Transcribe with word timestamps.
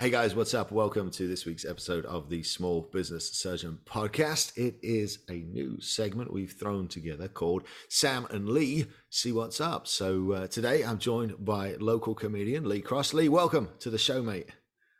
Hey 0.00 0.08
guys, 0.08 0.34
what's 0.34 0.54
up? 0.54 0.72
Welcome 0.72 1.10
to 1.10 1.28
this 1.28 1.44
week's 1.44 1.66
episode 1.66 2.06
of 2.06 2.30
the 2.30 2.42
Small 2.42 2.88
Business 2.90 3.30
Surgeon 3.32 3.80
Podcast. 3.84 4.56
It 4.56 4.76
is 4.80 5.18
a 5.28 5.42
new 5.42 5.78
segment 5.82 6.32
we've 6.32 6.54
thrown 6.54 6.88
together 6.88 7.28
called 7.28 7.64
Sam 7.90 8.26
and 8.30 8.48
Lee 8.48 8.86
See 9.10 9.30
What's 9.30 9.60
Up. 9.60 9.86
So 9.86 10.32
uh, 10.32 10.46
today 10.46 10.82
I'm 10.84 10.96
joined 10.96 11.44
by 11.44 11.74
local 11.80 12.14
comedian 12.14 12.66
Lee 12.66 12.80
Cross. 12.80 13.12
Lee, 13.12 13.28
welcome 13.28 13.68
to 13.80 13.90
the 13.90 13.98
show, 13.98 14.22
mate. 14.22 14.48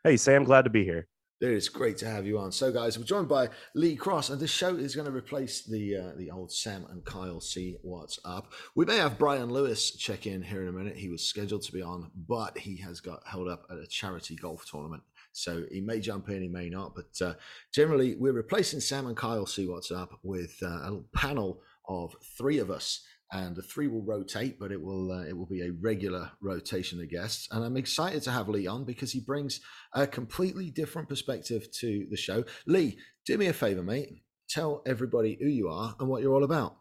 Hey, 0.03 0.17
Sam, 0.17 0.43
glad 0.43 0.65
to 0.65 0.69
be 0.69 0.83
here. 0.83 1.07
Dude, 1.41 1.57
it's 1.57 1.69
great 1.69 1.97
to 1.97 2.07
have 2.07 2.27
you 2.27 2.37
on. 2.37 2.51
So, 2.51 2.71
guys, 2.71 2.99
we're 2.99 3.03
joined 3.03 3.27
by 3.27 3.49
Lee 3.73 3.95
Cross, 3.95 4.29
and 4.29 4.39
this 4.39 4.51
show 4.51 4.75
is 4.75 4.95
going 4.95 5.07
to 5.07 5.17
replace 5.17 5.63
the 5.63 5.97
uh, 5.97 6.11
the 6.15 6.29
old 6.29 6.51
Sam 6.51 6.85
and 6.91 7.03
Kyle 7.03 7.41
see 7.41 7.77
what's 7.81 8.19
up. 8.23 8.53
We 8.75 8.85
may 8.85 8.97
have 8.97 9.17
Brian 9.17 9.49
Lewis 9.49 9.89
check 9.89 10.27
in 10.27 10.43
here 10.43 10.61
in 10.61 10.67
a 10.67 10.71
minute. 10.71 10.95
He 10.95 11.09
was 11.09 11.23
scheduled 11.23 11.63
to 11.63 11.71
be 11.71 11.81
on, 11.81 12.11
but 12.27 12.59
he 12.59 12.77
has 12.81 12.99
got 12.99 13.25
held 13.25 13.47
up 13.47 13.65
at 13.71 13.79
a 13.79 13.87
charity 13.87 14.35
golf 14.35 14.67
tournament, 14.69 15.01
so 15.31 15.63
he 15.71 15.81
may 15.81 15.99
jump 15.99 16.29
in, 16.29 16.43
he 16.43 16.47
may 16.47 16.69
not. 16.69 16.93
But 16.93 17.25
uh, 17.25 17.33
generally, 17.73 18.15
we're 18.17 18.33
replacing 18.33 18.79
Sam 18.79 19.07
and 19.07 19.17
Kyle 19.17 19.47
see 19.47 19.67
what's 19.67 19.89
up 19.89 20.19
with 20.21 20.55
uh, 20.61 20.67
a 20.67 21.01
panel 21.15 21.63
of 21.87 22.15
three 22.37 22.59
of 22.59 22.69
us 22.69 23.03
and 23.31 23.55
the 23.55 23.61
three 23.61 23.87
will 23.87 24.03
rotate, 24.03 24.59
but 24.59 24.71
it 24.71 24.81
will 24.81 25.11
uh, 25.11 25.23
it 25.23 25.37
will 25.37 25.45
be 25.45 25.61
a 25.61 25.71
regular 25.81 26.31
rotation 26.41 27.01
of 27.01 27.09
guests. 27.09 27.47
And 27.51 27.63
I'm 27.63 27.77
excited 27.77 28.21
to 28.23 28.31
have 28.31 28.49
Lee 28.49 28.67
on 28.67 28.83
because 28.83 29.11
he 29.11 29.21
brings 29.21 29.61
a 29.93 30.05
completely 30.05 30.69
different 30.69 31.07
perspective 31.07 31.71
to 31.79 32.07
the 32.09 32.17
show. 32.17 32.43
Lee, 32.67 32.97
do 33.25 33.37
me 33.37 33.47
a 33.47 33.53
favor, 33.53 33.83
mate. 33.83 34.23
Tell 34.49 34.81
everybody 34.85 35.37
who 35.39 35.47
you 35.47 35.69
are 35.69 35.95
and 35.99 36.09
what 36.09 36.21
you're 36.21 36.33
all 36.33 36.43
about. 36.43 36.75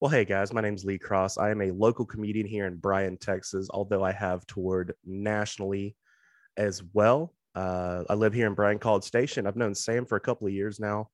Well, 0.00 0.10
hey 0.10 0.24
guys, 0.24 0.52
my 0.52 0.60
name's 0.60 0.84
Lee 0.84 0.98
Cross. 0.98 1.38
I 1.38 1.50
am 1.50 1.60
a 1.60 1.70
local 1.72 2.04
comedian 2.04 2.46
here 2.46 2.66
in 2.66 2.76
Bryan, 2.76 3.16
Texas, 3.16 3.68
although 3.70 4.04
I 4.04 4.12
have 4.12 4.46
toured 4.46 4.94
nationally 5.04 5.96
as 6.56 6.82
well. 6.92 7.34
Uh, 7.54 8.04
I 8.08 8.14
live 8.14 8.32
here 8.32 8.46
in 8.46 8.54
Bryan 8.54 8.78
College 8.78 9.04
Station. 9.04 9.46
I've 9.46 9.56
known 9.56 9.74
Sam 9.74 10.06
for 10.06 10.16
a 10.16 10.20
couple 10.20 10.46
of 10.46 10.52
years 10.52 10.78
now. 10.78 11.10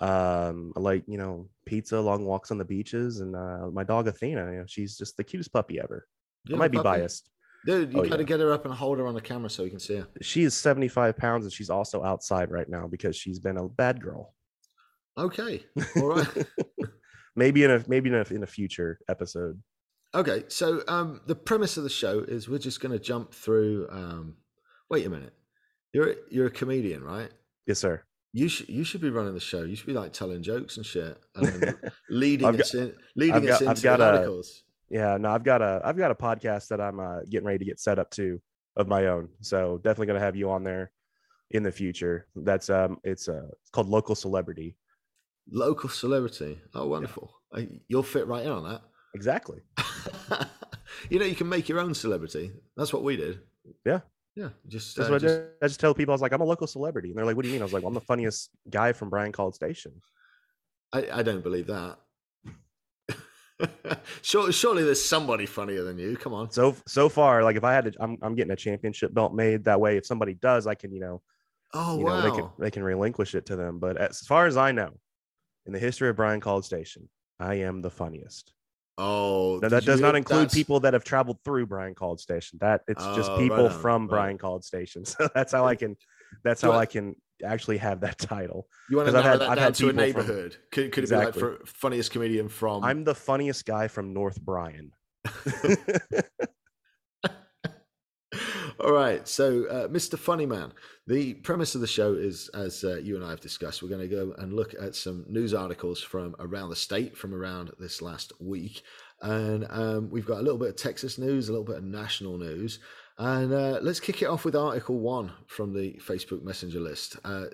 Um, 0.00 0.72
I 0.76 0.80
like, 0.80 1.04
you 1.06 1.18
know, 1.18 1.48
pizza, 1.64 2.00
long 2.00 2.24
walks 2.24 2.50
on 2.50 2.58
the 2.58 2.64
beaches, 2.64 3.20
and 3.20 3.34
uh, 3.34 3.68
my 3.72 3.84
dog 3.84 4.08
Athena. 4.08 4.50
You 4.52 4.58
know, 4.58 4.64
she's 4.66 4.96
just 4.96 5.16
the 5.16 5.24
cutest 5.24 5.52
puppy 5.52 5.80
ever. 5.80 6.06
I 6.52 6.56
might 6.56 6.70
be 6.70 6.78
puppy. 6.78 7.00
biased. 7.00 7.30
Dude, 7.66 7.92
you 7.92 8.00
oh, 8.00 8.02
gotta 8.04 8.18
yeah. 8.18 8.26
get 8.26 8.40
her 8.40 8.52
up 8.52 8.64
and 8.64 8.72
hold 8.72 8.98
her 8.98 9.06
on 9.08 9.14
the 9.14 9.20
camera 9.20 9.50
so 9.50 9.64
you 9.64 9.70
can 9.70 9.80
see 9.80 9.96
her. 9.96 10.06
She 10.22 10.44
is 10.44 10.54
75 10.54 11.16
pounds 11.16 11.44
and 11.44 11.52
she's 11.52 11.68
also 11.68 12.04
outside 12.04 12.52
right 12.52 12.68
now 12.68 12.86
because 12.86 13.16
she's 13.16 13.40
been 13.40 13.56
a 13.56 13.68
bad 13.68 14.00
girl. 14.00 14.34
Okay. 15.18 15.64
All 15.96 16.14
right. 16.14 16.46
maybe 17.34 17.64
in 17.64 17.72
a 17.72 17.84
maybe 17.88 18.08
in 18.08 18.14
a 18.14 18.24
in 18.32 18.44
a 18.44 18.46
future 18.46 19.00
episode. 19.08 19.60
Okay. 20.14 20.44
So 20.46 20.82
um 20.86 21.22
the 21.26 21.34
premise 21.34 21.76
of 21.76 21.82
the 21.82 21.90
show 21.90 22.20
is 22.20 22.48
we're 22.48 22.58
just 22.58 22.80
gonna 22.80 23.00
jump 23.00 23.34
through 23.34 23.88
um 23.90 24.36
wait 24.88 25.04
a 25.04 25.10
minute. 25.10 25.34
You're 25.92 26.14
you're 26.30 26.46
a 26.46 26.50
comedian, 26.50 27.02
right? 27.02 27.30
Yes, 27.66 27.80
sir. 27.80 28.04
You 28.36 28.48
should 28.48 28.68
you 28.68 28.84
should 28.84 29.00
be 29.00 29.08
running 29.08 29.32
the 29.32 29.40
show. 29.40 29.62
You 29.62 29.74
should 29.76 29.86
be 29.86 29.94
like 29.94 30.12
telling 30.12 30.42
jokes 30.42 30.76
and 30.76 30.84
shit, 30.84 31.18
and 31.36 31.74
leading 32.10 32.60
us 32.60 32.74
in, 32.74 32.94
leading 33.16 33.48
us 33.48 33.62
into 33.62 33.90
I've 33.90 33.98
articles. 33.98 34.62
A, 34.90 34.94
yeah, 34.94 35.16
no, 35.16 35.30
I've 35.30 35.42
got 35.42 35.62
a 35.62 35.80
I've 35.82 35.96
got 35.96 36.10
a 36.10 36.14
podcast 36.14 36.68
that 36.68 36.78
I'm 36.78 37.00
uh, 37.00 37.20
getting 37.30 37.46
ready 37.46 37.60
to 37.60 37.64
get 37.64 37.80
set 37.80 37.98
up 37.98 38.10
to 38.10 38.38
of 38.76 38.88
my 38.88 39.06
own. 39.06 39.30
So 39.40 39.78
definitely 39.78 40.08
gonna 40.08 40.20
have 40.20 40.36
you 40.36 40.50
on 40.50 40.64
there 40.64 40.90
in 41.52 41.62
the 41.62 41.72
future. 41.72 42.26
That's 42.36 42.68
um, 42.68 42.98
it's 43.04 43.26
uh, 43.26 43.48
it's 43.52 43.70
called 43.70 43.88
Local 43.88 44.14
Celebrity. 44.14 44.76
Local 45.50 45.88
Celebrity. 45.88 46.60
Oh, 46.74 46.88
wonderful! 46.88 47.32
Yeah. 47.56 47.64
You'll 47.88 48.02
fit 48.02 48.26
right 48.26 48.44
in 48.44 48.52
on 48.52 48.64
that. 48.64 48.82
Exactly. 49.14 49.62
you 51.08 51.18
know, 51.18 51.24
you 51.24 51.36
can 51.36 51.48
make 51.48 51.70
your 51.70 51.80
own 51.80 51.94
celebrity. 51.94 52.52
That's 52.76 52.92
what 52.92 53.02
we 53.02 53.16
did. 53.16 53.40
Yeah, 53.86 54.00
yeah, 54.36 54.50
just, 54.68 54.98
uh, 55.00 55.18
just... 55.18 55.40
I, 55.62 55.64
I, 55.64 55.68
just 55.68 55.80
tell 55.80 55.94
people 55.94 56.12
I 56.12 56.16
was 56.16 56.20
like, 56.20 56.32
I'm 56.32 56.42
a 56.42 56.44
local 56.44 56.66
celebrity, 56.66 57.08
and 57.08 57.16
they're 57.16 57.24
like, 57.24 57.36
"What 57.36 57.42
do 57.42 57.48
you 57.48 57.54
mean?" 57.54 57.62
I 57.62 57.64
was 57.64 57.72
like, 57.72 57.82
well, 57.82 57.88
"I'm 57.88 57.94
the 57.94 58.00
funniest 58.02 58.50
guy 58.68 58.92
from 58.92 59.08
Bryan 59.08 59.32
College 59.32 59.54
Station." 59.54 59.92
I, 60.92 61.08
I 61.10 61.22
don't 61.22 61.42
believe 61.42 61.66
that. 61.66 61.98
surely, 64.22 64.52
surely 64.52 64.84
there's 64.84 65.02
somebody 65.02 65.46
funnier 65.46 65.82
than 65.82 65.98
you. 65.98 66.16
Come 66.16 66.34
on. 66.34 66.50
So 66.50 66.76
so 66.86 67.08
far, 67.08 67.42
like 67.42 67.56
if 67.56 67.64
I 67.64 67.72
had 67.72 67.86
to, 67.86 67.92
I'm 67.98 68.18
I'm 68.20 68.34
getting 68.34 68.52
a 68.52 68.56
championship 68.56 69.14
belt 69.14 69.34
made. 69.34 69.64
That 69.64 69.80
way, 69.80 69.96
if 69.96 70.04
somebody 70.04 70.34
does, 70.34 70.66
I 70.66 70.74
can 70.74 70.92
you 70.92 71.00
know, 71.00 71.22
oh 71.72 71.98
you 71.98 72.04
wow, 72.04 72.20
know, 72.20 72.30
they 72.30 72.36
can 72.36 72.50
they 72.58 72.70
can 72.70 72.84
relinquish 72.84 73.34
it 73.34 73.46
to 73.46 73.56
them. 73.56 73.78
But 73.78 73.96
as 73.96 74.20
far 74.20 74.46
as 74.46 74.56
I 74.56 74.72
know, 74.72 74.90
in 75.64 75.72
the 75.72 75.78
history 75.78 76.08
of 76.10 76.16
Bryan 76.16 76.40
College 76.40 76.66
Station, 76.66 77.08
I 77.40 77.54
am 77.54 77.80
the 77.80 77.90
funniest. 77.90 78.52
Oh, 78.98 79.60
that 79.60 79.84
does 79.84 80.00
not 80.00 80.16
include 80.16 80.44
that's... 80.44 80.54
people 80.54 80.80
that 80.80 80.94
have 80.94 81.04
traveled 81.04 81.38
through 81.44 81.66
Bryan 81.66 81.94
College 81.94 82.20
Station. 82.20 82.58
That 82.60 82.80
it's 82.88 83.04
oh, 83.04 83.14
just 83.14 83.30
people 83.36 83.56
right 83.64 83.72
on, 83.72 83.80
from 83.80 84.02
right. 84.02 84.10
Bryan 84.10 84.38
College 84.38 84.64
Station. 84.64 85.04
So 85.16 85.28
that's 85.34 85.52
how 85.52 85.66
I 85.66 85.74
can. 85.74 85.96
That's 86.42 86.62
how 86.62 86.72
I, 86.72 86.80
I 86.80 86.86
can 86.86 87.14
actually 87.44 87.78
have 87.78 88.00
that 88.00 88.18
title. 88.18 88.68
You 88.90 88.96
want 88.96 89.08
to 89.08 89.12
narrow 89.12 89.24
had, 89.24 89.40
that 89.40 89.50
I've 89.50 89.56
down 89.58 89.72
to 89.74 89.88
a 89.90 89.92
neighborhood? 89.92 90.54
From, 90.54 90.62
could, 90.72 90.92
could 90.92 91.04
exactly. 91.04 91.28
it 91.28 91.34
be 91.34 91.46
like 91.46 91.58
for 91.58 91.66
funniest 91.66 92.10
comedian 92.10 92.48
from? 92.48 92.84
I'm 92.84 93.04
the 93.04 93.14
funniest 93.14 93.66
guy 93.66 93.88
from 93.88 94.14
North 94.14 94.40
Bryan. 94.40 94.92
All 98.78 98.92
right, 98.92 99.26
so 99.26 99.64
uh, 99.66 99.88
Mr. 99.88 100.18
Funny 100.18 100.44
Man. 100.44 100.72
The 101.06 101.34
premise 101.34 101.74
of 101.74 101.80
the 101.80 101.86
show 101.86 102.14
is, 102.14 102.48
as 102.48 102.82
uh, 102.82 102.96
you 102.96 103.14
and 103.16 103.24
I 103.24 103.30
have 103.30 103.40
discussed, 103.40 103.82
we're 103.82 103.88
going 103.88 104.08
to 104.08 104.14
go 104.14 104.34
and 104.38 104.52
look 104.52 104.74
at 104.74 104.94
some 104.94 105.24
news 105.28 105.54
articles 105.54 106.02
from 106.02 106.34
around 106.40 106.70
the 106.70 106.76
state 106.76 107.16
from 107.16 107.32
around 107.32 107.70
this 107.78 108.02
last 108.02 108.32
week, 108.40 108.82
and 109.22 109.66
um, 109.70 110.10
we've 110.10 110.26
got 110.26 110.40
a 110.40 110.42
little 110.42 110.58
bit 110.58 110.70
of 110.70 110.76
Texas 110.76 111.16
news, 111.16 111.48
a 111.48 111.52
little 111.52 111.64
bit 111.64 111.76
of 111.76 111.84
national 111.84 112.36
news, 112.36 112.80
and 113.18 113.52
uh, 113.52 113.78
let's 113.80 114.00
kick 114.00 114.20
it 114.20 114.26
off 114.26 114.44
with 114.44 114.56
Article 114.56 114.98
One 114.98 115.32
from 115.46 115.72
the 115.72 115.94
Facebook 116.04 116.42
Messenger 116.42 116.80
list. 116.80 117.16
Uh, 117.24 117.46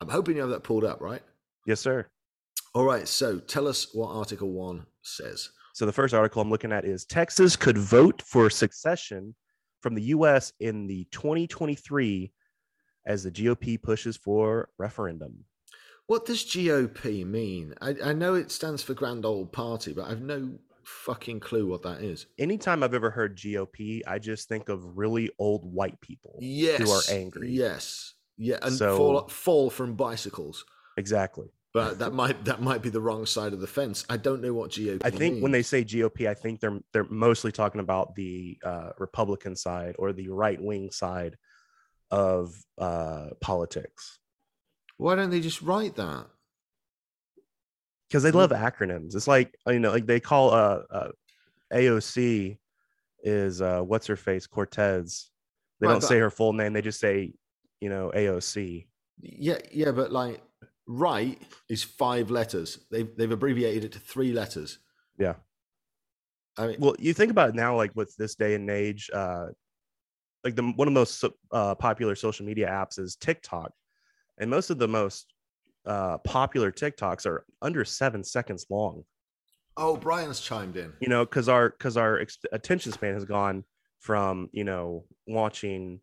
I'm 0.00 0.08
hoping 0.08 0.34
you 0.34 0.42
have 0.42 0.50
that 0.50 0.64
pulled 0.64 0.84
up, 0.84 1.00
right? 1.00 1.22
Yes, 1.64 1.80
sir. 1.80 2.06
All 2.74 2.84
right, 2.84 3.08
so 3.08 3.38
tell 3.38 3.66
us 3.66 3.94
what 3.94 4.10
Article 4.10 4.50
One 4.50 4.84
says. 5.00 5.48
So 5.72 5.86
the 5.86 5.92
first 5.92 6.12
article 6.12 6.42
I'm 6.42 6.50
looking 6.50 6.72
at 6.72 6.84
is 6.84 7.04
Texas 7.04 7.54
could 7.54 7.78
vote 7.78 8.20
for 8.22 8.50
secession 8.50 9.34
from 9.86 9.94
the 9.94 10.02
US 10.16 10.52
in 10.58 10.88
the 10.88 11.06
2023 11.12 12.32
as 13.06 13.22
the 13.22 13.30
GOP 13.30 13.80
pushes 13.80 14.16
for 14.16 14.68
referendum. 14.78 15.44
What 16.08 16.26
does 16.26 16.42
GOP 16.44 17.24
mean? 17.24 17.72
I, 17.80 17.94
I 18.06 18.12
know 18.12 18.34
it 18.34 18.50
stands 18.50 18.82
for 18.82 18.94
Grand 18.94 19.24
Old 19.24 19.52
Party, 19.52 19.92
but 19.92 20.06
I've 20.08 20.22
no 20.22 20.58
fucking 20.82 21.38
clue 21.38 21.68
what 21.68 21.82
that 21.82 22.02
is. 22.02 22.26
Anytime 22.36 22.82
I've 22.82 22.94
ever 22.94 23.10
heard 23.10 23.36
GOP, 23.36 24.00
I 24.08 24.18
just 24.18 24.48
think 24.48 24.68
of 24.68 24.98
really 24.98 25.30
old 25.38 25.64
white 25.64 26.00
people 26.00 26.36
yes, 26.40 26.80
who 26.80 26.90
are 26.90 27.02
angry. 27.08 27.52
Yes. 27.52 28.14
Yeah. 28.36 28.58
And 28.62 28.74
so, 28.74 28.96
fall, 28.96 29.28
fall 29.28 29.70
from 29.70 29.94
bicycles. 29.94 30.64
Exactly. 30.96 31.46
But 31.76 31.98
that 31.98 32.12
might 32.12 32.44
that 32.44 32.60
might 32.60 32.82
be 32.82 32.90
the 32.90 33.00
wrong 33.00 33.26
side 33.26 33.52
of 33.52 33.60
the 33.60 33.66
fence. 33.66 34.04
I 34.08 34.16
don't 34.16 34.42
know 34.42 34.52
what 34.52 34.70
GOP. 34.70 35.00
I 35.04 35.10
think 35.10 35.42
when 35.42 35.52
they 35.52 35.62
say 35.62 35.84
GOP, 35.84 36.28
I 36.28 36.34
think 36.34 36.60
they're 36.60 36.80
they're 36.92 37.04
mostly 37.04 37.52
talking 37.52 37.80
about 37.80 38.14
the 38.14 38.58
uh, 38.64 38.90
Republican 38.98 39.56
side 39.56 39.96
or 39.98 40.12
the 40.12 40.28
right 40.28 40.60
wing 40.60 40.90
side 40.90 41.36
of 42.10 42.54
uh, 42.78 43.30
politics 43.40 44.18
why 44.98 45.14
don't 45.14 45.30
they 45.30 45.40
just 45.40 45.62
write 45.62 45.96
that? 45.96 46.26
because 48.08 48.22
they 48.22 48.30
love 48.30 48.50
acronyms. 48.50 49.16
It's 49.16 49.26
like 49.26 49.56
you 49.66 49.80
know, 49.80 49.90
like 49.90 50.06
they 50.06 50.20
call 50.20 50.52
uh, 50.52 50.82
uh 50.90 51.08
AOC 51.72 52.56
is 53.24 53.60
uh 53.60 53.80
what's 53.80 54.06
her 54.06 54.16
face 54.16 54.46
Cortez. 54.46 55.30
They 55.80 55.88
Right, 55.88 55.94
don't 55.94 56.02
say 56.02 56.18
her 56.20 56.30
full 56.30 56.52
name. 56.52 56.72
They 56.72 56.82
just 56.82 57.00
say 57.00 57.32
you 57.80 57.88
know 57.88 58.12
AOC. 58.14 58.86
Yeah, 59.20 59.58
yeah, 59.72 59.90
but 59.90 60.12
like 60.12 60.40
right 60.86 61.40
is 61.68 61.82
five 61.82 62.30
letters. 62.30 62.78
They've 62.90 63.08
they've 63.16 63.30
abbreviated 63.30 63.84
it 63.84 63.92
to 63.92 63.98
three 63.98 64.32
letters. 64.32 64.78
Yeah. 65.18 65.34
I 66.58 66.68
mean, 66.68 66.76
Well, 66.78 66.94
you 66.98 67.12
think 67.12 67.30
about 67.30 67.50
it 67.50 67.54
now, 67.54 67.76
like 67.76 67.90
with 67.94 68.14
this 68.16 68.34
day 68.34 68.54
and 68.54 68.70
age, 68.70 69.10
uh, 69.12 69.46
like 70.42 70.54
the 70.56 70.62
one 70.62 70.88
of 70.88 70.94
the 70.94 71.00
most 71.00 71.24
uh, 71.52 71.74
popular 71.74 72.14
social 72.14 72.46
media 72.46 72.68
apps 72.68 72.98
is 72.98 73.16
TikTok, 73.16 73.72
and 74.38 74.48
most 74.48 74.70
of 74.70 74.78
the 74.78 74.88
most 74.88 75.32
uh, 75.84 76.18
popular 76.18 76.72
TikToks 76.72 77.26
are 77.26 77.44
under 77.62 77.84
seven 77.84 78.24
seconds 78.24 78.66
long. 78.70 79.04
oh, 79.76 79.96
Brian's 79.96 80.40
chimed 80.40 80.76
in. 80.76 80.92
You 81.00 81.08
know, 81.08 81.24
because 81.24 81.48
our 81.48 81.70
because 81.70 81.96
our 81.96 82.18
ex- 82.20 82.38
attention 82.52 82.92
span 82.92 83.14
has 83.14 83.24
gone 83.24 83.64
from 84.00 84.48
you 84.52 84.64
know 84.64 85.04
watching. 85.26 86.00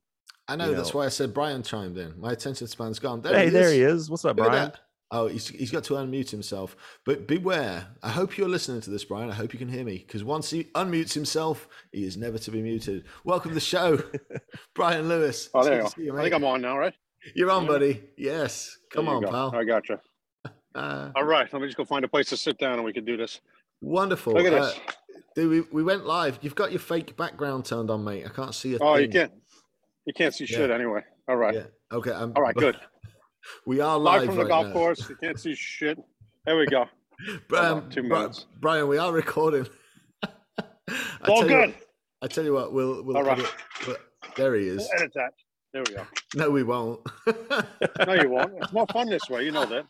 I 0.47 0.55
know, 0.55 0.69
you 0.69 0.75
that's 0.75 0.93
know. 0.93 0.99
why 0.99 1.05
I 1.05 1.09
said 1.09 1.33
Brian 1.33 1.63
chimed 1.63 1.97
in. 1.97 2.19
My 2.19 2.31
attention 2.33 2.67
span's 2.67 2.99
gone. 2.99 3.21
There 3.21 3.33
hey, 3.33 3.45
he 3.45 3.49
there 3.51 3.67
is. 3.67 3.73
he 3.73 3.81
is. 3.81 4.09
What's 4.09 4.25
up, 4.25 4.37
Look 4.37 4.47
Brian? 4.47 4.71
Oh, 5.11 5.27
he's, 5.27 5.47
he's 5.47 5.69
got 5.71 5.83
to 5.85 5.93
unmute 5.93 6.31
himself. 6.31 6.75
But 7.05 7.27
beware. 7.27 7.85
I 8.01 8.09
hope 8.09 8.35
you're 8.37 8.49
listening 8.49 8.81
to 8.81 8.89
this, 8.89 9.05
Brian. 9.05 9.29
I 9.29 9.33
hope 9.35 9.53
you 9.53 9.59
can 9.59 9.69
hear 9.69 9.85
me 9.85 9.99
because 9.99 10.23
once 10.23 10.49
he 10.49 10.63
unmutes 10.75 11.13
himself, 11.13 11.67
he 11.91 12.03
is 12.03 12.17
never 12.17 12.37
to 12.39 12.51
be 12.51 12.61
muted. 12.63 13.05
Welcome 13.23 13.51
to 13.51 13.55
the 13.55 13.61
show, 13.61 14.01
Brian 14.75 15.07
Lewis. 15.07 15.49
Oh, 15.53 15.63
there 15.63 15.75
you 15.75 15.81
go. 15.83 15.89
you, 15.97 16.17
I 16.17 16.23
think. 16.23 16.33
I'm 16.35 16.43
on 16.43 16.61
now, 16.61 16.77
right? 16.77 16.93
You're 17.35 17.51
on, 17.51 17.63
Yeah. 17.63 17.69
buddy. 17.69 18.03
Yes. 18.17 18.77
Come 18.91 19.07
on, 19.07 19.21
go. 19.21 19.29
pal. 19.29 19.55
I 19.55 19.63
got 19.63 19.87
you. 19.89 19.97
Uh, 20.75 21.11
All 21.15 21.23
right, 21.23 21.47
let 21.53 21.61
me 21.61 21.67
just 21.67 21.77
go 21.77 21.85
find 21.85 22.03
a 22.03 22.07
place 22.07 22.29
to 22.29 22.35
sit 22.35 22.57
down 22.57 22.73
and 22.73 22.83
we 22.83 22.91
can 22.91 23.05
do 23.05 23.15
this. 23.15 23.39
wonderful. 23.81 24.33
Look 24.33 24.47
at 24.47 24.53
Uh, 24.55 24.65
this. 24.65 24.79
dude, 25.35 25.49
we, 25.51 25.61
we 25.71 25.83
went 25.83 26.07
live. 26.07 26.39
You've 26.41 26.55
got 26.55 26.71
your 26.71 26.79
fake 26.79 27.15
background 27.15 27.65
turned 27.65 27.91
on, 27.91 28.03
mate. 28.03 28.25
I 28.25 28.29
can't 28.29 28.55
see 28.55 28.73
a 28.73 28.79
Oh, 28.81 28.95
you 28.95 29.07
can't. 29.07 29.31
You 30.05 30.13
can't 30.13 30.33
see 30.33 30.45
shit 30.45 30.69
Yeah. 30.69 30.75
anyway. 30.75 31.01
All 31.27 31.37
right. 31.37 31.53
Yeah. 31.55 31.63
Okay. 31.91 32.11
I'm, 32.11 32.33
All 32.35 32.41
right. 32.43 32.55
Good. 32.55 32.77
We 33.65 33.81
are 33.81 33.97
Live 33.99 34.21
live 34.21 34.25
from 34.27 34.35
the 34.37 34.41
right 34.43 34.47
golf 34.49 34.67
now. 34.67 34.71
course. 34.73 35.09
You 35.09 35.17
can't 35.21 35.37
see 35.37 35.53
shit. 35.53 35.97
There 36.45 36.55
we 36.57 36.65
go. 36.65 36.85
Brian, 37.49 37.73
on, 37.73 37.89
two 37.89 38.03
minutes. 38.03 38.45
Brian, 38.61 38.87
we 38.87 38.97
are 38.97 39.11
recording. 39.11 39.67
All 40.23 40.29
you 41.27 41.33
what- 41.35 41.47
good. 41.47 41.75
I 42.21 42.27
tell 42.27 42.45
you 42.45 42.53
what, 42.53 42.71
we'll, 42.71 43.03
we'll 43.03 43.17
All 43.17 43.23
right. 43.25 43.39
edit- 43.81 43.99
there 44.37 44.55
he 44.55 44.67
is. 44.69 44.77
We'll 44.77 45.01
edit 45.01 45.11
that. 45.15 45.33
There 45.73 45.83
we 45.85 45.93
go. 45.93 46.05
No, 46.35 46.49
we 46.51 46.63
won't. 46.63 47.01
No, 48.07 48.13
you 48.13 48.29
won't. 48.29 48.53
It's 48.61 48.71
more 48.71 48.87
fun 48.93 49.09
this 49.09 49.27
way. 49.29 49.43
You 49.43 49.51
know 49.51 49.65
that. 49.65 49.85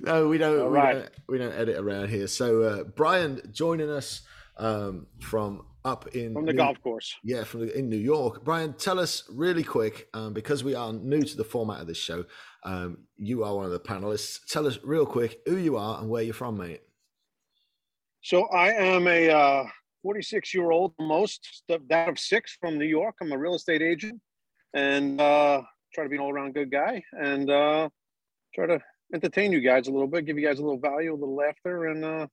no, 0.00 0.28
we 0.28 0.36
don't. 0.36 0.60
All 0.60 0.68
we 0.68 0.74
right. 0.76 0.92
don't. 0.94 1.10
We 1.30 1.38
don't 1.38 1.54
edit 1.54 1.78
around 1.78 2.10
here. 2.10 2.26
So, 2.26 2.62
uh, 2.62 2.84
Brian 2.84 3.40
joining 3.52 3.88
us 3.88 4.20
um, 4.58 5.06
from 5.20 5.64
up 5.84 6.08
in 6.08 6.34
From 6.34 6.44
the 6.46 6.52
New- 6.52 6.58
golf 6.58 6.80
course. 6.82 7.14
Yeah, 7.22 7.44
from 7.44 7.60
the, 7.66 7.78
in 7.78 7.88
New 7.88 7.96
York. 7.96 8.44
Brian, 8.44 8.72
tell 8.74 8.98
us 8.98 9.24
really 9.30 9.62
quick 9.62 10.08
um, 10.14 10.32
because 10.32 10.64
we 10.64 10.74
are 10.74 10.92
new 10.92 11.22
to 11.22 11.36
the 11.36 11.44
format 11.44 11.80
of 11.80 11.86
this 11.86 11.98
show. 11.98 12.24
Um, 12.64 13.04
you 13.16 13.44
are 13.44 13.54
one 13.54 13.64
of 13.64 13.70
the 13.70 13.80
panelists. 13.80 14.40
Tell 14.48 14.66
us 14.66 14.78
real 14.82 15.06
quick 15.06 15.40
who 15.46 15.56
you 15.56 15.76
are 15.76 16.00
and 16.00 16.08
where 16.10 16.22
you're 16.22 16.34
from, 16.34 16.58
mate. 16.58 16.82
So 18.22 18.46
I 18.48 18.72
am 18.72 19.06
a 19.06 19.30
uh, 19.30 19.64
46 20.02 20.52
year 20.54 20.70
old, 20.70 20.92
most 20.98 21.62
st- 21.68 21.88
that 21.88 22.08
of 22.08 22.18
six 22.18 22.56
from 22.60 22.78
New 22.78 22.84
York. 22.86 23.14
I'm 23.20 23.32
a 23.32 23.38
real 23.38 23.54
estate 23.54 23.80
agent 23.82 24.20
and 24.74 25.20
uh, 25.20 25.62
try 25.94 26.04
to 26.04 26.10
be 26.10 26.16
an 26.16 26.22
all 26.22 26.32
around 26.32 26.54
good 26.54 26.70
guy 26.70 27.02
and 27.12 27.50
uh, 27.50 27.88
try 28.54 28.66
to 28.66 28.80
entertain 29.14 29.52
you 29.52 29.60
guys 29.60 29.88
a 29.88 29.90
little 29.92 30.08
bit, 30.08 30.26
give 30.26 30.38
you 30.38 30.46
guys 30.46 30.58
a 30.58 30.62
little 30.62 30.80
value, 30.80 31.12
a 31.12 31.14
little 31.14 31.36
laughter, 31.36 31.86
and 31.86 32.04
uh, 32.04 32.26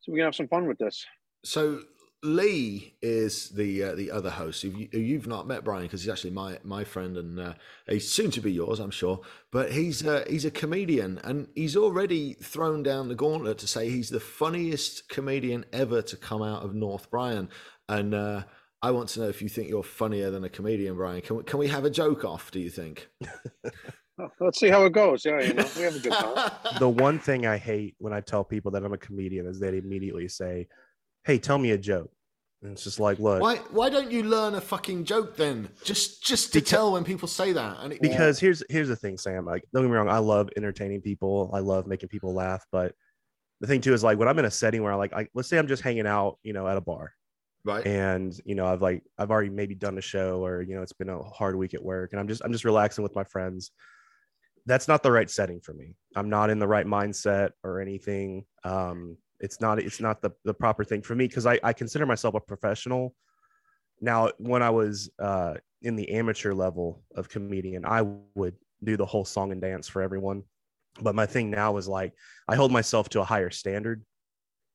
so 0.00 0.12
we 0.12 0.18
can 0.18 0.24
have 0.26 0.34
some 0.34 0.48
fun 0.48 0.66
with 0.66 0.78
this. 0.78 1.04
So 1.44 1.80
Lee 2.24 2.94
is 3.02 3.50
the 3.50 3.84
uh, 3.84 3.94
the 3.94 4.10
other 4.10 4.30
host 4.30 4.62
who 4.62 4.70
you, 4.70 4.88
who 4.90 4.98
you've 4.98 5.26
not 5.26 5.46
met, 5.46 5.62
Brian, 5.62 5.82
because 5.82 6.02
he's 6.02 6.10
actually 6.10 6.30
my 6.30 6.58
my 6.64 6.82
friend 6.82 7.18
and 7.18 7.38
uh, 7.38 7.54
he's 7.86 8.10
soon 8.10 8.30
to 8.32 8.40
be 8.40 8.50
yours, 8.50 8.80
I'm 8.80 8.90
sure. 8.90 9.20
But 9.52 9.72
he's 9.72 10.06
uh, 10.06 10.24
he's 10.28 10.46
a 10.46 10.50
comedian 10.50 11.20
and 11.22 11.48
he's 11.54 11.76
already 11.76 12.32
thrown 12.32 12.82
down 12.82 13.08
the 13.08 13.14
gauntlet 13.14 13.58
to 13.58 13.66
say 13.66 13.90
he's 13.90 14.08
the 14.08 14.20
funniest 14.20 15.08
comedian 15.10 15.66
ever 15.72 16.00
to 16.00 16.16
come 16.16 16.42
out 16.42 16.62
of 16.64 16.74
North 16.74 17.10
Bryan. 17.10 17.50
And 17.90 18.14
uh, 18.14 18.44
I 18.80 18.90
want 18.90 19.10
to 19.10 19.20
know 19.20 19.28
if 19.28 19.42
you 19.42 19.50
think 19.50 19.68
you're 19.68 19.82
funnier 19.82 20.30
than 20.30 20.44
a 20.44 20.48
comedian, 20.48 20.96
Brian. 20.96 21.20
Can 21.20 21.36
we, 21.36 21.42
can 21.42 21.58
we 21.58 21.68
have 21.68 21.84
a 21.84 21.90
joke 21.90 22.24
off? 22.24 22.50
Do 22.50 22.58
you 22.58 22.70
think? 22.70 23.08
Let's 24.40 24.60
see 24.60 24.68
how 24.68 24.84
it 24.84 24.92
goes. 24.92 25.24
Yeah, 25.24 25.40
you 25.40 25.54
know, 25.54 25.66
we 25.76 25.82
have 25.82 25.96
a 25.96 25.98
good 25.98 26.12
time. 26.12 26.50
the 26.78 26.88
one 26.88 27.18
thing 27.18 27.46
I 27.46 27.58
hate 27.58 27.96
when 27.98 28.12
I 28.12 28.20
tell 28.20 28.44
people 28.44 28.70
that 28.70 28.84
I'm 28.84 28.92
a 28.92 28.98
comedian 28.98 29.46
is 29.46 29.60
they 29.60 29.76
immediately 29.76 30.28
say, 30.28 30.68
"Hey, 31.24 31.38
tell 31.38 31.58
me 31.58 31.70
a 31.72 31.78
joke." 31.78 32.10
And 32.62 32.72
it's 32.72 32.84
just 32.84 32.98
like, 32.98 33.18
look, 33.18 33.42
Why 33.42 33.56
why 33.70 33.90
don't 33.90 34.10
you 34.10 34.22
learn 34.22 34.54
a 34.54 34.60
fucking 34.60 35.04
joke 35.04 35.36
then? 35.36 35.68
Just 35.84 36.22
just 36.22 36.52
to 36.54 36.60
Because- 36.60 36.70
tell 36.70 36.92
when 36.92 37.04
people 37.04 37.28
say 37.28 37.52
that. 37.52 37.76
And 37.80 37.92
it, 37.92 38.00
because 38.00 38.38
here's 38.40 38.62
here's 38.70 38.88
the 38.88 38.96
thing, 38.96 39.18
Sam. 39.18 39.44
Like, 39.44 39.64
don't 39.74 39.82
get 39.82 39.90
me 39.90 39.96
wrong, 39.96 40.08
I 40.08 40.18
love 40.18 40.48
entertaining 40.56 41.02
people. 41.02 41.50
I 41.52 41.58
love 41.58 41.86
making 41.86 42.08
people 42.08 42.32
laugh. 42.32 42.64
But 42.72 42.94
the 43.60 43.66
thing 43.66 43.82
too 43.82 43.92
is 43.92 44.02
like 44.02 44.18
when 44.18 44.28
I'm 44.28 44.38
in 44.38 44.46
a 44.46 44.50
setting 44.50 44.82
where 44.82 44.92
I 44.92 44.96
like, 44.96 45.12
I, 45.12 45.28
let's 45.34 45.48
say 45.48 45.58
I'm 45.58 45.68
just 45.68 45.82
hanging 45.82 46.06
out, 46.06 46.38
you 46.42 46.54
know, 46.54 46.66
at 46.66 46.78
a 46.78 46.80
bar, 46.80 47.12
right. 47.66 47.86
and 47.86 48.34
you 48.46 48.54
know, 48.54 48.66
I've 48.66 48.80
like 48.80 49.02
I've 49.18 49.30
already 49.30 49.50
maybe 49.50 49.74
done 49.74 49.98
a 49.98 50.02
show, 50.02 50.42
or 50.44 50.62
you 50.62 50.74
know, 50.74 50.80
it's 50.82 50.92
been 50.94 51.10
a 51.10 51.22
hard 51.22 51.56
week 51.56 51.74
at 51.74 51.84
work, 51.84 52.12
and 52.12 52.20
I'm 52.20 52.28
just 52.28 52.40
I'm 52.42 52.52
just 52.52 52.64
relaxing 52.64 53.02
with 53.02 53.14
my 53.14 53.24
friends. 53.24 53.72
That's 54.64 54.88
not 54.88 55.02
the 55.02 55.12
right 55.12 55.28
setting 55.28 55.60
for 55.60 55.74
me. 55.74 55.96
I'm 56.16 56.30
not 56.30 56.48
in 56.48 56.58
the 56.58 56.66
right 56.66 56.86
mindset 56.86 57.50
or 57.62 57.80
anything. 57.82 58.46
Um, 58.64 59.18
it's 59.40 59.60
not 59.60 59.78
it's 59.78 60.00
not 60.00 60.22
the 60.22 60.30
the 60.44 60.54
proper 60.54 60.84
thing 60.84 61.02
for 61.02 61.14
me 61.14 61.26
because 61.26 61.46
I 61.46 61.58
I 61.62 61.72
consider 61.72 62.06
myself 62.06 62.34
a 62.34 62.40
professional. 62.40 63.14
Now, 64.00 64.30
when 64.38 64.62
I 64.62 64.70
was 64.70 65.10
uh, 65.18 65.54
in 65.82 65.96
the 65.96 66.10
amateur 66.10 66.52
level 66.52 67.02
of 67.14 67.28
comedian, 67.28 67.84
I 67.84 68.02
would 68.34 68.54
do 68.82 68.96
the 68.96 69.06
whole 69.06 69.24
song 69.24 69.52
and 69.52 69.60
dance 69.60 69.88
for 69.88 70.02
everyone. 70.02 70.42
But 71.00 71.14
my 71.14 71.26
thing 71.26 71.50
now 71.50 71.76
is 71.76 71.88
like 71.88 72.12
I 72.48 72.56
hold 72.56 72.72
myself 72.72 73.08
to 73.10 73.20
a 73.20 73.24
higher 73.24 73.50
standard. 73.50 74.04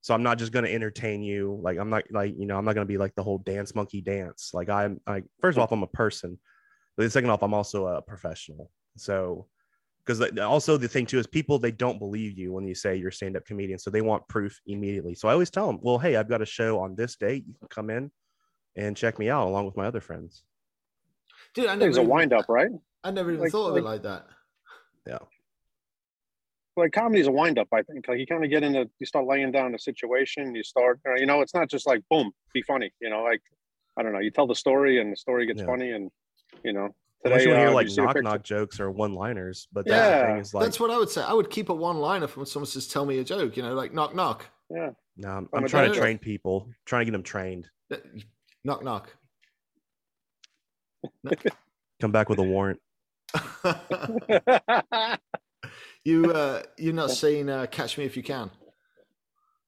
So 0.02 0.14
I'm 0.14 0.24
not 0.24 0.38
just 0.38 0.54
going 0.54 0.66
to 0.66 0.74
entertain 0.74 1.22
you. 1.22 1.60
Like 1.62 1.78
I'm 1.78 1.90
not 1.90 2.04
like 2.12 2.34
you 2.38 2.46
know 2.46 2.58
I'm 2.58 2.66
not 2.66 2.76
going 2.76 2.88
to 2.88 2.92
be 2.92 2.98
like 2.98 3.16
the 3.16 3.24
whole 3.24 3.40
dance 3.40 3.76
monkey 3.76 4.02
dance. 4.02 4.52
Like 4.54 4.70
I'm 4.70 5.00
like 5.08 5.26
first 5.42 5.58
off 5.58 5.72
I'm 5.72 5.84
a 5.84 5.88
person, 5.88 6.40
but 6.98 7.12
second 7.12 7.30
off 7.30 7.44
I'm 7.44 7.54
also 7.54 7.88
a 7.88 8.02
professional. 8.02 8.72
So 8.98 9.48
because 10.06 10.22
also 10.40 10.78
the 10.78 10.88
thing 10.88 11.06
too 11.06 11.20
is 11.20 11.28
people 11.28 11.60
they 11.60 11.72
don't 11.72 12.00
believe 12.00 12.38
you 12.38 12.52
when 12.54 12.66
you 12.68 12.74
say 12.76 12.96
you're 12.96 13.10
a 13.10 13.14
stand-up 13.14 13.46
comedian, 13.46 13.78
so 13.80 13.90
they 13.90 14.02
want 14.02 14.28
proof 14.28 14.60
immediately. 14.66 15.14
So 15.16 15.28
I 15.28 15.34
always 15.34 15.50
tell 15.52 15.68
them, 15.68 15.80
well, 15.82 15.98
hey, 16.00 16.16
I've 16.16 16.30
got 16.30 16.42
a 16.42 16.46
show 16.46 16.80
on 16.80 16.96
this 16.96 17.16
date. 17.16 17.46
You 17.48 17.54
can 17.60 17.68
come 17.70 17.90
in 17.90 18.12
and 18.76 18.96
check 18.98 19.20
me 19.20 19.30
out 19.30 19.48
along 19.48 19.66
with 19.66 19.78
my 19.78 19.86
other 19.86 20.02
friends. 20.02 20.44
Dude, 21.54 21.66
I 21.66 21.70
I 21.70 21.72
think 21.74 21.82
never 21.82 22.00
a 22.00 22.02
even- 22.02 22.10
wind 22.10 22.34
up, 22.34 22.46
right? 22.50 22.70
I 23.04 23.12
never 23.12 23.30
even 23.32 23.44
Like- 23.44 23.52
thought 23.52 23.70
of 23.72 23.78
it 23.78 23.84
like- 23.84 24.04
that 24.04 24.28
yeah 25.08 25.20
Like 26.76 26.92
comedy 26.94 27.20
is 27.20 27.28
a 27.28 27.32
wind 27.32 27.60
up, 27.60 27.68
I 27.74 27.82
think. 27.84 28.08
Like 28.08 28.20
you 28.20 28.26
kind 28.28 28.44
of 28.44 28.50
get 28.50 28.64
into, 28.64 28.90
you 29.00 29.06
start 29.06 29.26
laying 29.26 29.52
down 29.52 29.72
the 29.74 29.80
situation, 29.80 30.56
you 30.56 30.64
start, 30.64 31.00
uh, 31.08 31.16
you 31.16 31.26
know, 31.26 31.42
it's 31.42 31.54
not 31.54 31.70
just 31.70 31.86
like 31.88 32.02
boom, 32.10 32.32
be 32.54 32.62
funny. 32.62 32.92
You 33.02 33.10
know, 33.10 33.24
like 33.24 33.42
I 33.98 34.04
don't 34.04 34.14
know, 34.14 34.20
you 34.20 34.32
tell 34.32 34.48
the 34.48 34.56
story 34.56 35.00
and 35.02 35.12
the 35.12 35.18
story 35.18 35.46
gets 35.46 35.60
Yeah. 35.60 35.66
funny, 35.66 35.92
and 35.92 36.10
you 36.64 36.72
know, 36.74 36.96
Unless 37.26 37.44
you 37.44 37.50
want 37.52 37.58
to 37.60 37.66
hear 37.66 37.70
like 37.72 37.88
knock 37.98 38.24
knock 38.24 38.44
jokes 38.44 38.80
or 38.80 38.90
one 38.92 39.14
liners, 39.14 39.68
but 39.74 39.86
that's 39.86 40.10
Yeah, 40.10 40.26
thing 40.28 40.38
is 40.38 40.54
like 40.54 40.64
That's 40.64 40.80
what 40.80 40.90
I 40.90 40.98
would 40.98 41.10
say. 41.10 41.22
I 41.22 41.34
would 41.34 41.50
keep 41.50 41.68
a 41.70 41.74
one-liner 41.74 42.28
from 42.28 42.42
when 42.42 42.48
someone 42.48 42.68
says, 42.68 42.88
"Tell 42.88 43.06
me 43.06 43.20
a 43.20 43.24
joke." 43.24 43.58
You 43.58 43.64
know, 43.64 43.74
like 43.74 43.94
knock 43.94 44.16
knock, 44.16 44.46
Yeah, 44.70 44.92
no, 45.18 45.30
I'm, 45.30 45.50
on 45.52 45.64
I'm 45.64 45.68
trying 45.68 45.90
to 45.90 45.94
date. 45.96 46.00
train 46.00 46.18
people, 46.18 46.70
trying 46.86 47.02
to 47.02 47.06
get 47.06 47.12
them 47.12 47.24
trained. 47.24 47.68
Uh, 47.92 47.98
knock 48.64 48.84
knock. 48.84 49.14
Come 52.00 52.12
back 52.14 52.30
with 52.30 52.40
a 52.40 52.44
warrant. 52.44 52.80
you 56.06 56.32
uh, 56.32 56.64
you've 56.78 56.96
not 56.96 57.12
seen 57.12 57.50
uh, 57.50 57.66
Catch 57.70 57.98
Me 57.98 58.06
If 58.06 58.16
You 58.18 58.24
Can? 58.24 58.50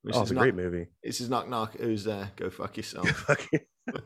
This 0.04 0.16
Oh, 0.16 0.20
is 0.20 0.24
it's 0.24 0.32
a 0.32 0.34
knock, 0.36 0.42
great 0.44 0.56
movie. 0.56 0.88
This 1.04 1.22
is 1.22 1.30
knock 1.30 1.48
knock. 1.50 1.76
Who's 1.78 2.04
there? 2.06 2.32
Go 2.38 2.50
fuck 2.50 2.78
yourself. 2.78 3.30
Fucking- 3.86 4.02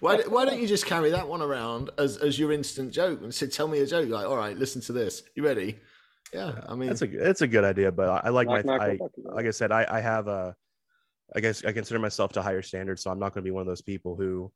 why, 0.00 0.22
why 0.28 0.44
don't 0.44 0.60
you 0.60 0.66
just 0.66 0.86
carry 0.86 1.10
that 1.10 1.26
one 1.26 1.42
around 1.42 1.90
as, 1.98 2.16
as 2.18 2.38
your 2.38 2.52
instant 2.52 2.92
joke 2.92 3.22
and 3.22 3.34
say, 3.34 3.46
"Tell 3.46 3.68
me 3.68 3.78
a 3.80 3.86
joke"? 3.86 4.08
Like, 4.08 4.26
all 4.26 4.36
right, 4.36 4.56
listen 4.56 4.80
to 4.82 4.92
this. 4.92 5.22
You 5.34 5.44
ready? 5.44 5.78
Yeah, 6.32 6.60
I 6.68 6.74
mean, 6.74 6.88
that's 6.88 7.02
a 7.02 7.06
that's 7.06 7.42
a 7.42 7.48
good 7.48 7.64
idea, 7.64 7.90
but 7.90 8.08
I, 8.08 8.20
I 8.24 8.28
like 8.28 8.46
Knock, 8.46 8.64
my 8.64 8.76
knock, 8.76 8.82
I, 8.82 8.96
go 8.96 9.10
like 9.34 9.46
I 9.46 9.50
said, 9.50 9.72
I, 9.72 9.86
I 9.88 10.00
have 10.00 10.28
a, 10.28 10.54
I 11.34 11.40
guess 11.40 11.64
I 11.64 11.72
consider 11.72 11.98
myself 11.98 12.32
to 12.32 12.42
higher 12.42 12.62
standards, 12.62 13.02
so 13.02 13.10
I'm 13.10 13.18
not 13.18 13.32
going 13.34 13.42
to 13.42 13.48
be 13.48 13.50
one 13.50 13.62
of 13.62 13.66
those 13.66 13.82
people 13.82 14.16
who 14.16 14.52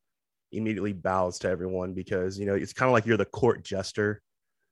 immediately 0.51 0.93
bows 0.93 1.39
to 1.39 1.49
everyone 1.49 1.93
because 1.93 2.39
you 2.39 2.45
know 2.45 2.53
it's 2.53 2.71
kind 2.71 2.87
of 2.87 2.93
like 2.93 3.05
you're 3.05 3.17
the 3.17 3.25
court 3.25 3.63
jester 3.63 4.21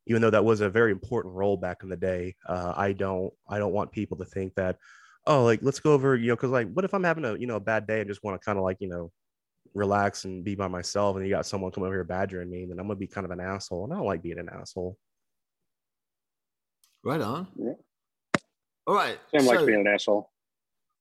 even 0.06 0.22
though 0.22 0.30
that 0.30 0.44
was 0.44 0.62
a 0.62 0.70
very 0.70 0.92
important 0.92 1.34
role 1.34 1.58
back 1.58 1.84
in 1.84 1.90
the 1.90 1.96
day. 1.96 2.36
Uh, 2.48 2.74
I 2.76 2.94
don't 2.94 3.34
I 3.48 3.58
don't 3.58 3.74
want 3.74 3.92
people 3.92 4.18
to 4.18 4.26
think 4.26 4.54
that 4.56 4.78
oh 5.26 5.44
like 5.44 5.60
let's 5.62 5.80
go 5.80 5.94
over 5.94 6.16
you 6.16 6.28
know 6.28 6.36
because 6.36 6.52
like 6.52 6.72
what 6.74 6.86
if 6.86 6.94
I'm 6.94 7.04
having 7.04 7.26
a 7.26 7.36
you 7.38 7.48
know 7.48 7.56
a 7.56 7.62
bad 7.62 7.88
day 7.88 8.02
and 8.02 8.10
just 8.10 8.24
want 8.24 8.40
to 8.40 8.46
kind 8.46 8.58
of 8.58 8.64
like 8.64 8.78
you 8.80 8.90
know 8.90 9.12
relax 9.74 10.26
and 10.26 10.44
be 10.44 10.56
by 10.56 10.68
myself 10.68 11.16
and 11.16 11.26
you 11.26 11.32
got 11.32 11.46
someone 11.46 11.72
come 11.72 11.84
over 11.84 11.94
here 11.94 12.04
badgering 12.04 12.50
me 12.50 12.66
then 12.66 12.80
I'm 12.80 12.86
gonna 12.88 12.96
be 12.96 13.08
kind 13.08 13.26
of 13.26 13.32
an 13.32 13.40
asshole 13.40 13.86
and 13.86 13.94
I 13.94 13.98
don't 13.98 14.06
like 14.06 14.22
being 14.22 14.40
an 14.40 14.50
asshole. 14.50 14.98
Right 17.04 17.22
on. 17.22 17.48
Yeah. 17.58 17.74
All 18.88 18.96
right. 18.96 19.18
Sam 19.32 19.42
so- 19.42 19.50
likes 19.52 19.64
being 19.64 19.82
an 19.82 19.88
asshole. 19.88 20.30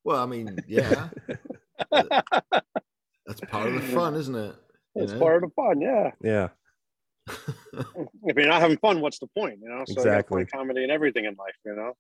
Well, 0.05 0.21
I 0.21 0.27
mean, 0.27 0.59
yeah, 0.67 1.11
that's 1.93 3.41
part 3.49 3.69
of 3.69 3.75
the 3.75 3.81
fun, 3.95 4.17
isn't 4.17 4.35
it? 4.35 4.57
You 4.97 5.03
It's 5.05 5.13
know? 5.13 5.19
part 5.21 5.37
of 5.45 5.49
the 5.49 5.55
fun, 5.55 5.81
yeah. 5.81 6.11
Yeah, 6.21 6.49
If 8.25 8.37
you're 8.37 8.49
not 8.49 8.61
having 8.61 8.79
fun, 8.79 9.01
what's 9.01 9.19
the 9.21 9.29
point? 9.29 9.61
You 9.63 9.69
know, 9.69 9.85
so 9.87 9.93
Exactly. 9.95 10.39
find 10.43 10.51
comedy 10.51 10.83
and 10.83 10.91
everything 10.91 11.25
in 11.25 11.37
life. 11.39 11.55
You 11.65 11.77
know. 11.77 11.93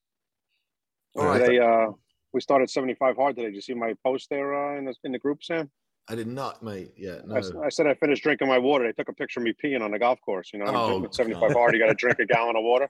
All 1.17 1.27
right. 1.27 1.47
They 1.47 1.59
uh, 1.61 1.91
we 2.33 2.41
started 2.41 2.71
75 2.71 3.17
hard 3.17 3.37
today. 3.37 3.49
Did 3.49 3.55
you 3.55 3.61
see 3.61 3.75
my 3.75 3.95
post 4.05 4.29
there 4.31 4.55
uh, 4.55 4.79
in 4.79 4.87
the 4.87 4.95
in 5.05 5.13
the 5.13 5.19
group, 5.19 5.45
Sam? 5.45 5.71
I 6.09 6.15
did 6.15 6.27
not, 6.27 6.63
mate. 6.63 6.93
Yeah, 6.97 7.19
I 7.25 7.27
no. 7.27 7.35
s- 7.37 7.53
I, 7.65 7.69
said 7.69 7.87
I 7.87 7.95
finished 7.95 8.23
drinking 8.23 8.49
my 8.49 8.59
water. 8.59 8.85
They 8.85 8.93
took 8.93 9.09
a 9.09 9.13
picture 9.15 9.41
of 9.41 9.45
me 9.45 9.55
peeing 9.63 9.81
on 9.83 9.93
the 9.93 9.99
golf 9.99 10.21
course. 10.21 10.51
You 10.53 10.59
know, 10.59 10.67
I'm 10.67 10.75
Oh, 10.77 10.87
drinking 10.89 11.05
at 11.07 11.15
75 11.15 11.49
God. 11.49 11.57
hard. 11.57 11.75
You 11.75 11.81
got 11.81 11.87
to 11.87 11.95
drink 11.95 12.19
a 12.19 12.27
gallon 12.35 12.57
of 12.57 12.65
water. 12.65 12.89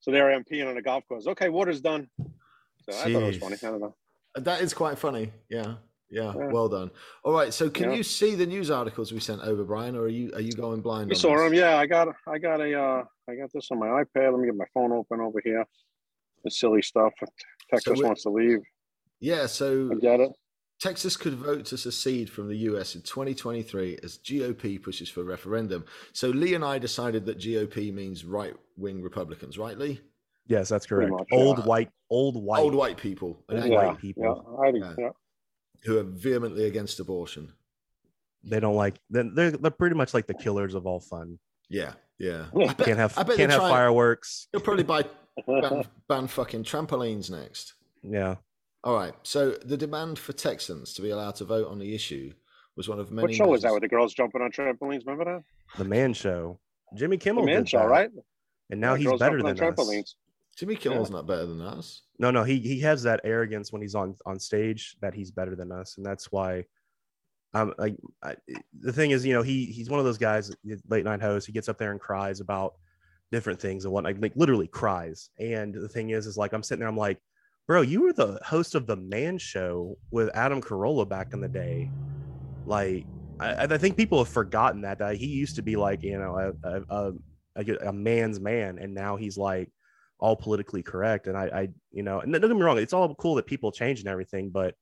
So 0.00 0.10
there 0.10 0.30
I 0.30 0.34
am 0.34 0.44
peeing 0.44 0.68
on 0.68 0.74
the 0.74 0.82
golf 0.82 1.04
course. 1.08 1.26
Okay, 1.26 1.48
water's 1.48 1.80
done. 1.80 2.08
So 2.18 2.92
I 2.98 3.12
thought 3.12 3.22
it 3.22 3.26
was 3.26 3.38
funny. 3.38 3.56
I 3.62 3.66
don't 3.66 3.80
know. 3.80 3.94
That 4.36 4.60
is 4.60 4.74
quite 4.74 4.98
funny. 4.98 5.32
Yeah. 5.48 5.74
Yeah, 6.10 6.32
Yeah. 6.36 6.46
well 6.50 6.68
done. 6.70 6.90
All 7.22 7.34
right, 7.34 7.52
so 7.52 7.68
can 7.68 7.90
Yeah. 7.90 7.96
you 7.98 8.02
see 8.02 8.34
the 8.34 8.46
news 8.46 8.70
articles 8.70 9.12
we 9.12 9.20
sent 9.20 9.42
over, 9.42 9.62
Brian, 9.62 9.94
or 9.94 10.02
are 10.04 10.08
you 10.08 10.32
are 10.34 10.40
you 10.40 10.52
going 10.52 10.80
blind? 10.80 11.10
You 11.10 11.16
saw 11.16 11.36
this? 11.36 11.46
him, 11.48 11.52
yeah. 11.54 11.76
I 11.76 11.84
got 11.86 12.08
I 12.26 12.38
got 12.38 12.60
a 12.62 12.74
uh, 12.80 13.04
I 13.28 13.34
got 13.34 13.52
this 13.52 13.68
on 13.70 13.78
my 13.78 13.88
iPad. 13.88 14.32
Let 14.32 14.40
me 14.40 14.46
get 14.46 14.56
my 14.56 14.64
phone 14.72 14.90
open 14.92 15.20
over 15.20 15.40
here. 15.44 15.66
The 16.44 16.50
silly 16.50 16.80
stuff. 16.80 17.12
Texas 17.70 17.98
we- 17.98 18.04
wants 18.04 18.22
to 18.22 18.30
leave. 18.30 18.60
Yeah, 19.20 19.44
so 19.46 19.90
I 19.92 19.96
get 19.96 20.20
it. 20.20 20.30
Texas 20.80 21.16
could 21.16 21.34
vote 21.34 21.64
to 21.66 21.76
secede 21.78 22.30
from 22.30 22.48
the 22.48 22.56
US 22.58 22.94
in 22.94 23.02
2023 23.02 23.98
as 24.02 24.18
GOP 24.18 24.80
pushes 24.80 25.08
for 25.08 25.24
referendum. 25.24 25.84
So 26.12 26.28
Lee 26.28 26.54
and 26.54 26.64
I 26.64 26.78
decided 26.78 27.26
that 27.26 27.38
GOP 27.38 27.92
means 27.92 28.24
right 28.24 28.54
wing 28.76 29.02
Republicans, 29.02 29.58
right, 29.58 29.76
Lee? 29.76 30.00
yes, 30.46 30.68
that's 30.68 30.86
correct. 30.86 31.10
much, 31.10 31.26
old 31.32 31.58
yeah. 31.58 31.64
white, 31.64 31.90
old 32.10 32.42
white, 32.42 32.60
Old 32.62 32.74
white 32.74 32.96
people 32.96 33.42
and 33.48 33.58
Yeah. 33.58 33.64
angry 33.64 33.76
white 33.76 33.86
Yeah, 33.86 34.00
people. 34.00 34.60
I, 34.64 34.68
Yeah. 34.68 34.84
Uh, 34.84 34.94
yeah. 34.98 35.10
who 35.84 35.98
are 35.98 36.04
vehemently 36.04 36.64
against 36.66 37.00
abortion. 37.00 37.52
They 38.44 38.60
don't 38.60 38.76
like. 38.76 39.00
Then 39.10 39.34
they're 39.34 39.50
they're 39.50 39.70
pretty 39.72 39.96
much 39.96 40.14
like 40.14 40.26
the 40.26 40.34
killers 40.34 40.74
of 40.74 40.86
all 40.86 41.00
fun. 41.00 41.38
Yeah, 41.68 41.92
yeah. 42.18 42.46
Yeah. 42.54 42.70
I 42.70 42.72
bet, 42.74 42.86
Can't 42.86 42.98
have 42.98 43.18
I 43.18 43.24
bet 43.24 43.36
can't 43.36 43.50
have 43.50 43.60
try- 43.60 43.68
fireworks. 43.70 44.46
They'll 44.52 44.62
probably 44.62 44.84
buy 44.84 45.04
ban, 45.46 45.84
ban 46.08 46.26
fucking 46.28 46.62
trampolines 46.64 47.30
next. 47.30 47.74
Yeah, 48.02 48.36
All 48.84 48.94
right. 48.94 49.14
So 49.22 49.52
the 49.52 49.76
demand 49.76 50.18
for 50.18 50.32
Texans 50.32 50.94
to 50.94 51.02
be 51.02 51.10
allowed 51.10 51.34
to 51.36 51.44
vote 51.44 51.68
on 51.68 51.78
the 51.78 51.94
issue 51.94 52.32
was 52.76 52.88
one 52.88 53.00
of 53.00 53.10
many. 53.10 53.26
What 53.26 53.34
show 53.34 53.48
was 53.48 53.62
that 53.62 53.72
with 53.72 53.82
the 53.82 53.88
girls 53.88 54.14
jumping 54.14 54.40
on 54.40 54.50
trampolines? 54.50 55.06
Remember 55.06 55.24
that? 55.24 55.42
the 55.76 55.84
Man 55.84 56.14
Show. 56.14 56.58
Jimmy 56.96 57.18
Kimmel. 57.18 57.42
The 57.44 57.52
man 57.52 57.60
did 57.62 57.68
show, 57.70 57.78
that, 57.80 57.88
right? 57.88 58.10
and 58.70 58.80
now 58.80 58.94
Yeah, 58.94 59.10
he's 59.10 59.18
better 59.18 59.42
than 59.42 59.52
us. 59.52 59.58
trampolines. 59.58 60.14
Jimmy 60.56 60.74
Kimmel's 60.74 61.10
not 61.10 61.26
better 61.26 61.46
than 61.46 61.60
us. 61.60 62.02
No, 62.18 62.30
no, 62.30 62.42
he 62.42 62.58
he 62.58 62.80
has 62.80 63.02
that 63.02 63.20
arrogance 63.24 63.72
when 63.72 63.82
he's 63.82 63.94
on 63.94 64.14
on 64.26 64.38
stage 64.40 64.96
that 65.00 65.14
he's 65.14 65.30
better 65.30 65.54
than 65.54 65.70
us, 65.72 65.96
and 65.96 66.06
that's 66.06 66.32
why. 66.32 66.64
I'm 67.54 67.72
like 67.78 67.96
I, 68.22 68.36
the 68.78 68.92
thing 68.92 69.10
is, 69.10 69.24
you 69.24 69.32
know, 69.32 69.42
he 69.42 69.64
he's 69.66 69.88
one 69.88 69.98
of 69.98 70.04
those 70.04 70.18
guys, 70.18 70.50
late 70.88 71.04
night 71.04 71.22
host. 71.22 71.46
He 71.46 71.52
gets 71.52 71.68
up 71.68 71.78
there 71.78 71.92
and 71.92 72.00
cries 72.00 72.40
about 72.40 72.74
different 73.32 73.58
things 73.60 73.84
and 73.84 73.92
whatnot, 73.94 74.20
like 74.20 74.32
literally 74.36 74.66
cries. 74.66 75.30
And 75.38 75.72
the 75.74 75.88
thing 75.88 76.10
is, 76.10 76.26
is 76.26 76.36
like 76.36 76.52
I'm 76.52 76.62
sitting 76.62 76.80
there, 76.80 76.88
I'm 76.88 76.96
like, 76.96 77.18
bro, 77.68 77.82
you 77.82 78.00
were 78.00 78.14
the 78.14 78.40
host 78.44 78.74
of 78.74 78.86
the 78.86 78.96
Man 78.96 79.36
Show 79.38 79.98
with 80.10 80.34
Adam 80.34 80.60
Carolla 80.60 81.06
back 81.06 81.34
in 81.34 81.40
the 81.40 81.48
day. 81.48 81.90
Like, 82.64 83.04
I, 83.38 83.64
I 83.64 83.78
think 83.78 83.96
people 83.96 84.18
have 84.18 84.32
forgotten 84.32 84.80
that 84.80 84.98
that 84.98 85.16
he 85.16 85.26
used 85.26 85.54
to 85.56 85.62
be 85.62 85.76
like, 85.76 86.02
you 86.02 86.18
know, 86.18 86.54
a 86.64 86.68
a, 86.68 87.12
a, 87.56 87.88
a, 87.88 87.92
man's 87.92 88.40
man, 88.40 88.78
and 88.78 88.94
now 88.94 89.16
he's 89.16 89.36
like 89.36 89.70
all 90.18 90.34
politically 90.34 90.82
correct. 90.82 91.26
And 91.26 91.36
I, 91.36 91.44
I, 91.44 91.68
you 91.92 92.02
know, 92.02 92.20
and 92.20 92.32
don't 92.32 92.40
get 92.40 92.56
me 92.56 92.62
wrong, 92.62 92.78
it's 92.78 92.94
all 92.94 93.14
cool 93.16 93.36
that 93.36 93.46
people 93.46 93.70
change 93.70 94.00
and 94.00 94.08
everything, 94.08 94.48
but 94.48 94.74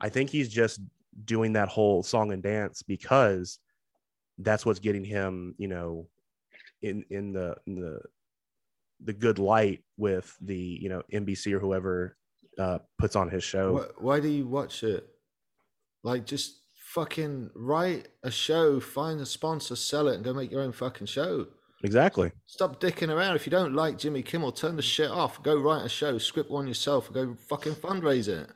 I 0.00 0.08
think 0.08 0.30
he's 0.30 0.48
just 0.48 0.80
doing 1.24 1.54
that 1.54 1.68
whole 1.68 2.02
song 2.04 2.32
and 2.32 2.42
dance 2.42 2.82
because 2.82 3.58
that's 4.38 4.64
what's 4.64 4.78
getting 4.78 5.04
him, 5.04 5.56
you 5.58 5.68
know, 5.68 6.06
in 6.82 7.04
in 7.10 7.32
the 7.32 7.56
in 7.66 7.74
the 7.74 8.00
the 9.04 9.12
good 9.12 9.40
light 9.40 9.82
with 9.96 10.34
the 10.40 10.56
you 10.56 10.88
know 10.88 11.02
NBC 11.12 11.52
or 11.52 11.58
whoever 11.58 12.16
uh, 12.58 12.78
puts 12.98 13.16
on 13.16 13.28
his 13.30 13.44
show. 13.44 13.72
Why, 13.74 13.84
why 13.98 14.20
do 14.20 14.28
you 14.28 14.46
watch 14.46 14.82
it? 14.82 15.08
Like, 16.02 16.26
just 16.26 16.56
fucking 16.90 17.50
write 17.54 18.08
a 18.22 18.30
show, 18.30 18.80
find 18.80 19.20
a 19.20 19.26
sponsor, 19.26 19.76
sell 19.76 20.08
it, 20.08 20.14
and 20.16 20.24
go 20.24 20.32
make 20.32 20.50
your 20.50 20.62
own 20.62 20.72
fucking 20.72 21.06
show. 21.06 21.46
Exactly. 21.84 22.32
Stop 22.46 22.80
dicking 22.80 23.08
around. 23.14 23.36
If 23.36 23.46
you 23.46 23.50
don't 23.50 23.74
like 23.74 23.98
Jimmy 23.98 24.22
Kimmel, 24.22 24.50
turn 24.52 24.74
the 24.76 24.82
shit 24.82 25.10
off. 25.10 25.40
Go 25.42 25.56
write 25.60 25.84
a 25.84 25.88
show, 25.88 26.18
script 26.18 26.50
one 26.50 26.66
yourself, 26.66 27.06
and 27.06 27.14
go 27.14 27.36
fucking 27.48 27.74
fundraise 27.74 28.26
it. 28.28 28.50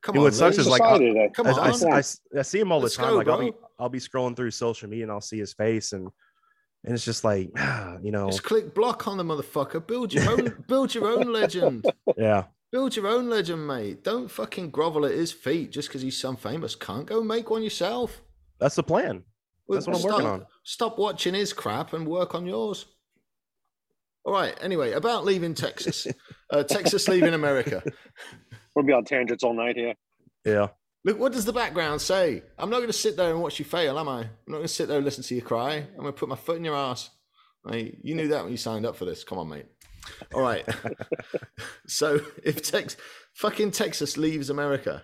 Come 0.00 0.14
You 0.14 0.20
on, 0.20 0.24
what 0.24 0.34
sucks 0.34 0.58
is 0.58 0.66
like, 0.66 0.82
Society 0.82 1.30
come 1.34 1.46
I, 1.46 1.50
on. 1.52 1.92
I- 1.92 1.96
I- 1.98 2.38
I 2.38 2.42
see 2.42 2.60
him 2.60 2.72
all 2.72 2.78
the 2.80 2.84
Let's 2.84 2.96
time. 2.96 3.08
go, 3.10 3.16
like 3.16 3.28
I'll 3.28 3.40
be. 3.40 3.52
I'll 3.78 3.88
be 3.88 3.98
scrolling 3.98 4.36
through 4.36 4.50
social 4.52 4.88
media 4.88 5.04
and 5.04 5.10
I'll 5.12 5.20
see 5.20 5.38
his 5.38 5.52
face 5.52 5.92
and 5.92 6.08
and 6.84 6.94
it's 6.94 7.04
just 7.04 7.24
like 7.24 7.50
you 8.02 8.12
know 8.12 8.26
Just 8.30 8.44
click 8.44 8.72
block 8.74 9.08
on 9.08 9.16
the 9.16 9.24
motherfucker. 9.24 9.84
Build 9.84 10.12
your 10.14 10.30
own. 10.30 10.64
build 10.68 10.94
your 10.94 11.06
own 11.08 11.32
legend. 11.32 11.84
yeah 12.16 12.44
Build 12.74 12.96
your 12.96 13.06
own 13.06 13.30
legend, 13.30 13.68
mate. 13.68 14.02
Don't 14.02 14.28
fucking 14.28 14.70
grovel 14.70 15.06
at 15.06 15.12
his 15.12 15.30
feet 15.30 15.70
just 15.70 15.86
because 15.86 16.02
he's 16.02 16.18
some 16.20 16.34
famous 16.34 16.74
cunt. 16.74 17.06
Go 17.06 17.22
make 17.22 17.48
one 17.48 17.62
yourself. 17.62 18.20
that's 18.58 18.74
the 18.74 18.82
plan. 18.82 19.22
Well, 19.68 19.76
That's 19.76 19.86
what 19.86 19.94
I'm 19.94 20.00
stop, 20.00 20.12
working 20.12 20.26
on. 20.26 20.46
Stop 20.64 20.98
watching 20.98 21.34
his 21.34 21.52
crap 21.52 21.92
and 21.92 22.04
work 22.04 22.34
on 22.34 22.46
yours. 22.46 22.86
All 24.24 24.32
right. 24.32 24.58
Anyway, 24.60 24.90
about 24.90 25.24
leaving 25.24 25.54
Texas. 25.54 26.08
uh, 26.50 26.64
Texas 26.64 27.06
leaving 27.06 27.32
America. 27.32 27.80
We'll 28.74 28.84
be 28.84 28.92
on 28.92 29.04
tangents 29.04 29.44
all 29.44 29.54
night 29.54 29.76
here. 29.76 29.94
Yeah. 30.44 30.66
Look, 31.04 31.20
what 31.20 31.32
does 31.32 31.44
the 31.44 31.52
background 31.52 32.00
say? 32.00 32.42
I'm 32.58 32.70
not 32.70 32.78
going 32.78 32.88
to 32.88 32.92
sit 32.92 33.16
there 33.16 33.30
and 33.30 33.40
watch 33.40 33.60
you 33.60 33.64
fail, 33.64 33.96
am 34.00 34.08
I? 34.08 34.22
I'm 34.22 34.28
not 34.48 34.56
going 34.56 34.62
to 34.62 34.68
sit 34.68 34.88
there 34.88 34.96
and 34.96 35.04
listen 35.04 35.22
to 35.22 35.34
you 35.36 35.42
cry. 35.42 35.74
I'm 35.74 36.00
going 36.00 36.12
to 36.12 36.18
put 36.18 36.28
my 36.28 36.34
foot 36.34 36.56
in 36.56 36.64
your 36.64 36.74
ass. 36.74 37.10
Mate, 37.64 37.98
you 38.02 38.16
knew 38.16 38.26
that 38.26 38.42
when 38.42 38.50
you 38.50 38.58
signed 38.58 38.84
up 38.84 38.96
for 38.96 39.04
this. 39.04 39.22
Come 39.22 39.38
on, 39.38 39.48
mate. 39.48 39.66
All 40.34 40.42
right. 40.42 40.66
so 41.86 42.20
if 42.42 42.62
Tex, 42.62 42.96
fucking 43.34 43.70
Texas 43.72 44.16
leaves 44.16 44.50
America, 44.50 45.02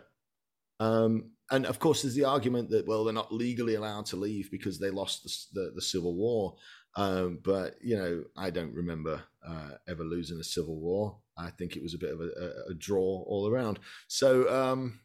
um, 0.79 1.33
and 1.51 1.67
of 1.67 1.79
course 1.79 2.03
there's 2.03 2.15
the 2.15 2.25
argument 2.25 2.71
that 2.71 2.87
well 2.87 3.05
they're 3.05 3.13
not 3.13 3.33
legally 3.33 3.75
allowed 3.75 4.07
to 4.07 4.17
leave 4.17 4.51
because 4.51 4.79
they 4.79 4.91
lost 4.91 5.23
the 5.53 5.61
the, 5.61 5.73
the 5.77 5.83
Civil 5.83 6.15
War. 6.15 6.57
Um, 6.97 7.39
but 7.43 7.77
you 7.81 7.97
know, 7.97 8.25
I 8.37 8.51
don't 8.51 8.75
remember 8.75 9.23
uh, 9.47 9.71
ever 9.89 10.05
losing 10.05 10.41
a 10.41 10.45
civil 10.45 10.79
war. 10.81 11.19
I 11.37 11.51
think 11.51 11.77
it 11.77 11.83
was 11.83 11.95
a 11.95 11.99
bit 11.99 12.13
of 12.13 12.21
a, 12.21 12.25
a, 12.25 12.71
a 12.71 12.75
draw 12.75 13.25
all 13.27 13.49
around. 13.49 13.79
So, 14.09 14.51
um, 14.53 15.01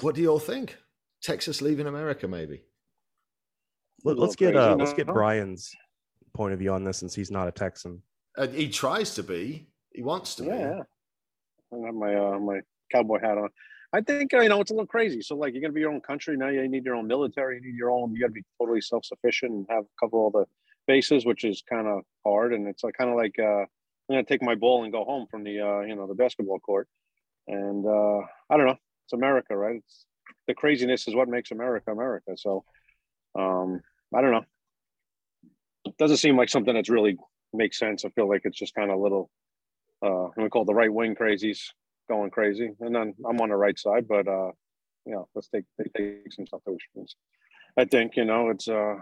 what 0.00 0.14
do 0.14 0.20
you 0.20 0.28
all 0.28 0.40
think? 0.40 0.76
Texas 1.22 1.62
leaving 1.62 1.86
America, 1.86 2.28
maybe? 2.28 2.62
Let, 4.04 4.18
us 4.18 4.36
get 4.36 4.56
uh 4.56 4.76
let's 4.78 4.92
get? 4.92 5.06
Brian's 5.06 5.74
point 6.34 6.52
of 6.52 6.58
view 6.58 6.72
on 6.72 6.84
this 6.84 6.98
since 6.98 7.14
he's 7.14 7.30
not 7.30 7.48
a 7.48 7.52
Texan. 7.52 8.02
Uh, 8.36 8.46
he 8.48 8.68
tries 8.68 9.14
to 9.14 9.22
be. 9.22 9.66
He 9.92 10.02
wants 10.02 10.34
to 10.36 10.44
Yeah. 10.44 10.82
I 11.72 11.86
have 11.86 11.94
my 11.94 12.14
uh, 12.14 12.38
my 12.38 12.60
cowboy 12.92 13.20
hat 13.20 13.38
on. 13.38 13.48
I 13.92 14.00
think 14.00 14.34
uh, 14.34 14.40
you 14.40 14.48
know 14.48 14.60
it's 14.60 14.70
a 14.70 14.74
little 14.74 14.86
crazy. 14.86 15.20
So 15.22 15.36
like 15.36 15.54
you're 15.54 15.62
gonna 15.62 15.72
be 15.72 15.80
your 15.80 15.92
own 15.92 16.00
country 16.00 16.36
now. 16.36 16.48
You 16.48 16.66
need 16.68 16.84
your 16.84 16.96
own 16.96 17.06
military. 17.06 17.56
You 17.56 17.62
need 17.62 17.76
your 17.76 17.90
own. 17.90 18.12
You 18.12 18.20
got 18.20 18.28
to 18.28 18.32
be 18.32 18.42
totally 18.60 18.80
self 18.80 19.04
sufficient 19.04 19.52
and 19.52 19.66
have 19.70 19.84
cover 20.00 20.16
all 20.16 20.30
the 20.30 20.46
bases, 20.86 21.24
which 21.24 21.44
is 21.44 21.62
kind 21.68 21.86
of 21.86 22.02
hard. 22.24 22.52
And 22.52 22.66
it's 22.66 22.82
like 22.82 22.94
kind 22.94 23.10
of 23.10 23.16
like 23.16 23.36
uh, 23.38 23.62
I'm 23.62 23.68
gonna 24.10 24.24
take 24.24 24.42
my 24.42 24.54
ball 24.54 24.84
and 24.84 24.92
go 24.92 25.04
home 25.04 25.26
from 25.30 25.44
the 25.44 25.60
uh, 25.60 25.80
you 25.80 25.94
know 25.94 26.06
the 26.06 26.14
basketball 26.14 26.58
court. 26.58 26.88
And 27.46 27.86
uh, 27.86 28.20
I 28.50 28.56
don't 28.56 28.66
know. 28.66 28.78
It's 29.06 29.12
America, 29.12 29.56
right? 29.56 29.76
It's 29.76 30.06
the 30.46 30.54
craziness 30.54 31.06
is 31.06 31.14
what 31.14 31.28
makes 31.28 31.50
America 31.50 31.92
America. 31.92 32.32
So 32.36 32.64
um, 33.38 33.80
I 34.14 34.20
don't 34.20 34.32
know. 34.32 34.44
Doesn't 35.98 36.16
seem 36.16 36.36
like 36.36 36.48
something 36.48 36.74
that's 36.74 36.88
really 36.88 37.16
makes 37.54 37.78
sense. 37.78 38.04
I 38.04 38.08
feel 38.10 38.28
like 38.28 38.42
it's 38.44 38.58
just 38.58 38.74
kind 38.74 38.90
of 38.90 38.98
little 38.98 39.30
uh 40.04 40.28
we 40.36 40.48
call 40.48 40.64
the 40.64 40.74
right 40.74 40.92
wing 40.92 41.14
crazies 41.14 41.60
going 42.08 42.30
crazy. 42.30 42.70
And 42.80 42.94
then 42.94 43.14
I'm 43.26 43.40
on 43.40 43.48
the 43.48 43.56
right 43.56 43.78
side, 43.78 44.06
but 44.08 44.28
uh 44.28 44.50
you 45.06 45.12
know, 45.12 45.28
let's 45.34 45.48
take 45.48 45.64
take, 45.96 46.32
some 46.32 46.46
situations. 46.46 47.16
I 47.76 47.84
think, 47.84 48.16
you 48.16 48.24
know, 48.24 48.50
it's 48.50 48.68
uh 48.68 48.96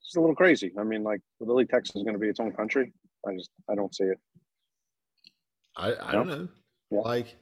it's 0.00 0.16
a 0.16 0.20
little 0.20 0.36
crazy. 0.36 0.72
I 0.78 0.84
mean, 0.84 1.02
like 1.02 1.20
Lily, 1.40 1.66
Texas 1.66 1.96
is 1.96 2.02
gonna 2.02 2.18
be 2.18 2.28
its 2.28 2.40
own 2.40 2.52
country. 2.52 2.92
I 3.26 3.34
just 3.34 3.50
I 3.70 3.74
don't 3.74 3.94
see 3.94 4.04
it. 4.04 4.18
I, 5.76 5.94
I 6.00 6.12
don't 6.12 6.28
know. 6.28 6.48
Yeah. 6.90 7.00
Like, 7.00 7.36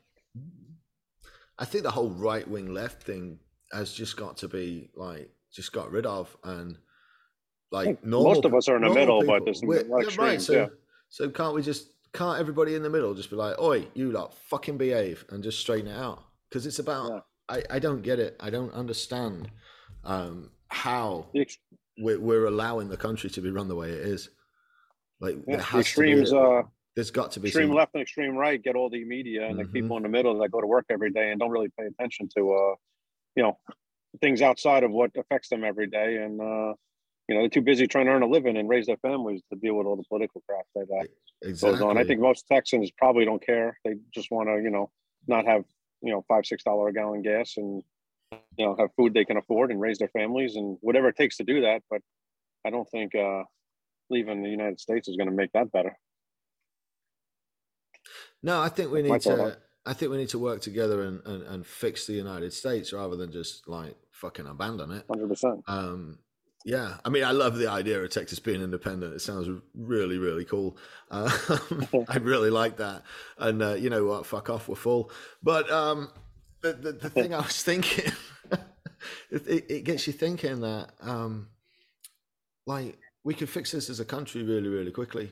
I 1.58 1.64
think 1.64 1.84
the 1.84 1.90
whole 1.90 2.10
right 2.10 2.46
wing 2.46 2.72
left 2.72 3.02
thing 3.02 3.38
has 3.72 3.92
just 3.92 4.16
got 4.16 4.36
to 4.38 4.48
be 4.48 4.90
like 4.94 5.30
just 5.52 5.72
got 5.72 5.90
rid 5.90 6.04
of, 6.04 6.36
and 6.44 6.76
like 7.70 8.04
normal. 8.04 8.35
Most 8.35 8.44
of 8.44 8.54
us 8.54 8.68
are 8.68 8.76
in 8.76 8.82
the 8.82 8.90
middle, 8.94 9.25
but 9.26 9.44
there's 9.44 9.62
We're- 9.62 9.82
a 9.82 9.87
lot 9.87 10.06
of 10.06 10.14
yeah, 10.16 10.23
right. 10.25 10.40
So, 10.40 10.52
yeah. 10.52 10.66
so 11.08 11.28
can't 11.30 11.54
we 11.54 11.62
just 11.62 11.92
can't 12.12 12.38
everybody 12.38 12.75
in 12.75 12.82
the 12.82 12.90
middle 12.90 13.14
just 13.14 13.30
be 13.30 13.37
like, 13.37 13.58
"Oi, 13.61 13.87
you 13.94 14.12
lot, 14.12 14.35
fucking 14.35 14.76
behave," 14.78 15.25
and 15.30 15.42
just 15.42 15.58
straighten 15.61 15.90
it 15.90 15.96
out? 15.96 16.23
Because 16.49 16.66
it's 16.66 16.78
about. 16.78 17.11
Yeah. 17.11 17.20
I 17.49 17.62
I 17.76 17.78
don't 17.78 18.02
get 18.02 18.18
it. 18.18 18.37
I 18.40 18.50
don't 18.50 18.73
understand 18.75 19.50
um, 20.04 20.50
how 20.68 21.26
we're, 21.99 22.18
we're 22.18 22.46
allowing 22.46 22.88
the 22.88 22.96
country 22.96 23.30
to 23.30 23.40
be 23.40 23.50
run 23.50 23.68
the 23.68 23.76
way 23.76 23.90
it 23.90 24.00
is. 24.00 24.30
Like 25.20 25.37
yeah, 25.37 25.42
there 25.46 25.56
the 25.58 25.62
has 25.62 25.80
extremes, 25.82 26.30
to 26.30 26.35
be. 26.37 26.40
uh, 26.40 26.62
there's 26.96 27.11
got 27.12 27.30
to 27.32 27.40
be 27.40 27.49
extreme 27.49 27.68
some, 27.68 27.76
left 27.76 27.94
and 27.94 28.02
extreme 28.02 28.35
right 28.37 28.61
get 28.62 28.75
all 28.75 28.90
the 28.90 29.04
media, 29.04 29.46
and 29.49 29.58
the 29.58 29.64
Mhm. 29.64 29.73
people 29.73 29.96
in 29.96 30.02
the 30.02 30.08
middle 30.08 30.37
that 30.38 30.50
go 30.50 30.61
to 30.61 30.66
work 30.66 30.87
every 30.90 31.11
day 31.11 31.30
and 31.30 31.38
don't 31.40 31.50
really 31.50 31.70
pay 31.78 31.87
attention 31.87 32.28
to, 32.37 32.52
uh, 32.52 32.75
you 33.37 33.42
know, 33.44 33.58
things 34.20 34.42
outside 34.42 34.82
of 34.82 34.90
what 34.90 35.11
affects 35.16 35.49
them 35.49 35.62
every 35.62 35.87
day, 35.87 36.16
and 36.16 36.40
uh, 36.40 36.75
you 37.28 37.35
know, 37.35 37.42
they're 37.42 37.49
too 37.49 37.62
busy 37.62 37.87
trying 37.87 38.06
to 38.06 38.12
earn 38.12 38.23
a 38.23 38.26
living 38.26 38.56
and 38.56 38.68
raise 38.68 38.87
their 38.87 38.99
families 38.99 39.42
to 39.52 39.59
deal 39.59 39.75
with 39.75 39.87
all 39.87 39.97
the 39.97 40.04
political 40.09 40.42
crap 40.49 40.64
that 40.75 40.87
uh, 40.95 41.04
exactly. 41.42 41.78
goes 41.78 41.83
on. 41.83 41.99
I 41.99 42.04
think 42.04 42.21
most 42.21 42.47
Texans 42.47 42.90
probably 42.97 43.25
don't 43.25 43.45
care. 43.45 43.78
They 43.85 43.95
just 44.14 44.30
want 44.30 44.49
to, 44.49 44.62
you 44.62 44.71
know, 44.71 44.90
not 45.26 45.45
have, 45.47 45.64
you 46.02 46.12
know, 46.12 46.25
five, 46.28 46.47
six 46.47 46.62
dollar 46.62 46.88
a 46.88 46.92
gallon 46.92 47.23
gas 47.23 47.54
and, 47.56 47.83
you 48.56 48.66
know, 48.66 48.76
have 48.78 48.90
food 48.97 49.12
they 49.12 49.25
can 49.25 49.37
afford 49.37 49.71
and 49.71 49.80
raise 49.80 49.99
their 49.99 50.09
families 50.09 50.54
and 50.54 50.78
whatever 50.83 51.09
it 51.09 51.16
takes 51.16 51.37
to 51.38 51.45
do 51.45 51.62
that. 51.62 51.83
But 51.90 52.00
I 52.64 52.71
don't 52.71 52.88
think 52.90 53.14
uh, 53.14 53.42
leaving 54.09 54.42
the 54.42 54.50
United 54.50 54.78
States 54.78 55.09
is 55.09 55.16
going 55.16 55.28
to 55.28 55.35
make 55.35 55.52
that 55.52 55.73
better. 55.73 55.97
No, 58.42 58.61
I 58.61 58.68
think 58.68 58.92
we 58.92 59.02
need 59.02 59.21
to. 59.23 59.59
I 59.85 59.92
think 59.92 60.11
we 60.11 60.16
need 60.16 60.30
to 60.30 60.38
work 60.38 60.61
together 60.61 61.02
and, 61.02 61.25
and, 61.25 61.42
and 61.45 61.66
fix 61.66 62.06
the 62.06 62.12
United 62.12 62.52
States 62.52 62.92
rather 62.92 63.16
than 63.16 63.30
just 63.30 63.68
like 63.68 63.97
fucking 64.11 64.47
abandon 64.47 64.90
it. 64.90 65.04
Hundred 65.09 65.28
percent. 65.28 65.62
Yeah, 66.66 66.96
I 67.04 67.11
mean, 67.11 67.23
I 67.23 67.30
love 67.30 67.58
the 67.58 67.70
idea 67.70 68.02
of 68.02 68.11
Texas 68.11 68.40
being 68.40 68.61
independent. 68.61 69.14
It 69.14 69.20
sounds 69.20 69.49
really, 69.73 70.18
really 70.18 70.44
cool. 70.44 70.76
Uh, 71.12 71.30
I 72.08 72.16
really 72.16 72.50
like 72.50 72.78
that. 72.78 73.04
And 73.38 73.62
uh, 73.62 73.75
you 73.75 73.88
know 73.88 74.04
what? 74.04 74.26
Fuck 74.26 74.50
off, 74.50 74.66
we're 74.66 74.75
full. 74.75 75.12
But 75.44 75.70
um, 75.70 76.11
the, 76.62 76.73
the 76.73 76.92
the 76.92 77.08
thing 77.08 77.32
I 77.32 77.38
was 77.38 77.62
thinking, 77.62 78.11
it, 79.30 79.70
it, 79.70 79.85
gets 79.85 80.08
you 80.08 80.12
thinking 80.12 80.62
that 80.62 80.90
um, 81.02 81.50
like 82.66 82.99
we 83.23 83.35
could 83.35 83.49
fix 83.49 83.70
this 83.70 83.88
as 83.88 84.00
a 84.00 84.04
country 84.04 84.42
really, 84.42 84.68
really 84.68 84.90
quickly. 84.90 85.30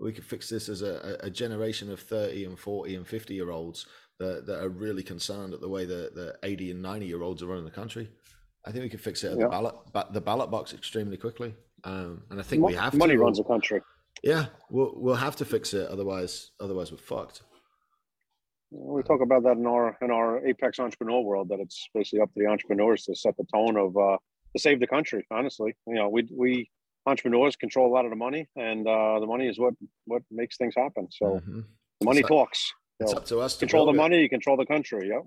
We 0.00 0.14
could 0.14 0.24
fix 0.24 0.48
this 0.48 0.70
as 0.70 0.80
a, 0.80 1.18
a 1.20 1.26
a 1.26 1.30
generation 1.30 1.92
of 1.92 2.00
thirty 2.00 2.46
and 2.46 2.58
forty 2.58 2.94
and 2.94 3.06
fifty 3.06 3.34
year 3.34 3.50
olds 3.50 3.84
that, 4.18 4.46
that 4.46 4.62
are 4.62 4.70
really 4.70 5.02
concerned 5.02 5.52
at 5.52 5.60
the 5.60 5.68
way 5.68 5.84
that 5.84 6.14
the 6.14 6.38
eighty 6.42 6.70
and 6.70 6.80
ninety 6.80 7.04
year 7.04 7.20
olds 7.20 7.42
are 7.42 7.48
running 7.48 7.66
the 7.66 7.70
country. 7.70 8.08
I 8.66 8.72
think 8.72 8.82
we 8.82 8.88
could 8.90 9.00
fix 9.00 9.24
it 9.24 9.32
at 9.32 9.38
Yeah. 9.38 9.44
the 9.44 9.48
ballot, 9.50 9.74
ba- 9.92 10.08
the 10.12 10.20
ballot 10.20 10.50
box 10.50 10.72
extremely 10.74 11.16
quickly, 11.16 11.54
um, 11.84 12.24
and 12.30 12.38
I 12.38 12.42
think 12.42 12.62
we 12.64 12.74
have 12.74 12.94
Money 12.94 13.14
to. 13.14 13.20
runs 13.20 13.38
a 13.38 13.44
country. 13.44 13.80
Yeah, 14.22 14.46
we'll 14.70 14.92
we'll 14.96 15.14
have 15.14 15.36
to 15.36 15.44
fix 15.44 15.72
it. 15.72 15.88
Otherwise, 15.88 16.50
otherwise 16.60 16.92
we're 16.92 16.98
fucked. 16.98 17.42
We 18.70 19.02
talk 19.02 19.20
about 19.22 19.42
that 19.44 19.56
in 19.56 19.66
our 19.66 19.96
in 20.02 20.10
our 20.10 20.46
apex 20.46 20.78
entrepreneur 20.78 21.20
world 21.22 21.48
that 21.48 21.58
it's 21.60 21.88
basically 21.94 22.20
up 22.20 22.32
to 22.34 22.40
the 22.40 22.46
entrepreneurs 22.46 23.04
to 23.04 23.14
set 23.14 23.36
the 23.36 23.44
tone 23.52 23.76
of 23.76 23.96
uh, 23.96 24.18
to 24.54 24.58
save 24.60 24.78
the 24.80 24.86
country. 24.86 25.26
Honestly, 25.30 25.74
you 25.86 25.94
know, 25.94 26.08
we 26.08 26.28
we 26.36 26.70
entrepreneurs 27.06 27.56
control 27.56 27.88
a 27.90 27.94
lot 27.94 28.04
of 28.04 28.10
the 28.10 28.16
money, 28.16 28.46
and 28.56 28.86
uh, 28.86 29.18
the 29.20 29.26
money 29.26 29.48
is 29.48 29.58
what 29.58 29.74
what 30.04 30.22
makes 30.30 30.56
things 30.58 30.74
happen. 30.76 31.08
So 31.10 31.40
Mhm. 31.40 31.64
the 32.00 32.04
money 32.04 32.20
It's 32.20 32.26
up- 32.26 32.36
talks. 32.36 32.72
It's 33.00 33.12
So 33.12 33.16
up 33.16 33.24
to 33.26 33.40
us 33.40 33.54
to 33.54 33.60
control 33.60 33.86
the 33.86 33.92
it. 33.92 33.96
money, 33.96 34.20
you 34.20 34.28
control 34.28 34.58
the 34.58 34.66
country. 34.66 35.08
Yeah. 35.08 35.22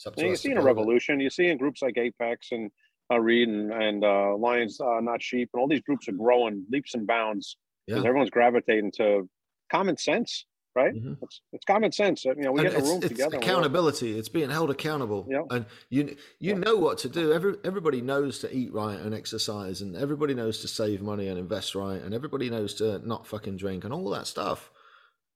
It's 0.00 0.06
up 0.06 0.16
to 0.16 0.26
you 0.26 0.34
see 0.34 0.50
in 0.50 0.56
a 0.56 0.60
build 0.62 0.66
it. 0.66 0.80
revolution, 0.80 1.20
you 1.20 1.28
see 1.28 1.48
in 1.48 1.58
groups 1.58 1.82
like 1.82 1.98
Apex 1.98 2.52
and 2.52 2.70
uh, 3.12 3.18
Reed 3.20 3.48
and, 3.48 3.70
and 3.70 4.02
uh, 4.02 4.34
Lions 4.36 4.80
uh, 4.80 4.98
Not 5.00 5.22
Sheep, 5.22 5.50
and 5.52 5.60
all 5.60 5.68
these 5.68 5.82
groups 5.82 6.08
are 6.08 6.12
growing 6.12 6.64
leaps 6.70 6.94
and 6.94 7.06
bounds 7.06 7.56
because 7.86 8.02
Yeah. 8.02 8.08
everyone's 8.08 8.30
gravitating 8.30 8.92
to 8.92 9.28
common 9.70 9.98
sense, 9.98 10.46
right? 10.74 10.94
Mhm. 10.94 11.18
It's, 11.20 11.42
it's 11.52 11.64
common 11.66 11.92
sense. 11.92 12.24
You 12.24 12.34
know, 12.36 12.52
we 12.52 12.60
And 12.60 12.70
get 12.70 12.78
in 12.78 12.80
a 12.80 12.88
room 12.88 12.98
it's 13.02 13.08
together. 13.08 13.36
accountability. 13.36 14.18
It's 14.18 14.30
being 14.30 14.48
held 14.48 14.70
accountable. 14.70 15.26
Yeah. 15.30 15.42
And 15.50 15.66
you 15.90 16.16
you 16.38 16.54
Yeah. 16.54 16.60
know 16.60 16.76
what 16.76 16.96
to 16.98 17.10
do. 17.10 17.32
Every 17.34 17.56
everybody 17.62 18.00
knows 18.00 18.38
to 18.38 18.56
eat 18.56 18.72
right 18.72 18.98
and 18.98 19.12
exercise, 19.14 19.82
and 19.82 19.94
everybody 19.96 20.32
knows 20.32 20.60
to 20.62 20.68
save 20.68 21.02
money 21.02 21.28
and 21.28 21.38
invest 21.38 21.74
right, 21.74 22.00
and 22.00 22.14
everybody 22.14 22.48
knows 22.48 22.72
to 22.76 23.06
not 23.06 23.26
fucking 23.26 23.58
drink 23.58 23.84
and 23.84 23.92
all 23.92 24.08
that 24.10 24.26
stuff. 24.26 24.70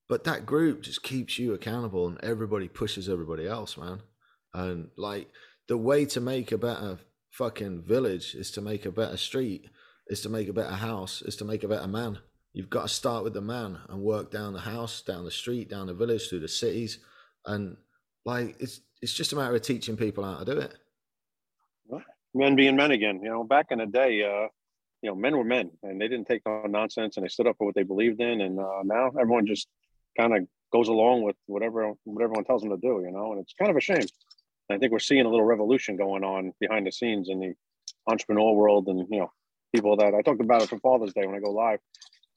But 0.08 0.24
that 0.24 0.46
group 0.46 0.80
just 0.82 1.02
keeps 1.02 1.38
you 1.38 1.52
accountable, 1.52 2.08
and 2.08 2.18
everybody 2.22 2.68
pushes 2.68 3.10
everybody 3.10 3.46
else, 3.46 3.76
man. 3.76 4.00
And 4.54 4.88
like 4.96 5.28
the 5.68 5.76
way 5.76 6.04
to 6.06 6.20
make 6.20 6.52
a 6.52 6.58
better 6.58 6.98
fucking 7.30 7.82
village 7.82 8.34
is 8.34 8.50
to 8.52 8.60
make 8.60 8.86
a 8.86 8.92
better 8.92 9.16
street, 9.16 9.68
is 10.08 10.20
to 10.22 10.28
make 10.28 10.48
a 10.48 10.52
better 10.52 10.74
house, 10.74 11.22
is 11.22 11.36
to 11.36 11.44
make 11.44 11.64
a 11.64 11.68
better 11.68 11.88
man. 11.88 12.18
You've 12.52 12.70
got 12.70 12.82
to 12.82 12.88
start 12.88 13.24
with 13.24 13.34
the 13.34 13.40
man 13.40 13.78
and 13.88 14.00
work 14.00 14.30
down 14.30 14.52
the 14.52 14.60
house, 14.60 15.02
down 15.02 15.24
the 15.24 15.30
street, 15.30 15.68
down 15.68 15.88
the 15.88 15.94
village, 15.94 16.28
through 16.28 16.40
the 16.40 16.48
cities, 16.48 17.00
and 17.46 17.76
like 18.24 18.56
it's 18.60 18.80
it's 19.02 19.12
just 19.12 19.32
a 19.32 19.36
matter 19.36 19.54
of 19.54 19.62
teaching 19.62 19.96
people 19.96 20.24
how 20.24 20.38
to 20.38 20.44
do 20.44 20.58
it. 20.58 20.74
men 22.34 22.56
being 22.56 22.76
men 22.76 22.90
again. 22.90 23.20
You 23.22 23.30
know, 23.30 23.44
back 23.44 23.66
in 23.70 23.78
the 23.78 23.86
day, 23.86 24.22
uh, 24.22 24.48
you 25.02 25.10
know, 25.10 25.14
men 25.14 25.36
were 25.36 25.44
men 25.44 25.70
and 25.82 26.00
they 26.00 26.08
didn't 26.08 26.26
take 26.26 26.42
on 26.46 26.72
nonsense 26.72 27.16
and 27.16 27.24
they 27.24 27.28
stood 27.28 27.46
up 27.46 27.56
for 27.58 27.66
what 27.66 27.74
they 27.74 27.82
believed 27.82 28.20
in. 28.20 28.40
And 28.40 28.58
uh, 28.58 28.82
now 28.84 29.10
everyone 29.20 29.46
just 29.46 29.68
kind 30.18 30.34
of 30.34 30.46
goes 30.72 30.88
along 30.88 31.22
with 31.22 31.36
whatever 31.46 31.92
what 32.04 32.22
everyone 32.22 32.44
tells 32.44 32.62
them 32.62 32.70
to 32.70 32.76
do. 32.76 33.02
You 33.04 33.12
know, 33.12 33.32
and 33.32 33.40
it's 33.40 33.54
kind 33.54 33.70
of 33.70 33.76
a 33.76 33.80
shame. 33.80 34.06
I 34.70 34.78
think 34.78 34.92
we're 34.92 34.98
seeing 34.98 35.26
a 35.26 35.28
little 35.28 35.44
revolution 35.44 35.96
going 35.96 36.24
on 36.24 36.52
behind 36.60 36.86
the 36.86 36.92
scenes 36.92 37.28
in 37.28 37.40
the 37.40 37.54
entrepreneur 38.08 38.52
world, 38.54 38.88
and 38.88 39.06
you 39.10 39.20
know, 39.20 39.30
people 39.74 39.96
that 39.96 40.14
I 40.14 40.22
talked 40.22 40.40
about 40.40 40.62
it 40.62 40.68
for 40.68 40.78
Father's 40.78 41.12
Day 41.12 41.26
when 41.26 41.34
I 41.34 41.40
go 41.40 41.50
live. 41.50 41.80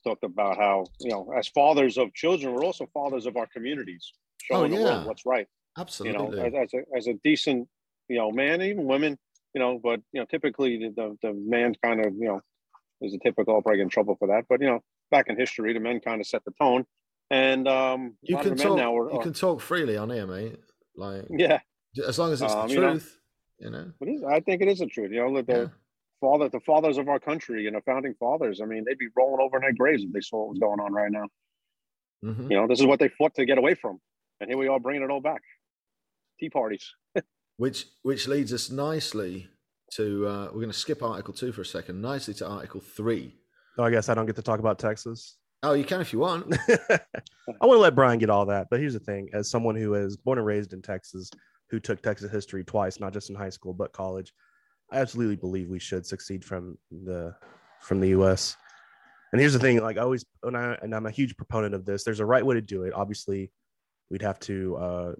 Talked 0.06 0.24
about 0.24 0.58
how 0.58 0.86
you 1.00 1.12
know, 1.12 1.34
as 1.38 1.48
fathers 1.50 1.98
of 1.98 2.14
children, 2.14 2.54
we're 2.54 2.64
also 2.64 2.88
fathers 2.94 3.26
of 3.26 3.36
our 3.36 3.48
communities, 3.48 4.14
showing 4.42 4.72
the 4.72 4.78
yeah. 4.78 4.84
world 4.84 5.06
what's 5.06 5.26
right 5.26 5.48
Absolutely. 5.78 6.26
you 6.26 6.32
know, 6.32 6.46
as, 6.46 6.54
as, 6.54 6.74
a, 6.74 6.98
as 6.98 7.08
a 7.08 7.14
decent, 7.24 7.68
you 8.10 8.18
know, 8.18 8.32
man, 8.32 8.62
even 8.62 8.86
women, 8.86 9.18
you 9.54 9.62
know, 9.62 9.80
but, 9.82 10.02
you 10.12 10.20
know, 10.20 10.26
typically 10.26 10.78
the, 10.80 10.94
the, 10.96 11.18
the 11.22 11.34
man 11.34 11.76
kind 11.84 12.04
of, 12.04 12.14
you 12.14 12.28
know, 12.28 12.42
is 13.02 13.14
a 13.14 13.20
typical, 13.20 13.56
I'll 13.56 13.62
probably 13.62 13.78
get 13.78 13.84
in 13.84 13.90
trouble 13.90 14.16
for 14.18 14.28
that. 14.30 14.46
But, 14.50 14.62
you 14.62 14.68
know, 14.68 14.80
back 15.12 15.28
in 15.28 15.38
history, 15.38 15.74
the 15.74 15.80
men 15.80 16.00
kind 16.00 16.20
of 16.20 16.28
set 16.28 16.44
the 16.46 16.52
tone. 16.60 16.86
And 17.30 17.68
um, 17.68 18.16
you 18.22 18.38
can 18.38 18.56
talk. 18.56 18.78
now 18.78 18.98
are, 18.98 19.12
you 19.12 19.20
can 19.20 19.34
talk 19.34 19.62
freely 19.62 19.98
on 19.98 20.10
here, 20.10 20.26
mate. 20.26 20.60
Like 20.96 21.26
yeah, 21.30 21.60
as 22.00 22.20
long 22.20 22.32
as 22.32 22.42
it's 22.42 22.54
Um, 22.54 22.68
the 22.68 22.74
you 22.74 22.82
know, 22.82 22.92
truth, 22.92 23.20
you 23.60 23.70
know. 23.70 23.92
it 24.02 24.06
is, 24.10 24.24
I 24.24 24.40
think 24.42 24.62
it 24.62 24.68
is 24.68 24.80
the 24.80 24.88
truth. 24.88 25.12
You 25.12 25.20
know, 25.28 25.42
the 25.42 25.54
Yeah. 25.54 25.68
father, 26.22 26.50
the 26.50 26.60
fathers 26.62 26.98
of 26.98 27.08
our 27.10 27.20
country 27.20 27.68
and 27.68 27.76
the 27.76 27.82
founding 27.82 28.14
fathers, 28.16 28.62
I 28.62 28.66
mean, 28.66 28.84
they'd 28.86 28.98
be 28.98 29.08
rolling 29.16 29.42
over 29.42 29.58
in 29.58 29.62
their 29.62 29.74
graves 29.74 30.04
if 30.04 30.12
they 30.12 30.22
saw 30.22 30.40
what 30.40 30.50
was 30.50 30.60
going 30.60 30.80
on 30.80 30.92
right 30.94 31.12
now. 31.12 31.28
Mhm. 32.24 32.50
You 32.52 32.58
know, 32.58 32.68
this 32.68 32.80
is 32.80 32.86
what 32.86 33.00
they 33.00 33.10
fought 33.10 33.36
to 33.36 33.46
get 33.46 33.58
away 33.58 33.76
from. 33.76 34.00
And 34.40 34.50
here 34.50 34.58
we 34.58 34.68
are 34.68 34.80
bringing 34.80 35.04
it 35.04 35.10
all 35.12 35.22
back. 35.22 35.42
Tea 36.40 36.50
parties. 36.50 36.94
Which 37.58 37.88
which 38.04 38.28
leads 38.28 38.54
us 38.54 38.70
nicely 38.70 39.50
to 39.94 40.28
uh, 40.28 40.46
we're 40.48 40.62
going 40.62 40.68
to 40.70 40.74
skip 40.74 41.02
Article 41.02 41.34
Two 41.34 41.52
for 41.52 41.62
a 41.62 41.66
second. 41.66 42.00
Nicely 42.02 42.36
to 42.36 42.48
Article 42.48 42.82
Three. 42.82 43.34
Oh, 43.80 43.84
I 43.84 43.90
guess 43.90 44.10
I 44.10 44.14
don't 44.14 44.28
get 44.28 44.36
to 44.36 44.44
talk 44.44 44.60
about 44.60 44.78
Texas. 44.78 45.38
Oh, 45.64 45.74
you 45.74 45.84
can 45.84 46.00
if 46.02 46.14
you 46.14 46.20
want. 46.20 46.56
I 46.70 47.66
want 47.66 47.78
to 47.78 47.80
let 47.80 47.96
Brian 47.96 48.20
get 48.20 48.30
all 48.30 48.46
that, 48.46 48.68
but 48.70 48.80
here's 48.80 48.94
the 48.94 49.00
thing: 49.00 49.30
as 49.34 49.50
someone 49.50 49.76
who 49.76 49.96
is 49.96 50.18
born 50.18 50.38
and 50.38 50.46
raised 50.46 50.74
in 50.74 50.84
Texas, 50.84 51.32
who 51.70 51.80
took 51.80 52.02
Texas 52.02 52.32
history 52.32 52.64
twice, 52.64 53.00
not 53.00 53.14
just 53.14 53.30
in 53.30 53.36
high 53.36 53.50
school 53.50 53.74
but 53.74 53.92
college, 53.92 54.34
I 54.92 55.00
absolutely 55.00 55.36
believe 55.36 55.70
we 55.70 55.80
should 55.80 56.06
succeed 56.06 56.44
from 56.44 56.78
the 56.92 57.36
from 57.82 58.00
the 58.00 58.10
U.S. 58.10 58.56
And 59.32 59.42
here's 59.42 59.54
the 59.54 59.60
thing: 59.60 59.82
like 59.82 59.98
I 59.98 60.02
always, 60.02 60.26
I 60.44 60.78
and 60.82 60.96
I'm 60.96 61.06
a 61.06 61.12
huge 61.12 61.36
proponent 61.36 61.76
of 61.76 61.86
this. 61.86 62.04
There's 62.04 62.22
a 62.22 62.26
right 62.26 62.46
way 62.46 62.56
to 62.56 62.62
do 62.62 62.84
it. 62.84 62.94
Obviously, 62.94 63.52
we'd 64.10 64.22
have 64.22 64.40
to. 64.42 64.76
Uh, 64.78 65.12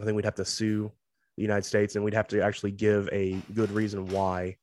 I 0.00 0.04
think 0.04 0.14
we'd 0.14 0.24
have 0.24 0.34
to 0.36 0.44
sue 0.44 0.92
the 1.36 1.42
United 1.42 1.64
States, 1.64 1.96
and 1.96 2.04
we'd 2.04 2.14
have 2.14 2.28
to 2.28 2.40
actually 2.40 2.72
give 2.72 3.08
a 3.12 3.40
good 3.54 3.70
reason 3.70 4.06
why. 4.06 4.56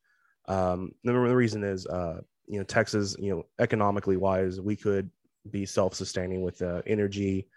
Um, 0.47 0.91
the, 1.03 1.13
the 1.13 1.19
reason 1.19 1.63
is, 1.63 1.87
uh, 1.87 2.21
you 2.47 2.59
know, 2.59 2.65
Texas, 2.65 3.15
you 3.19 3.31
know, 3.31 3.43
economically 3.59 4.17
wise, 4.17 4.59
we 4.59 4.75
could 4.75 5.09
be 5.49 5.65
self-sustaining 5.65 6.41
with 6.41 6.61
uh, 6.61 6.81
energy 6.85 7.47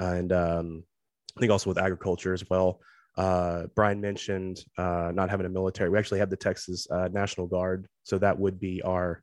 and 0.00 0.32
um, 0.32 0.84
I 1.36 1.40
think 1.40 1.52
also 1.52 1.70
with 1.70 1.78
agriculture 1.78 2.32
as 2.32 2.48
well. 2.48 2.80
Uh, 3.16 3.66
Brian 3.74 4.00
mentioned 4.00 4.64
uh, 4.78 5.12
not 5.14 5.30
having 5.30 5.46
a 5.46 5.50
military. 5.50 5.90
We 5.90 5.98
actually 5.98 6.20
have 6.20 6.30
the 6.30 6.36
Texas 6.36 6.86
uh, 6.90 7.08
National 7.12 7.46
Guard, 7.46 7.86
so 8.04 8.18
that 8.18 8.38
would 8.38 8.58
be 8.58 8.80
our 8.82 9.22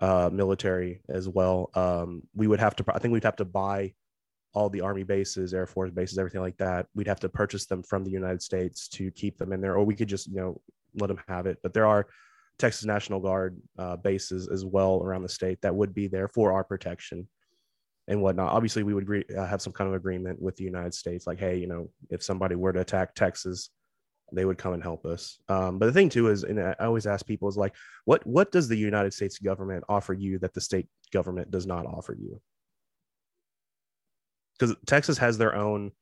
uh, 0.00 0.28
military 0.32 1.00
as 1.08 1.28
well. 1.28 1.70
Um, 1.74 2.22
we 2.34 2.46
would 2.46 2.60
have 2.60 2.76
to, 2.76 2.84
I 2.92 2.98
think 2.98 3.12
we'd 3.12 3.24
have 3.24 3.36
to 3.36 3.44
buy 3.44 3.94
all 4.54 4.68
the 4.68 4.80
Army 4.80 5.04
bases, 5.04 5.54
Air 5.54 5.66
Force 5.66 5.90
bases, 5.90 6.18
everything 6.18 6.40
like 6.40 6.56
that. 6.58 6.86
We'd 6.94 7.06
have 7.06 7.20
to 7.20 7.28
purchase 7.28 7.66
them 7.66 7.82
from 7.82 8.04
the 8.04 8.10
United 8.10 8.42
States 8.42 8.88
to 8.88 9.10
keep 9.12 9.38
them 9.38 9.52
in 9.52 9.60
there, 9.60 9.76
or 9.76 9.84
we 9.84 9.94
could 9.94 10.08
just, 10.08 10.26
you 10.28 10.36
know, 10.36 10.60
let 10.98 11.06
them 11.06 11.20
have 11.28 11.46
it. 11.46 11.58
But 11.62 11.72
there 11.72 11.86
are 11.86 12.06
Texas 12.58 12.84
National 12.84 13.20
Guard 13.20 13.58
uh, 13.78 13.96
bases 13.96 14.48
as 14.48 14.64
well 14.64 15.00
around 15.02 15.22
the 15.22 15.28
state 15.28 15.60
that 15.62 15.74
would 15.74 15.94
be 15.94 16.06
there 16.06 16.28
for 16.28 16.52
our 16.52 16.64
protection 16.64 17.26
and 18.08 18.20
whatnot. 18.20 18.52
Obviously, 18.52 18.82
we 18.82 18.94
would 18.94 19.04
agree, 19.04 19.24
uh, 19.36 19.46
have 19.46 19.62
some 19.62 19.72
kind 19.72 19.88
of 19.88 19.94
agreement 19.94 20.40
with 20.40 20.56
the 20.56 20.64
United 20.64 20.94
States, 20.94 21.26
like, 21.26 21.38
hey, 21.38 21.56
you 21.56 21.66
know, 21.66 21.88
if 22.10 22.22
somebody 22.22 22.54
were 22.54 22.72
to 22.72 22.80
attack 22.80 23.14
Texas, 23.14 23.70
they 24.32 24.44
would 24.44 24.58
come 24.58 24.72
and 24.72 24.82
help 24.82 25.04
us. 25.04 25.38
Um, 25.48 25.78
but 25.78 25.86
the 25.86 25.92
thing 25.92 26.08
too 26.08 26.28
is, 26.28 26.42
and 26.42 26.60
I 26.60 26.74
always 26.80 27.06
ask 27.06 27.26
people 27.26 27.48
is 27.48 27.56
like, 27.56 27.74
what 28.04 28.26
what 28.26 28.50
does 28.50 28.68
the 28.68 28.76
United 28.76 29.12
States 29.12 29.38
government 29.38 29.84
offer 29.88 30.14
you 30.14 30.38
that 30.38 30.54
the 30.54 30.60
state 30.60 30.88
government 31.12 31.50
does 31.50 31.66
not 31.66 31.86
offer 31.86 32.16
you? 32.18 32.40
Because 34.58 34.74
Texas 34.86 35.18
has 35.18 35.38
their 35.38 35.54
own 35.54 35.92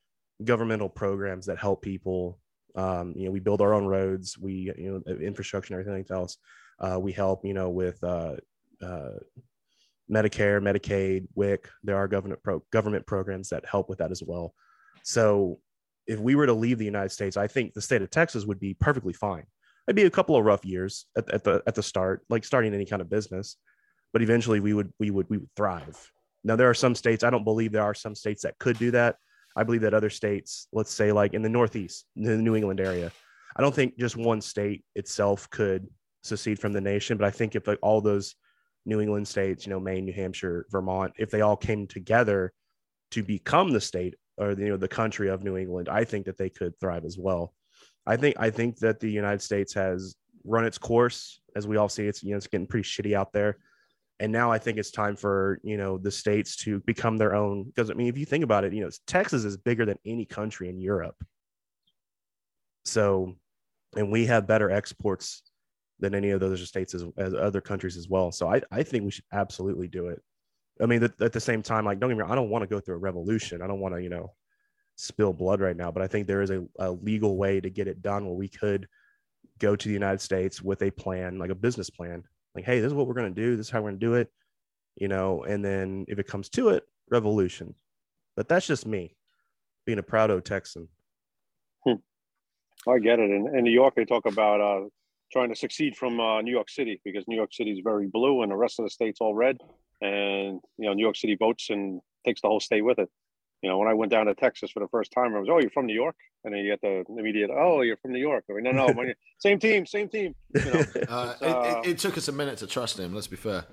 governmental 0.45 0.89
programs 0.89 1.47
that 1.47 1.59
help 1.59 1.83
people. 1.83 2.39
Um, 2.77 3.15
you 3.17 3.25
know, 3.25 3.33
we 3.33 3.41
build 3.41 3.61
our 3.61 3.75
own 3.75 3.87
roads, 3.87 4.39
we 4.39 4.73
you 4.77 5.03
know 5.07 5.15
infrastructure 5.15 5.75
and 5.75 5.81
everything 5.81 6.17
else. 6.17 6.39
Uh, 6.79 6.99
we 7.01 7.13
help 7.13 7.45
you 7.45 7.55
know 7.55 7.69
with 7.69 8.03
uh, 8.05 8.37
uh, 8.81 9.11
Medicare, 10.11 10.61
Medicaid, 10.61 11.27
WIC. 11.35 11.68
There 11.85 11.96
are 11.96 12.09
government 12.09 12.42
pro- 12.42 12.64
government 12.73 13.07
programs 13.07 13.51
that 13.51 13.64
help 13.64 13.88
with 13.88 13.99
that 13.99 14.11
as 14.11 14.23
well. 14.23 14.55
So 15.03 15.61
if 16.07 16.18
we 16.18 16.35
were 16.35 16.46
to 16.46 16.53
leave 16.53 16.79
the 16.79 16.85
United 16.85 17.11
States, 17.11 17.37
I 17.37 17.46
think 17.46 17.73
the 17.73 17.81
state 17.81 18.03
of 18.03 18.11
Texas 18.11 18.44
would 18.44 18.59
be 18.59 18.75
perfectly 18.75 19.12
fine. 19.12 19.44
It'd 19.87 19.96
be 19.96 20.05
a 20.05 20.11
couple 20.11 20.37
of 20.37 20.44
rough 20.44 20.64
years 20.64 21.07
at, 21.16 21.31
at 21.33 21.44
the 21.44 21.62
at 21.66 21.75
the 21.75 21.83
start, 21.83 22.23
like 22.29 22.44
starting 22.44 22.75
any 22.75 22.87
kind 22.87 23.01
of 23.01 23.09
business, 23.09 23.57
but 24.12 24.23
eventually 24.23 24.61
we 24.61 24.75
would 24.75 24.92
we 24.99 25.11
would 25.11 25.27
we 25.31 25.38
would 25.38 25.51
thrive. 25.57 26.11
Now 26.42 26.57
there 26.57 26.70
are 26.70 26.75
some 26.75 26.94
states 26.94 27.25
I 27.25 27.31
don't 27.31 27.44
believe 27.44 27.73
there 27.73 27.83
are 27.83 27.94
some 27.94 28.14
states 28.14 28.42
that 28.42 28.59
could 28.59 28.79
do 28.79 28.90
that. 28.92 29.16
I 29.57 29.64
believe 29.64 29.81
that 29.83 29.94
other 29.94 30.11
states, 30.11 30.68
let's 30.73 30.92
say 30.92 31.12
like 31.12 31.35
in 31.35 31.42
the 31.42 31.49
Northeast, 31.49 32.07
the 32.16 32.37
New 32.37 32.55
England 32.55 32.81
area, 32.81 33.11
I 33.57 33.62
don't 33.62 33.75
think 33.75 33.99
just 33.99 34.16
one 34.16 34.40
state 34.40 34.85
itself 34.94 35.49
could 35.51 35.88
secede 36.23 36.59
from 36.59 36.73
the 36.73 36.81
nation, 36.81 37.16
but 37.16 37.27
I 37.27 37.31
think 37.31 37.57
if 37.57 37.66
like 37.66 37.79
all 37.83 38.01
those 38.01 38.35
New 38.87 39.01
England 39.01 39.29
states, 39.29 39.66
you 39.66 39.71
know, 39.71 39.81
Maine, 39.81 40.05
New 40.05 40.12
Hampshire, 40.12 40.66
Vermont, 40.71 41.12
if 41.19 41.31
they 41.31 41.40
all 41.40 41.57
came 41.57 41.87
together 41.87 42.53
to 43.11 43.23
become 43.23 43.71
the 43.71 43.81
state 43.81 44.14
or 44.37 44.53
you 44.53 44.69
know 44.69 44.77
the 44.77 44.88
country 44.88 45.29
of 45.29 45.45
New 45.45 45.57
England, 45.57 45.88
I 45.88 46.05
think 46.05 46.27
that 46.27 46.38
they 46.38 46.49
could 46.49 46.79
thrive 46.81 47.05
as 47.05 47.19
well. 47.19 47.53
I 48.07 48.16
think 48.16 48.37
I 48.38 48.51
think 48.51 48.79
that 48.79 49.01
the 49.01 49.11
United 49.11 49.43
States 49.43 49.75
has 49.75 50.16
run 50.45 50.64
its 50.64 50.79
course, 50.79 51.40
as 51.55 51.66
we 51.66 51.77
all 51.77 51.88
see. 51.88 52.07
It's 52.07 52.23
you 52.23 52.31
know 52.31 52.37
it's 52.38 52.47
getting 52.47 52.66
pretty 52.66 52.88
shitty 52.88 53.14
out 53.14 53.33
there, 53.33 53.59
and 54.19 54.33
now 54.33 54.51
I 54.51 54.59
think 54.59 54.79
it's 54.79 54.90
time 54.90 55.16
for 55.16 55.61
you 55.62 55.77
know 55.77 55.99
the 55.99 56.11
states 56.11 56.57
to 56.59 56.81
become 56.81 57.19
their 57.19 57.35
own. 57.35 57.64
Because 57.64 57.90
I 57.90 57.95
mean, 57.95 58.09
if 58.09 58.16
you 58.16 58.25
think 58.25 58.45
about 58.45 58.64
it, 58.64 58.73
you 58.73 58.83
know 58.83 58.90
Texas 59.07 59.45
is 59.45 59.57
bigger 59.57 59.85
than 59.85 59.99
any 60.07 60.25
country 60.25 60.69
in 60.69 60.81
Europe. 60.81 61.16
So, 62.87 63.35
and 63.95 64.11
we 64.11 64.27
have 64.27 64.47
better 64.47 64.71
exports 64.71 65.43
than 66.01 66.15
any 66.15 66.31
of 66.31 66.41
those 66.41 66.67
states 66.67 66.95
as, 66.95 67.05
as 67.17 67.35
other 67.35 67.61
countries 67.61 67.97
as 67.97 68.09
well. 68.09 68.33
So 68.33 68.53
I, 68.53 68.63
I 68.73 68.83
think 68.83 69.05
we 69.05 69.11
should 69.11 69.25
absolutely 69.33 69.89
do 69.89 70.07
it. 70.09 70.21
I 70.83 70.87
mean, 70.87 71.03
at, 71.05 71.21
at 71.21 71.33
the 71.33 71.41
same 71.41 71.63
time, 71.63 71.85
like, 71.85 72.01
don't 72.01 72.09
get 72.09 72.17
me 72.17 72.23
wrong, 72.23 72.33
I 72.33 72.35
don't 72.35 72.51
want 72.51 72.63
to 72.63 72.67
go 72.67 72.81
through 72.81 72.97
a 72.97 72.99
revolution. 72.99 73.61
I 73.61 73.67
don't 73.67 73.81
want 73.81 73.95
to, 73.95 74.03
you 74.03 74.09
know, 74.09 74.33
spill 74.97 75.33
blood 75.33 75.61
right 75.61 75.77
now, 75.77 75.91
but 75.91 76.03
I 76.03 76.07
think 76.07 76.27
there 76.27 76.43
is 76.43 76.51
a, 76.51 76.65
a 76.79 76.91
legal 76.91 77.37
way 77.37 77.61
to 77.61 77.71
get 77.71 77.89
it 77.89 78.03
done 78.03 78.27
where 78.27 78.35
we 78.35 78.49
could 78.49 78.89
go 79.59 79.77
to 79.77 79.89
the 79.89 79.95
United 79.95 80.21
States 80.21 80.63
with 80.63 80.83
a 80.83 80.91
plan, 80.91 81.39
like 81.39 81.51
a 81.51 81.55
business 81.55 81.91
plan. 81.91 82.25
Like, 82.55 82.65
hey, 82.65 82.81
this 82.81 82.89
is 82.89 82.95
what 82.95 83.07
we're 83.07 83.15
going 83.15 83.33
to 83.33 83.41
do. 83.41 83.57
This 83.57 83.67
is 83.67 83.71
how 83.71 83.81
we're 83.81 83.91
going 83.91 84.01
to 84.01 84.07
do 84.07 84.15
it, 84.15 84.33
you 84.97 85.09
know, 85.09 85.45
and 85.45 85.65
then 85.65 86.07
if 86.09 86.19
it 86.19 86.27
comes 86.27 86.49
to 86.51 86.71
it, 86.71 86.85
revolution. 87.11 87.75
But 88.37 88.49
that's 88.49 88.67
just 88.67 88.87
me 88.87 89.17
being 89.85 89.99
a 89.99 90.03
proud 90.03 90.31
O 90.31 90.41
Texan. 90.41 90.89
Hmm. 91.85 91.95
I 92.89 92.99
get 92.99 93.19
it. 93.19 93.31
In, 93.31 93.55
in 93.55 93.65
New 93.65 93.71
York, 93.71 93.95
they 93.95 94.05
talk 94.05 94.27
about 94.27 94.61
uh, 94.61 94.89
trying 95.33 95.49
to 95.49 95.57
succeed 95.57 95.97
from 95.97 96.21
uh, 96.21 96.40
New 96.43 96.51
York 96.51 96.71
City 96.71 97.01
because 97.05 97.25
New 97.29 97.37
York 97.37 97.53
City 97.53 97.73
is 97.73 97.81
very 97.83 98.07
blue 98.07 98.43
and 98.43 98.51
the 98.51 98.57
rest 98.57 98.79
of 98.79 98.85
the 98.85 98.90
state's 98.90 99.21
all 99.21 99.35
red 99.35 99.59
and 100.01 100.61
you 100.79 100.87
know 100.87 100.93
New 100.95 101.03
York 101.03 101.16
City 101.16 101.37
votes 101.37 101.71
and 101.71 102.01
takes 102.25 102.40
the 102.40 102.49
whole 102.49 102.61
state 102.61 102.83
with 102.83 102.99
it. 102.99 103.09
You 103.62 103.69
know, 103.69 103.77
when 103.77 103.88
I 103.88 103.95
went 103.95 104.11
down 104.11 104.27
to 104.27 104.35
Texas 104.35 104.71
for 104.71 104.81
the 104.81 104.88
first 104.88 105.12
time, 105.12 105.35
I 105.35 105.38
was, 105.38 105.49
"Oh, 105.51 105.59
you're 105.61 105.71
from 105.71 105.87
New 105.87 105.95
York," 105.95 106.16
and 106.45 106.55
then 106.55 106.62
you 106.62 106.71
get 106.71 106.81
the 106.81 107.05
immediate, 107.19 107.51
"Oh, 107.51 107.83
you're 107.83 107.99
from 107.99 108.12
New 108.12 108.19
York." 108.19 108.45
I 108.49 108.55
mean, 108.55 108.64
no, 108.64 108.87
no, 108.87 109.12
same 109.38 109.59
team, 109.59 109.85
same 109.85 110.09
team. 110.09 110.35
You 110.55 110.64
know, 110.64 110.71
uh, 111.09 111.35
it, 111.40 111.45
uh, 111.45 111.83
it, 111.85 111.90
it, 111.90 111.99
took 111.99 112.16
us 112.16 112.29
a 112.29 112.33
minute 112.33 112.59
to 112.59 112.66
trust 112.66 112.99
him. 112.99 113.14
Let's 113.14 113.27
be 113.27 113.37
fair. 113.37 113.64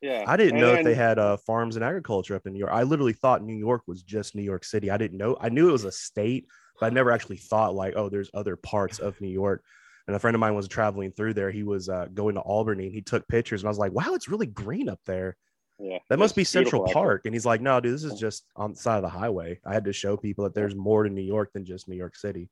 Yeah, 0.00 0.24
I 0.26 0.36
didn't 0.36 0.54
and, 0.54 0.60
know 0.60 0.74
if 0.74 0.84
they 0.84 0.94
had 0.94 1.18
uh, 1.18 1.36
farms 1.36 1.76
and 1.76 1.84
agriculture 1.84 2.34
up 2.34 2.46
in 2.46 2.54
New 2.54 2.58
York. 2.58 2.72
I 2.72 2.82
literally 2.82 3.12
thought 3.12 3.42
New 3.42 3.56
York 3.56 3.82
was 3.86 4.02
just 4.02 4.34
New 4.34 4.42
York 4.42 4.64
City. 4.64 4.90
I 4.90 4.96
didn't 4.96 5.18
know. 5.18 5.36
I 5.38 5.50
knew 5.50 5.68
it 5.68 5.72
was 5.72 5.84
a 5.84 5.92
state, 5.92 6.46
but 6.80 6.86
I 6.86 6.90
never 6.90 7.10
actually 7.10 7.36
thought 7.36 7.74
like, 7.74 7.94
oh, 7.96 8.08
there's 8.08 8.30
other 8.32 8.56
parts 8.56 8.98
of 8.98 9.20
New 9.20 9.28
York. 9.28 9.62
And 10.06 10.14
a 10.14 10.18
friend 10.18 10.34
of 10.34 10.40
mine 10.40 10.54
was 10.54 10.68
traveling 10.68 11.12
through 11.12 11.34
there. 11.34 11.50
He 11.50 11.62
was 11.62 11.88
uh, 11.88 12.06
going 12.12 12.34
to 12.34 12.40
Albany 12.42 12.86
and 12.86 12.94
he 12.94 13.00
took 13.00 13.26
pictures, 13.28 13.62
and 13.62 13.68
I 13.68 13.70
was 13.70 13.78
like, 13.78 13.92
wow, 13.92 14.14
it's 14.14 14.28
really 14.28 14.46
green 14.46 14.88
up 14.88 15.00
there. 15.06 15.36
Yeah. 15.78 15.98
That 16.08 16.18
must 16.18 16.36
be 16.36 16.44
Central 16.44 16.84
Park. 16.84 17.20
Actually. 17.20 17.28
And 17.28 17.34
he's 17.34 17.46
like, 17.46 17.60
no, 17.60 17.80
dude, 17.80 17.94
this 17.94 18.04
is 18.04 18.18
just 18.18 18.44
on 18.54 18.72
the 18.72 18.76
side 18.78 18.96
of 18.96 19.02
the 19.02 19.08
highway. 19.08 19.58
I 19.64 19.74
had 19.74 19.84
to 19.86 19.92
show 19.92 20.16
people 20.16 20.44
that 20.44 20.54
there's 20.54 20.76
more 20.76 21.02
to 21.02 21.10
New 21.10 21.22
York 21.22 21.52
than 21.52 21.64
just 21.64 21.88
New 21.88 21.96
York 21.96 22.16
City. 22.16 22.48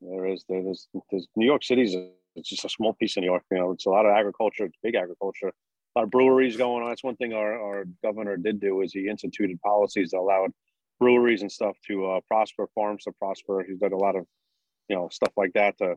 There 0.00 0.26
is. 0.26 0.44
There's, 0.48 0.88
there's 1.10 1.26
New 1.34 1.46
York 1.46 1.64
City's 1.64 1.96
it's 2.36 2.48
just 2.48 2.64
a 2.64 2.68
small 2.68 2.92
piece 2.94 3.16
of 3.16 3.22
New 3.22 3.28
York. 3.28 3.44
You 3.50 3.58
know, 3.58 3.72
it's 3.72 3.86
a 3.86 3.90
lot 3.90 4.06
of 4.06 4.12
agriculture, 4.12 4.64
it's 4.64 4.78
big 4.82 4.94
agriculture, 4.94 5.48
a 5.48 5.98
lot 5.98 6.04
of 6.04 6.10
breweries 6.10 6.56
going 6.56 6.82
on. 6.82 6.88
That's 6.88 7.04
one 7.04 7.16
thing 7.16 7.32
our, 7.32 7.60
our 7.60 7.84
governor 8.02 8.36
did 8.36 8.60
do 8.60 8.82
is 8.82 8.92
he 8.92 9.08
instituted 9.08 9.60
policies 9.60 10.10
that 10.10 10.18
allowed 10.18 10.50
breweries 11.00 11.42
and 11.42 11.50
stuff 11.50 11.76
to 11.86 12.06
uh, 12.06 12.20
prosper, 12.28 12.68
farms 12.74 13.04
to 13.04 13.12
prosper. 13.12 13.64
He's 13.66 13.78
done 13.78 13.92
a 13.92 13.96
lot 13.96 14.16
of, 14.16 14.26
you 14.88 14.96
know, 14.96 15.08
stuff 15.10 15.32
like 15.36 15.52
that. 15.54 15.78
To, 15.78 15.96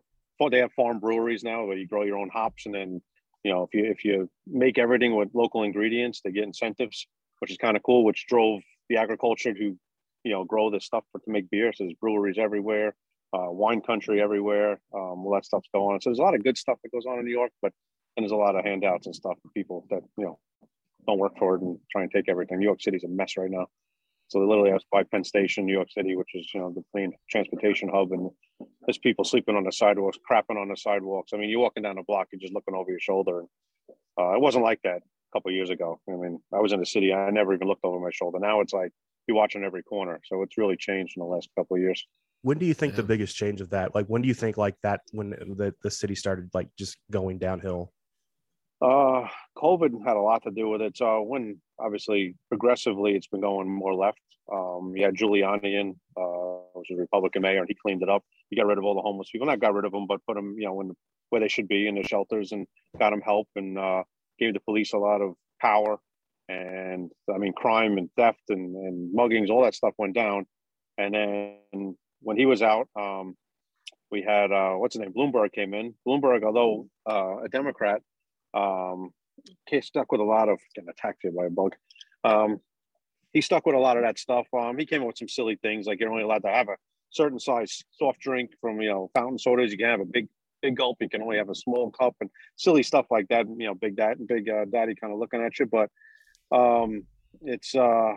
they 0.52 0.60
have 0.60 0.72
farm 0.74 1.00
breweries 1.00 1.44
now 1.44 1.66
where 1.66 1.78
you 1.78 1.88
grow 1.88 2.04
your 2.04 2.18
own 2.18 2.30
hops 2.30 2.66
and 2.66 2.76
then 2.76 3.02
you 3.44 3.52
know 3.52 3.64
if 3.64 3.74
you 3.74 3.92
if 3.92 4.06
you 4.06 4.30
make 4.46 4.78
everything 4.78 5.16
with 5.16 5.30
local 5.34 5.64
ingredients 5.64 6.22
they 6.24 6.32
get 6.32 6.44
incentives 6.44 7.08
which 7.40 7.52
is 7.52 7.58
kind 7.58 7.76
of 7.76 7.84
cool 7.84 8.04
which 8.04 8.26
drove 8.28 8.62
the 8.90 8.98
agriculture 8.98 9.54
to 9.54 9.78
you 10.24 10.34
know 10.34 10.44
grow 10.44 10.70
this 10.70 10.86
stuff 10.86 11.04
for 11.12 11.20
to 11.20 11.32
make 11.32 11.50
beer. 11.50 11.72
So 11.74 11.86
there's 11.86 11.96
breweries 12.00 12.38
everywhere 12.38 12.96
uh, 13.34 13.52
wine 13.52 13.82
country 13.82 14.22
everywhere 14.22 14.80
um, 14.94 15.26
all 15.26 15.34
that 15.34 15.46
stuff's 15.46 15.70
going 15.74 15.96
on. 15.96 16.02
So 16.02 16.10
there's 16.10 16.20
a 16.20 16.24
lot 16.24 16.36
of 16.36 16.44
good 16.44 16.58
stuff 16.58 16.78
that 16.84 16.92
goes 16.92 17.06
on 17.06 17.20
in 17.20 17.26
new 17.26 17.32
york 17.32 17.52
but 17.62 17.72
and 18.16 18.24
there's 18.24 18.32
a 18.32 18.36
lot 18.36 18.56
of 18.56 18.66
handouts 18.66 19.06
and 19.06 19.16
stuff 19.16 19.38
for 19.42 19.50
people 19.56 19.86
that 19.90 20.02
you 20.18 20.26
know 20.26 20.40
don't 21.08 21.20
work 21.20 21.38
for 21.38 21.56
it 21.56 21.62
and 21.62 21.78
try 21.92 22.02
and 22.04 22.12
take 22.12 22.28
everything. 22.28 22.60
New 22.60 22.66
york 22.66 22.82
city's 22.82 23.04
a 23.04 23.08
mess 23.08 23.38
right 23.38 23.50
now. 23.50 23.68
So 24.30 24.40
they 24.40 24.46
literally 24.46 24.72
have 24.72 24.82
by 24.92 25.04
Penn 25.04 25.24
Station, 25.24 25.66
New 25.66 25.74
York 25.74 25.90
City, 25.90 26.18
which 26.18 26.36
is 26.36 26.50
you 26.54 26.60
know 26.60 26.74
the 26.74 26.84
main 26.94 27.14
transportation 27.30 27.90
hub, 27.94 28.12
and 28.12 28.30
there's 28.86 28.98
people 28.98 29.26
sleeping 29.26 29.56
on 29.56 29.64
the 29.64 29.72
sidewalks, 29.72 30.18
crapping 30.30 30.60
on 30.60 30.70
the 30.70 30.78
sidewalks. 30.78 31.32
I 31.34 31.38
mean, 31.38 31.50
you're 31.50 31.60
walking 31.60 31.84
down 31.84 31.96
the 31.96 32.04
block, 32.04 32.28
you're 32.32 32.40
just 32.40 32.54
looking 32.54 32.76
over 32.76 32.90
your 32.90 33.00
shoulder. 33.00 33.40
And, 33.40 33.50
uh, 34.20 34.34
it 34.34 34.42
wasn't 34.42 34.64
like 34.64 34.80
that 34.84 34.98
a 34.98 35.32
couple 35.34 35.52
years 35.52 35.70
ago. 35.70 36.00
I 36.10 36.14
mean, 36.14 36.40
I 36.54 36.60
was 36.60 36.74
in 36.74 36.80
the 36.80 36.86
city, 36.86 37.14
I 37.14 37.30
never 37.30 37.54
even 37.54 37.68
looked 37.68 37.86
over 37.86 38.00
my 38.00 38.10
shoulder. 38.12 38.40
Now 38.40 38.62
it's 38.62 38.74
like 38.74 38.92
you're 39.28 39.38
watching 39.38 39.64
every 39.64 39.84
corner. 39.84 40.20
So 40.26 40.42
it's 40.42 40.58
really 40.58 40.78
changed 40.78 41.14
in 41.18 41.22
the 41.22 41.28
last 41.28 41.50
couple 41.58 41.76
of 41.76 41.82
years. 41.82 42.04
When 42.44 42.58
do 42.58 42.66
you 42.66 42.74
think 42.74 42.94
yeah. 42.94 42.98
the 42.98 43.04
biggest 43.04 43.36
change 43.36 43.62
of 43.62 43.70
that? 43.72 43.94
Like, 43.94 44.06
when 44.08 44.22
do 44.22 44.28
you 44.28 44.34
think 44.34 44.58
like 44.58 44.76
that 44.84 45.02
when 45.12 45.32
the, 45.32 45.74
the 45.84 45.92
city 45.92 46.16
started 46.16 46.50
like 46.54 46.70
just 46.78 46.98
going 47.12 47.40
downhill? 47.40 47.92
Uh, 48.82 49.28
COVID 49.58 50.06
had 50.06 50.18
a 50.18 50.22
lot 50.22 50.44
to 50.44 50.52
do 50.52 50.70
with 50.70 50.82
it. 50.82 50.98
So 50.98 51.24
when 51.24 51.60
obviously 51.80 52.36
progressively 52.50 53.16
it's 53.16 53.28
been 53.28 53.42
going 53.42 53.70
more 53.70 53.94
left. 53.94 54.20
Um, 54.52 54.94
had 54.96 55.16
Giuliani 55.16 55.80
in, 55.80 55.96
uh, 56.16 56.64
was 56.74 56.86
a 56.92 56.96
Republican 56.96 57.42
mayor, 57.42 57.60
and 57.60 57.68
he 57.68 57.76
cleaned 57.76 58.02
it 58.02 58.10
up. 58.10 58.24
He 58.50 58.56
got 58.56 58.66
rid 58.66 58.78
of 58.78 58.86
all 58.86 58.96
the 58.96 59.02
homeless 59.02 59.30
people. 59.30 59.48
Not 59.48 59.60
got 59.60 59.74
rid 59.74 59.84
of 59.84 59.92
them, 59.92 60.08
but 60.08 60.26
put 60.26 60.36
them, 60.36 60.56
you 60.58 60.66
know, 60.66 60.80
in 60.82 60.94
where 61.30 61.42
they 61.42 61.50
should 61.50 61.68
be 61.68 61.88
in 61.88 61.96
the 61.96 62.04
shelters, 62.04 62.54
and 62.54 62.66
got 62.98 63.10
them 63.10 63.20
help, 63.20 63.50
and 63.58 63.78
uh, 63.78 64.04
gave 64.40 64.54
the 64.54 64.62
police 64.62 64.94
a 64.94 64.98
lot 64.98 65.22
of 65.22 65.34
power. 65.60 66.00
And 66.48 67.12
I 67.34 67.38
mean, 67.40 67.52
crime 67.52 67.98
and 67.98 68.10
theft 68.16 68.44
and, 68.48 68.74
and 68.74 69.14
muggings, 69.14 69.50
all 69.50 69.64
that 69.64 69.76
stuff 69.76 69.94
went 69.98 70.16
down. 70.16 70.46
And 70.98 71.14
then 71.14 71.98
when 72.22 72.38
he 72.38 72.46
was 72.46 72.62
out, 72.62 72.88
um, 72.96 73.36
we 74.10 74.22
had 74.22 74.54
uh, 74.54 74.76
what's 74.76 74.96
his 74.96 75.02
name? 75.02 75.12
Bloomberg 75.12 75.52
came 75.52 75.74
in. 75.74 75.94
Bloomberg, 76.08 76.44
although 76.46 76.88
uh, 77.10 77.44
a 77.44 77.50
Democrat, 77.50 78.02
um, 78.54 79.12
stuck 79.82 80.12
with 80.12 80.22
a 80.22 80.26
lot 80.26 80.50
of 80.50 80.60
getting 80.76 80.90
attacked 80.90 81.20
here 81.22 81.32
by 81.32 81.46
a 81.46 81.50
bug. 81.50 81.76
Um, 82.24 82.60
he 83.34 83.42
stuck 83.42 83.66
with 83.66 83.76
a 83.76 83.80
lot 83.80 83.98
of 83.98 84.04
that 84.04 84.18
stuff. 84.18 84.48
Um, 84.58 84.78
he 84.78 84.86
came 84.86 85.02
up 85.02 85.08
with 85.08 85.18
some 85.18 85.28
silly 85.28 85.58
things 85.62 85.86
like 85.86 86.00
you're 86.00 86.10
only 86.10 86.24
allowed 86.24 86.44
to 86.44 86.50
have 86.50 86.70
a 86.70 86.76
certain 87.10 87.40
size 87.40 87.84
soft 87.92 88.20
drink 88.20 88.52
from 88.60 88.82
you 88.82 88.90
know 88.90 89.10
fountain 89.14 89.38
sodas. 89.38 89.72
You 89.72 89.78
can 89.78 89.88
have 89.88 90.02
a 90.02 90.06
big 90.06 90.28
big 90.62 90.76
gulp. 90.76 90.98
You 91.00 91.10
can 91.10 91.22
only 91.22 91.38
have 91.38 91.50
a 91.50 91.56
small 91.56 91.92
cup 91.92 92.16
and 92.22 92.30
silly 92.56 92.84
stuff 92.84 93.06
like 93.12 93.28
that. 93.30 93.46
You 93.48 93.68
know, 93.68 93.76
big 93.76 93.96
dad, 93.96 94.18
big 94.28 94.50
uh, 94.50 94.66
daddy 94.66 94.96
kind 94.96 95.14
of 95.14 95.20
looking 95.20 95.42
at 95.42 95.60
you. 95.60 95.66
But 95.66 95.90
um, 96.52 97.04
it's 97.42 97.76
uh, 97.76 98.14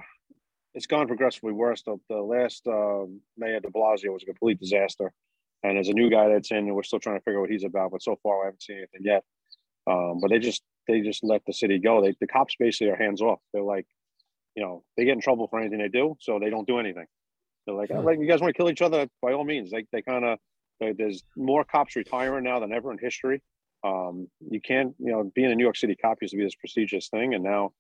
it's 0.75 0.87
gone 0.87 1.07
progressively 1.07 1.53
worse. 1.53 1.83
The, 1.83 1.97
the 2.09 2.16
last 2.16 2.66
uh, 2.66 3.07
mayor 3.37 3.61
De 3.61 3.69
Blasio 3.69 4.12
was 4.12 4.23
a 4.23 4.27
complete 4.27 4.61
disaster, 4.61 5.12
and 5.62 5.77
there's 5.77 5.88
a 5.88 5.93
new 5.95 6.11
guy 6.11 6.29
that's 6.29 6.51
in, 6.51 6.59
and 6.59 6.75
we're 6.75 6.83
still 6.83 7.01
trying 7.01 7.19
to 7.19 7.23
figure 7.23 7.38
out 7.38 7.43
what 7.43 7.51
he's 7.51 7.64
about. 7.64 7.90
But 7.90 8.03
so 8.03 8.16
far, 8.23 8.43
I 8.43 8.47
haven't 8.47 8.62
seen 8.62 8.79
anything 8.79 9.03
yet. 9.03 9.25
Um, 9.90 10.20
but 10.20 10.31
they 10.31 10.38
just 10.38 10.62
they 10.87 11.00
just 11.00 11.24
let 11.24 11.42
the 11.46 11.53
city 11.53 11.79
go. 11.79 12.03
They 12.03 12.14
the 12.20 12.26
cops 12.26 12.55
basically 12.59 12.90
are 12.92 12.96
hands 12.96 13.20
off. 13.20 13.40
They're 13.53 13.62
like, 13.62 13.87
you 14.55 14.62
know, 14.62 14.85
they 14.96 15.05
get 15.05 15.14
in 15.14 15.20
trouble 15.20 15.48
for 15.48 15.59
anything 15.59 15.79
they 15.79 15.88
do, 15.88 16.16
so 16.20 16.38
they 16.38 16.50
don't 16.50 16.66
do 16.66 16.79
anything. 16.79 17.07
They're 17.66 17.74
like, 17.74 17.90
like 17.90 18.18
you 18.18 18.26
guys 18.26 18.40
want 18.40 18.55
to 18.55 18.57
kill 18.57 18.70
each 18.70 18.83
other? 18.83 19.09
By 19.22 19.33
all 19.33 19.44
means. 19.44 19.72
Like 19.72 19.87
they 19.92 20.03
kind 20.03 20.24
of 20.24 20.38
there's 20.96 21.22
more 21.37 21.64
cops 21.64 21.96
retiring 21.96 22.44
now 22.44 22.61
than 22.61 22.72
ever 22.72 22.90
in 22.92 22.98
history. 22.98 23.42
Um, 23.85 24.29
you 24.40 24.61
can't, 24.61 24.94
you 24.98 25.12
know, 25.12 25.31
being 25.35 25.50
a 25.50 25.55
New 25.55 25.64
York 25.64 25.76
City 25.76 25.94
cop 25.94 26.18
used 26.20 26.33
to 26.33 26.38
be 26.38 26.44
this 26.44 26.55
prestigious 26.55 27.09
thing, 27.09 27.35
and 27.35 27.42
now 27.42 27.72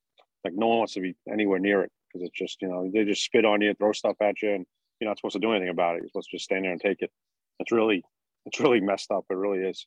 like 0.44 0.54
no 0.54 0.68
one 0.68 0.78
wants 0.78 0.94
to 0.94 1.00
be 1.00 1.14
anywhere 1.30 1.58
near 1.58 1.82
it 1.82 1.92
because 2.08 2.26
it's 2.26 2.38
just, 2.38 2.62
you 2.62 2.68
know, 2.68 2.90
they 2.92 3.04
just 3.04 3.24
spit 3.24 3.44
on 3.44 3.60
you, 3.60 3.74
throw 3.74 3.92
stuff 3.92 4.16
at 4.20 4.40
you, 4.42 4.52
and 4.54 4.66
you're 5.00 5.08
not 5.08 5.18
supposed 5.18 5.34
to 5.34 5.38
do 5.38 5.52
anything 5.52 5.68
about 5.68 5.96
it. 5.96 6.02
You're 6.02 6.08
supposed 6.08 6.30
to 6.30 6.36
just 6.36 6.44
stand 6.44 6.64
there 6.64 6.72
and 6.72 6.80
take 6.80 7.02
it. 7.02 7.10
It's 7.58 7.72
really 7.72 8.02
it's 8.46 8.60
really 8.60 8.80
messed 8.80 9.10
up. 9.10 9.24
It 9.30 9.34
really 9.34 9.58
is. 9.58 9.86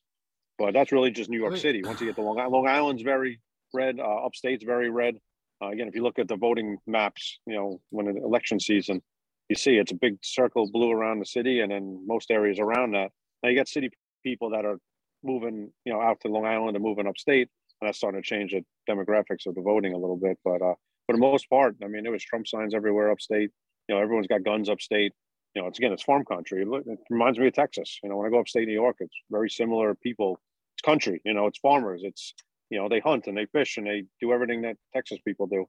But 0.57 0.73
that's 0.73 0.91
really 0.91 1.11
just 1.11 1.29
New 1.29 1.39
York 1.39 1.57
City. 1.57 1.81
Once 1.83 1.99
you 1.99 2.07
get 2.07 2.15
to 2.15 2.21
Long 2.21 2.39
Island, 2.39 2.53
Long 2.53 2.67
Island's 2.67 3.01
very 3.01 3.39
red. 3.73 3.99
Uh, 3.99 4.25
upstate's 4.25 4.63
very 4.63 4.89
red. 4.89 5.17
Uh, 5.61 5.69
again, 5.69 5.87
if 5.87 5.95
you 5.95 6.03
look 6.03 6.19
at 6.19 6.27
the 6.27 6.35
voting 6.35 6.77
maps, 6.85 7.39
you 7.45 7.55
know, 7.55 7.81
when 7.89 8.07
it's 8.07 8.17
election 8.17 8.59
season, 8.59 9.01
you 9.49 9.55
see 9.55 9.77
it's 9.77 9.91
a 9.91 9.95
big 9.95 10.17
circle 10.21 10.69
blue 10.71 10.91
around 10.91 11.19
the 11.19 11.25
city, 11.25 11.61
and 11.61 11.71
then 11.71 12.03
most 12.05 12.31
areas 12.31 12.59
around 12.59 12.91
that. 12.91 13.11
Now 13.41 13.49
you 13.49 13.55
got 13.55 13.67
city 13.67 13.89
people 14.23 14.51
that 14.51 14.65
are 14.65 14.77
moving, 15.23 15.71
you 15.85 15.93
know, 15.93 16.01
out 16.01 16.19
to 16.21 16.27
Long 16.27 16.45
Island 16.45 16.75
and 16.75 16.83
moving 16.83 17.07
upstate, 17.07 17.49
and 17.81 17.87
that's 17.87 17.97
starting 17.97 18.21
to 18.21 18.27
change 18.27 18.51
the 18.51 18.63
demographics 18.89 19.45
of 19.47 19.55
the 19.55 19.61
voting 19.61 19.93
a 19.93 19.97
little 19.97 20.17
bit. 20.17 20.37
But 20.43 20.61
uh, 20.61 20.75
for 21.07 21.13
the 21.13 21.17
most 21.17 21.49
part, 21.49 21.75
I 21.83 21.87
mean, 21.87 22.03
there 22.03 22.11
was 22.11 22.23
Trump 22.23 22.47
signs 22.47 22.73
everywhere 22.73 23.11
upstate. 23.11 23.51
You 23.87 23.95
know, 23.95 24.01
everyone's 24.01 24.27
got 24.27 24.43
guns 24.43 24.69
upstate. 24.69 25.13
You 25.55 25.61
know, 25.61 25.67
it's 25.67 25.77
again, 25.77 25.93
it's 25.93 26.03
farm 26.03 26.25
country. 26.25 26.63
It 26.63 26.99
reminds 27.09 27.37
me 27.37 27.47
of 27.47 27.53
Texas. 27.53 27.99
You 28.03 28.09
know, 28.09 28.17
when 28.17 28.27
I 28.27 28.29
go 28.31 28.39
upstate 28.39 28.67
New 28.67 28.73
York, 28.73 28.97
it's 28.99 29.15
very 29.29 29.49
similar 29.49 29.93
people. 29.95 30.39
It's 30.75 30.81
country. 30.85 31.21
You 31.25 31.33
know, 31.33 31.45
it's 31.47 31.59
farmers. 31.59 32.01
It's 32.03 32.33
you 32.73 32.79
know, 32.79 32.89
they 32.89 32.99
hunt 32.99 33.27
and 33.27 33.37
they 33.37 33.45
fish 33.45 33.77
and 33.77 33.85
they 33.85 34.03
do 34.19 34.33
everything 34.33 34.63
that 34.63 34.77
Texas 34.93 35.19
people 35.23 35.45
do. 35.45 35.65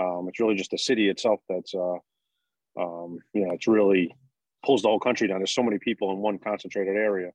Um, 0.00 0.26
it's 0.28 0.40
really 0.40 0.54
just 0.54 0.70
the 0.70 0.78
city 0.78 1.10
itself 1.10 1.40
that's, 1.46 1.74
uh, 1.74 1.96
um, 2.80 3.18
you 3.34 3.46
know, 3.46 3.52
it's 3.52 3.68
really 3.68 4.14
pulls 4.64 4.80
the 4.80 4.88
whole 4.88 4.98
country 4.98 5.28
down. 5.28 5.40
There's 5.40 5.54
so 5.54 5.62
many 5.62 5.78
people 5.78 6.10
in 6.10 6.18
one 6.18 6.38
concentrated 6.38 6.96
area 6.96 7.32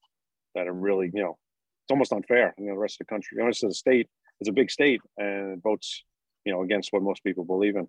that 0.55 0.67
are 0.67 0.73
really, 0.73 1.11
you 1.13 1.21
know, 1.21 1.37
it's 1.83 1.91
almost 1.91 2.11
unfair. 2.11 2.55
You 2.57 2.65
know, 2.65 2.73
the 2.73 2.79
rest 2.79 2.95
of 2.99 3.05
the 3.05 3.11
country, 3.13 3.37
the 3.37 3.45
rest 3.45 3.63
of 3.63 3.69
the 3.69 3.75
state, 3.75 4.09
it's 4.39 4.49
a 4.49 4.53
big 4.53 4.71
state 4.71 5.01
and 5.17 5.57
it 5.57 5.59
votes, 5.63 6.03
you 6.43 6.51
know, 6.51 6.63
against 6.63 6.91
what 6.91 7.03
most 7.03 7.23
people 7.23 7.43
believe 7.43 7.75
in. 7.75 7.87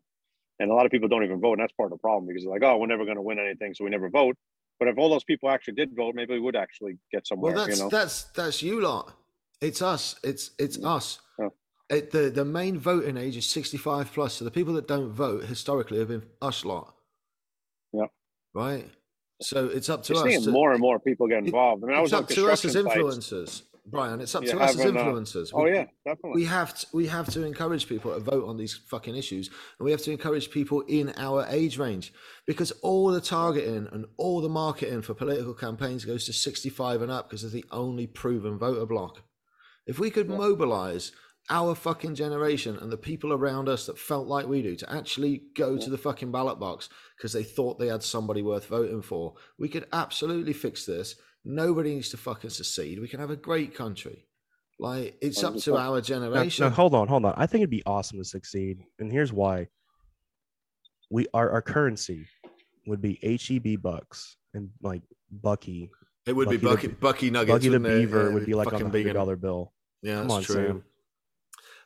And 0.61 0.71
a 0.71 0.75
lot 0.75 0.87
of 0.87 0.93
people 0.93 1.09
don't 1.09 1.25
even 1.25 1.41
vote, 1.41 1.55
and 1.55 1.61
that's 1.61 1.73
part 1.73 1.89
of 1.91 1.99
the 1.99 2.01
problem 2.01 2.27
because 2.27 2.45
they're 2.45 2.53
like, 2.53 2.63
oh, 2.63 2.77
we're 2.79 2.87
never 2.87 3.05
going 3.05 3.17
to 3.17 3.23
win 3.23 3.39
anything, 3.39 3.75
so 3.75 3.85
we 3.85 3.91
never 3.91 4.09
vote. 4.09 4.37
But 4.79 4.89
if 4.89 4.99
all 4.99 5.09
those 5.09 5.25
people 5.25 5.51
actually 5.51 5.75
did 5.75 5.95
vote, 5.95 6.15
maybe 6.15 6.35
we 6.35 6.41
would 6.41 6.57
actually 6.57 6.99
get 7.13 7.27
somewhere. 7.27 7.55
Well, 7.55 7.67
that's 7.67 7.79
you 7.79 7.85
know, 7.85 7.91
that's 7.91 8.25
that's 8.25 8.63
you 8.63 8.81
lot. 8.81 9.13
It's 9.61 9.83
us. 9.83 10.17
It's 10.23 10.51
it's 10.59 10.83
us. 10.85 11.21
Yeah. 11.39 11.49
It, 11.91 12.11
the 12.11 12.31
the 12.31 12.45
main 12.45 12.79
voting 12.79 13.17
age 13.17 13.37
is 13.37 13.47
sixty 13.47 13.77
five 13.77 14.13
plus. 14.13 14.35
So 14.35 14.45
the 14.45 14.51
people 14.51 14.75
that 14.75 14.89
don't 14.89 15.11
vote 15.11 15.45
historically 15.45 15.99
have 15.99 16.09
been 16.09 16.25
us 16.43 16.65
lot. 16.65 16.95
Yeah. 17.93 18.07
Right. 18.53 18.89
So 19.41 19.67
it's 19.67 19.89
up 19.89 20.03
to 20.05 20.15
you're 20.15 20.23
us. 20.23 20.29
seeing 20.29 20.45
to, 20.45 20.51
more 20.51 20.73
and 20.73 20.81
more 20.81 20.99
people 20.99 21.27
get 21.29 21.39
involved. 21.39 21.85
I 21.85 21.87
mean, 21.87 21.97
I 21.97 22.01
it's 22.01 22.13
was 22.13 22.21
up 22.21 22.29
to 22.29 22.51
us 22.51 22.65
as 22.65 22.73
sites. 22.73 23.63
Brian. 23.87 24.21
It's 24.21 24.35
up 24.35 24.45
You 24.45 24.53
to 24.53 24.61
us 24.61 24.79
as 24.79 24.87
influencers. 24.87 25.51
Oh 25.53 25.65
We- 25.65 25.73
yeah, 25.75 25.87
definitely. 26.07 26.41
we 26.43 26.45
have 26.47 26.75
to, 26.79 26.87
we 26.93 27.07
have 27.07 27.29
to 27.33 27.45
encourage 27.45 27.89
people 27.89 28.15
to 28.15 28.21
vote 28.21 28.49
on 28.49 28.57
these 28.57 28.75
fucking 28.89 29.15
issues 29.15 29.49
and 29.79 29.85
we 29.85 29.91
have 29.91 30.03
to 30.03 30.11
encourage 30.13 30.51
people 30.51 30.81
in 30.83 31.13
our 31.17 31.47
age 31.49 31.79
range 31.79 32.13
because 32.47 32.71
all 32.83 33.09
the 33.09 33.21
targeting 33.21 33.89
and 33.93 34.07
all 34.17 34.41
the 34.41 34.49
marketing 34.49 35.03
for 35.03 35.15
political 35.15 35.55
campaigns 35.55 36.05
goes 36.05 36.25
to 36.27 36.33
65 36.33 37.03
and 37.03 37.13
up 37.13 37.29
because 37.29 37.43
they're 37.43 37.51
the 37.51 37.65
only 37.71 38.07
proven 38.07 38.59
voter 38.59 38.87
block 38.87 39.23
if 39.87 39.99
we 39.99 40.11
could 40.11 40.29
mobilize 40.31 41.13
our 41.51 41.75
fucking 41.75 42.15
generation 42.15 42.79
and 42.81 42.91
the 42.91 42.97
people 42.97 43.31
around 43.31 43.69
us 43.69 43.85
that 43.85 43.99
felt 43.99 44.27
like 44.27 44.47
we 44.47 44.63
do 44.63 44.75
to 44.75 44.91
actually 44.91 45.43
go 45.55 45.77
to 45.77 45.91
the 45.91 45.99
fucking 45.99 46.33
ballot 46.33 46.59
box 46.59 46.89
because 47.19 47.35
they 47.35 47.43
thought 47.43 47.79
they 47.79 47.89
had 47.89 48.03
somebody 48.03 48.41
worth 48.41 48.67
voting 48.67 49.03
for 49.03 49.35
we 49.59 49.69
could 49.69 49.87
absolutely 49.93 50.55
fix 50.55 50.87
this 50.87 51.17
nobody 51.45 51.95
needs 51.95 52.09
to 52.11 52.17
fucking 52.17 52.51
secede 52.51 52.99
we 53.01 53.09
can 53.09 53.21
have 53.21 53.31
a 53.31 53.37
great 53.37 53.75
country 53.75 54.25
like 54.79 55.17
it's 55.21 55.43
up 55.45 55.57
to 55.57 55.77
our 55.77 56.01
generation 56.01 56.71
hold 56.73 56.95
on, 56.95 57.07
hold 57.07 57.25
on. 57.25 57.35
I 57.37 57.47
think 57.47 57.61
it'd 57.61 57.71
be 57.71 57.85
awesome 57.87 58.19
to 58.19 58.25
succeed, 58.25 58.79
and 58.99 59.13
here's 59.13 59.33
why. 59.33 59.69
We 61.11 61.27
our 61.33 61.49
our 61.51 61.63
currency 61.63 62.27
would 62.89 63.01
be 63.01 63.19
HEB 63.23 63.81
bucks 63.81 64.37
and 64.53 64.71
like 64.83 65.03
Buc-ee. 65.43 65.91
It 66.27 66.33
would 66.33 66.49
Buc-ee 66.49 66.57
be 66.57 66.67
Buc-ee, 66.67 66.87
Be- 66.89 66.95
Buc-ee 66.95 67.31
Nuggets. 67.31 67.65
Buc-ee 67.65 67.69
the? 67.69 67.79
Beaver 67.81 68.29
Yeah, 68.29 68.35
would 68.35 68.47
be 68.47 68.55
like 68.55 68.67
on 68.67 68.73
fucking 68.73 68.87
the 68.87 68.91
hundred 68.91 69.05
being- 69.05 69.15
dollar 69.15 69.37
bill. 69.37 69.73
Yeah, 70.03 70.15
Come 70.17 70.23
that's 70.29 70.35
on, 70.35 70.43
true. 70.43 70.67
Sam. 70.67 70.85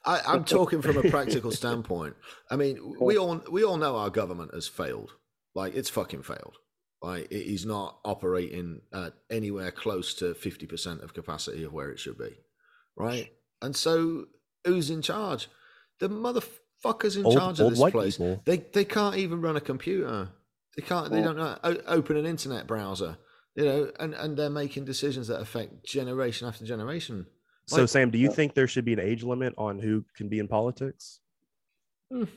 I, 0.07 0.21
I'm 0.27 0.44
talking 0.44 0.81
from 0.81 0.97
a 0.97 1.11
practical 1.11 1.51
standpoint. 1.51 2.16
I 2.51 2.57
mean, 2.57 2.94
we 3.01 3.18
all 3.18 3.42
we 3.51 3.64
all 3.64 3.77
know 3.77 3.97
our 3.97 4.09
government 4.11 4.55
has 4.55 4.66
failed. 4.66 5.12
Like 5.55 5.75
it's 5.75 5.90
fucking 5.90 6.23
failed. 6.23 6.57
Like 7.00 7.30
it 7.30 7.46
is 7.54 7.64
not 7.64 8.00
operating 8.04 8.80
at 8.92 9.12
anywhere 9.30 9.70
close 9.70 10.14
to 10.14 10.34
fifty 10.34 10.66
percent 10.66 11.02
of 11.02 11.14
capacity 11.14 11.62
of 11.64 11.72
where 11.72 11.90
it 11.90 12.00
should 12.00 12.18
be, 12.18 12.37
right? 12.96 13.30
And 13.62 13.74
so, 13.76 14.26
who's 14.64 14.90
in 14.90 15.00
charge? 15.02 15.48
The 16.00 16.08
motherfuckers 16.08 17.16
in 17.16 17.24
Old, 17.24 17.37
charge 17.37 17.61
of 17.61 17.70
this 17.70 17.90
place. 17.90 18.16
people. 18.16 18.42
They 18.44 18.58
they 18.58 18.84
can't 18.84 19.16
even 19.16 19.40
run 19.40 19.56
a 19.56 19.61
computer. 19.61 20.30
They 20.76 20.82
can't. 20.82 21.11
They 21.11 21.20
Well- 21.20 21.34
don't 21.34 21.37
know 21.37 21.58
o- 21.62 21.82
open 21.96 22.16
an 22.16 22.26
internet 22.26 22.66
browser. 22.66 23.16
You 23.54 23.64
know, 23.64 23.92
and 24.00 24.14
and 24.14 24.37
they're 24.37 24.50
making 24.50 24.84
decisions 24.84 25.28
that 25.28 25.40
affect 25.40 25.84
generation 25.84 26.46
after 26.48 26.64
generation. 26.64 27.26
So, 27.66 27.80
Like- 27.82 27.88
Sam, 27.90 28.11
do 28.11 28.18
you 28.18 28.28
Yeah. 28.28 28.34
think 28.34 28.54
there 28.54 28.66
should 28.68 28.84
be 28.84 28.92
an 28.92 29.00
age 29.00 29.22
limit 29.22 29.54
on 29.58 29.78
who 29.78 30.04
can 30.16 30.28
be 30.28 30.38
in 30.40 30.48
politics? 30.48 31.20
Hmm. 32.11 32.24
I 32.24 32.28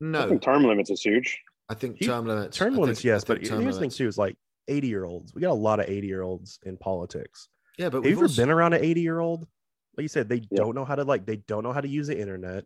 No, 0.00 0.28
think 0.28 0.42
term 0.42 0.64
limits 0.64 0.90
is 0.90 1.00
huge. 1.02 1.38
I 1.68 1.74
think 1.74 2.00
You- 2.00 2.08
term 2.08 2.26
limits. 2.26 2.56
Term 2.56 2.74
limits, 2.76 3.00
think- 3.00 3.04
yes, 3.06 3.24
but 3.24 3.38
think 3.38 3.48
here's 3.48 3.50
term 3.62 3.64
the 3.72 3.80
thing 3.80 3.90
too: 3.90 4.06
is 4.08 4.18
like 4.18 4.36
eighty 4.68 4.88
year 4.88 5.04
olds. 5.04 5.34
We 5.34 5.40
got 5.40 5.50
a 5.50 5.54
lot 5.54 5.80
of 5.80 5.88
eighty 5.88 6.06
year 6.06 6.22
olds 6.22 6.58
in 6.64 6.76
politics. 6.76 7.48
Yeah, 7.78 7.88
but 7.88 7.98
Have 7.98 8.06
you 8.06 8.12
ever 8.12 8.24
also, 8.26 8.40
been 8.42 8.50
around 8.50 8.72
an 8.74 8.84
80 8.84 9.00
year 9.00 9.18
old? 9.18 9.48
Like 9.96 10.02
you 10.02 10.08
said, 10.08 10.28
they 10.28 10.36
Yeah. 10.36 10.58
don't 10.58 10.76
know 10.76 10.84
how 10.84 10.94
to 10.94 11.02
like 11.02 11.26
they 11.26 11.36
don't 11.38 11.64
know 11.64 11.72
how 11.72 11.80
to 11.80 11.88
use 11.88 12.06
the 12.06 12.16
internet. 12.18 12.64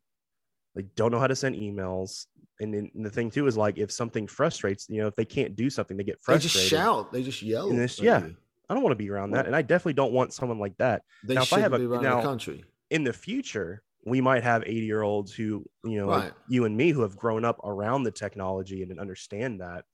They 0.74 0.82
don't 0.96 1.11
know 1.11 1.18
how 1.18 1.26
to 1.28 1.34
send 1.37 1.56
emails. 1.56 2.26
And 2.61 2.74
then 2.74 2.90
the 2.94 3.08
thing 3.08 3.30
too 3.30 3.46
is 3.46 3.56
like 3.56 3.78
if 3.78 3.90
something 3.90 4.26
frustrates, 4.26 4.87
you 4.90 5.00
know, 5.00 5.06
if 5.06 5.14
they 5.16 5.24
can't 5.24 5.56
do 5.56 5.70
something, 5.70 5.96
they 5.96 6.04
get 6.04 6.20
frustrated. 6.20 6.50
they 6.50 6.58
just 6.61 6.70
shout, 6.70 7.11
they 7.12 7.22
just 7.22 7.40
yell. 7.42 7.70
And 7.70 7.78
this- 7.78 8.00
yeah. 8.00 8.26
you. 8.26 8.37
I 8.68 8.74
don't 8.74 8.82
want 8.82 8.92
to 8.92 8.96
be 9.02 9.08
around 9.08 9.30
that. 9.30 9.46
And 9.46 9.56
I 9.56 9.62
definitely 9.62 9.94
don't 9.94 10.12
want 10.12 10.34
someone 10.34 10.58
like 10.58 10.76
that. 10.76 11.02
they 11.24 11.34
Now, 11.34 11.40
if 11.42 11.52
I 11.54 11.56
shouldn't 11.56 11.62
have 11.62 11.72
a- 11.72 11.78
be 11.78 11.87
running 11.87 12.04
now- 12.11 12.16
the 12.20 12.22
country. 12.28 12.64
In 12.90 13.02
the 13.04 13.14
future, 13.14 13.82
we 14.10 14.20
might 14.20 14.42
have 14.44 14.62
80 14.66 14.86
year 14.86 15.02
olds 15.02 15.32
who, 15.34 15.64
you 15.84 15.98
know, 15.98 16.08
Right. 16.08 16.32
you 16.46 16.64
and 16.64 16.76
me 16.76 16.90
who 16.90 17.02
have 17.02 17.16
grown 17.16 17.44
up 17.44 17.58
around 17.64 18.04
the 18.04 18.12
technology 18.12 18.82
and 18.82 18.98
understand 19.00 19.60
that. 19.60 19.84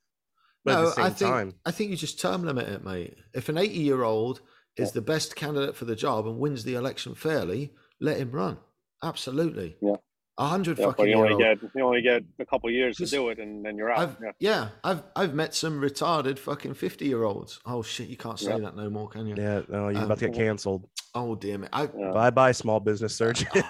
But 0.65 0.75
at 0.75 0.77
No, 0.77 0.81
the 0.81 0.87
same 0.87 1.05
I 1.05 1.11
think 1.11 1.21
time, 1.21 1.61
I 1.67 1.71
think 1.71 1.91
you 1.91 1.97
just 1.97 2.21
term 2.21 2.43
limit 2.45 2.69
it, 2.69 2.83
mate. 2.85 3.17
If 3.35 3.49
an 3.49 3.57
eighty-year-old 3.59 4.41
is 4.77 4.91
Yeah. 4.91 4.93
the 4.93 5.03
best 5.03 5.37
candidate 5.37 5.77
for 5.77 5.85
the 5.85 5.97
job 5.97 6.27
and 6.27 6.39
wins 6.39 6.65
the 6.65 6.75
election 6.75 7.15
fairly, 7.15 7.75
let 8.01 8.19
him 8.19 8.31
run. 8.33 8.59
Absolutely. 9.03 9.79
Yeah. 9.81 9.97
A 10.37 10.47
hundred 10.49 10.79
Yeah, 10.79 10.87
fucking 10.87 11.05
you 11.07 11.11
year 11.13 11.19
only 11.19 11.33
old. 11.33 11.41
get 11.41 11.59
you 11.77 11.85
only 11.85 12.03
get 12.03 12.25
a 12.41 12.45
couple 12.45 12.69
years 12.69 12.97
to 12.97 13.07
do 13.07 13.29
it, 13.29 13.39
and 13.39 13.65
then 13.65 13.77
you're 13.77 13.93
out. 13.93 13.99
I've, 14.01 14.17
Yeah. 14.21 14.33
yeah. 14.41 14.69
I've 14.83 15.03
I've 15.15 15.33
met 15.33 15.55
some 15.55 15.81
retarded 15.81 16.41
fucking 16.41 16.75
fifty-year-olds. 16.75 17.61
Oh 17.67 17.83
shit, 17.83 18.09
you 18.09 18.17
can't 18.17 18.39
say 18.41 18.51
Yeah. 18.51 18.59
that 18.59 18.75
no 18.75 18.91
more, 18.91 19.09
can 19.09 19.29
you? 19.29 19.37
yeah, 19.37 19.63
no, 19.69 19.89
you're 19.91 19.99
Um, 19.99 20.07
about 20.07 20.19
to 20.19 20.27
get 20.29 20.35
canceled. 20.37 20.89
Oh 21.15 21.37
damn 21.37 21.63
it! 21.63 21.71
I, 21.73 21.89
Yeah. 21.97 22.11
Bye 22.11 22.31
bye, 22.31 22.51
small 22.51 22.81
business 22.81 23.15
surgeon. 23.15 23.47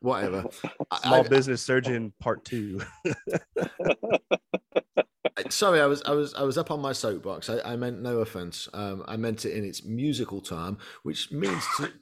whatever. 0.00 0.46
I- 0.90 0.98
small 1.02 1.24
I- 1.24 1.28
business 1.28 1.62
surgeon 1.62 2.12
part 2.18 2.44
two. 2.44 2.80
sorry 5.48 5.80
i 5.80 5.86
was 5.86 6.02
i 6.02 6.12
was 6.12 6.34
i 6.34 6.42
was 6.42 6.58
up 6.58 6.70
on 6.70 6.80
my 6.80 6.92
soapbox. 6.92 7.48
I, 7.48 7.60
I 7.72 7.76
meant 7.76 8.00
no 8.00 8.18
offense. 8.18 8.68
Um, 8.72 9.04
i 9.06 9.16
meant 9.16 9.44
it 9.44 9.56
in 9.56 9.64
its 9.64 9.84
musical 9.84 10.40
term 10.40 10.78
which 11.02 11.32
means 11.32 11.64
to, 11.76 11.92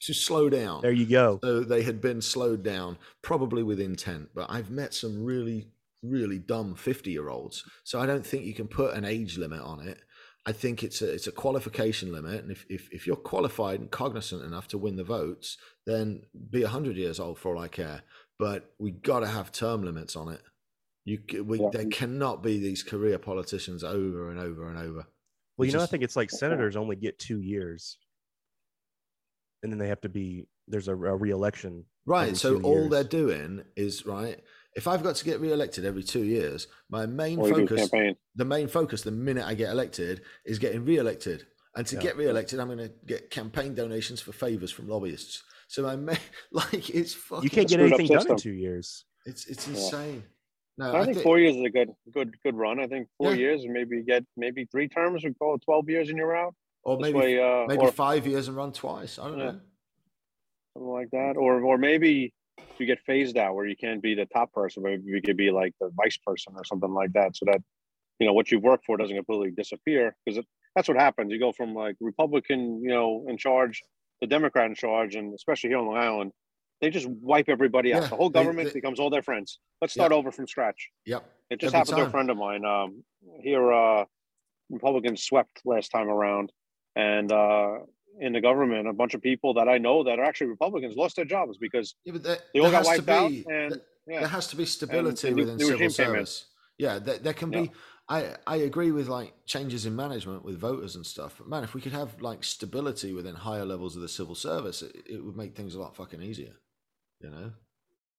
to 0.00 0.14
slow 0.14 0.48
down. 0.48 0.82
There 0.82 0.92
you 0.92 1.06
go. 1.06 1.40
so 1.42 1.60
they 1.60 1.82
had 1.82 2.00
been 2.00 2.20
slowed 2.20 2.62
down 2.62 2.98
probably 3.22 3.62
with 3.62 3.80
intent 3.80 4.30
but 4.34 4.50
i've 4.50 4.70
met 4.70 4.94
some 4.94 5.24
really 5.24 5.68
really 6.02 6.38
dumb 6.38 6.74
50 6.76 7.10
year 7.10 7.28
olds 7.28 7.64
so 7.84 8.00
i 8.00 8.06
don't 8.06 8.24
think 8.26 8.44
you 8.44 8.54
can 8.54 8.68
put 8.68 8.94
an 8.94 9.04
age 9.04 9.36
limit 9.38 9.60
on 9.60 9.86
it. 9.86 9.98
I 10.46 10.52
think 10.52 10.82
it's 10.82 11.02
a 11.02 11.12
it's 11.12 11.26
a 11.26 11.32
qualification 11.32 12.10
limit 12.10 12.42
and 12.42 12.50
if, 12.50 12.64
if, 12.70 12.88
if 12.90 13.06
you're 13.06 13.16
qualified 13.16 13.80
and 13.80 13.90
cognizant 13.90 14.42
enough 14.44 14.68
to 14.68 14.78
win 14.78 14.96
the 14.96 15.04
votes 15.04 15.58
then 15.84 16.22
be 16.50 16.62
100 16.62 16.96
years 16.96 17.20
old 17.20 17.38
for 17.38 17.54
all 17.54 17.62
i 17.62 17.68
care 17.68 18.02
but 18.38 18.70
we 18.78 18.92
got 18.92 19.20
to 19.20 19.26
have 19.26 19.52
term 19.52 19.82
limits 19.82 20.16
on 20.16 20.28
it 20.28 20.40
you 21.08 21.42
we, 21.44 21.58
Yeah. 21.58 21.70
there 21.72 21.86
cannot 21.86 22.42
be 22.42 22.58
these 22.58 22.82
career 22.82 23.18
politicians 23.18 23.82
over 23.82 24.30
and 24.30 24.38
over 24.38 24.68
and 24.68 24.78
over. 24.78 25.06
Well, 25.56 25.66
you 25.66 25.72
know, 25.72 25.82
I 25.82 25.86
think 25.86 26.02
it's 26.02 26.16
like 26.16 26.30
oh, 26.32 26.36
senators 26.36 26.76
only 26.76 26.96
get 26.96 27.18
two 27.18 27.40
years, 27.40 27.96
and 29.62 29.72
then 29.72 29.78
they 29.78 29.88
have 29.88 30.02
to 30.02 30.08
be 30.08 30.46
there's 30.66 30.88
a, 30.88 30.92
a 30.92 31.16
re-election. 31.16 31.84
Right. 32.04 32.36
So 32.36 32.60
all 32.60 32.80
years. 32.80 32.90
they're 32.90 33.04
doing 33.04 33.64
is 33.74 34.04
right. 34.04 34.38
If 34.76 34.86
I've 34.86 35.02
got 35.02 35.16
to 35.16 35.24
get 35.24 35.40
re-elected 35.40 35.84
every 35.84 36.02
two 36.02 36.24
years, 36.24 36.68
my 36.90 37.06
main 37.06 37.38
Or 37.38 37.48
focus, 37.48 37.88
the 37.90 38.44
main 38.44 38.68
focus, 38.68 39.02
the 39.02 39.10
minute 39.10 39.46
I 39.46 39.54
get 39.54 39.70
elected, 39.70 40.22
is 40.44 40.58
getting 40.58 40.84
re-elected. 40.84 41.46
And 41.74 41.86
to 41.86 41.96
Yeah. 41.96 42.02
get 42.02 42.16
re-elected, 42.16 42.60
I'm 42.60 42.66
going 42.68 42.78
to 42.78 42.92
get 43.06 43.30
campaign 43.30 43.74
donations 43.74 44.20
for 44.20 44.32
favors 44.32 44.70
from 44.70 44.88
lobbyists. 44.88 45.42
So 45.68 45.82
my 45.82 45.96
main, 45.96 46.18
like, 46.52 46.90
it's 46.90 47.14
fucking, 47.14 47.44
You 47.44 47.50
can't 47.50 47.68
get 47.68 47.80
anything 47.80 48.06
done 48.08 48.30
in 48.30 48.36
two 48.36 48.52
years. 48.52 49.04
it's 49.24 49.46
it's 49.46 49.66
Yeah. 49.66 49.74
No, 50.78 50.92
I, 50.92 51.00
I, 51.00 51.04
think 51.04 51.16
think, 51.16 51.24
four 51.24 51.38
years 51.40 51.56
is 51.56 51.64
a 51.64 51.70
good, 51.70 51.90
good, 52.14 52.34
good 52.44 52.54
run. 52.54 52.78
I 52.78 52.86
think 52.86 53.08
four 53.18 53.32
Yeah. 53.32 53.38
years 53.38 53.64
and 53.64 53.72
maybe 53.72 54.02
get 54.02 54.24
maybe 54.36 54.64
three 54.66 54.88
terms. 54.88 55.24
We 55.24 55.34
call 55.34 55.56
it 55.56 55.62
twelve 55.62 55.90
years 55.90 56.08
and 56.08 56.16
you're 56.16 56.36
out. 56.36 56.54
or 56.84 56.96
maybe 56.96 57.18
way, 57.18 57.40
uh, 57.40 57.66
maybe 57.66 57.82
or 57.82 57.92
five 57.92 58.26
years 58.26 58.46
and 58.48 58.56
run 58.56 58.72
twice. 58.72 59.18
I 59.18 59.28
don't 59.28 59.38
Yeah. 59.38 59.44
know. 59.50 59.60
something 60.74 60.92
like 60.92 61.10
that, 61.10 61.36
or 61.36 61.60
or 61.62 61.76
maybe 61.76 62.32
you 62.78 62.86
get 62.86 63.00
phased 63.00 63.36
out 63.36 63.54
where 63.56 63.66
you 63.66 63.76
can't 63.76 64.00
be 64.00 64.14
the 64.14 64.26
top 64.26 64.52
person. 64.52 64.84
Maybe 64.84 65.02
you 65.06 65.20
could 65.20 65.36
be 65.36 65.50
like 65.50 65.74
the 65.80 65.90
vice 66.00 66.16
person 66.18 66.54
or 66.56 66.64
something 66.64 66.92
like 66.92 67.12
that. 67.14 67.36
So 67.36 67.44
that 67.46 67.60
you 68.20 68.26
know 68.26 68.32
what 68.32 68.50
you've 68.52 68.62
worked 68.62 68.84
for 68.86 68.96
doesn't 68.96 69.16
completely 69.16 69.50
disappear 69.50 70.16
because 70.24 70.44
that's 70.76 70.86
what 70.88 70.96
happens. 70.96 71.32
You 71.32 71.40
go 71.40 71.50
from 71.52 71.74
like 71.74 71.96
Republican, 72.00 72.80
you 72.80 72.90
know, 72.90 73.24
in 73.28 73.36
charge, 73.36 73.82
the 74.20 74.28
Democrat 74.28 74.66
in 74.66 74.76
charge, 74.76 75.16
and 75.16 75.34
especially 75.34 75.70
here 75.70 75.78
on 75.78 75.86
Long 75.86 75.96
Island, 75.96 76.32
they 76.80 76.90
just 76.90 77.06
wipe 77.06 77.48
everybody 77.48 77.92
out. 77.94 78.02
Yeah, 78.02 78.08
the 78.08 78.16
whole 78.16 78.30
government 78.30 78.68
they- 78.68 78.74
becomes 78.74 79.00
all 79.00 79.10
their 79.10 79.22
friends. 79.22 79.58
Let's 79.80 79.92
start 79.94 80.12
over 80.12 80.30
from 80.32 80.46
scratch. 80.46 80.90
Yep. 81.06 81.24
It 81.50 81.60
just 81.60 81.74
Every 81.74 81.78
happened 81.78 81.96
to 81.98 82.02
a 82.04 82.10
friend 82.10 82.30
of 82.30 82.36
mine. 82.36 82.64
Um, 82.64 83.02
here, 83.40 83.72
uh, 83.72 84.04
Republicans 84.70 85.22
swept 85.22 85.60
last 85.64 85.90
time 85.90 86.08
around, 86.08 86.52
and 86.96 87.32
uh, 87.32 87.78
in 88.20 88.32
the 88.32 88.40
government, 88.40 88.86
a 88.88 88.92
bunch 88.92 89.14
of 89.14 89.22
people 89.22 89.54
that 89.54 89.68
I 89.68 89.78
know 89.78 90.04
that 90.04 90.18
are 90.18 90.24
actually 90.24 90.48
Republicans 90.48 90.96
lost 90.96 91.16
their 91.16 91.24
jobs 91.24 91.56
because 91.58 91.94
Yeah, 92.04 92.14
there, 92.18 92.38
they 92.52 92.60
all 92.60 92.70
got 92.70 92.86
has 92.86 92.86
to 92.86 92.90
wiped 93.04 93.08
out. 93.08 93.28
be- 93.30 93.44
And 93.48 93.72
there- 93.72 93.80
yeah, 94.06 94.20
there 94.20 94.28
has 94.28 94.46
to 94.48 94.56
be 94.56 94.64
stability 94.66 95.28
the 95.30 95.34
new- 95.34 95.42
within 95.42 95.56
new 95.56 95.66
civil 95.66 95.90
service. 95.90 96.46
Yeah, 96.78 96.98
there, 96.98 97.18
there 97.18 97.34
can 97.34 97.52
Yeah. 97.52 97.62
be. 97.62 97.70
I 98.10 98.36
I 98.46 98.56
agree 98.56 98.90
with 98.90 99.06
like 99.08 99.34
changes 99.44 99.84
in 99.84 99.94
management 99.94 100.42
with 100.44 100.58
voters 100.58 100.96
and 100.96 101.04
stuff. 101.04 101.36
But 101.38 101.48
man, 101.48 101.62
if 101.64 101.74
we 101.74 101.80
could 101.82 101.92
have 101.92 102.20
like 102.22 102.42
stability 102.42 103.12
within 103.12 103.34
higher 103.34 103.66
levels 103.66 103.96
of 103.96 104.02
the 104.02 104.08
civil 104.08 104.34
service, 104.34 104.80
it, 104.82 104.96
it 105.08 105.22
would 105.24 105.36
make 105.36 105.54
things 105.54 105.74
a 105.74 105.80
lot 105.80 105.94
fucking 105.94 106.22
easier. 106.22 106.54
You 107.20 107.30
know. 107.30 107.52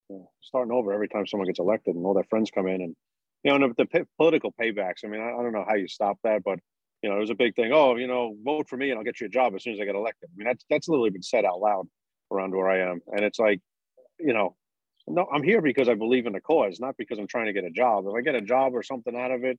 yeah, 0.10 0.26
starting 0.42 0.74
over 0.74 0.92
every 0.94 1.08
time 1.08 1.26
someone 1.26 1.48
gets 1.48 1.60
elected 1.60 1.96
and 1.96 2.06
all 2.06 2.14
their 2.14 2.24
friends 2.26 2.52
come 2.52 2.68
in 2.68 2.82
and 2.82 2.96
you 3.44 3.58
know 3.58 3.74
the, 3.78 3.86
p- 3.86 4.04
political 4.18 4.54
paybacks. 4.60 5.06
I 5.06 5.08
mean, 5.08 5.22
I, 5.22 5.30
I 5.30 5.44
don't 5.44 5.54
know 5.54 5.66
how 5.68 5.76
you 5.76 5.88
stop 5.88 6.18
that, 6.24 6.44
but 6.44 6.60
you 7.02 7.10
know, 7.10 7.16
it 7.16 7.22
was 7.22 7.30
a 7.30 7.36
big 7.36 7.56
thing. 7.56 7.72
Oh, 7.74 7.96
you 7.96 8.08
know, 8.08 8.36
vote 8.44 8.68
for 8.68 8.76
me 8.76 8.90
and 8.90 8.98
I'll 8.98 9.06
get 9.06 9.22
you 9.22 9.28
a 9.28 9.30
job 9.30 9.56
as 9.56 9.64
soon 9.64 9.74
as 9.74 9.80
I 9.80 9.86
get 9.86 9.96
elected. 9.96 10.30
I 10.30 10.36
mean, 10.36 10.48
that's 10.48 10.66
that's 10.70 10.90
literally 10.90 11.12
been 11.12 11.24
said 11.24 11.46
out 11.46 11.60
loud 11.60 11.88
around 12.32 12.54
where 12.54 12.70
I 12.70 12.92
am, 12.92 13.00
and 13.08 13.24
it's 13.24 13.40
like, 13.40 13.62
you 14.20 14.34
know, 14.34 14.56
no, 15.08 15.28
I'm 15.34 15.44
here 15.44 15.62
because 15.62 15.90
I 15.90 15.96
believe 15.96 16.28
in 16.28 16.34
the 16.34 16.42
cause, 16.42 16.80
not 16.80 16.96
because 16.98 17.18
I'm 17.18 17.28
trying 17.28 17.48
to 17.48 17.54
get 17.54 17.64
a 17.64 17.72
job. 17.72 18.06
If 18.08 18.14
I 18.16 18.22
get 18.22 18.36
a 18.36 18.42
job 18.42 18.76
or 18.76 18.84
something 18.84 19.16
out 19.16 19.32
of 19.32 19.44
it, 19.44 19.58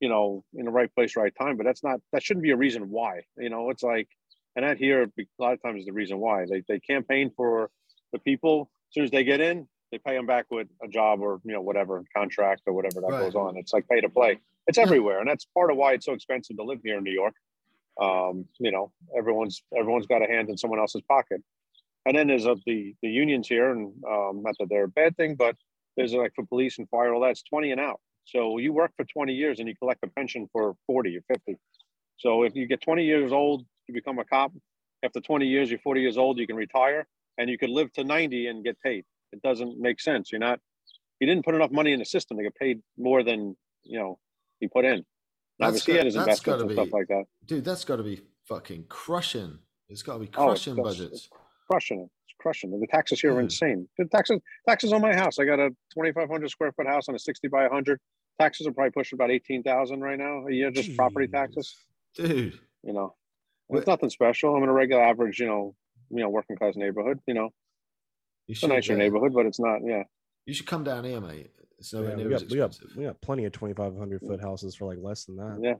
you 0.00 0.08
know, 0.08 0.42
in 0.54 0.64
the 0.64 0.70
right 0.70 0.92
place, 0.94 1.16
right 1.16 1.32
time. 1.38 1.56
But 1.56 1.66
that's 1.66 1.84
not 1.84 2.00
that 2.12 2.22
shouldn't 2.22 2.42
be 2.42 2.50
a 2.50 2.56
reason 2.56 2.90
why. 2.90 3.22
You 3.36 3.50
know, 3.50 3.70
it's 3.70 3.82
like, 3.82 4.08
and 4.56 4.64
that 4.64 4.78
here 4.78 5.02
a 5.02 5.24
lot 5.38 5.52
of 5.52 5.62
times 5.62 5.80
is 5.80 5.86
the 5.86 5.92
reason 5.92 6.18
why 6.18 6.46
they 6.50 6.62
they 6.66 6.80
campaign 6.80 7.30
for 7.36 7.70
the 8.12 8.18
people. 8.18 8.70
As 8.90 8.94
soon 8.94 9.04
as 9.04 9.10
they 9.10 9.24
get 9.24 9.40
in, 9.40 9.68
they 9.92 9.98
pay 9.98 10.14
them 10.16 10.26
back 10.26 10.46
with 10.50 10.68
a 10.82 10.88
job 10.88 11.20
or 11.20 11.40
you 11.44 11.52
know 11.52 11.60
whatever 11.60 12.04
contract 12.16 12.62
or 12.66 12.72
whatever 12.72 13.00
that 13.00 13.12
Right. 13.12 13.20
goes 13.20 13.34
on. 13.34 13.56
It's 13.56 13.72
like 13.72 13.88
pay 13.88 14.00
to 14.00 14.08
play. 14.08 14.38
It's 14.66 14.78
Yeah. 14.78 14.84
everywhere, 14.84 15.20
and 15.20 15.28
that's 15.28 15.44
part 15.46 15.70
of 15.70 15.76
why 15.76 15.94
it's 15.94 16.06
so 16.06 16.12
expensive 16.12 16.56
to 16.56 16.62
live 16.62 16.80
here 16.82 16.98
in 16.98 17.04
New 17.04 17.12
York. 17.12 17.34
Um, 18.00 18.46
you 18.58 18.70
know, 18.70 18.92
everyone's 19.16 19.62
everyone's 19.76 20.06
got 20.06 20.22
a 20.22 20.26
hand 20.26 20.48
in 20.48 20.56
someone 20.56 20.78
else's 20.78 21.02
pocket. 21.02 21.42
And 22.06 22.16
then 22.16 22.28
there's 22.28 22.46
uh, 22.46 22.54
the 22.66 22.94
the 23.02 23.08
unions 23.10 23.46
here, 23.48 23.70
and 23.72 23.92
um, 24.08 24.42
not 24.42 24.54
that 24.58 24.68
they're 24.70 24.84
a 24.84 24.88
bad 24.88 25.16
thing, 25.16 25.34
but 25.34 25.56
there's 25.96 26.14
like 26.14 26.34
for 26.34 26.44
police 26.46 26.78
and 26.78 26.88
fire, 26.88 27.12
all 27.12 27.20
that's 27.20 27.42
20 27.42 27.72
and 27.72 27.80
out. 27.80 28.00
So 28.24 28.58
you 28.58 28.72
work 28.72 28.92
for 28.96 29.04
20 29.04 29.34
years 29.34 29.58
and 29.58 29.68
you 29.68 29.74
collect 29.76 30.00
a 30.04 30.06
pension 30.06 30.48
for 30.52 30.76
40 30.86 31.16
or 31.16 31.20
50. 31.22 31.56
So 32.16 32.44
if 32.44 32.54
you 32.54 32.66
get 32.66 32.80
20 32.80 33.04
years 33.04 33.32
old, 33.32 33.66
you 33.88 33.94
become 33.94 34.18
a 34.18 34.24
cop. 34.24 34.52
After 35.02 35.20
20 35.20 35.46
years, 35.46 35.68
you're 35.68 35.80
40 35.80 36.00
years 36.00 36.16
old, 36.16 36.38
you 36.38 36.46
can 36.46 36.54
retire, 36.56 37.06
and 37.38 37.48
you 37.50 37.58
could 37.58 37.70
live 37.70 37.92
to 37.94 38.04
90 38.04 38.46
and 38.48 38.64
get 38.64 38.76
paid. 38.80 39.04
It 39.32 39.42
doesn't 39.42 39.78
make 39.78 40.00
sense. 40.00 40.32
You're 40.32 40.40
not. 40.40 40.60
You 41.20 41.26
didn't 41.26 41.44
put 41.44 41.54
enough 41.54 41.70
money 41.70 41.92
in 41.92 41.98
the 41.98 42.04
system 42.04 42.36
to 42.38 42.42
get 42.42 42.54
paid 42.54 42.80
more 42.98 43.22
than 43.22 43.56
you 43.82 43.98
know 43.98 44.18
you 44.60 44.68
put 44.68 44.84
in. 44.84 45.04
That's 45.58 45.84
he 45.84 45.92
got- 45.92 46.04
that's 46.04 46.14
investments 46.16 46.40
gotta 46.40 46.62
and 46.62 46.72
stuff 46.72 46.86
be- 46.86 46.92
like 46.92 47.08
that. 47.08 47.24
Dude, 47.46 47.64
that's 47.64 47.84
got 47.84 47.96
to 47.96 48.02
be 48.02 48.20
fucking 48.46 48.84
crushing. 48.88 49.58
It's 49.88 50.02
got 50.02 50.14
to 50.14 50.18
be 50.20 50.30
Oh, 50.36 50.52
it's 50.52 50.64
crushing 50.64 50.82
budgets. 50.82 51.12
it's 51.12 51.28
crushing 51.68 52.00
it. 52.00 52.08
It's 52.26 52.34
crushing 52.38 52.72
it. 52.72 52.80
The 52.80 52.86
taxes 52.86 53.20
here 53.20 53.32
are 53.32 53.34
Dude. 53.34 53.44
insane. 53.44 53.88
The 53.98 54.06
taxes 54.06 54.40
taxes 54.68 54.92
on 54.92 55.02
my 55.02 55.14
house. 55.14 55.38
I 55.38 55.44
got 55.44 55.58
a 55.60 55.68
2,500 55.94 56.48
square 56.50 56.72
foot 56.72 56.86
house 56.86 57.08
on 57.08 57.14
a 57.14 57.18
60 57.18 57.48
by 57.48 57.62
100. 57.62 57.98
Taxes 58.40 58.66
are 58.66 58.72
probably 58.72 58.92
pushing 58.92 59.16
about 59.18 59.30
18,000 59.30 60.00
right 60.00 60.18
now 60.18 60.46
a 60.46 60.52
year, 60.52 60.70
just 60.70 60.96
property 60.96 61.26
taxes. 61.28 61.76
Dude, 62.14 62.58
You 62.82 62.92
know, 62.94 63.14
it's 63.68 63.86
nothing 63.86 64.08
special. 64.08 64.56
I'm 64.56 64.62
in 64.62 64.68
a 64.70 64.72
regular 64.72 65.02
average, 65.02 65.38
you 65.40 65.46
know, 65.46 65.74
you 66.10 66.20
know, 66.20 66.28
working 66.28 66.56
class 66.56 66.76
neighborhood. 66.76 67.20
You 67.26 67.34
know, 67.34 67.50
you 68.46 68.52
it's 68.52 68.58
a 68.58 68.60
should, 68.60 68.70
nicer 68.70 68.92
uh, 68.94 68.96
neighborhood, 68.96 69.32
but 69.34 69.46
it's 69.46 69.60
not. 69.60 69.80
Yeah, 69.84 70.02
You 70.46 70.54
should 70.54 70.66
come 70.66 70.84
down 70.84 71.04
here, 71.04 71.20
mate. 71.20 71.50
It's 71.78 71.92
nowhere 71.94 72.10
Yeah, 72.10 72.16
near 72.16 72.28
we, 72.28 72.34
as 72.34 72.42
got, 72.42 72.50
we, 72.50 72.56
got, 72.58 72.78
we 72.96 73.04
got 73.04 73.20
plenty 73.22 73.44
of 73.46 73.52
2,500 73.52 74.20
foot 74.20 74.40
houses 74.40 74.74
for 74.74 74.84
like 74.84 74.98
less 75.00 75.24
than 75.24 75.36
that. 75.36 75.58
yeah, 75.62 75.74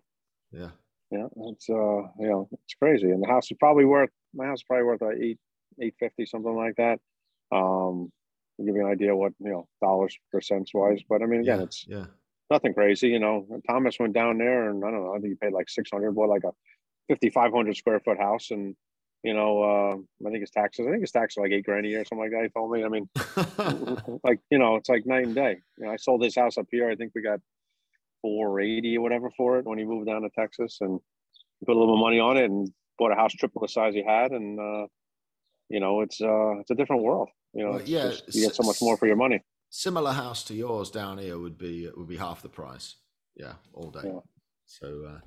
Yeah. 0.59 0.71
yeah. 1.11 1.27
It's 1.51 1.69
uh, 1.69 1.75
you 2.19 2.29
know, 2.29 2.49
it's 2.53 2.75
crazy. 2.75 3.11
And 3.11 3.23
the 3.23 3.29
house 3.29 3.51
is 3.51 3.57
probably 3.59 3.85
worth 3.85 4.11
my 4.35 4.47
house 4.47 4.61
is 4.61 4.65
probably 4.65 4.85
worth 4.85 5.03
like 5.03 5.19
eight, 5.21 5.39
eight 5.81 5.95
fifty, 5.99 6.25
something 6.25 6.55
like 6.57 6.77
that. 6.77 6.99
Um, 7.53 8.11
to 8.59 8.67
give 8.67 8.77
you 8.77 8.87
an 8.87 8.93
idea 8.93 9.17
what 9.17 9.33
you 9.41 9.51
know 9.51 9.69
dollars 9.83 10.17
percents 10.35 10.69
wise. 10.73 11.01
But 11.09 11.23
I 11.23 11.27
mean, 11.27 11.41
again, 11.41 11.59
yeah. 11.59 11.65
it's 11.65 11.85
yeah. 11.89 12.07
nothing 12.51 12.75
crazy, 12.75 13.09
you 13.09 13.19
know. 13.19 13.47
Thomas 13.69 13.99
went 13.99 14.13
down 14.13 14.39
there, 14.39 14.71
and 14.71 14.85
I 14.85 14.91
don't 14.91 15.05
know. 15.05 15.15
I 15.15 15.19
think 15.19 15.33
he 15.33 15.35
paid 15.35 15.53
like 15.53 15.69
six 15.69 15.91
hundred, 15.93 16.13
what 16.13 16.29
like 16.29 16.45
a 16.45 16.53
fifty 17.09 17.29
five 17.31 17.53
hundred 17.53 17.77
square 17.77 18.01
foot 18.01 18.19
house, 18.19 18.51
and 18.53 18.77
you 19.23 19.35
know, 19.35 19.63
uh, 19.63 20.27
I 20.27 20.31
think 20.31 20.41
his 20.41 20.51
taxes. 20.51 20.87
I 20.87 20.91
think 20.91 21.03
his 21.03 21.11
taxes 21.13 21.39
are 21.39 21.43
like 21.43 21.53
eight 21.53 21.65
grand 21.65 21.87
a 21.87 21.89
year, 21.89 22.01
or 22.01 22.05
something 22.05 22.25
like 22.25 22.31
that. 22.33 22.43
He 22.45 22.49
told 22.49 22.73
me. 22.73 22.85
I 22.85 22.89
mean, 22.89 24.21
like 24.25 24.41
you 24.51 24.59
know, 24.59 24.77
it's 24.77 24.89
like 24.89 25.05
night 25.07 25.25
and 25.27 25.35
day. 25.35 25.57
You 25.79 25.87
know, 25.87 25.93
I 25.93 25.97
sold 25.97 26.23
this 26.23 26.35
house 26.37 26.57
up 26.59 26.67
here. 26.71 26.91
I 26.91 26.95
think 26.97 27.13
we 27.15 27.23
got 27.23 27.41
four 28.23 28.61
eighty 28.61 28.97
or 28.97 29.03
whatever 29.03 29.31
for 29.37 29.59
it 29.59 29.65
when 29.67 29.79
he 29.79 29.85
moved 29.85 30.07
down 30.07 30.23
to 30.23 30.31
Texas, 30.31 30.79
and 30.81 31.01
put 31.67 31.77
a 31.77 31.79
little 31.79 31.99
money 31.99 32.19
on 32.21 32.37
it 32.37 32.45
and 32.45 32.71
bought 32.99 33.13
a 33.13 33.15
house 33.15 33.33
triple 33.33 33.63
the 33.63 33.69
size 33.69 33.95
he 33.95 34.03
had, 34.05 34.31
and 34.33 34.59
uh, 34.59 34.87
you 35.69 35.81
know, 35.81 36.01
it's 36.01 36.21
uh, 36.21 36.59
it's 36.61 36.71
a 36.71 36.75
different 36.75 37.03
world. 37.03 37.29
You 37.53 37.65
know, 37.65 37.71
Well, 37.73 37.83
yeah, 37.83 38.11
just- 38.11 38.35
you 38.35 38.47
get 38.47 38.55
so 38.55 38.63
much 38.63 38.81
more 38.81 38.97
for 38.97 39.07
your 39.07 39.17
money. 39.17 39.43
Similar 39.73 40.13
house 40.13 40.43
to 40.45 40.55
yours 40.55 40.91
down 40.91 41.19
here 41.19 41.39
would 41.39 41.57
be 41.57 41.89
would 41.97 42.09
be 42.09 42.17
half 42.17 42.43
the 42.43 42.49
price. 42.49 42.97
Yeah, 43.37 43.55
all 43.73 43.91
day. 43.91 44.01
Yeah. 44.05 44.21
So 44.67 45.05
uh, 45.09 45.21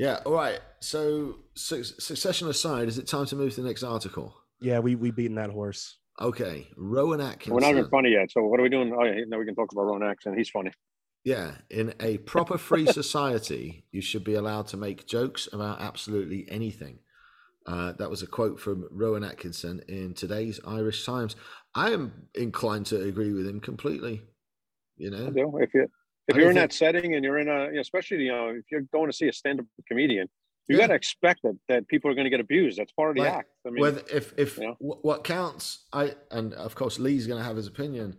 yeah, 0.00 0.20
all 0.24 0.32
right. 0.32 0.58
So 0.80 1.36
su- 1.54 1.84
succession 1.84 2.48
aside, 2.48 2.88
is 2.88 2.96
it 2.96 3.06
time 3.06 3.26
to 3.26 3.36
move 3.36 3.54
to 3.54 3.60
the 3.60 3.68
next 3.68 3.82
article? 3.82 4.34
Yeah, 4.58 4.78
we 4.78 4.94
we 4.94 5.10
beaten 5.10 5.34
that 5.34 5.50
horse. 5.50 5.98
Okay, 6.18 6.68
Rowan 6.78 7.20
Atkinson. 7.20 7.52
We're 7.52 7.60
not 7.60 7.72
even 7.72 7.90
funny 7.90 8.12
yet, 8.12 8.30
so 8.30 8.42
what 8.44 8.58
are 8.58 8.62
we 8.62 8.70
doing? 8.70 8.94
Oh 8.98 9.04
yeah, 9.04 9.24
now 9.28 9.38
we 9.38 9.44
can 9.44 9.54
talk 9.54 9.72
about 9.72 9.82
Ron 9.82 10.02
Action. 10.02 10.34
He's 10.34 10.48
funny. 10.48 10.70
Yeah, 11.22 11.52
in 11.68 11.92
a 12.00 12.16
proper 12.16 12.56
free 12.56 12.86
society, 13.00 13.84
you 13.92 14.00
should 14.00 14.24
be 14.24 14.36
allowed 14.36 14.68
to 14.68 14.78
make 14.78 15.06
jokes 15.06 15.50
about 15.52 15.82
absolutely 15.82 16.46
anything. 16.48 17.00
Uh, 17.66 17.92
that 17.92 18.08
was 18.08 18.22
a 18.22 18.26
quote 18.26 18.58
from 18.58 18.88
Rowan 18.90 19.22
Atkinson 19.22 19.82
in 19.86 20.14
today's 20.14 20.60
Irish 20.66 21.04
Times. 21.04 21.36
I 21.74 21.90
am 21.90 22.28
inclined 22.34 22.86
to 22.86 23.02
agree 23.02 23.34
with 23.34 23.46
him 23.46 23.60
completely. 23.60 24.22
You 24.96 25.14
I 25.14 25.18
know, 25.18 25.30
do. 25.30 25.58
If 25.58 25.74
you 25.74 25.88
if 26.28 26.36
you're 26.36 26.50
in 26.50 26.54
think- 26.56 26.70
that 26.70 26.72
setting 26.76 27.14
and 27.14 27.24
you're 27.24 27.38
in 27.38 27.48
a, 27.48 27.66
you 27.66 27.72
know, 27.74 27.80
especially 27.80 28.24
you 28.24 28.32
know, 28.32 28.48
if 28.50 28.64
you're 28.70 28.82
going 28.92 29.06
to 29.10 29.12
see 29.16 29.28
a 29.28 29.32
stand-up 29.32 29.66
comedian, 29.88 30.28
you 30.68 30.76
Yeah. 30.76 30.84
got 30.84 30.86
to 30.88 30.94
expect 30.94 31.40
that 31.42 31.56
that 31.68 31.88
people 31.88 32.10
are 32.10 32.14
going 32.14 32.24
to 32.26 32.30
get 32.30 32.40
abused. 32.40 32.78
That's 32.78 32.92
part 32.92 33.10
of 33.10 33.16
the 33.16 33.22
Like, 33.22 33.32
act. 33.32 33.50
I 33.66 33.70
mean, 33.70 33.80
whether 33.80 34.02
if 34.12 34.32
if 34.38 34.58
you 34.58 34.68
know? 34.68 34.74
wh- 34.74 35.04
what 35.04 35.24
counts, 35.24 35.86
I 35.92 36.14
and 36.30 36.54
of 36.54 36.74
course 36.74 36.98
Lee's 36.98 37.26
going 37.26 37.40
to 37.40 37.44
have 37.44 37.56
his 37.56 37.66
opinion, 37.66 38.16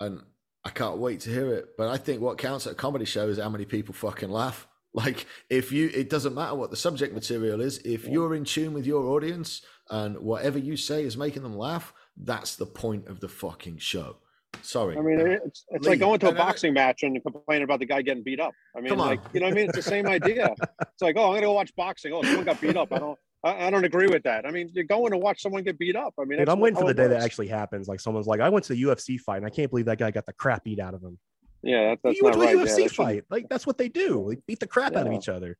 and 0.00 0.22
I 0.64 0.70
can't 0.70 0.98
wait 0.98 1.20
to 1.20 1.30
hear 1.30 1.52
it. 1.54 1.76
But 1.76 1.88
I 1.88 1.96
think 1.96 2.20
what 2.20 2.38
counts 2.38 2.66
at 2.66 2.72
a 2.72 2.76
comedy 2.76 3.04
show 3.04 3.28
is 3.28 3.38
how 3.38 3.48
many 3.48 3.64
people 3.64 3.94
fucking 3.94 4.30
laugh. 4.30 4.68
Like 4.96 5.26
if 5.50 5.72
you, 5.72 5.90
it 5.92 6.08
doesn't 6.08 6.34
matter 6.34 6.54
what 6.54 6.70
the 6.70 6.76
subject 6.76 7.12
material 7.12 7.60
is. 7.60 7.76
If 7.84 8.04
Yeah. 8.06 8.12
you're 8.12 8.34
in 8.34 8.44
tune 8.46 8.72
with 8.72 8.86
your 8.86 9.04
audience 9.14 9.60
and 9.90 10.16
whatever 10.20 10.58
you 10.58 10.78
say 10.78 11.04
is 11.04 11.18
making 11.18 11.42
them 11.42 11.54
laugh, 11.54 11.92
that's 12.16 12.56
the 12.56 12.64
point 12.64 13.06
of 13.06 13.20
the 13.20 13.28
fucking 13.28 13.76
show. 13.76 14.16
Sorry. 14.62 14.96
I 14.96 15.00
mean, 15.00 15.20
it's 15.20 15.64
it's 15.68 15.86
like 15.86 15.98
going 15.98 16.18
to 16.20 16.28
a 16.28 16.34
boxing 16.34 16.74
match 16.74 17.02
and 17.02 17.20
complaining 17.22 17.64
about 17.64 17.80
the 17.80 17.86
guy 17.86 18.02
getting 18.02 18.22
beat 18.22 18.40
up. 18.40 18.52
I 18.76 18.80
mean, 18.80 18.96
like 18.96 19.20
you 19.32 19.40
know, 19.40 19.46
what 19.46 19.52
I 19.52 19.56
mean, 19.56 19.66
it's 19.66 19.76
the 19.76 19.82
same 19.82 20.06
idea. 20.06 20.54
It's 20.80 21.02
like, 21.02 21.16
oh, 21.16 21.28
I'm 21.28 21.34
gonna 21.34 21.46
go 21.46 21.52
watch 21.52 21.74
boxing. 21.76 22.12
Oh, 22.12 22.22
someone 22.22 22.44
got 22.44 22.60
beat 22.60 22.76
up. 22.76 22.92
I 22.92 22.98
don't. 22.98 23.18
I, 23.44 23.66
I 23.66 23.70
don't 23.70 23.84
agree 23.84 24.08
with 24.08 24.22
that. 24.24 24.46
I 24.46 24.50
mean, 24.50 24.70
you're 24.72 24.84
going 24.84 25.12
to 25.12 25.18
watch 25.18 25.42
someone 25.42 25.62
get 25.62 25.78
beat 25.78 25.94
up. 25.94 26.14
I 26.18 26.24
mean, 26.24 26.38
Dude, 26.38 26.48
I'm 26.48 26.58
waiting 26.58 26.78
for 26.78 26.84
the 26.84 26.90
it 26.90 26.96
day 26.96 27.06
that 27.08 27.22
actually 27.22 27.48
happens. 27.48 27.86
Like 27.86 28.00
someone's 28.00 28.26
like, 28.26 28.40
I 28.40 28.48
went 28.48 28.64
to 28.66 28.72
a 28.72 28.76
UFC 28.76 29.20
fight 29.20 29.38
and 29.38 29.46
I 29.46 29.50
can't 29.50 29.70
believe 29.70 29.86
that 29.86 29.98
guy 29.98 30.10
got 30.10 30.26
the 30.26 30.32
crap 30.32 30.64
beat 30.64 30.80
out 30.80 30.94
of 30.94 31.02
him. 31.02 31.18
Yeah, 31.62 31.90
that, 31.90 31.98
that's 32.02 32.16
you 32.16 32.24
went 32.24 32.36
to 32.36 32.42
a 32.42 32.44
right. 32.44 32.56
Yeah, 32.56 32.62
UFC 32.62 32.64
that 32.64 32.72
shouldn't- 32.74 32.92
fight. 32.92 33.24
Like 33.30 33.48
that's 33.48 33.66
what 33.66 33.78
they 33.78 33.88
do. 33.88 34.26
They 34.30 34.36
beat 34.46 34.60
the 34.60 34.66
crap 34.66 34.96
out 34.96 35.06
of 35.06 35.12
each 35.12 35.28
other. 35.28 35.56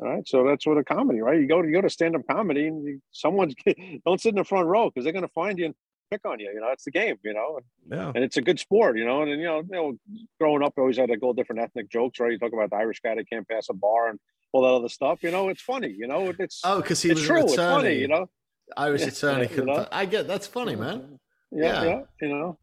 All 0.00 0.08
right, 0.08 0.26
so 0.26 0.44
that's 0.44 0.66
what 0.66 0.76
a 0.76 0.82
comedy, 0.82 1.20
right? 1.20 1.40
You 1.40 1.46
go 1.46 1.62
to 1.62 1.68
you 1.68 1.74
go 1.74 1.80
to 1.80 1.90
stand 1.90 2.16
up 2.16 2.22
comedy, 2.28 2.66
and 2.66 2.84
you, 2.84 3.00
someone's 3.12 3.54
don't 4.06 4.20
sit 4.20 4.30
in 4.30 4.34
the 4.34 4.44
front 4.44 4.66
row 4.66 4.90
because 4.90 5.04
they're 5.04 5.12
going 5.12 5.22
to 5.22 5.32
find 5.32 5.56
you 5.56 5.66
and 5.66 5.74
pick 6.10 6.24
on 6.24 6.38
you. 6.40 6.50
You 6.54 6.60
know, 6.60 6.68
it's 6.70 6.84
the 6.84 6.90
game. 6.90 7.16
You 7.22 7.34
know, 7.34 7.60
Yeah. 7.90 8.12
and 8.14 8.24
it's 8.24 8.36
a 8.36 8.42
good 8.42 8.58
sport. 8.58 8.96
You 8.98 9.04
know, 9.04 9.22
and, 9.22 9.30
you 9.30 9.44
know, 9.46 9.58
you 9.60 9.66
know, 9.70 9.98
growing 10.40 10.62
up, 10.62 10.74
I 10.76 10.80
always 10.82 10.96
had 10.96 11.08
to 11.08 11.16
go 11.16 11.32
different 11.32 11.62
ethnic 11.62 11.90
jokes, 11.90 12.20
right? 12.20 12.32
You 12.32 12.38
talk 12.38 12.52
about 12.52 12.70
the 12.70 12.76
Irish 12.76 13.00
guy 13.00 13.14
that 13.14 13.28
can't 13.28 13.48
pass 13.48 13.68
a 13.70 13.74
bar 13.74 14.08
and 14.08 14.18
all 14.52 14.62
that 14.62 14.68
other 14.74 14.88
stuff. 14.88 15.22
You 15.22 15.30
know, 15.30 15.48
it's 15.48 15.62
funny. 15.62 15.88
You 15.96 16.06
know, 16.06 16.32
it's 16.38 16.60
oh, 16.64 16.80
because 16.80 17.02
he 17.02 17.10
it's 17.10 17.20
was 17.20 17.26
true. 17.26 17.36
an 17.38 17.44
It's 17.44 17.52
attorney. 17.54 17.74
funny. 17.82 17.94
You 17.96 18.08
know, 18.08 18.26
Irish 18.76 19.02
attorney. 19.02 19.48
you 19.54 19.64
know? 19.64 19.86
I 19.92 20.06
get 20.06 20.26
that's 20.26 20.46
funny, 20.46 20.76
man. 20.76 21.18
Yeah, 21.50 21.82
Yeah. 21.82 21.84
yeah. 21.84 22.00
You 22.20 22.28
know, 22.28 22.58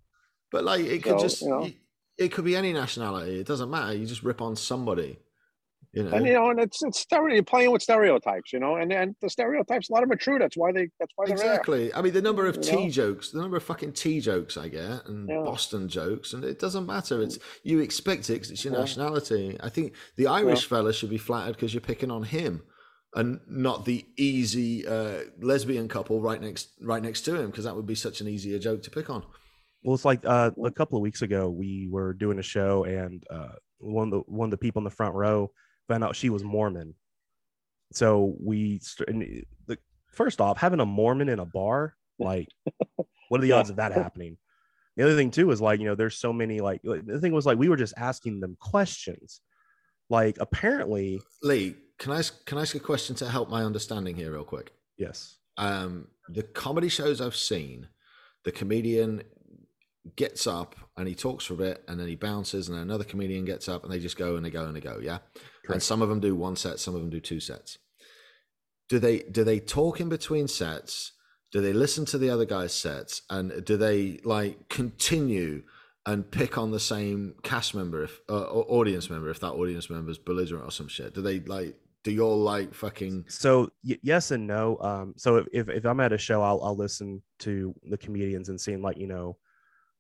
But 0.51 0.63
like, 0.63 0.82
it 0.86 1.03
could 1.03 1.20
So, 1.20 1.20
just 1.20 1.41
you 1.41 1.49
know. 1.49 1.59
y- 1.61 1.76
it 2.18 2.30
could 2.32 2.45
be 2.45 2.55
any 2.55 2.74
nationality. 2.74 3.39
It 3.39 3.47
doesn't 3.47 3.70
matter. 3.70 3.93
You 3.95 4.05
just 4.05 4.22
rip 4.24 4.41
on 4.41 4.55
somebody. 4.55 5.18
You 5.93 6.03
know, 6.03 6.11
and 6.11 6.25
you 6.25 6.31
know, 6.33 6.49
and 6.49 6.59
it's 6.61 6.81
it's 6.83 6.99
stereo. 6.99 7.33
You're 7.35 7.43
playing 7.43 7.69
with 7.71 7.81
stereotypes, 7.81 8.53
you 8.53 8.59
know, 8.59 8.77
and 8.77 8.93
and 8.93 9.13
the 9.21 9.29
stereotypes, 9.29 9.89
a 9.89 9.93
lot 9.93 10.03
of 10.03 10.07
them 10.09 10.15
are 10.15 10.19
true. 10.19 10.39
That's 10.39 10.55
why 10.55 10.71
they. 10.71 10.87
That's 10.99 11.11
why 11.17 11.25
they're 11.27 11.35
there. 11.35 11.47
exactly. 11.47 11.93
I 11.93 12.01
mean, 12.01 12.13
the 12.13 12.21
number 12.21 12.45
of 12.47 12.55
You 12.55 12.61
tea 12.61 12.83
know? 12.85 12.89
jokes, 12.89 13.31
the 13.31 13.41
number 13.41 13.57
of 13.57 13.63
fucking 13.63 13.91
tea 13.91 14.21
jokes 14.21 14.55
I 14.55 14.69
get, 14.69 15.05
and 15.07 15.27
Yeah. 15.27 15.41
Boston 15.43 15.89
jokes, 15.89 16.31
and 16.31 16.45
it 16.45 16.59
doesn't 16.59 16.85
matter. 16.85 17.21
It's 17.21 17.39
you 17.63 17.79
expect 17.81 18.29
it 18.29 18.33
because 18.33 18.51
it's 18.51 18.63
your 18.63 18.73
Yeah. 18.73 18.79
nationality. 18.79 19.57
I 19.61 19.67
think 19.67 19.93
the 20.15 20.27
Irish 20.27 20.65
fella 20.65 20.93
should 20.93 21.09
be 21.09 21.17
flattered 21.17 21.55
because 21.57 21.73
you're 21.73 21.81
picking 21.81 22.09
on 22.09 22.23
him, 22.23 22.61
and 23.13 23.41
not 23.49 23.83
the 23.83 24.05
easy 24.17 24.87
uh, 24.87 25.23
lesbian 25.41 25.89
couple 25.89 26.21
right 26.21 26.39
next 26.39 26.69
right 26.81 27.03
next 27.03 27.21
to 27.23 27.35
him 27.35 27.47
because 27.47 27.65
that 27.65 27.75
would 27.75 27.85
be 27.85 27.95
such 27.95 28.21
an 28.21 28.29
easier 28.29 28.59
joke 28.59 28.81
to 28.83 28.91
pick 28.91 29.09
on. 29.09 29.25
Well, 29.83 29.95
it's 29.95 30.05
like 30.05 30.23
uh, 30.23 30.51
a 30.63 30.71
couple 30.71 30.97
of 30.97 31.01
weeks 31.01 31.21
ago, 31.21 31.49
we 31.49 31.89
were 31.91 32.13
doing 32.13 32.39
a 32.39 32.43
show, 32.43 32.85
and 32.85 33.21
uh, 33.29 33.55
one 33.79 34.07
of 34.07 34.11
the 34.11 34.19
one 34.31 34.45
of 34.47 34.51
the 34.51 34.57
people 34.57 34.79
in 34.79 34.85
the 34.85 34.89
front 34.89 35.15
row 35.15 35.51
found 35.91 36.03
out 36.03 36.15
she 36.15 36.29
was 36.29 36.43
Mormon. 36.43 36.95
So 37.93 38.35
we, 38.39 38.79
st- 38.79 39.45
the 39.67 39.77
first 40.13 40.39
off, 40.39 40.57
having 40.57 40.79
a 40.79 40.85
Mormon 40.85 41.29
in 41.29 41.39
a 41.39 41.45
bar, 41.45 41.95
like, 42.19 42.47
what 43.29 43.39
are 43.39 43.43
the 43.43 43.51
odds 43.51 43.69
of 43.69 43.77
that 43.77 43.91
happening? 43.91 44.37
The 44.97 45.03
other 45.03 45.15
thing 45.15 45.31
too 45.31 45.51
is 45.51 45.61
like, 45.61 45.79
you 45.79 45.85
know, 45.85 45.95
there's 45.95 46.17
so 46.17 46.33
many 46.33 46.59
like 46.59 46.81
the 46.83 47.19
thing 47.21 47.31
was 47.31 47.45
like 47.45 47.57
we 47.57 47.69
were 47.69 47.77
just 47.77 47.93
asking 47.97 48.41
them 48.41 48.57
questions. 48.59 49.41
Like 50.09 50.37
apparently, 50.39 51.21
Lee, 51.41 51.75
can 51.97 52.11
I 52.11 52.19
ask, 52.19 52.45
can 52.45 52.57
I 52.57 52.61
ask 52.61 52.75
a 52.75 52.79
question 52.79 53.15
to 53.17 53.29
help 53.29 53.49
my 53.49 53.63
understanding 53.63 54.15
here, 54.15 54.31
real 54.31 54.43
quick? 54.43 54.73
yes, 54.97 55.37
um, 55.57 56.07
the 56.29 56.43
comedy 56.43 56.89
shows 56.89 57.21
I've 57.21 57.35
seen, 57.35 57.87
the 58.43 58.51
comedian 58.51 59.23
gets 60.15 60.47
up 60.47 60.75
and 60.97 61.07
he 61.07 61.15
talks 61.15 61.45
for 61.45 61.53
a 61.53 61.57
bit 61.57 61.83
and 61.87 61.99
then 61.99 62.07
he 62.07 62.15
bounces 62.15 62.67
and 62.67 62.77
then 62.77 62.83
another 62.83 63.03
comedian 63.03 63.45
gets 63.45 63.69
up 63.69 63.83
and 63.83 63.91
they 63.91 63.99
just 63.99 64.17
go 64.17 64.35
and 64.35 64.45
they 64.45 64.49
go 64.49 64.65
and 64.65 64.75
they 64.75 64.81
go, 64.81 64.99
yeah. 65.01 65.19
And 65.74 65.84
some 65.84 66.01
of 66.01 66.09
them 66.09 66.19
do 66.19 66.36
one 66.36 66.55
set, 66.55 66.80
some 66.80 66.95
of 66.95 67.01
them 67.01 67.09
do 67.09 67.19
two 67.19 67.39
sets. 67.39 67.78
Do 68.89 68.99
they 68.99 69.19
do 69.19 69.43
they 69.43 69.59
talk 69.59 69.99
in 70.01 70.09
between 70.09 70.47
sets? 70.47 71.13
Do 71.51 71.61
they 71.61 71.74
listen 71.74 72.05
to 72.05 72.17
the 72.17 72.30
other 72.30 72.45
guy's 72.45 72.74
sets 72.74 73.24
and 73.30 73.65
do 73.65 73.76
they 73.78 74.19
like 74.24 74.69
continue 74.69 75.63
and 76.05 76.30
pick 76.30 76.57
on 76.57 76.72
the 76.72 76.80
same 76.80 77.36
cast 77.43 77.76
member 77.76 78.03
if 78.03 78.19
uh, 78.30 78.43
or 78.43 78.65
audience 78.69 79.09
member 79.09 79.30
if 79.30 79.39
that 79.41 79.51
audience 79.51 79.89
member 79.89 80.11
is 80.11 80.17
belligerent 80.17 80.65
or 80.65 80.72
some 80.72 80.88
shit? 80.88 81.13
Do 81.13 81.22
they 81.22 81.39
like 81.41 81.76
do 82.03 82.11
you 82.11 82.22
all 82.22 82.38
like 82.38 82.74
fucking 82.74 83.26
so 83.28 83.72
y- 83.84 83.99
yes 84.01 84.32
and 84.32 84.47
no 84.47 84.78
um 84.82 85.13
so 85.17 85.38
if, 85.38 85.47
if, 85.53 85.69
if 85.69 85.86
i'm 85.86 85.99
at 85.99 86.13
a 86.13 86.17
show 86.17 86.41
I'll, 86.41 86.61
I'll 86.63 86.76
listen 86.76 87.22
to 87.39 87.74
the 87.84 87.97
comedians 87.97 88.49
and 88.49 88.59
seeing 88.59 88.82
like 88.82 88.97
you 88.97 89.07
know 89.07 89.38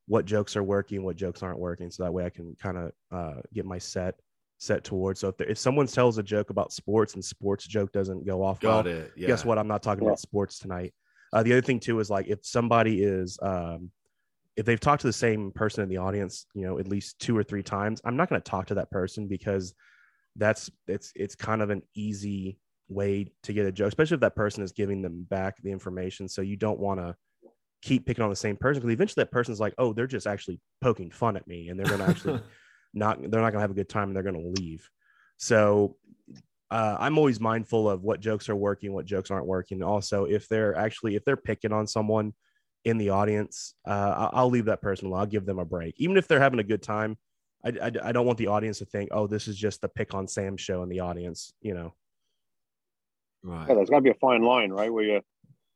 what 0.07 0.25
jokes 0.25 0.55
are 0.55 0.63
working 0.63 1.03
what 1.03 1.15
jokes 1.15 1.43
aren't 1.43 1.59
working 1.59 1.91
so 1.91 2.03
that 2.03 2.11
way 2.11 2.25
i 2.25 2.29
can 2.29 2.55
kind 2.59 2.77
of 2.77 2.91
uh 3.11 3.41
get 3.53 3.65
my 3.65 3.77
set 3.77 4.15
set 4.61 4.83
towards 4.83 5.19
so 5.19 5.29
if, 5.29 5.37
there, 5.37 5.49
if 5.49 5.57
someone 5.57 5.87
tells 5.87 6.19
a 6.19 6.23
joke 6.23 6.51
about 6.51 6.71
sports 6.71 7.15
and 7.15 7.25
sports 7.25 7.65
joke 7.65 7.91
doesn't 7.91 8.27
go 8.27 8.43
off 8.43 8.61
well, 8.61 8.85
it? 8.85 9.11
Yeah. 9.17 9.25
guess 9.25 9.43
what 9.43 9.57
i'm 9.57 9.67
not 9.67 9.81
talking 9.81 10.03
Yeah. 10.03 10.09
about 10.09 10.19
sports 10.19 10.59
tonight 10.59 10.93
uh, 11.33 11.41
the 11.41 11.51
other 11.51 11.63
thing 11.63 11.79
too 11.79 11.99
is 11.99 12.11
like 12.11 12.27
if 12.27 12.45
somebody 12.45 13.01
is 13.01 13.39
um 13.41 13.89
if 14.55 14.67
they've 14.67 14.79
talked 14.79 15.01
to 15.01 15.07
the 15.07 15.13
same 15.13 15.51
person 15.51 15.81
in 15.81 15.89
the 15.89 15.97
audience 15.97 16.45
you 16.53 16.61
know 16.61 16.77
at 16.77 16.87
least 16.87 17.17
two 17.17 17.35
or 17.35 17.41
three 17.41 17.63
times 17.63 18.01
i'm 18.05 18.15
not 18.15 18.29
going 18.29 18.39
to 18.39 18.47
talk 18.51 18.67
to 18.67 18.75
that 18.75 18.91
person 18.91 19.27
because 19.27 19.73
that's 20.35 20.69
it's 20.87 21.11
it's 21.15 21.33
kind 21.33 21.63
of 21.63 21.71
an 21.71 21.81
easy 21.95 22.59
way 22.87 23.25
to 23.41 23.53
get 23.53 23.65
a 23.65 23.71
joke 23.71 23.87
especially 23.87 24.13
if 24.13 24.21
that 24.21 24.35
person 24.35 24.63
is 24.63 24.73
giving 24.73 25.01
them 25.01 25.25
back 25.27 25.55
the 25.63 25.71
information 25.71 26.27
so 26.27 26.43
you 26.43 26.55
don't 26.55 26.79
want 26.79 26.99
to 26.99 27.15
keep 27.81 28.05
picking 28.05 28.23
on 28.23 28.29
the 28.29 28.35
same 28.35 28.55
person 28.55 28.79
because 28.79 28.93
eventually 28.93 29.23
that 29.23 29.31
person's 29.31 29.59
like 29.59 29.73
oh 29.79 29.91
they're 29.91 30.05
just 30.05 30.27
actually 30.27 30.59
poking 30.81 31.09
fun 31.09 31.35
at 31.35 31.47
me 31.47 31.69
and 31.69 31.79
they're 31.79 31.87
going 31.87 31.97
to 31.99 32.05
actually 32.05 32.39
not 32.93 33.19
they're 33.21 33.41
not 33.41 33.51
going 33.51 33.59
to 33.59 33.61
have 33.61 33.71
a 33.71 33.75
good 33.75 33.89
time 33.89 34.09
and 34.09 34.15
they're 34.15 34.23
going 34.23 34.41
to 34.41 34.61
leave. 34.61 34.89
So 35.37 35.97
uh, 36.69 36.95
i'm 36.99 37.17
always 37.17 37.41
mindful 37.41 37.89
of 37.89 38.01
what 38.01 38.21
jokes 38.21 38.47
are 38.47 38.55
working 38.55 38.93
what 38.93 39.05
jokes 39.05 39.29
aren't 39.29 39.45
working. 39.45 39.83
Also 39.83 40.25
if 40.25 40.47
they're 40.47 40.75
actually 40.75 41.15
if 41.15 41.25
they're 41.25 41.35
picking 41.35 41.73
on 41.73 41.85
someone 41.85 42.33
in 42.85 42.97
the 42.97 43.09
audience 43.09 43.75
uh, 43.87 44.29
I- 44.31 44.39
i'll 44.39 44.49
leave 44.49 44.65
that 44.65 44.81
person 44.81 45.07
alone. 45.07 45.19
I'll 45.19 45.25
give 45.25 45.45
them 45.45 45.59
a 45.59 45.65
break. 45.65 45.95
Even 45.97 46.17
if 46.17 46.27
they're 46.27 46.39
having 46.39 46.59
a 46.59 46.63
good 46.63 46.81
time 46.81 47.17
I, 47.63 47.69
I, 47.69 47.91
I 48.05 48.11
don't 48.11 48.25
want 48.25 48.37
the 48.37 48.47
audience 48.47 48.79
to 48.79 48.85
think 48.85 49.09
oh 49.11 49.27
this 49.27 49.47
is 49.47 49.57
just 49.57 49.81
the 49.81 49.89
pick 49.89 50.13
on 50.13 50.27
sam 50.27 50.57
show 50.57 50.81
in 50.83 50.89
the 50.89 51.01
audience 51.01 51.53
you 51.61 51.73
know? 51.73 51.93
Right. 53.43 53.67
Yeah, 53.67 53.75
there's 53.75 53.89
got 53.89 53.97
to 53.97 54.01
be 54.01 54.11
a 54.11 54.15
fine 54.15 54.43
line, 54.43 54.71
right? 54.71 54.91
Where 54.93 55.03
you 55.03 55.15
it 55.17 55.25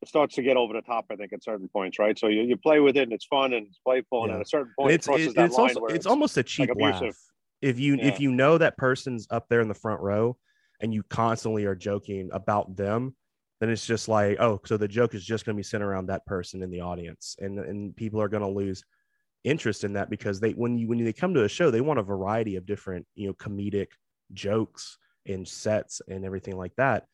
starts 0.08 0.36
to 0.36 0.42
get 0.44 0.58
over 0.58 0.74
the 0.74 0.82
top, 0.82 1.06
I 1.12 1.16
think, 1.16 1.34
at 1.34 1.44
certain 1.44 1.68
points, 1.68 2.00
right? 2.00 2.18
So 2.18 2.28
you, 2.28 2.42
you 2.44 2.58
play 2.58 2.80
with 2.80 2.98
it 2.98 3.04
and 3.04 3.14
it's 3.14 3.26
fun 3.26 3.54
and 3.54 3.68
it's 3.68 3.80
playful, 3.80 4.26
and 4.26 4.34
at 4.34 4.42
a 4.42 4.46
certain 4.46 4.66
And 4.68 4.74
point, 4.78 4.96
it's 4.96 5.08
it 5.08 5.10
crosses 5.10 5.28
it- 5.28 5.36
that 5.36 5.46
it's 5.46 5.56
line 5.56 5.68
also 5.70 5.80
where 5.82 5.96
it's, 5.96 6.06
almost 6.06 6.38
a 6.38 6.44
cheap 6.44 6.70
abusive. 6.70 7.02
laugh 7.08 7.18
if 7.62 7.80
you 7.80 7.96
Yeah. 7.96 8.08
if 8.08 8.20
you 8.20 8.32
know 8.32 8.58
that 8.58 8.78
person's 8.78 9.28
up 9.30 9.48
there 9.50 9.62
in 9.62 9.68
the 9.68 9.74
front 9.74 10.02
row 10.02 10.38
and 10.82 10.94
you 10.94 11.04
constantly 11.04 11.66
are 11.66 11.76
joking 11.76 12.30
about 12.34 12.76
them 12.76 13.16
then 13.62 13.70
it's 13.70 13.86
just 13.86 14.10
like 14.10 14.38
oh 14.42 14.60
so 14.66 14.76
the 14.76 14.88
joke 14.88 15.16
is 15.16 15.24
just 15.24 15.46
going 15.46 15.56
to 15.56 15.58
be 15.60 15.64
centered 15.64 15.88
around 15.90 16.08
that 16.08 16.26
person 16.26 16.62
in 16.62 16.70
the 16.70 16.82
audience 16.82 17.38
and 17.40 17.58
and 17.60 17.96
people 17.96 18.22
are 18.22 18.28
going 18.28 18.44
to 18.44 18.50
lose 18.50 18.84
interest 19.46 19.84
in 19.86 19.94
that 19.94 20.10
because 20.10 20.40
they 20.42 20.52
when 20.52 20.78
you 20.78 20.88
when 20.90 21.04
they 21.04 21.14
come 21.14 21.34
to 21.34 21.46
a 21.46 21.50
show 21.50 21.72
they 21.72 21.82
want 21.82 21.98
a 22.00 22.04
variety 22.04 22.58
of 22.58 22.66
different 22.66 23.08
you 23.16 23.28
know 23.28 23.34
comedic 23.36 23.88
jokes 24.34 24.98
and 25.26 25.48
sets 25.48 26.02
and 26.10 26.26
everything 26.26 26.58
like 26.58 26.76
that 26.76 27.06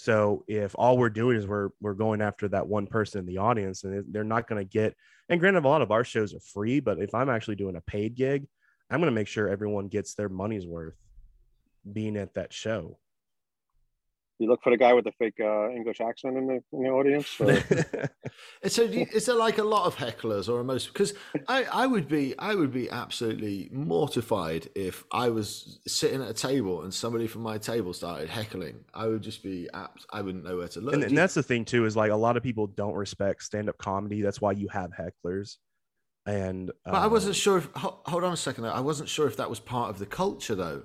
so 0.00 0.44
if 0.48 0.74
all 0.76 0.96
we're 0.96 1.10
doing 1.10 1.36
is 1.36 1.46
we're 1.46 1.68
we're 1.80 1.94
going 1.94 2.22
after 2.22 2.48
that 2.48 2.66
one 2.66 2.86
person 2.86 3.20
in 3.20 3.26
the 3.26 3.38
audience 3.38 3.84
and 3.84 4.04
they're 4.12 4.24
not 4.24 4.48
going 4.48 4.60
to 4.64 4.68
get 4.68 4.94
and 5.28 5.40
granted 5.40 5.64
a 5.64 5.68
lot 5.68 5.82
of 5.82 5.90
our 5.90 6.04
shows 6.04 6.34
are 6.34 6.40
free 6.40 6.80
but 6.80 6.98
if 6.98 7.14
i'm 7.14 7.28
actually 7.28 7.54
doing 7.54 7.76
a 7.76 7.80
paid 7.82 8.14
gig 8.14 8.46
i'm 8.90 9.00
going 9.00 9.10
to 9.10 9.14
make 9.14 9.28
sure 9.28 9.48
everyone 9.48 9.88
gets 9.88 10.14
their 10.14 10.28
money's 10.28 10.66
worth 10.66 10.96
being 11.92 12.16
at 12.16 12.34
that 12.34 12.52
show 12.52 12.98
you 14.40 14.48
look 14.48 14.62
for 14.62 14.70
the 14.70 14.76
guy 14.76 14.92
with 14.94 15.04
the 15.04 15.12
fake 15.12 15.38
uh, 15.38 15.70
English 15.70 16.00
accent 16.00 16.36
in 16.36 16.46
the 16.46 16.62
in 16.72 16.82
the 16.82 16.88
audience. 16.88 17.40
Or, 17.40 18.10
So, 18.68 18.86
do 18.86 19.00
you, 19.00 19.06
is 19.12 19.26
there 19.26 19.36
like 19.36 19.58
a 19.58 19.64
lot 19.64 19.86
of 19.86 19.96
hecklers, 19.96 20.48
or 20.48 20.64
most? 20.64 20.92
Because 20.92 21.14
I, 21.48 21.64
I 21.64 21.86
would 21.86 22.08
be, 22.08 22.38
I 22.38 22.54
would 22.54 22.72
be 22.72 22.90
absolutely 22.90 23.68
mortified 23.72 24.68
if 24.74 25.04
I 25.12 25.28
was 25.28 25.80
sitting 25.86 26.22
at 26.22 26.28
a 26.28 26.34
table 26.34 26.82
and 26.82 26.92
somebody 26.92 27.26
from 27.26 27.42
my 27.42 27.58
table 27.58 27.92
started 27.92 28.28
heckling. 28.28 28.84
I 28.94 29.06
would 29.06 29.22
just 29.22 29.42
be, 29.42 29.68
abs- 29.74 30.06
I 30.12 30.22
wouldn't 30.22 30.44
know 30.44 30.58
where 30.58 30.68
to 30.68 30.80
look. 30.80 30.94
and, 30.94 31.04
and 31.04 31.16
that's 31.16 31.34
the 31.34 31.42
thing 31.42 31.64
too 31.64 31.84
is 31.84 31.96
like 31.96 32.10
a 32.10 32.16
lot 32.16 32.36
of 32.36 32.42
people 32.42 32.66
don't 32.66 32.94
respect 32.94 33.42
stand-up 33.42 33.78
comedy 33.78 34.22
that's 34.22 34.40
why 34.40 34.52
you 34.52 34.68
have 34.68 34.90
hecklers 34.92 35.56
and 36.26 36.70
but 36.84 36.94
I 36.94 37.06
wasn't 37.06 37.30
um, 37.30 37.40
sure. 37.40 37.58
If, 37.58 37.68
hold 37.74 38.24
on 38.24 38.32
a 38.32 38.36
second. 38.36 38.64
Though. 38.64 38.70
I 38.70 38.80
wasn't 38.80 39.08
sure 39.08 39.26
if 39.26 39.36
that 39.38 39.48
was 39.48 39.58
part 39.58 39.90
of 39.90 39.98
the 39.98 40.06
culture, 40.06 40.54
though. 40.54 40.82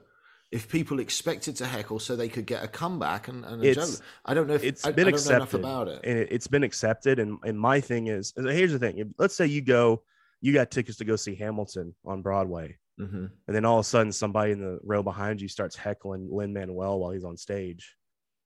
If 0.52 0.70
people 0.70 1.00
expected 1.00 1.56
to 1.58 1.66
heckle 1.66 2.00
so 2.00 2.16
they 2.16 2.30
could 2.30 2.46
get 2.46 2.64
a 2.64 2.68
comeback 2.68 3.28
and, 3.28 3.43
and 3.46 3.62
a 3.64 3.68
It's- 3.68 3.98
joke, 3.98 4.06
I 4.26 4.34
don't 4.34 4.48
know 4.48 4.54
if 4.54 4.64
it's 4.64 4.86
I, 4.86 4.91
been 4.91 5.08
I 5.08 5.12
don't 5.12 5.26
know 5.26 5.36
enough 5.36 5.54
accepted 5.54 5.60
about 5.60 5.88
it. 5.89 6.00
and 6.04 6.20
it, 6.20 6.28
it's 6.32 6.48
been 6.48 6.64
accepted 6.64 7.20
and 7.20 7.38
and 7.43 7.60
my 7.60 7.82
thing 7.82 8.08
is 8.08 8.34
here's 8.38 8.72
the 8.72 8.80
thing 8.80 9.14
let's 9.18 9.36
say 9.36 9.48
you 9.48 9.62
go 9.62 10.04
you 10.41 10.54
got 10.54 10.72
tickets 10.72 10.98
to 11.00 11.06
go 11.06 11.16
see 11.16 11.36
hamilton 11.36 11.93
on 12.06 12.22
broadway 12.22 12.78
hmm 12.98 13.26
and 13.48 13.56
then 13.56 13.66
all 13.66 13.80
of 13.80 13.86
a 13.86 13.89
sudden 13.89 14.12
somebody 14.12 14.52
in 14.54 14.60
the 14.62 14.80
row 14.84 15.02
behind 15.04 15.41
you 15.41 15.48
starts 15.48 15.76
heckling 15.76 16.30
lin 16.32 16.54
manuel 16.54 17.00
while 17.00 17.12
he's 17.12 17.26
on 17.26 17.36
stage 17.36 17.96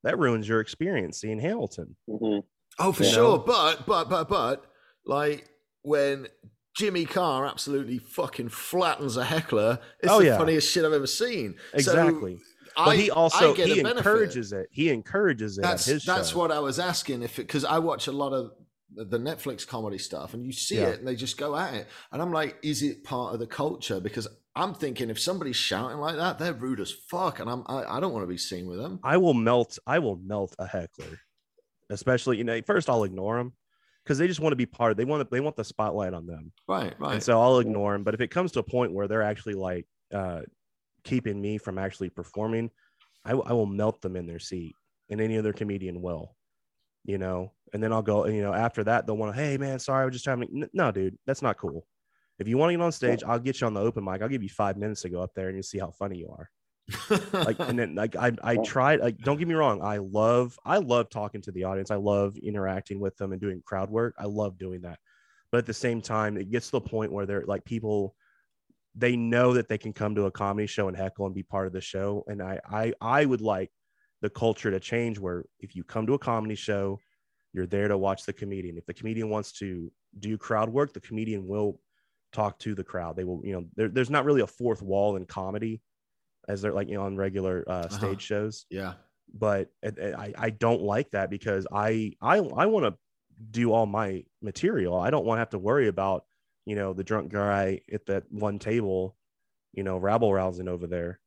that 0.03 0.17
ruins 0.17 0.47
your 0.47 0.61
experience 0.61 1.19
seeing 1.19 1.39
hamilton 1.39 1.95
Mhm. 2.09 2.43
Oh, 2.79 2.91
for 2.93 3.03
You 3.03 3.09
sure. 3.09 3.23
know? 3.23 3.37
But 3.39 3.85
but 3.85 4.09
but 4.09 4.29
but 4.29 4.65
like 5.05 5.49
when 5.81 6.27
Jimmy 6.75 7.05
Carr 7.05 7.45
absolutely 7.45 7.97
fucking 7.97 8.49
flattens 8.49 9.17
a 9.17 9.25
heckler, 9.25 9.79
it's 10.01 10.11
Oh, 10.11 10.19
the 10.19 10.25
yeah. 10.27 10.37
funniest 10.37 10.71
shit 10.71 10.85
I've 10.85 10.93
ever 10.93 11.07
seen. 11.07 11.55
So 11.71 11.77
exactly 11.77 12.39
I, 12.77 12.85
but 12.85 12.95
he 12.97 13.11
also 13.11 13.53
I 13.53 13.57
he 13.57 13.79
encourages 13.79 14.53
it 14.53 14.67
he 14.71 14.89
encourages 14.89 15.57
it 15.57 15.61
That's 15.63 16.05
that's 16.05 16.33
what 16.35 16.51
I 16.51 16.59
was 16.59 16.79
asking 16.79 17.23
if 17.23 17.35
because 17.35 17.65
I 17.65 17.79
watch 17.79 18.07
a 18.07 18.11
lot 18.11 18.31
of 18.33 18.51
the 18.93 19.05
the 19.05 19.17
Netflix 19.19 19.67
comedy 19.67 19.97
stuff 19.97 20.33
and 20.33 20.45
you 20.45 20.51
see 20.51 20.77
Yeah. 20.77 20.89
it 20.89 20.99
and 20.99 21.07
they 21.07 21.15
just 21.15 21.37
go 21.37 21.55
at 21.55 21.73
it 21.73 21.87
and 22.11 22.21
I'm 22.21 22.31
like, 22.31 22.57
is 22.63 22.81
it 22.83 23.03
part 23.03 23.33
of 23.33 23.39
the 23.39 23.47
culture? 23.47 23.99
Because 23.99 24.27
I'm 24.55 24.73
thinking 24.73 25.09
if 25.09 25.19
somebody's 25.19 25.55
shouting 25.55 25.97
like 25.97 26.15
that, 26.17 26.39
they're 26.39 26.53
rude 26.53 26.79
as 26.79 26.91
fuck, 26.91 27.39
and 27.39 27.49
I'm 27.49 27.63
I, 27.67 27.83
I 27.97 27.99
don't 27.99 28.11
want 28.13 28.23
to 28.23 28.27
be 28.27 28.37
seen 28.37 28.67
with 28.67 28.77
them. 28.79 28.99
I 29.03 29.15
will 29.17 29.33
melt. 29.35 29.77
I 29.85 29.99
will 29.99 30.17
melt 30.17 30.55
a 30.59 30.65
heckler, 30.67 31.19
especially 31.89 32.37
you 32.37 32.43
know. 32.43 32.59
First, 32.63 32.89
I'll 32.89 33.03
ignore 33.03 33.37
them 33.37 33.53
because 34.09 34.17
they 34.17 34.25
just 34.25 34.39
want 34.39 34.51
to 34.53 34.55
be 34.57 34.65
part. 34.65 34.89
Of, 34.89 34.97
they 34.97 35.05
want 35.05 35.29
they 35.29 35.39
want 35.39 35.55
the 35.55 35.63
spotlight 35.63 36.15
on 36.15 36.25
them, 36.25 36.51
Right, 36.67 36.99
right. 36.99 37.13
and 37.13 37.21
so 37.23 37.39
I'll 37.39 37.59
ignore 37.59 37.93
them. 37.93 38.03
But 38.03 38.15
if 38.15 38.21
it 38.21 38.29
comes 38.31 38.51
to 38.53 38.59
a 38.59 38.63
point 38.63 38.91
where 38.91 39.07
they're 39.07 39.21
actually 39.21 39.53
like 39.53 39.85
uh, 40.11 40.41
keeping 41.03 41.39
me 41.39 41.59
from 41.59 41.77
actually 41.77 42.09
performing, 42.09 42.71
I, 43.23 43.35
will- 43.35 43.43
I 43.45 43.53
will 43.53 43.67
melt 43.67 44.01
them 44.01 44.15
in 44.15 44.25
their 44.25 44.39
seat, 44.39 44.73
and 45.11 45.21
any 45.21 45.37
other 45.37 45.53
comedian 45.53 46.01
will, 46.01 46.35
you 47.05 47.19
know. 47.19 47.53
And 47.71 47.83
then 47.83 47.93
I'll 47.93 48.01
go, 48.01 48.23
and 48.23 48.35
you 48.35 48.41
know, 48.41 48.51
after 48.51 48.83
that 48.85 49.05
they'll 49.05 49.15
want 49.15 49.35
to, 49.35 49.39
hey 49.39 49.59
man, 49.59 49.77
sorry, 49.77 50.01
I 50.01 50.05
was 50.05 50.13
just 50.13 50.25
trying 50.25 50.41
to. 50.41 50.69
No, 50.73 50.91
dude, 50.91 51.15
that's 51.27 51.43
not 51.43 51.57
cool. 51.59 51.85
If 52.39 52.47
you 52.47 52.57
want 52.57 52.71
to 52.71 52.77
get 52.77 52.83
on 52.83 52.91
stage, 52.91 53.21
I'll 53.23 53.37
get 53.37 53.61
you 53.61 53.67
on 53.67 53.75
the 53.75 53.81
open 53.81 54.03
mic. 54.03 54.23
I'll 54.23 54.27
give 54.27 54.41
you 54.41 54.49
five 54.49 54.75
minutes 54.75 55.03
to 55.03 55.09
go 55.09 55.21
up 55.21 55.35
there 55.35 55.49
and 55.49 55.55
you 55.55 55.61
see 55.61 55.77
how 55.77 55.91
funny 55.91 56.17
you 56.17 56.29
are 56.35 56.49
like 57.33 57.59
and 57.59 57.77
then 57.77 57.95
like 57.95 58.15
I 58.15 58.31
I 58.43 58.57
tried 58.65 58.99
like 58.99 59.17
don't 59.19 59.37
get 59.37 59.47
me 59.47 59.55
wrong 59.55 59.81
I 59.83 59.97
love 59.97 60.57
I 60.65 60.77
love 60.77 61.09
talking 61.09 61.41
to 61.43 61.51
the 61.51 61.65
audience 61.65 61.91
I 61.91 61.95
love 61.95 62.37
interacting 62.37 62.99
with 62.99 63.15
them 63.17 63.31
and 63.31 63.41
doing 63.41 63.61
crowd 63.65 63.89
work 63.89 64.15
I 64.17 64.25
love 64.25 64.57
doing 64.57 64.81
that 64.81 64.99
but 65.51 65.59
at 65.59 65.65
the 65.65 65.73
same 65.73 66.01
time 66.01 66.37
it 66.37 66.49
gets 66.49 66.67
to 66.67 66.71
the 66.73 66.81
point 66.81 67.11
where 67.11 67.25
they're 67.25 67.45
like 67.45 67.63
people 67.65 68.15
they 68.95 69.15
know 69.15 69.53
that 69.53 69.67
they 69.67 69.77
can 69.77 69.93
come 69.93 70.15
to 70.15 70.25
a 70.25 70.31
comedy 70.31 70.67
show 70.67 70.87
and 70.87 70.97
heckle 70.97 71.25
and 71.25 71.35
be 71.35 71.43
part 71.43 71.67
of 71.67 71.73
the 71.73 71.81
show. 71.81 72.23
And 72.27 72.41
I 72.41 72.59
I 72.69 72.93
I 72.99 73.25
would 73.25 73.41
like 73.41 73.71
the 74.21 74.29
culture 74.29 74.71
to 74.71 74.79
change 74.79 75.17
where 75.19 75.45
if 75.59 75.75
you 75.75 75.83
come 75.83 76.05
to 76.07 76.13
a 76.13 76.19
comedy 76.19 76.55
show, 76.55 76.99
you're 77.53 77.67
there 77.67 77.87
to 77.87 77.97
watch 77.97 78.25
the 78.25 78.33
comedian. 78.33 78.77
If 78.77 78.85
the 78.85 78.93
comedian 78.93 79.29
wants 79.29 79.53
to 79.53 79.91
do 80.19 80.37
crowd 80.37 80.69
work, 80.69 80.93
the 80.93 80.99
comedian 80.99 81.47
will 81.47 81.79
talk 82.33 82.59
to 82.59 82.75
the 82.75 82.83
crowd. 82.83 83.15
They 83.15 83.23
will, 83.23 83.41
you 83.43 83.53
know, 83.53 83.65
there, 83.75 83.87
there's 83.87 84.09
not 84.09 84.25
really 84.25 84.41
a 84.41 84.47
fourth 84.47 84.81
wall 84.81 85.15
in 85.15 85.25
comedy 85.25 85.81
as 86.49 86.61
they're 86.61 86.73
like, 86.73 86.89
you 86.89 86.95
know, 86.95 87.03
on 87.03 87.15
regular 87.15 87.63
uh, 87.67 87.87
stage 87.87 88.03
uh-huh. 88.03 88.17
shows. 88.19 88.65
Yeah. 88.69 88.93
But 89.33 89.69
I, 89.85 90.33
I 90.35 90.49
don't 90.49 90.81
like 90.81 91.11
that 91.11 91.29
because 91.29 91.67
I, 91.71 92.13
I, 92.19 92.37
I 92.37 92.65
want 92.65 92.85
to 92.85 92.97
do 93.51 93.71
all 93.71 93.85
my 93.85 94.23
material. 94.41 94.99
I 94.99 95.11
don't 95.11 95.25
want 95.25 95.37
to 95.37 95.41
have 95.41 95.51
to 95.51 95.59
worry 95.59 95.87
about, 95.87 96.25
you 96.65 96.75
know, 96.75 96.93
the 96.93 97.03
drunk 97.03 97.31
guy 97.31 97.81
at 97.93 98.07
that 98.07 98.23
one 98.31 98.57
table, 98.57 99.15
you 99.71 99.83
know, 99.83 99.97
rabble 99.97 100.33
rousing 100.33 100.67
over 100.67 100.87
there. 100.87 101.19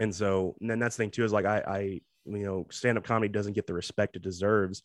And 0.00 0.14
so, 0.14 0.56
and 0.60 0.70
then 0.70 0.78
that's 0.78 0.96
the 0.96 1.02
thing 1.02 1.10
too, 1.10 1.24
is 1.24 1.32
like, 1.32 1.44
I, 1.44 1.58
I, 1.58 1.80
you 2.24 2.44
know, 2.44 2.66
stand 2.70 2.96
up 2.96 3.04
comedy 3.04 3.30
doesn't 3.30 3.52
get 3.52 3.66
the 3.66 3.74
respect 3.74 4.16
it 4.16 4.22
deserves 4.22 4.82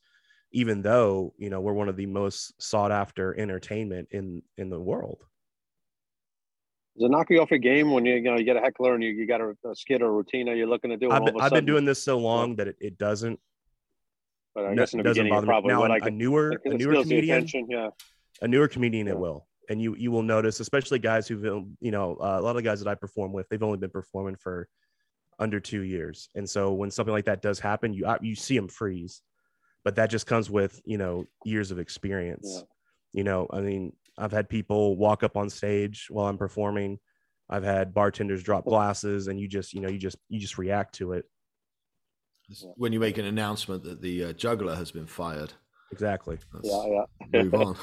even 0.54 0.84
though 0.84 1.34
you 1.38 1.50
know 1.50 1.60
we're 1.60 1.74
one 1.74 1.90
of 1.90 1.98
the 1.98 2.06
most 2.06 2.54
sought 2.62 2.92
after 2.92 3.38
entertainment 3.40 4.08
in 4.12 4.42
in 4.58 4.70
the 4.70 4.80
world 4.80 5.26
does 6.96 7.06
it 7.06 7.12
knock 7.12 7.28
you 7.30 7.42
off 7.42 7.52
a 7.52 7.58
game 7.58 7.92
when 7.92 8.06
you, 8.06 8.16
you 8.16 8.22
know 8.22 8.38
you 8.38 8.44
get 8.44 8.56
a 8.56 8.60
heckler 8.60 8.94
and 8.94 9.04
you, 9.04 9.10
you 9.10 9.26
got 9.26 9.42
a, 9.42 9.56
a 9.68 9.76
skid 9.76 10.02
or 10.02 10.08
a 10.08 10.12
routine 10.12 10.46
you're 10.48 10.68
looking 10.68 10.92
to 10.92 10.98
do? 10.98 11.10
I've, 11.10 11.26
been, 11.26 11.42
I've 11.42 11.52
been, 11.52 11.66
doing 11.66 11.86
this 11.86 12.04
so 12.04 12.20
long 12.20 12.56
that 12.58 12.68
it, 12.68 12.76
it 12.80 12.98
doesn't. 13.00 13.40
But 14.54 14.66
I 14.66 14.76
guess 14.76 14.94
in 14.94 14.98
the 14.98 15.04
doesn't 15.04 15.24
beginning, 15.24 15.46
probably 15.46 15.74
now, 15.74 15.84
a, 15.84 16.08
a 16.08 16.12
newer 16.12 16.62
a 16.64 16.70
newer 16.70 17.02
comedian, 17.02 17.48
yeah, 17.68 17.90
a 18.42 18.48
newer 18.48 18.68
comedian, 18.68 19.08
yeah. 19.08 19.14
it 19.14 19.20
will, 19.20 19.48
and 19.70 19.82
you 19.82 19.96
you 19.96 20.12
will 20.12 20.22
notice, 20.22 20.60
especially 20.60 21.00
guys 21.00 21.28
who've 21.28 21.42
been, 21.42 21.76
you 21.80 21.90
know 21.90 22.16
uh, 22.22 22.38
a 22.40 22.42
lot 22.42 22.56
of 22.56 22.64
guys 22.64 22.80
that 22.80 22.88
I 22.88 22.94
perform 22.94 23.34
with, 23.34 23.50
they've 23.50 23.64
only 23.64 23.80
been 23.80 23.90
performing 23.90 24.36
for 24.36 24.68
under 25.40 25.60
two 25.60 25.82
years, 25.82 26.30
and 26.36 26.48
so 26.48 26.72
when 26.74 26.92
something 26.92 27.14
like 27.14 27.26
that 27.26 27.42
does 27.42 27.60
happen, 27.60 27.96
you 27.96 28.06
you 28.22 28.36
see 28.36 28.56
them 28.56 28.68
freeze, 28.68 29.24
but 29.84 29.96
that 29.96 30.12
just 30.12 30.28
comes 30.28 30.52
with 30.52 30.80
you 30.86 31.00
know 31.00 31.26
years 31.44 31.72
of 31.72 31.80
experience. 31.80 32.48
Yeah. 32.48 32.62
You 33.14 33.24
know, 33.24 33.48
I 33.52 33.62
mean, 33.62 33.94
I've 34.18 34.32
had 34.32 34.50
people 34.50 34.98
walk 34.98 35.24
up 35.24 35.38
on 35.38 35.50
stage 35.50 36.08
while 36.10 36.28
I'm 36.28 36.38
performing. 36.38 37.00
I've 37.50 37.64
had 37.64 37.94
bartenders 37.94 38.44
drop 38.44 38.66
glasses, 38.66 39.28
and 39.28 39.40
you 39.40 39.48
just, 39.48 39.74
you 39.74 39.82
know, 39.82 39.90
you 39.90 40.00
just, 40.00 40.18
you 40.30 40.40
just 40.40 40.58
react 40.58 40.96
to 40.96 41.14
it. 41.14 41.26
When 42.76 42.94
you 42.94 43.00
make 43.00 43.18
an 43.18 43.26
announcement 43.26 43.84
that 43.84 44.02
the 44.02 44.26
uh, 44.26 44.34
juggler 44.34 44.76
has 44.76 44.92
been 44.92 45.08
fired. 45.08 45.54
Exactly. 45.92 46.38
Let's 46.54 46.70
yeah, 46.70 47.04
yeah. 47.34 47.42
move 47.44 47.54
on. 47.54 47.78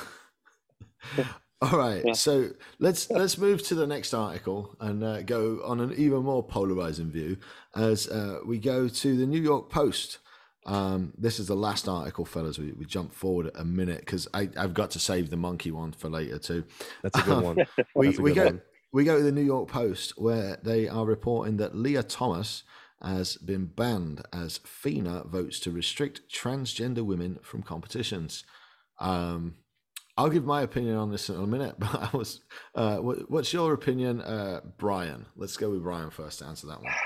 All 1.62 1.78
right, 1.78 2.02
yeah. 2.06 2.12
so 2.14 2.48
let's 2.78 3.10
let's 3.10 3.36
move 3.36 3.62
to 3.64 3.74
the 3.74 3.86
next 3.86 4.14
article 4.14 4.74
and 4.80 5.04
uh, 5.04 5.20
go 5.22 5.60
on 5.62 5.80
an 5.80 5.92
even 5.94 6.22
more 6.22 6.42
polarizing 6.42 7.10
view 7.10 7.36
as 7.76 8.08
uh, 8.08 8.38
we 8.46 8.58
go 8.58 8.88
to 8.88 9.16
the 9.16 9.26
New 9.26 9.40
York 9.40 9.68
Post. 9.68 10.18
Um, 10.66 11.12
this 11.16 11.40
is 11.40 11.46
the 11.46 11.56
last 11.56 11.88
article, 11.88 12.24
fellas. 12.24 12.58
We, 12.58 12.72
we 12.72 12.84
jump 12.84 13.14
forward 13.14 13.50
a 13.54 13.64
minute 13.64 14.00
because 14.00 14.28
I've 14.34 14.74
got 14.74 14.90
to 14.92 14.98
save 14.98 15.30
the 15.30 15.36
monkey 15.36 15.70
one 15.70 15.92
for 15.92 16.08
later 16.08 16.38
too. 16.38 16.64
That's 17.02 17.18
a 17.18 17.22
good 17.22 17.42
one. 17.42 17.56
we 17.94 18.10
we 18.18 18.32
go 18.32 18.46
one. 18.46 18.62
we 18.92 19.04
go 19.04 19.16
to 19.16 19.22
the 19.22 19.32
New 19.32 19.42
York 19.42 19.68
Post 19.68 20.14
where 20.18 20.58
they 20.62 20.88
are 20.88 21.06
reporting 21.06 21.56
that 21.58 21.74
Lia 21.74 22.02
Thomas 22.02 22.62
has 23.02 23.36
been 23.38 23.66
banned 23.66 24.22
as 24.32 24.58
FINA 24.58 25.24
votes 25.26 25.58
to 25.60 25.70
restrict 25.70 26.20
transgender 26.30 27.02
women 27.02 27.38
from 27.42 27.62
competitions. 27.62 28.44
Um, 28.98 29.54
I'll 30.18 30.28
give 30.28 30.44
my 30.44 30.60
opinion 30.60 30.96
on 30.96 31.10
this 31.10 31.30
in 31.30 31.36
a 31.36 31.46
minute, 31.46 31.76
but 31.78 31.94
I 31.94 32.14
was, 32.14 32.42
uh, 32.74 32.98
what, 32.98 33.30
what's 33.30 33.54
your 33.54 33.72
opinion, 33.72 34.20
uh, 34.20 34.60
Brian? 34.76 35.24
Let's 35.34 35.56
go 35.56 35.70
with 35.70 35.82
Brian 35.82 36.10
first 36.10 36.40
to 36.40 36.46
answer 36.46 36.66
that 36.66 36.82
one. 36.82 36.92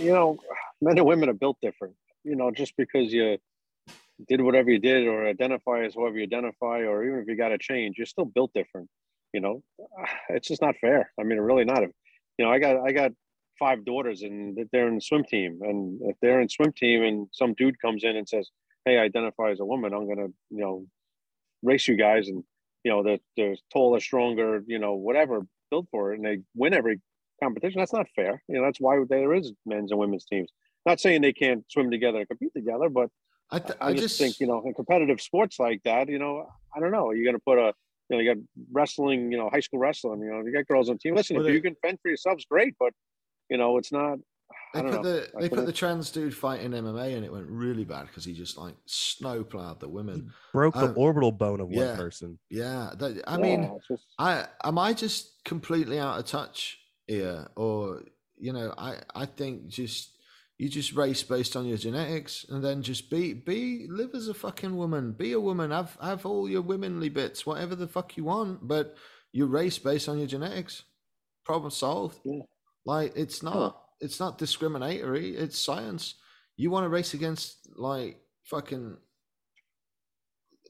You 0.00 0.12
know, 0.12 0.36
men 0.80 0.98
and 0.98 1.06
women 1.06 1.28
are 1.28 1.32
built 1.32 1.58
different 1.62 1.94
you 2.26 2.36
know, 2.36 2.50
just 2.50 2.76
because 2.76 3.12
you 3.12 3.38
did 4.28 4.40
whatever 4.40 4.70
you 4.70 4.78
did 4.78 5.06
or 5.06 5.26
identify 5.26 5.84
as 5.84 5.94
whoever 5.94 6.16
you 6.16 6.24
identify, 6.24 6.80
or 6.80 7.04
even 7.04 7.20
if 7.20 7.28
you 7.28 7.36
got 7.36 7.50
to 7.50 7.58
change, 7.58 7.96
you're 7.96 8.06
still 8.06 8.24
built 8.24 8.50
different. 8.54 8.88
You 9.32 9.40
know, 9.40 9.62
it's 10.28 10.48
just 10.48 10.62
not 10.62 10.74
fair. 10.80 11.12
I 11.18 11.22
mean, 11.22 11.38
really 11.38 11.64
not. 11.64 11.82
You 11.82 12.44
know, 12.44 12.50
I 12.50 12.58
got 12.58 12.76
I 12.86 12.92
got 12.92 13.12
five 13.58 13.84
daughters 13.84 14.22
and 14.22 14.58
they're 14.72 14.88
in 14.88 14.96
the 14.96 15.00
swim 15.00 15.24
team, 15.24 15.60
and 15.62 16.00
if 16.02 16.16
they're 16.20 16.40
in 16.40 16.48
swim 16.48 16.72
team 16.72 17.02
and 17.02 17.28
some 17.32 17.54
dude 17.54 17.80
comes 17.80 18.04
in 18.04 18.16
and 18.16 18.28
says, 18.28 18.50
"Hey, 18.84 18.98
I 18.98 19.04
identify 19.04 19.50
as 19.50 19.60
a 19.60 19.64
woman," 19.64 19.94
I'm 19.94 20.08
gonna 20.08 20.28
you 20.50 20.60
know 20.60 20.86
race 21.62 21.86
you 21.88 21.96
guys, 21.96 22.28
and 22.28 22.42
you 22.84 22.90
know 22.90 23.02
they're, 23.02 23.18
they're 23.36 23.56
taller, 23.72 24.00
stronger, 24.00 24.62
you 24.66 24.78
know, 24.78 24.94
whatever, 24.94 25.46
built 25.70 25.86
for 25.90 26.12
it, 26.12 26.16
and 26.18 26.26
they 26.26 26.42
win 26.54 26.74
every 26.74 27.00
competition. 27.42 27.78
That's 27.78 27.92
not 27.92 28.06
fair. 28.14 28.42
You 28.48 28.56
know, 28.56 28.64
that's 28.64 28.80
why 28.80 28.98
there 29.08 29.34
is 29.34 29.52
men's 29.64 29.90
and 29.90 30.00
women's 30.00 30.24
teams. 30.24 30.50
Not 30.86 31.00
saying 31.00 31.20
they 31.20 31.32
can't 31.32 31.64
swim 31.68 31.90
together 31.90 32.18
and 32.18 32.28
compete 32.28 32.54
together, 32.54 32.88
but 32.88 33.10
I, 33.50 33.58
th- 33.58 33.78
I, 33.80 33.88
I 33.88 33.92
just, 33.92 34.02
just, 34.02 34.18
think 34.18 34.40
you 34.40 34.46
know 34.46 34.62
in 34.64 34.72
competitive 34.72 35.20
sports 35.20 35.58
like 35.58 35.82
that, 35.84 36.08
you 36.08 36.18
know, 36.18 36.48
I 36.74 36.80
don't 36.80 36.92
know. 36.92 37.12
You're 37.12 37.24
going 37.24 37.36
to 37.36 37.42
put 37.44 37.58
a 37.58 37.72
you 38.08 38.16
know 38.16 38.22
you 38.22 38.34
got 38.34 38.42
wrestling, 38.72 39.30
you 39.30 39.38
know, 39.38 39.50
high 39.50 39.60
school 39.60 39.80
wrestling. 39.80 40.20
You 40.20 40.30
know, 40.30 40.40
you 40.44 40.52
got 40.52 40.66
girls 40.66 40.88
on 40.88 40.98
team. 40.98 41.14
Listen, 41.14 41.36
well, 41.36 41.44
if 41.44 41.50
they, 41.50 41.54
you 41.54 41.62
can 41.62 41.76
fend 41.82 41.98
for 42.00 42.08
yourselves, 42.08 42.44
great, 42.48 42.74
but 42.78 42.92
you 43.50 43.56
know, 43.56 43.78
it's 43.78 43.92
not. 43.92 44.18
They 44.74 44.82
put 44.82 44.92
know. 44.92 45.02
the 45.02 45.28
they 45.40 45.48
put 45.48 45.66
the 45.66 45.72
trans 45.72 46.10
dude 46.10 46.34
fighting 46.34 46.70
MMA 46.70 47.16
and 47.16 47.24
it 47.24 47.32
went 47.32 47.46
really 47.48 47.84
bad 47.84 48.06
because 48.06 48.24
he 48.24 48.32
just 48.32 48.56
like 48.56 48.74
snowplowed 48.86 49.80
the 49.80 49.88
women, 49.88 50.16
he 50.16 50.30
broke 50.52 50.76
um, 50.76 50.88
the 50.88 50.94
orbital 50.94 51.32
bone 51.32 51.60
of 51.60 51.70
yeah, 51.72 51.88
one 51.88 51.96
person. 51.96 52.38
Yeah, 52.48 52.90
that, 52.98 53.22
I 53.26 53.36
yeah, 53.38 53.42
mean, 53.42 53.78
just... 53.88 54.04
I 54.18 54.46
am 54.62 54.78
I 54.78 54.92
just 54.92 55.44
completely 55.44 55.98
out 55.98 56.18
of 56.18 56.26
touch 56.26 56.78
here, 57.06 57.48
or 57.56 58.02
you 58.38 58.52
know, 58.52 58.72
I 58.78 58.98
I 59.14 59.26
think 59.26 59.66
just 59.66 60.15
you 60.58 60.68
just 60.68 60.94
race 60.94 61.22
based 61.22 61.54
on 61.54 61.66
your 61.66 61.76
genetics 61.76 62.46
and 62.48 62.64
then 62.64 62.82
just 62.82 63.10
be 63.10 63.34
be 63.34 63.86
live 63.88 64.14
as 64.14 64.28
a 64.28 64.34
fucking 64.34 64.76
woman 64.76 65.12
be 65.12 65.32
a 65.32 65.40
woman 65.40 65.70
have 65.70 65.96
have 66.02 66.24
all 66.24 66.48
your 66.48 66.62
womanly 66.62 67.08
bits 67.08 67.44
whatever 67.44 67.74
the 67.74 67.88
fuck 67.88 68.16
you 68.16 68.24
want 68.24 68.66
but 68.66 68.96
you 69.32 69.46
race 69.46 69.78
based 69.78 70.08
on 70.08 70.18
your 70.18 70.26
genetics 70.26 70.84
problem 71.44 71.70
solved 71.70 72.18
yeah. 72.24 72.40
like 72.84 73.12
it's 73.16 73.42
not 73.42 73.54
huh. 73.54 73.72
it's 74.00 74.18
not 74.18 74.38
discriminatory 74.38 75.36
it's 75.36 75.58
science 75.58 76.14
you 76.56 76.70
want 76.70 76.84
to 76.84 76.88
race 76.88 77.14
against 77.14 77.68
like 77.76 78.18
fucking 78.44 78.96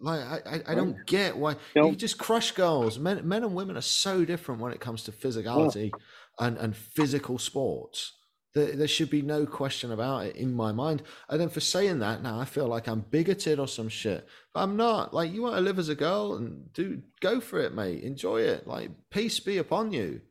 like 0.00 0.20
I, 0.20 0.40
I, 0.46 0.72
I 0.72 0.74
don't 0.74 1.06
get 1.06 1.36
why 1.36 1.56
you 1.74 1.96
just 1.96 2.18
crush 2.18 2.52
girls. 2.52 2.98
Men 2.98 3.26
men 3.26 3.42
and 3.44 3.54
women 3.54 3.76
are 3.76 3.82
so 3.82 4.24
different 4.24 4.60
when 4.60 4.72
it 4.72 4.80
comes 4.80 5.02
to 5.04 5.12
physicality 5.12 5.90
yeah. 5.90 6.46
and, 6.46 6.58
and 6.58 6.76
physical 6.76 7.38
sports. 7.38 8.12
There, 8.56 8.74
there 8.74 8.88
should 8.88 9.10
be 9.10 9.20
no 9.20 9.44
question 9.44 9.92
about 9.92 10.24
it 10.24 10.36
in 10.36 10.54
my 10.54 10.72
mind. 10.72 11.02
And 11.28 11.38
then 11.38 11.50
for 11.50 11.60
saying 11.60 11.98
that, 11.98 12.22
now 12.22 12.40
I 12.40 12.46
feel 12.46 12.66
like 12.66 12.88
I'm 12.88 13.00
bigoted 13.00 13.60
or 13.60 13.68
some 13.68 13.90
shit. 13.90 14.26
But 14.54 14.62
I'm 14.62 14.78
not. 14.78 15.12
Like, 15.12 15.30
you 15.30 15.42
want 15.42 15.56
to 15.56 15.60
live 15.60 15.78
as 15.78 15.90
a 15.90 15.94
girl 15.94 16.36
and 16.36 16.72
do 16.72 17.02
go 17.20 17.38
for 17.38 17.60
it, 17.60 17.74
mate. 17.74 18.02
Enjoy 18.02 18.40
it. 18.40 18.66
Like, 18.66 18.92
peace 19.10 19.38
be 19.40 19.58
upon 19.58 19.92
you. 19.92 20.22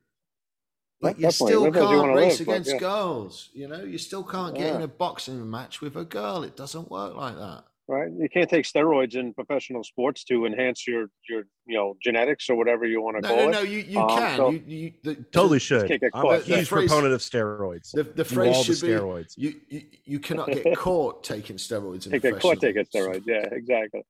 But 1.00 1.20
you 1.20 1.30
still 1.30 1.72
can't 1.72 2.16
race 2.16 2.40
live, 2.40 2.48
against 2.48 2.72
yeah. 2.72 2.80
girls. 2.80 3.50
You 3.54 3.68
know, 3.68 3.84
you 3.84 4.00
still 4.00 4.24
can't 4.24 4.56
get 4.56 4.70
yeah. 4.70 4.76
in 4.78 4.82
a 4.82 4.88
boxing 4.88 5.48
match 5.48 5.80
with 5.80 5.96
a 5.96 6.04
girl. 6.04 6.42
It 6.42 6.58
doesn't 6.58 6.90
work 6.90 7.16
like 7.16 7.36
that 7.36 7.66
right? 7.88 8.10
You 8.12 8.28
can't 8.30 8.50
take 8.50 8.66
steroids 8.66 9.16
in 9.16 9.34
professional 9.34 9.84
sports 9.84 10.24
to 10.26 10.46
enhance 10.46 10.88
your 10.88 11.08
your 11.30 11.44
you 11.66 11.78
know 11.78 11.96
genetics 12.02 12.50
or 12.50 12.56
whatever 12.56 12.86
you 12.86 13.02
want 13.02 13.18
to 13.18 13.22
no, 13.22 13.28
call 13.30 13.38
no, 13.38 13.50
it. 13.50 13.52
No, 13.52 13.62
you, 13.62 13.80
you 13.80 14.00
um, 14.00 14.10
can. 14.10 14.38
So 14.38 14.50
you, 14.50 14.64
you 14.66 14.94
the, 15.04 15.16
totally 15.32 15.60
should. 15.60 15.92
I'm 16.14 16.26
a 16.26 16.40
huge 16.40 16.70
proponent 16.70 17.14
of 17.14 17.22
steroids. 17.22 17.92
The, 17.92 18.04
the 18.04 18.26
phrase 18.26 18.58
should 18.64 18.78
the 18.78 18.88
steroids. 18.88 19.36
be 19.36 19.42
you, 19.42 19.62
you 19.70 19.82
you 20.06 20.20
cannot 20.20 20.48
get 20.52 20.78
caught 20.78 21.24
taking 21.24 21.58
steroids. 21.58 22.12
In 22.12 22.20
get 22.20 22.40
caught 22.40 22.60
taking 22.60 22.86
steroids. 22.86 23.24
Yeah, 23.26 23.46
exactly. 23.52 24.02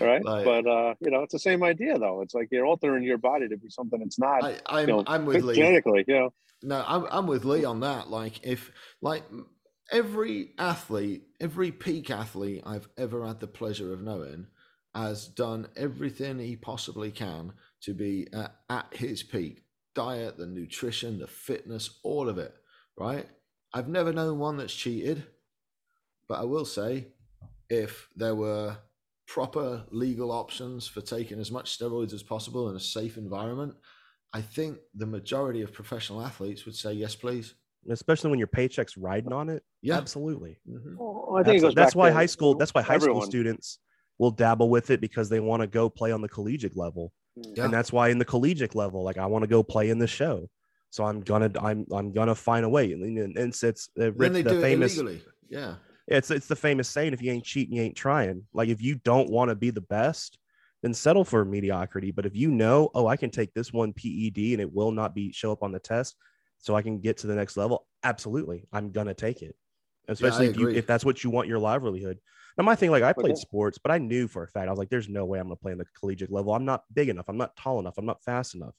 All 0.00 0.06
right, 0.06 0.24
like, 0.24 0.44
but 0.44 0.66
uh, 0.66 0.94
you 1.00 1.10
know 1.10 1.22
it's 1.22 1.32
the 1.32 1.38
same 1.38 1.62
idea 1.62 1.98
though. 1.98 2.22
It's 2.22 2.34
like 2.34 2.48
you're 2.50 2.66
altering 2.66 3.02
your 3.04 3.18
body 3.18 3.48
to 3.48 3.56
be 3.56 3.68
something 3.70 4.00
it's 4.02 4.18
not. 4.18 4.44
I, 4.44 4.56
I'm 4.66 4.88
you 4.88 4.94
know, 4.94 5.04
I'm 5.06 5.24
with 5.24 5.44
Lee 5.44 5.56
genetically. 5.56 6.04
You 6.06 6.14
know. 6.14 6.32
No, 6.62 6.84
I'm 6.86 7.06
I'm 7.10 7.26
with 7.26 7.44
Lee 7.44 7.64
on 7.64 7.80
that. 7.80 8.08
Like 8.08 8.44
if 8.44 8.70
like 9.02 9.24
every 9.90 10.50
athlete, 10.58 11.24
every 11.40 11.70
peak 11.70 12.10
athlete 12.10 12.62
I've 12.64 12.88
ever 12.96 13.26
had 13.26 13.40
the 13.40 13.46
pleasure 13.46 13.92
of 13.92 14.02
knowing 14.02 14.46
has 14.94 15.26
done 15.26 15.66
everything 15.76 16.38
he 16.38 16.56
possibly 16.56 17.10
can 17.10 17.52
to 17.82 17.94
be 17.94 18.28
at, 18.32 18.54
at 18.70 18.94
his 18.94 19.22
peak 19.22 19.62
diet, 19.94 20.36
the 20.36 20.46
nutrition, 20.46 21.18
the 21.18 21.26
fitness, 21.26 21.98
all 22.02 22.28
of 22.28 22.38
it, 22.38 22.54
right? 22.96 23.26
I've 23.72 23.88
never 23.88 24.12
known 24.12 24.38
one 24.38 24.56
that's 24.56 24.74
cheated, 24.74 25.24
but 26.28 26.40
I 26.40 26.44
will 26.44 26.64
say 26.64 27.08
if 27.70 28.08
there 28.16 28.34
were 28.34 28.76
proper 29.26 29.84
legal 29.90 30.30
options 30.30 30.86
for 30.86 31.00
taking 31.00 31.40
as 31.40 31.50
much 31.50 31.78
steroids 31.78 32.12
as 32.12 32.22
possible 32.22 32.68
in 32.70 32.76
a 32.76 32.80
safe 32.80 33.16
environment, 33.16 33.74
I 34.32 34.40
think 34.40 34.78
the 34.94 35.06
majority 35.06 35.62
of 35.62 35.72
professional 35.72 36.22
athletes 36.22 36.64
would 36.66 36.74
say 36.74 36.92
yes, 36.92 37.14
please 37.14 37.54
especially 37.90 38.30
when 38.30 38.38
your 38.38 38.48
paycheck's 38.48 38.96
riding 38.96 39.32
on 39.32 39.48
it. 39.48 39.62
Yeah, 39.84 39.98
absolutely. 39.98 40.58
Mm-hmm. 40.68 40.96
Well, 40.96 41.36
I 41.36 41.42
think 41.42 41.74
that's 41.74 41.94
why 41.94 42.10
high 42.10 42.26
school. 42.26 42.54
That's 42.54 42.72
why 42.72 42.82
high 42.82 42.94
everyone. 42.94 43.22
school 43.22 43.30
students 43.30 43.78
will 44.18 44.30
dabble 44.30 44.70
with 44.70 44.90
it 44.90 45.00
because 45.00 45.28
they 45.28 45.40
want 45.40 45.60
to 45.60 45.66
go 45.66 45.90
play 45.90 46.10
on 46.10 46.22
the 46.22 46.28
collegiate 46.28 46.76
level, 46.76 47.12
yeah. 47.36 47.64
and 47.64 47.74
that's 47.74 47.92
why 47.92 48.08
in 48.08 48.18
the 48.18 48.24
collegiate 48.24 48.74
level, 48.74 49.04
like 49.04 49.18
I 49.18 49.26
want 49.26 49.42
to 49.42 49.48
go 49.48 49.62
play 49.62 49.90
in 49.90 49.98
the 49.98 50.06
show. 50.06 50.48
So 50.90 51.04
I'm 51.04 51.20
gonna 51.20 51.50
I'm 51.60 51.84
I'm 51.92 52.12
gonna 52.12 52.34
find 52.34 52.64
a 52.64 52.68
way. 52.68 52.92
And, 52.92 53.18
and 53.18 53.36
it's 53.36 53.62
it's 53.62 53.88
uh, 54.00 54.10
Then 54.16 54.32
they 54.32 54.42
the 54.42 54.50
do 54.50 54.60
famous 54.60 54.96
it. 54.96 55.22
Yeah. 55.50 55.74
it's 56.06 56.30
it's 56.30 56.46
the 56.46 56.56
famous 56.56 56.88
saying 56.88 57.12
if 57.12 57.22
you 57.22 57.32
ain't 57.32 57.44
cheating 57.44 57.76
you 57.76 57.82
ain't 57.82 57.96
trying 57.96 58.42
like 58.52 58.68
if 58.68 58.82
you 58.82 58.96
don't 59.04 59.30
want 59.30 59.48
to 59.48 59.54
be 59.54 59.70
the 59.70 59.80
best 59.80 60.38
then 60.82 60.92
settle 60.94 61.24
for 61.24 61.44
mediocrity 61.44 62.10
but 62.10 62.26
if 62.26 62.34
you 62.36 62.50
know 62.50 62.90
oh 62.94 63.06
i 63.06 63.16
can 63.16 63.30
take 63.30 63.52
this 63.54 63.72
one 63.72 63.92
ped 63.92 64.52
and 64.52 64.60
it 64.60 64.72
will 64.72 64.90
not 64.90 65.14
be 65.14 65.32
show 65.32 65.52
up 65.52 65.62
on 65.62 65.72
the 65.72 65.78
test 65.78 66.16
so 66.58 66.74
i 66.74 66.82
can 66.82 66.98
get 66.98 67.16
to 67.16 67.26
the 67.26 67.34
next 67.34 67.56
level 67.56 67.86
absolutely 68.02 68.66
i'm 68.72 68.90
gonna 68.90 69.14
take 69.14 69.42
it 69.42 69.54
especially 70.08 70.46
if 70.48 70.56
you 70.56 70.68
if 70.68 70.86
that's 70.86 71.04
what 71.04 71.24
you 71.24 71.30
want 71.30 71.48
your 71.48 71.58
livelihood. 71.58 72.18
Now 72.56 72.64
my 72.64 72.76
thing 72.76 72.90
like 72.90 73.02
i 73.02 73.12
played 73.12 73.30
yeah. 73.30 73.34
sports 73.34 73.78
but 73.78 73.90
i 73.90 73.98
knew 73.98 74.28
for 74.28 74.44
a 74.44 74.48
fact 74.48 74.68
i 74.68 74.70
was 74.70 74.78
like 74.78 74.88
there's 74.88 75.08
no 75.08 75.24
way 75.24 75.40
i'm 75.40 75.46
gonna 75.46 75.56
play 75.56 75.72
in 75.72 75.78
the 75.78 75.86
collegiate 75.98 76.30
level. 76.30 76.54
I'm 76.54 76.64
not 76.64 76.84
big 76.92 77.08
enough. 77.08 77.28
I'm 77.28 77.36
not 77.36 77.56
tall 77.56 77.80
enough. 77.80 77.98
I'm 77.98 78.06
not 78.06 78.22
fast 78.22 78.54
enough. 78.54 78.74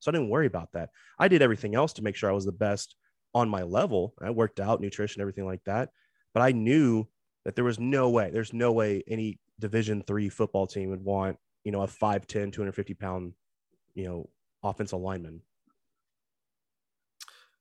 So 0.00 0.10
i 0.10 0.12
didn't 0.12 0.30
worry 0.30 0.46
about 0.46 0.72
that. 0.72 0.90
I 1.18 1.28
did 1.28 1.42
everything 1.42 1.74
else 1.74 1.92
to 1.94 2.02
make 2.02 2.16
sure 2.16 2.30
i 2.30 2.34
was 2.34 2.46
the 2.46 2.52
best 2.52 2.96
on 3.34 3.48
my 3.48 3.62
level. 3.62 4.14
I 4.20 4.30
worked 4.30 4.60
out 4.60 4.80
nutrition 4.80 5.20
everything 5.20 5.46
like 5.46 5.62
that. 5.64 5.90
But 6.34 6.42
I 6.42 6.52
knew 6.52 7.06
that 7.44 7.54
there 7.54 7.64
was 7.64 7.78
no 7.78 8.10
way, 8.10 8.30
there's 8.30 8.52
no 8.52 8.72
way 8.72 9.02
any 9.08 9.38
division 9.58 10.02
three 10.02 10.28
football 10.28 10.66
team 10.66 10.90
would 10.90 11.04
want, 11.04 11.36
you 11.64 11.72
know, 11.72 11.82
a 11.82 11.86
5'10, 11.86 12.52
250 12.52 12.94
pound, 12.94 13.32
you 13.94 14.04
know, 14.04 14.28
offensive 14.62 15.00
lineman. 15.00 15.42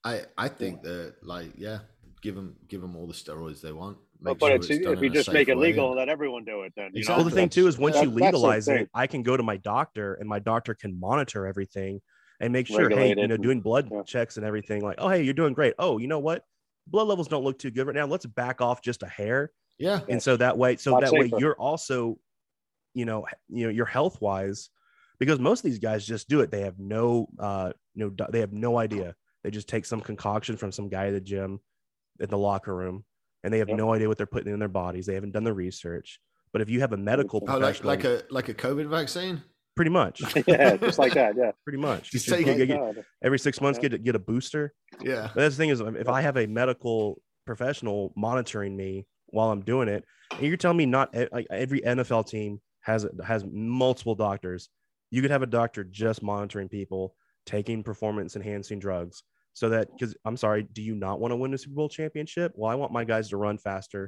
I 0.03 0.21
I 0.37 0.47
think 0.47 0.81
that 0.83 1.15
like 1.21 1.51
yeah, 1.57 1.79
give 2.21 2.35
them 2.35 2.55
give 2.67 2.81
them 2.81 2.95
all 2.95 3.07
the 3.07 3.13
steroids 3.13 3.61
they 3.61 3.71
want. 3.71 3.97
But, 4.21 4.31
Make 4.31 4.39
but 4.39 4.47
sure 4.47 4.55
it's, 4.55 4.67
done 4.67 4.93
if 4.93 5.01
you 5.01 5.09
just 5.09 5.31
make 5.31 5.47
it 5.47 5.57
legal 5.57 5.87
and 5.87 5.97
let 5.97 6.09
everyone 6.09 6.43
do 6.43 6.63
it, 6.63 6.73
then 6.75 6.91
you 6.93 6.99
Exactly. 6.99 7.13
know, 7.13 7.17
Well, 7.25 7.29
the 7.29 7.35
thing 7.35 7.49
too 7.49 7.67
is 7.67 7.77
once 7.77 7.95
that- 7.95 8.03
you 8.03 8.09
legalize 8.11 8.67
it, 8.67 8.89
I 8.93 9.07
can 9.07 9.23
go 9.23 9.37
to 9.37 9.43
my 9.43 9.57
doctor 9.57 10.15
and 10.15 10.27
my 10.27 10.39
doctor 10.39 10.73
can 10.73 10.99
monitor 10.99 11.47
everything 11.47 12.01
and 12.41 12.51
make 12.51 12.67
sure, 12.67 12.89
hey, 12.89 13.15
you 13.17 13.27
know, 13.27 13.37
doing 13.37 13.61
blood 13.61 13.89
yeah. 13.91 14.03
checks 14.03 14.37
and 14.37 14.45
everything 14.45 14.81
like, 14.81 14.95
oh, 14.99 15.09
hey, 15.09 15.21
you're 15.21 15.33
doing 15.33 15.53
great. 15.53 15.73
Oh, 15.79 15.97
you 15.97 16.07
know 16.07 16.19
what? 16.19 16.43
Blood 16.87 17.07
levels 17.07 17.27
don't 17.27 17.43
look 17.43 17.59
too 17.59 17.71
good 17.71 17.87
right 17.87 17.95
now. 17.95 18.05
Let's 18.07 18.25
back 18.25 18.61
off 18.61 18.81
just 18.81 19.03
a 19.03 19.07
hair. 19.07 19.51
Yeah. 19.77 20.01
and 20.09 20.21
so 20.21 20.35
that 20.35 20.57
way 20.57 20.75
so 20.75 20.91
Lot 20.91 21.03
that 21.03 21.13
way 21.13 21.31
you're 21.37 21.55
also 21.55 22.19
you 22.93 23.05
know 23.05 23.25
you 23.47 23.63
know 23.63 23.69
you're 23.69 23.85
health 23.85 24.19
wise 24.19 24.69
because 25.19 25.39
most 25.39 25.59
of 25.59 25.63
these 25.71 25.79
guys 25.79 26.05
just 26.05 26.27
do 26.27 26.41
it 26.41 26.51
they 26.51 26.61
have 26.61 26.77
no 26.77 27.29
uh 27.39 27.71
no 27.95 28.11
they 28.29 28.41
have 28.41 28.51
no 28.51 28.77
idea 28.77 29.15
they 29.41 29.51
just 29.51 29.69
take 29.69 29.85
some 29.85 30.01
concoction 30.01 30.57
from 30.57 30.73
some 30.73 30.89
guy 30.89 31.07
at 31.07 31.13
the 31.13 31.21
gym 31.21 31.61
in 32.19 32.29
the 32.29 32.37
locker 32.37 32.75
room 32.75 33.03
and 33.43 33.53
they 33.53 33.59
have 33.59 33.69
Yep. 33.69 33.77
no 33.77 33.93
idea 33.93 34.07
what 34.07 34.17
they're 34.17 34.25
putting 34.27 34.51
in 34.53 34.59
their 34.59 34.67
bodies 34.67 35.05
they 35.05 35.13
haven't 35.15 35.31
done 35.31 35.43
the 35.43 35.53
research 35.53 36.19
but 36.51 36.61
if 36.61 36.69
you 36.69 36.79
have 36.81 36.93
a 36.93 36.97
medical 36.97 37.43
Oh, 37.47 37.57
like 37.57 37.83
like 37.83 38.03
a 38.03 38.23
like 38.29 38.49
a 38.49 38.53
COVID 38.53 38.87
vaccine. 38.89 39.41
pretty 39.75 39.91
much 39.91 40.21
yeah, 40.47 40.75
just 40.77 40.99
like 40.99 41.13
that. 41.13 41.35
Yeah. 41.37 41.51
pretty 41.63 41.79
much 41.79 42.11
Just 42.11 42.27
You 42.27 42.35
take 42.37 42.45
get- 42.57 42.67
get- 42.67 43.05
every 43.23 43.39
six 43.39 43.61
months 43.61 43.79
Yeah. 43.81 43.89
get 43.89 44.03
get 44.03 44.15
a 44.15 44.19
booster 44.19 44.73
Yeah. 45.01 45.29
but 45.33 45.41
that's 45.41 45.55
the 45.55 45.61
thing 45.61 45.69
is, 45.69 45.79
if 45.81 46.09
I 46.09 46.21
have 46.21 46.37
a 46.37 46.47
medical 46.47 47.21
professional 47.45 48.13
monitoring 48.15 48.75
me 48.75 49.07
while 49.27 49.51
I'm 49.51 49.61
doing 49.61 49.87
it, 49.87 50.03
and 50.31 50.41
you're 50.47 50.57
telling 50.57 50.77
me 50.77 50.85
not 50.85 51.13
like 51.31 51.47
every 51.51 51.81
NFL 51.81 52.27
team 52.27 52.59
has 52.81 53.05
has 53.25 53.43
multiple 53.45 54.15
doctors. 54.15 54.69
You 55.11 55.21
could 55.21 55.31
have 55.31 55.41
a 55.41 55.47
doctor 55.47 55.83
just 55.83 56.21
monitoring 56.21 56.69
people 56.69 57.15
taking 57.45 57.83
performance 57.83 58.35
enhancing 58.35 58.79
drugs, 58.79 59.23
so 59.59 59.67
that 59.67 59.89
because 59.91 60.15
I'm 60.23 60.37
sorry, 60.37 60.63
do 60.63 60.81
you 60.81 60.95
not 60.95 61.19
want 61.19 61.33
to 61.33 61.35
win 61.35 61.53
a 61.53 61.57
Super 61.57 61.75
Bowl 61.75 61.89
championship? 61.89 62.53
Well, 62.55 62.71
I 62.71 62.75
want 62.75 62.93
my 62.93 63.03
guys 63.03 63.27
to 63.29 63.37
run 63.37 63.57
faster. 63.57 64.07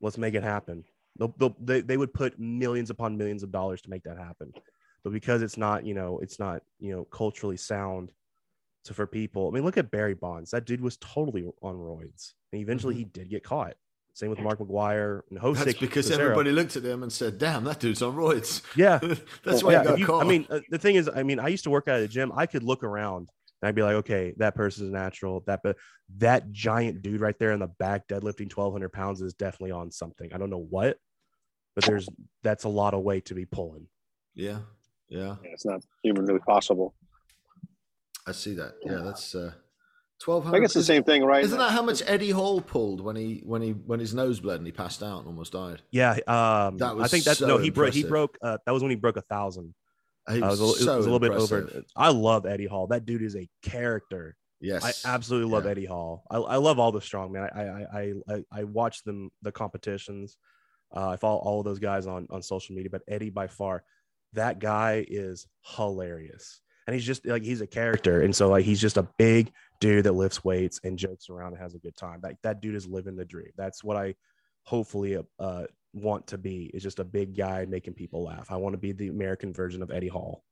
Let's 0.00 0.16
make 0.16 0.34
it 0.34 0.44
happen. 0.44 0.84
They'll, 1.18 1.34
they'll, 1.36 1.56
they 1.60 1.80
they 1.80 1.96
would 1.96 2.14
put 2.14 2.38
millions 2.38 2.90
upon 2.90 3.16
millions 3.16 3.42
of 3.42 3.50
dollars 3.50 3.82
to 3.82 3.90
make 3.90 4.04
that 4.04 4.18
happen, 4.18 4.52
but 5.02 5.12
because 5.12 5.42
it's 5.42 5.56
not 5.56 5.84
you 5.84 5.94
know 5.94 6.20
it's 6.20 6.38
not 6.38 6.62
you 6.78 6.94
know 6.94 7.02
culturally 7.06 7.56
sound 7.56 8.12
so 8.84 8.94
for 8.94 9.06
people, 9.06 9.48
I 9.48 9.50
mean, 9.50 9.64
look 9.64 9.78
at 9.78 9.90
Barry 9.90 10.14
Bonds. 10.14 10.50
That 10.50 10.64
dude 10.64 10.80
was 10.80 10.96
totally 10.98 11.44
on 11.62 11.74
roids, 11.74 12.34
and 12.52 12.60
eventually 12.62 12.94
he 12.94 13.04
did 13.04 13.30
get 13.30 13.42
caught. 13.42 13.74
Same 14.14 14.28
with 14.30 14.40
Mark 14.40 14.58
McGwire 14.58 15.22
and 15.30 15.40
Hosick. 15.40 15.64
That's 15.64 15.78
because 15.78 16.08
Cesaro. 16.08 16.20
everybody 16.20 16.52
looked 16.52 16.76
at 16.76 16.84
him 16.84 17.02
and 17.02 17.12
said, 17.12 17.38
"Damn, 17.38 17.64
that 17.64 17.80
dude's 17.80 18.02
on 18.02 18.14
roids." 18.14 18.62
Yeah, 18.76 18.98
That's 19.44 19.62
why 19.64 19.72
yeah. 19.72 19.82
he 19.82 19.88
got 19.88 19.98
you- 19.98 20.06
caught. 20.06 20.24
I 20.24 20.28
mean, 20.28 20.46
uh, 20.50 20.60
the 20.70 20.78
thing 20.78 20.96
is, 20.96 21.08
I 21.12 21.22
mean, 21.24 21.40
I 21.40 21.48
used 21.48 21.64
to 21.64 21.70
work 21.70 21.88
out 21.88 21.98
at 21.98 22.02
a 22.02 22.08
gym. 22.08 22.32
I 22.34 22.46
could 22.46 22.62
look 22.62 22.84
around 22.84 23.30
and 23.62 23.68
I'd 23.68 23.74
be 23.76 23.82
like, 23.82 23.94
okay, 23.96 24.34
that 24.38 24.54
person's 24.54 24.90
natural. 24.90 25.42
That 25.46 25.60
but 25.62 25.76
that 26.18 26.50
giant 26.50 27.00
dude 27.02 27.20
right 27.20 27.38
there 27.38 27.52
in 27.52 27.60
the 27.60 27.68
back 27.68 28.08
deadlifting 28.08 28.50
twelve 28.50 28.72
hundred 28.72 28.92
pounds 28.92 29.22
is 29.22 29.34
definitely 29.34 29.70
on 29.70 29.90
something. 29.90 30.32
I 30.32 30.38
don't 30.38 30.50
know 30.50 30.66
what, 30.68 30.98
but 31.74 31.84
there's 31.84 32.08
that's 32.42 32.64
a 32.64 32.68
lot 32.68 32.92
of 32.94 33.02
weight 33.02 33.26
to 33.26 33.34
be 33.34 33.44
pulling. 33.46 33.86
yeah, 34.34 34.58
yeah, 35.08 35.36
Yeah, 35.44 35.50
it's 35.52 35.64
not 35.64 35.82
humanly 36.02 36.38
possible. 36.40 36.94
I 38.26 38.32
see 38.32 38.54
that. 38.54 38.74
Yeah, 38.84 39.00
that's 39.04 39.34
uh, 39.34 39.52
twelve 40.20 40.44
I 40.44 40.50
hundred. 40.50 40.60
guess 40.62 40.74
the 40.74 40.82
same 40.82 41.04
thing, 41.04 41.24
right? 41.24 41.44
Isn't 41.44 41.58
that 41.58 41.70
how 41.70 41.82
much 41.82 42.02
Eddie 42.06 42.30
Hall 42.30 42.60
pulled 42.60 43.00
when 43.00 43.16
he 43.16 43.42
when 43.44 43.62
he 43.62 43.70
when 43.70 44.00
his 44.00 44.12
nose 44.14 44.40
bled 44.40 44.58
and 44.58 44.66
he 44.66 44.72
passed 44.72 45.02
out 45.02 45.18
and 45.18 45.26
almost 45.28 45.52
died? 45.52 45.82
Yeah, 45.90 46.12
um, 46.26 46.78
That 46.78 46.96
I 47.00 47.08
think 47.08 47.24
that's 47.24 47.38
so 47.38 47.46
no. 47.46 47.58
He 47.58 47.70
broke. 47.70 47.94
He 47.94 48.04
broke. 48.04 48.38
Uh, 48.42 48.58
that 48.66 48.72
was 48.72 48.82
when 48.82 48.90
he 48.90 48.96
broke 48.96 49.16
a 49.16 49.22
thousand. 49.22 49.74
Uh, 50.30 50.34
it 50.34 50.40
was, 50.42 50.60
a, 50.60 50.64
it 50.64 50.96
was 50.96 51.06
a 51.06 51.10
little 51.10 51.18
bit 51.18 51.32
over. 51.32 51.82
I 51.96 52.10
love 52.10 52.46
Eddie 52.46 52.66
Hall. 52.66 52.86
That 52.86 53.04
dude 53.06 53.22
is 53.22 53.36
a 53.36 53.48
character. 53.62 54.36
Yes, 54.60 55.04
I 55.04 55.14
absolutely 55.14 55.50
love 55.50 55.64
Yeah. 55.64 55.72
Eddie 55.72 55.86
Hall. 55.86 56.22
I, 56.30 56.36
I 56.36 56.56
love 56.56 56.78
all 56.78 56.92
the 56.92 57.00
strongmen. 57.00 57.50
I 57.54 57.62
I 57.62 58.00
I 58.00 58.12
I, 58.36 58.44
I 58.60 58.64
watch 58.64 59.02
them 59.02 59.30
the 59.42 59.50
competitions. 59.50 60.36
Uh, 60.94 61.08
I 61.10 61.16
follow 61.16 61.38
all 61.38 61.58
of 61.58 61.64
those 61.64 61.80
guys 61.80 62.06
on 62.06 62.28
on 62.30 62.42
social 62.42 62.76
media, 62.76 62.90
but 62.90 63.02
Eddie 63.08 63.30
by 63.30 63.48
far, 63.48 63.82
that 64.34 64.60
guy 64.60 65.04
is 65.08 65.48
hilarious, 65.64 66.60
and 66.86 66.94
he's 66.94 67.04
just 67.04 67.26
like 67.26 67.42
he's 67.42 67.60
a 67.60 67.66
character, 67.66 68.22
and 68.22 68.36
so 68.36 68.48
like 68.50 68.64
he's 68.64 68.80
just 68.80 68.98
a 68.98 69.08
big 69.18 69.50
dude 69.80 70.04
that 70.04 70.12
lifts 70.12 70.44
weights 70.44 70.78
and 70.84 70.96
jokes 70.96 71.28
around 71.28 71.54
and 71.54 71.62
has 71.62 71.74
a 71.74 71.78
good 71.80 71.96
time. 71.96 72.20
Like 72.22 72.36
that 72.44 72.60
dude 72.60 72.76
is 72.76 72.86
living 72.86 73.16
the 73.16 73.24
dream. 73.24 73.50
That's 73.56 73.82
what 73.82 73.96
I 73.96 74.14
hopefully 74.64 75.18
uh 75.40 75.64
want 75.92 76.26
to 76.28 76.38
be. 76.38 76.70
Is 76.74 76.82
just 76.82 76.98
a 76.98 77.04
big 77.04 77.36
guy 77.36 77.66
making 77.68 77.94
people 77.94 78.24
laugh. 78.24 78.46
I 78.50 78.56
want 78.56 78.72
to 78.74 78.78
be 78.78 78.92
the 78.92 79.08
American 79.08 79.52
version 79.52 79.82
of 79.82 79.90
Eddie 79.90 80.08
Hall. 80.08 80.44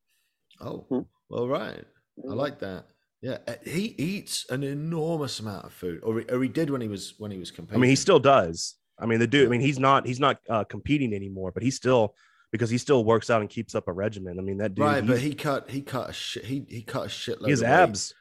Oh, 0.61 0.85
Hmm. 0.89 1.01
well, 1.29 1.49
right. 1.49 1.85
I 2.29 2.33
like 2.35 2.59
that. 2.61 2.85
Yeah, 3.23 3.39
uh, 3.47 3.55
he 3.65 3.95
eats 3.99 4.47
an 4.51 4.63
enormous 4.63 5.41
amount 5.41 5.67
of 5.67 5.73
food, 5.73 6.01
or 6.03 6.21
he, 6.21 6.25
or 6.27 6.43
he 6.43 6.49
did 6.49 6.71
when 6.71 6.81
he 6.81 6.89
was 6.89 7.15
when 7.19 7.31
he 7.31 7.39
was 7.39 7.51
competing. 7.51 7.79
I 7.79 7.81
mean, 7.81 7.91
he 7.91 7.97
still 7.97 8.19
does. 8.19 8.77
I 8.99 9.07
mean, 9.07 9.19
the 9.19 9.27
dude. 9.27 9.47
I 9.47 9.51
mean, 9.51 9.61
he's 9.61 9.79
not 9.79 10.07
he's 10.07 10.21
not 10.21 10.39
uh, 10.49 10.65
competing 10.65 11.13
anymore, 11.15 11.53
but 11.53 11.63
he 11.63 11.71
still 11.71 12.15
because 12.53 12.69
he 12.71 12.79
still 12.79 13.05
works 13.05 13.29
out 13.31 13.41
and 13.43 13.49
keeps 13.51 13.75
up 13.75 13.89
a 13.89 13.93
regimen. 13.93 14.39
I 14.39 14.43
mean, 14.43 14.59
that 14.59 14.75
dude. 14.75 14.85
right, 14.85 15.07
but 15.07 15.19
he 15.19 15.35
cut 15.35 15.71
he 15.71 15.83
cut 15.83 16.11
a 16.11 16.13
shit 16.13 16.45
he 16.47 16.65
he 16.69 16.83
cut 16.83 17.05
a 17.05 17.09
shitload. 17.09 17.45
he 17.45 17.51
has 17.51 17.61
of 17.63 17.69
weight. 17.69 17.73
abs. 17.75 18.15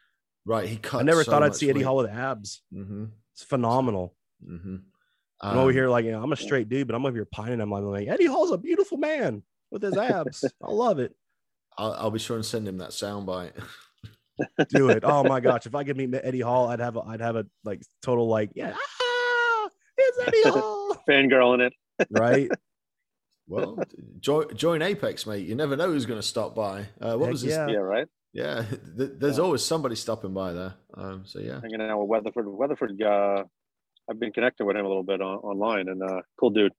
Right, 0.46 0.68
he 0.68 0.78
cut. 0.78 1.00
I 1.00 1.04
never 1.04 1.24
so 1.24 1.32
thought 1.32 1.44
I'd 1.44 1.50
much 1.50 1.58
see 1.58 1.70
Eddie. 1.70 1.82
Hall 1.82 1.98
with 1.98 2.10
abs. 2.10 2.62
Mm-hmm. 2.74 3.06
It's 3.34 3.44
phenomenal. 3.44 4.16
Mm-hmm. 4.46 4.76
I'm 5.42 5.58
over 5.58 5.72
here 5.72 5.88
like, 5.90 6.06
you 6.06 6.12
know, 6.12 6.22
I'm 6.22 6.32
a 6.34 6.36
straight 6.36 6.68
dude, 6.70 6.88
but 6.88 6.96
I'm 6.96 7.06
over 7.06 7.16
here 7.16 7.28
pining. 7.32 7.62
I'm 7.62 7.70
like, 7.72 8.08
Eddie 8.08 8.26
Hall's 8.26 8.52
a 8.52 8.58
beautiful 8.58 8.98
man 8.98 9.44
with 9.72 9.82
his 9.82 9.96
abs. 9.98 10.44
I 10.64 10.72
love 10.72 11.00
it. 11.00 11.16
I'll, 11.78 11.94
I'll 11.94 12.12
be 12.12 12.20
sure 12.20 12.36
and 12.36 12.46
send 12.46 12.68
him 12.68 12.78
that 12.80 12.90
soundbite. 12.90 13.54
Do 14.70 14.90
it. 14.90 15.04
Oh 15.06 15.24
my 15.24 15.40
gosh, 15.40 15.66
if 15.66 15.76
I 15.76 15.84
could 15.84 15.98
meet 15.98 16.14
Eddie 16.14 16.40
Hall, 16.42 16.68
I'd 16.70 16.80
have 16.80 16.96
a, 16.98 17.02
I'd 17.02 17.22
have 17.22 17.36
a 17.36 17.46
like 17.64 17.82
total 18.02 18.28
like, 18.28 18.52
yeah, 18.56 18.74
ah, 18.76 19.70
it's 19.98 20.18
Eddie 20.28 20.44
Hall, 20.60 20.96
fangirl 21.08 21.54
in 21.56 21.62
it? 21.62 21.74
right? 22.10 22.50
Well, 23.48 23.80
join, 24.20 24.56
join 24.56 24.82
Apex, 24.82 25.26
mate. 25.26 25.46
You 25.48 25.56
never 25.56 25.76
know 25.76 25.88
who's 25.88 26.06
going 26.06 26.20
to 26.20 26.26
stop 26.28 26.54
by. 26.56 26.82
Uh, 27.02 27.16
what 27.18 27.26
Heck 27.26 27.32
was 27.32 27.42
this? 27.42 27.52
yeah. 27.52 27.68
Yeah, 27.68 27.78
right. 27.78 28.08
Yeah, 28.32 28.64
th- 28.98 29.12
there's 29.18 29.38
Yeah. 29.38 29.44
always 29.44 29.66
somebody 29.66 29.96
stopping 29.96 30.34
by 30.34 30.54
there. 30.54 30.74
Um, 30.94 31.24
so 31.26 31.40
yeah, 31.40 31.60
Hanging 31.62 31.82
out 31.82 32.00
with 32.00 32.10
Weatherford. 32.10 32.46
Weatherford. 32.48 33.02
Uh, 33.02 33.44
I've 34.10 34.20
been 34.20 34.32
connected 34.32 34.66
with 34.66 34.76
him 34.76 34.86
a 34.86 34.88
little 34.88 35.04
bit 35.04 35.22
on, 35.22 35.38
online, 35.38 35.88
and 35.88 36.02
uh, 36.02 36.22
cool 36.40 36.50
dude. 36.50 36.74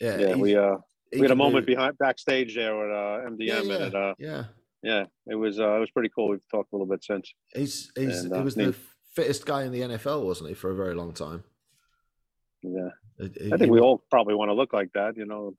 yeah, 0.00 0.18
Yeah, 0.18 0.34
we 0.36 0.56
uh, 0.56 0.76
we 1.12 1.20
had 1.20 1.26
a 1.26 1.34
do- 1.34 1.34
moment 1.36 1.66
behind 1.66 1.98
backstage 1.98 2.54
there 2.54 2.76
with 2.76 2.90
uh, 2.90 3.30
MDM, 3.30 3.36
Yeah, 3.40 3.60
yeah, 3.62 3.74
and 3.74 3.84
it, 3.84 3.94
uh, 3.94 4.14
yeah. 4.18 4.44
yeah, 4.82 5.04
it 5.26 5.34
was 5.34 5.58
uh, 5.58 5.76
it 5.76 5.80
was 5.80 5.90
pretty 5.90 6.10
cool. 6.14 6.28
We've 6.28 6.48
talked 6.50 6.72
a 6.72 6.76
little 6.76 6.86
bit 6.86 7.02
since. 7.04 7.32
He's 7.54 7.90
he's 7.96 8.24
And, 8.24 8.32
he 8.34 8.40
uh, 8.40 8.44
was 8.44 8.54
the 8.54 8.74
fittest 9.14 9.44
guy 9.46 9.64
in 9.64 9.72
the 9.72 9.80
NFL, 9.80 10.24
wasn't 10.24 10.50
he, 10.50 10.54
for 10.54 10.70
a 10.70 10.74
very 10.74 10.94
long 10.94 11.12
time? 11.12 11.42
Yeah, 12.62 12.90
He- 13.18 13.24
I 13.24 13.44
he 13.44 13.58
think 13.58 13.70
we 13.72 13.80
all 13.80 14.02
probably 14.10 14.34
want 14.34 14.50
to 14.50 14.54
look 14.54 14.72
like 14.72 14.90
that, 14.94 15.16
you 15.16 15.26
know, 15.26 15.54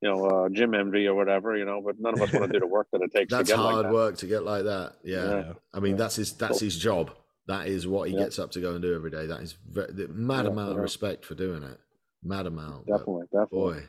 you 0.00 0.08
know, 0.08 0.24
uh, 0.24 0.48
gym 0.48 0.72
envy 0.74 1.06
or 1.06 1.14
whatever, 1.14 1.56
you 1.56 1.64
know. 1.66 1.82
But 1.84 1.96
none 2.00 2.14
of 2.14 2.22
us 2.22 2.32
want 2.32 2.46
to 2.46 2.52
do 2.52 2.60
the 2.60 2.66
work 2.66 2.86
that 2.92 3.02
it 3.02 3.12
takes 3.12 3.30
That's 3.30 3.48
to 3.50 3.56
get 3.56 3.60
hard 3.60 3.74
like 3.74 3.84
that. 3.86 3.92
work 3.92 4.16
to 4.18 4.26
get 4.26 4.44
like 4.44 4.64
that. 4.64 4.94
Yeah, 5.04 5.24
Yeah. 5.30 5.52
I 5.74 5.80
mean 5.80 5.96
that's 5.96 6.16
his 6.16 6.32
that's 6.32 6.60
Cool. 6.60 6.66
his 6.66 6.78
job. 6.78 7.10
That 7.46 7.66
is 7.68 7.86
what 7.86 8.08
he 8.08 8.14
Yeah. 8.14 8.24
gets 8.24 8.38
up 8.38 8.50
to 8.52 8.60
go 8.60 8.72
and 8.74 8.82
do 8.82 8.94
every 8.94 9.10
day. 9.10 9.26
That 9.26 9.40
is 9.42 9.52
ve- 9.52 9.92
the 9.92 10.08
mad 10.08 10.44
Yeah, 10.44 10.52
amount 10.52 10.72
of 10.72 10.76
respect 10.78 11.24
for 11.24 11.34
doing 11.34 11.62
it. 11.62 11.78
Mad 12.22 12.46
amount. 12.46 12.86
Definitely, 12.86 13.24
definitely. 13.32 13.58
Boy. 13.58 13.88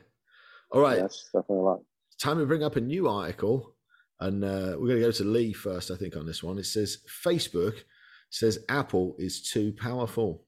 All 0.70 0.80
right. 0.80 1.00
That's 1.00 1.24
definitely 1.26 1.56
a 1.58 1.62
lot. 1.62 1.80
time 2.18 2.38
to 2.38 2.46
bring 2.46 2.62
up 2.64 2.76
a 2.76 2.80
new 2.80 3.08
article 3.08 3.76
and 4.20 4.44
uh, 4.44 4.76
we're 4.78 4.86
going 4.88 5.00
to 5.00 5.06
go 5.06 5.10
to 5.10 5.24
lee 5.24 5.52
first 5.52 5.90
i 5.90 5.96
think 5.96 6.14
on 6.16 6.24
this 6.26 6.40
one 6.42 6.56
it 6.58 6.64
says 6.66 6.98
facebook 7.24 7.82
says 8.30 8.60
apple 8.68 9.16
is 9.18 9.42
too 9.42 9.72
powerful 9.72 10.46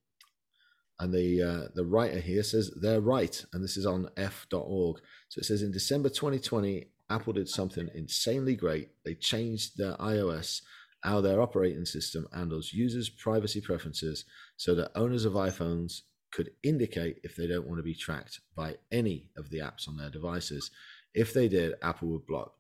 and 1.01 1.13
the 1.13 1.43
uh, 1.43 1.69
the 1.75 1.85
writer 1.85 2.21
here 2.21 2.43
says 2.45 2.71
they're 2.81 3.01
right 3.01 3.45
and 3.53 3.65
this 3.65 3.77
is 3.77 3.87
on 3.87 4.09
eff.org 4.17 5.01
so 5.29 5.39
it 5.41 5.45
says 5.45 5.63
in 5.63 5.73
december 5.73 6.09
2020 6.09 6.85
apple 7.11 7.33
did 7.33 7.49
something 7.49 7.89
insanely 7.95 8.55
great 8.55 8.91
they 9.05 9.15
changed 9.15 9.77
their 9.77 9.95
ios 9.95 10.63
how 11.05 11.21
their 11.21 11.41
operating 11.41 11.85
system 11.85 12.27
handles 12.33 12.73
users' 12.73 13.11
privacy 13.11 13.61
preferences 13.61 14.25
so 14.57 14.75
that 14.75 14.91
owners 14.97 15.25
of 15.25 15.35
iPhones 15.35 16.01
could 16.33 16.51
indicate 16.63 17.21
if 17.23 17.37
they 17.37 17.47
don't 17.47 17.69
want 17.69 17.79
to 17.79 17.85
be 17.85 17.95
tracked 17.95 18.41
by 18.57 18.75
any 18.91 19.29
of 19.37 19.51
the 19.51 19.59
apps 19.59 19.87
on 19.87 19.97
their 19.97 20.11
devices. 20.11 20.71
If 21.15 21.33
they 21.33 21.47
did, 21.47 21.75
Apple 21.83 22.09
would 22.09 22.27
block 22.27 22.55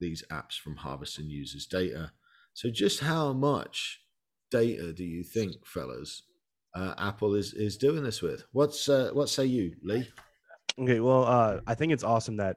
these 0.00 0.24
apps 0.32 0.58
from 0.58 0.76
harvesting 0.76 1.28
users' 1.28 1.66
data. 1.66 2.12
So, 2.54 2.70
just 2.70 3.00
how 3.00 3.32
much 3.32 4.00
data 4.50 4.92
do 4.92 5.04
you 5.04 5.22
think, 5.22 5.64
fellas, 5.64 6.22
uh, 6.74 6.94
Apple 6.98 7.34
is 7.34 7.52
is 7.52 7.76
doing 7.76 8.02
this 8.02 8.22
with? 8.22 8.44
What's 8.52 8.88
uh, 8.88 9.10
what 9.12 9.28
say 9.28 9.44
you, 9.44 9.74
Lee? 9.82 10.08
Okay, 10.78 11.00
well, 11.00 11.24
uh, 11.24 11.60
I 11.66 11.74
think 11.74 11.92
it's 11.92 12.04
awesome 12.04 12.38
that 12.38 12.56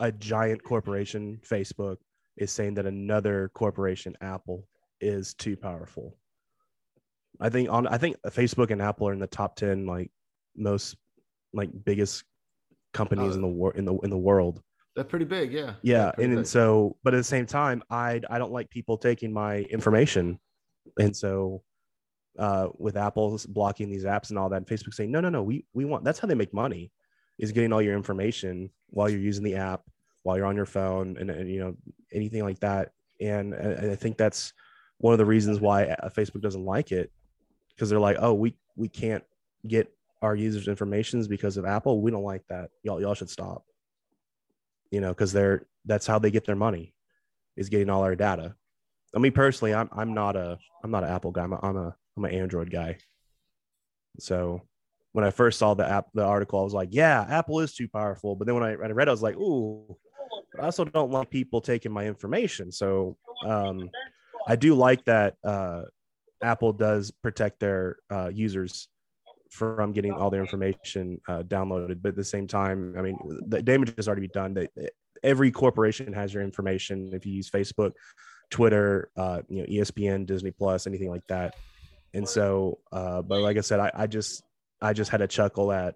a 0.00 0.12
giant 0.12 0.62
corporation, 0.62 1.40
Facebook, 1.46 1.96
is 2.38 2.50
saying 2.52 2.74
that 2.74 2.86
another 2.86 3.50
corporation, 3.54 4.16
Apple, 4.20 4.66
is 5.00 5.34
too 5.34 5.56
powerful. 5.56 6.16
I 7.40 7.48
think 7.48 7.68
on 7.70 7.86
I 7.86 7.98
think 7.98 8.16
Facebook 8.28 8.70
and 8.70 8.82
Apple 8.82 9.08
are 9.08 9.12
in 9.12 9.18
the 9.20 9.26
top 9.26 9.56
ten 9.56 9.86
like 9.86 10.10
most 10.56 10.96
like 11.52 11.70
biggest 11.84 12.24
companies 12.94 13.32
Oh. 13.32 13.36
in 13.36 13.40
the 13.42 13.48
war 13.48 13.74
in 13.74 13.84
the 13.84 13.96
in 13.98 14.10
the 14.10 14.18
world. 14.18 14.60
They're 14.96 15.04
pretty 15.04 15.26
big, 15.26 15.52
yeah. 15.52 15.74
Yeah, 15.82 16.06
and, 16.18 16.30
big. 16.30 16.38
and 16.38 16.46
so 16.46 16.96
but 17.04 17.14
at 17.14 17.18
the 17.18 17.24
same 17.24 17.46
time, 17.46 17.82
I 17.90 18.20
I 18.28 18.38
don't 18.38 18.50
like 18.52 18.68
people 18.70 18.96
taking 18.98 19.32
my 19.32 19.58
information, 19.58 20.40
and 20.98 21.16
so 21.16 21.62
uh, 22.38 22.68
with 22.76 22.96
Apple's 22.96 23.46
blocking 23.46 23.88
these 23.90 24.04
apps 24.04 24.30
and 24.30 24.38
all 24.38 24.48
that, 24.48 24.56
and 24.56 24.66
Facebook 24.66 24.94
saying 24.94 25.10
no 25.12 25.20
no 25.20 25.28
no 25.28 25.42
we 25.42 25.64
we 25.74 25.84
want 25.84 26.04
that's 26.04 26.18
how 26.18 26.26
they 26.26 26.34
make 26.34 26.52
money 26.52 26.90
is 27.38 27.52
getting 27.52 27.72
all 27.72 27.82
your 27.82 27.94
information 27.94 28.70
while 28.90 29.08
you're 29.08 29.20
using 29.20 29.44
the 29.44 29.54
app 29.54 29.82
while 30.28 30.36
you're 30.36 30.44
on 30.44 30.56
your 30.56 30.66
phone 30.66 31.16
and, 31.18 31.30
and 31.30 31.50
you 31.50 31.58
know 31.58 31.74
anything 32.12 32.44
like 32.44 32.60
that. 32.60 32.90
And 33.18 33.54
I, 33.54 33.92
I 33.92 33.96
think 33.96 34.18
that's 34.18 34.52
one 34.98 35.14
of 35.14 35.18
the 35.18 35.24
reasons 35.24 35.58
why 35.58 35.84
uh, 35.84 36.10
Facebook 36.10 36.42
doesn't 36.42 36.66
like 36.66 36.92
it 36.92 37.10
because 37.70 37.88
they're 37.88 37.98
like 37.98 38.18
oh 38.20 38.34
we 38.34 38.54
we 38.76 38.90
can't 38.90 39.24
get 39.66 39.90
our 40.20 40.36
users 40.36 40.68
informations 40.68 41.28
because 41.28 41.56
of 41.56 41.64
Apple. 41.64 42.02
We 42.02 42.10
don't 42.10 42.24
like 42.24 42.46
that. 42.50 42.68
Y'all 42.82 43.00
y'all 43.00 43.14
should 43.14 43.30
stop. 43.30 43.64
You 44.90 45.00
know 45.00 45.08
because 45.08 45.32
they're 45.32 45.66
that's 45.86 46.06
how 46.06 46.18
they 46.18 46.30
get 46.30 46.44
their 46.44 46.56
money 46.56 46.92
is 47.56 47.70
getting 47.70 47.88
all 47.88 48.02
our 48.02 48.14
data. 48.14 48.54
I 49.16 49.18
mean 49.20 49.32
personally 49.32 49.72
I'm 49.72 49.88
I'm 49.92 50.12
not 50.12 50.36
a 50.36 50.58
I'm 50.84 50.90
not 50.90 51.04
an 51.04 51.10
Apple 51.10 51.30
guy. 51.30 51.44
I'm 51.44 51.54
a 51.54 51.60
I'm 51.62 51.76
a 51.78 51.96
I'm 52.18 52.24
an 52.26 52.34
Android 52.34 52.70
guy. 52.70 52.98
So 54.18 54.60
when 55.12 55.24
I 55.24 55.30
first 55.30 55.58
saw 55.58 55.72
the 55.72 55.88
app, 55.88 56.08
the 56.12 56.24
article, 56.24 56.60
I 56.60 56.64
was 56.64 56.74
like, 56.74 56.90
yeah, 56.92 57.24
Apple 57.30 57.60
is 57.60 57.74
too 57.74 57.88
powerful. 57.88 58.36
But 58.36 58.46
then 58.46 58.54
when 58.54 58.64
I, 58.64 58.76
when 58.76 58.90
I 58.90 58.92
read, 58.92 59.08
it, 59.08 59.10
I 59.10 59.12
was 59.12 59.22
like, 59.22 59.36
ooh, 59.36 59.96
but 60.58 60.64
I 60.64 60.66
also 60.66 60.84
don't 60.84 61.12
like 61.12 61.30
people 61.30 61.60
taking 61.60 61.92
my 61.92 62.06
information. 62.06 62.72
So 62.72 63.16
um, 63.46 63.90
I 64.46 64.56
do 64.56 64.74
like 64.74 65.04
that 65.04 65.36
uh, 65.44 65.82
Apple 66.42 66.72
does 66.72 67.12
protect 67.22 67.60
their 67.60 67.96
uh, 68.10 68.28
users 68.32 68.88
from 69.50 69.92
getting 69.92 70.12
all 70.12 70.30
their 70.30 70.40
information 70.40 71.20
uh, 71.28 71.42
downloaded. 71.44 72.02
But 72.02 72.10
at 72.10 72.16
the 72.16 72.24
same 72.24 72.48
time, 72.48 72.94
I 72.98 73.02
mean, 73.02 73.18
the 73.46 73.62
damage 73.62 73.94
has 73.96 74.08
already 74.08 74.22
been 74.22 74.30
done. 74.34 74.54
That 74.54 74.90
every 75.22 75.52
corporation 75.52 76.12
has 76.12 76.34
your 76.34 76.42
information. 76.42 77.10
If 77.12 77.24
you 77.24 77.32
use 77.32 77.48
Facebook, 77.48 77.92
Twitter, 78.50 79.10
uh, 79.16 79.42
you 79.48 79.62
know, 79.62 79.68
ESPN, 79.68 80.26
Disney 80.26 80.50
Plus, 80.50 80.86
anything 80.86 81.10
like 81.10 81.26
that. 81.28 81.54
And 82.14 82.28
so, 82.28 82.78
uh, 82.90 83.22
but 83.22 83.40
like 83.42 83.58
I 83.58 83.60
said, 83.60 83.78
I, 83.78 83.92
I 83.94 84.06
just 84.08 84.42
I 84.80 84.92
just 84.92 85.10
had 85.10 85.20
a 85.20 85.28
chuckle 85.28 85.70
at 85.70 85.94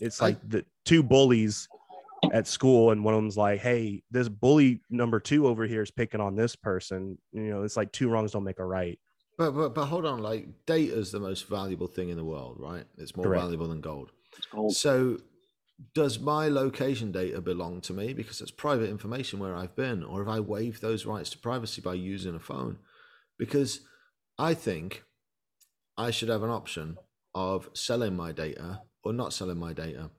it's 0.00 0.20
like 0.20 0.36
the 0.46 0.64
two 0.84 1.02
bullies 1.02 1.68
at 2.32 2.46
school, 2.46 2.90
and 2.90 3.04
one 3.04 3.14
of 3.14 3.18
them's 3.18 3.36
like, 3.36 3.60
"Hey, 3.60 4.02
this 4.10 4.28
bully 4.28 4.80
number 4.90 5.20
two 5.20 5.46
over 5.46 5.66
here 5.66 5.82
is 5.82 5.90
picking 5.90 6.20
on 6.20 6.36
this 6.36 6.56
person." 6.56 7.18
You 7.32 7.50
know, 7.50 7.62
it's 7.62 7.76
like 7.76 7.92
two 7.92 8.08
wrongs 8.08 8.32
don't 8.32 8.44
make 8.44 8.58
a 8.58 8.64
right. 8.64 8.98
But, 9.38 9.52
but 9.52 9.74
but 9.74 9.86
hold 9.86 10.06
on, 10.06 10.20
like 10.20 10.48
data 10.66 10.94
is 10.94 11.12
the 11.12 11.20
most 11.20 11.48
valuable 11.48 11.88
thing 11.88 12.08
in 12.08 12.16
the 12.16 12.24
world, 12.24 12.56
right? 12.58 12.84
It's 12.96 13.16
more 13.16 13.26
Correct. 13.26 13.42
valuable 13.42 13.68
than 13.68 13.80
gold. 13.80 14.10
It's 14.36 14.46
cold. 14.46 14.74
So, 14.74 15.18
does 15.94 16.18
my 16.18 16.48
location 16.48 17.12
data 17.12 17.40
belong 17.42 17.82
to 17.82 17.92
me 17.92 18.14
because 18.14 18.40
it's 18.40 18.50
private 18.50 18.88
information 18.88 19.38
where 19.38 19.54
I've 19.54 19.76
been, 19.76 20.02
or 20.02 20.20
have 20.20 20.28
I 20.28 20.40
waived 20.40 20.80
those 20.80 21.04
rights 21.04 21.30
to 21.30 21.38
privacy 21.38 21.82
by 21.82 21.94
using 21.94 22.34
a 22.34 22.40
phone? 22.40 22.78
Because 23.38 23.80
I 24.38 24.54
think 24.54 25.04
I 25.98 26.10
should 26.10 26.30
have 26.30 26.42
an 26.42 26.50
option 26.50 26.96
of 27.34 27.68
selling 27.74 28.16
my 28.16 28.32
data 28.32 28.80
or 29.04 29.12
not 29.12 29.34
selling 29.34 29.58
my 29.58 29.74
data, 29.74 30.10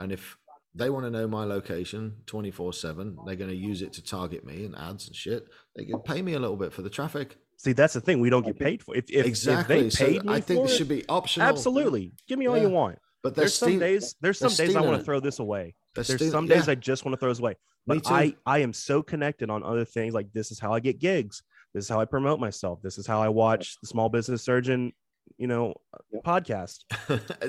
and 0.00 0.10
if 0.10 0.38
they 0.74 0.90
want 0.90 1.04
to 1.06 1.10
know 1.10 1.26
my 1.28 1.44
location 1.44 2.14
24 2.26 2.72
7 2.72 3.16
they're 3.26 3.36
going 3.36 3.50
to 3.50 3.56
use 3.56 3.82
it 3.82 3.92
to 3.92 4.02
target 4.02 4.44
me 4.44 4.64
and 4.64 4.76
ads 4.76 5.06
and 5.06 5.16
shit 5.16 5.46
they 5.76 5.84
can 5.84 6.00
pay 6.00 6.20
me 6.22 6.34
a 6.34 6.38
little 6.38 6.56
bit 6.56 6.72
for 6.72 6.82
the 6.82 6.90
traffic 6.90 7.36
See, 7.56 7.72
that's 7.72 7.94
the 7.94 8.00
thing. 8.00 8.20
We 8.20 8.28
don't 8.30 8.44
get 8.44 8.58
paid 8.58 8.82
for. 8.82 8.94
If, 8.94 9.04
if 9.10 9.24
exactly 9.24 9.86
if 9.86 9.94
they 9.94 10.06
paid 10.06 10.20
so 10.20 10.26
me 10.26 10.34
i 10.34 10.40
think 10.40 10.62
this 10.62 10.72
it, 10.72 10.76
should 10.76 10.88
be 10.88 11.04
optional 11.08 11.48
absolutely 11.48 12.12
give 12.28 12.38
me 12.38 12.46
all 12.46 12.56
Yeah. 12.56 12.64
you 12.64 12.68
want. 12.70 12.98
but 13.22 13.34
There's 13.34 13.54
some 13.54 13.70
steal- 13.70 13.80
days. 13.80 14.14
There's 14.20 14.38
some 14.38 14.52
days 14.52 14.76
I 14.76 14.80
want 14.82 14.98
to 14.98 15.04
throw 15.04 15.20
this 15.20 15.38
away. 15.38 15.74
There's 15.94 16.12
steal- 16.12 16.30
some 16.30 16.46
days 16.46 16.66
yeah, 16.66 16.72
I 16.72 16.74
just 16.74 17.04
want 17.04 17.14
to 17.14 17.18
throw 17.20 17.30
this 17.30 17.38
away. 17.38 17.54
But. 17.86 18.02
I 18.10 18.34
I 18.44 18.58
am 18.58 18.72
so 18.72 19.02
connected 19.02 19.48
on 19.50 19.62
other 19.62 19.84
things. 19.86 20.12
Like 20.12 20.32
this 20.34 20.50
is 20.50 20.58
how 20.58 20.72
I 20.74 20.80
get 20.80 20.98
gigs. 20.98 21.42
This 21.72 21.84
is 21.84 21.88
how 21.88 22.00
I 22.00 22.04
promote 22.04 22.38
myself. 22.38 22.80
This 22.82 22.98
is 22.98 23.06
how 23.06 23.22
I 23.22 23.28
watch 23.28 23.78
the 23.80 23.86
Small 23.86 24.08
Business 24.08 24.42
Surgeon, 24.42 24.92
you 25.36 25.46
know, 25.46 25.74
Yep. 26.12 26.24
podcast. 26.24 26.84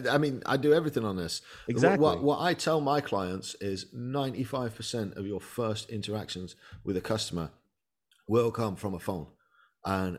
I 0.10 0.18
mean, 0.18 0.42
I 0.46 0.58
do 0.58 0.74
everything 0.74 1.06
on 1.06 1.18
this. 1.18 1.42
Exactly. 1.68 2.04
What, 2.04 2.24
what 2.24 2.42
I 2.42 2.54
tell 2.54 2.82
my 2.82 3.02
clients 3.02 3.56
is 3.62 3.86
95% 3.96 5.18
of 5.18 5.26
your 5.28 5.40
first 5.40 5.90
interactions 5.90 6.56
with 6.84 6.98
a 6.98 7.02
customer 7.02 7.52
will 8.28 8.52
come 8.52 8.76
from 8.76 8.94
a 8.94 9.00
phone. 9.00 9.28
And 9.86 10.18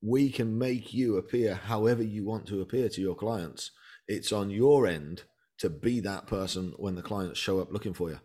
we 0.00 0.30
can 0.30 0.58
make 0.58 0.94
you 0.94 1.16
appear 1.16 1.54
however 1.54 2.02
you 2.02 2.24
want 2.24 2.46
to 2.46 2.60
appear 2.60 2.88
to 2.88 3.00
your 3.00 3.14
clients. 3.14 3.70
It's 4.08 4.32
on 4.32 4.50
your 4.50 4.86
end 4.86 5.22
to 5.58 5.70
be 5.70 6.00
that 6.00 6.26
person 6.26 6.72
when 6.76 6.94
the 6.94 7.02
clients 7.02 7.38
show 7.38 7.60
up 7.60 7.72
looking 7.72 7.94
for 7.94 8.10
you. 8.10 8.18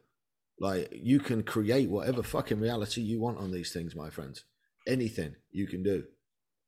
Like 0.60 0.90
you 0.92 1.20
can 1.20 1.44
create 1.44 1.90
whatever 1.90 2.24
fucking 2.24 2.60
reality 2.60 3.02
you 3.02 3.20
want 3.20 3.38
on 3.38 3.52
these 3.52 3.72
things, 3.74 3.96
my 3.96 4.10
friends. 4.10 4.44
Anything 4.88 5.36
you 5.52 5.68
can 5.68 5.84
do. 5.84 6.06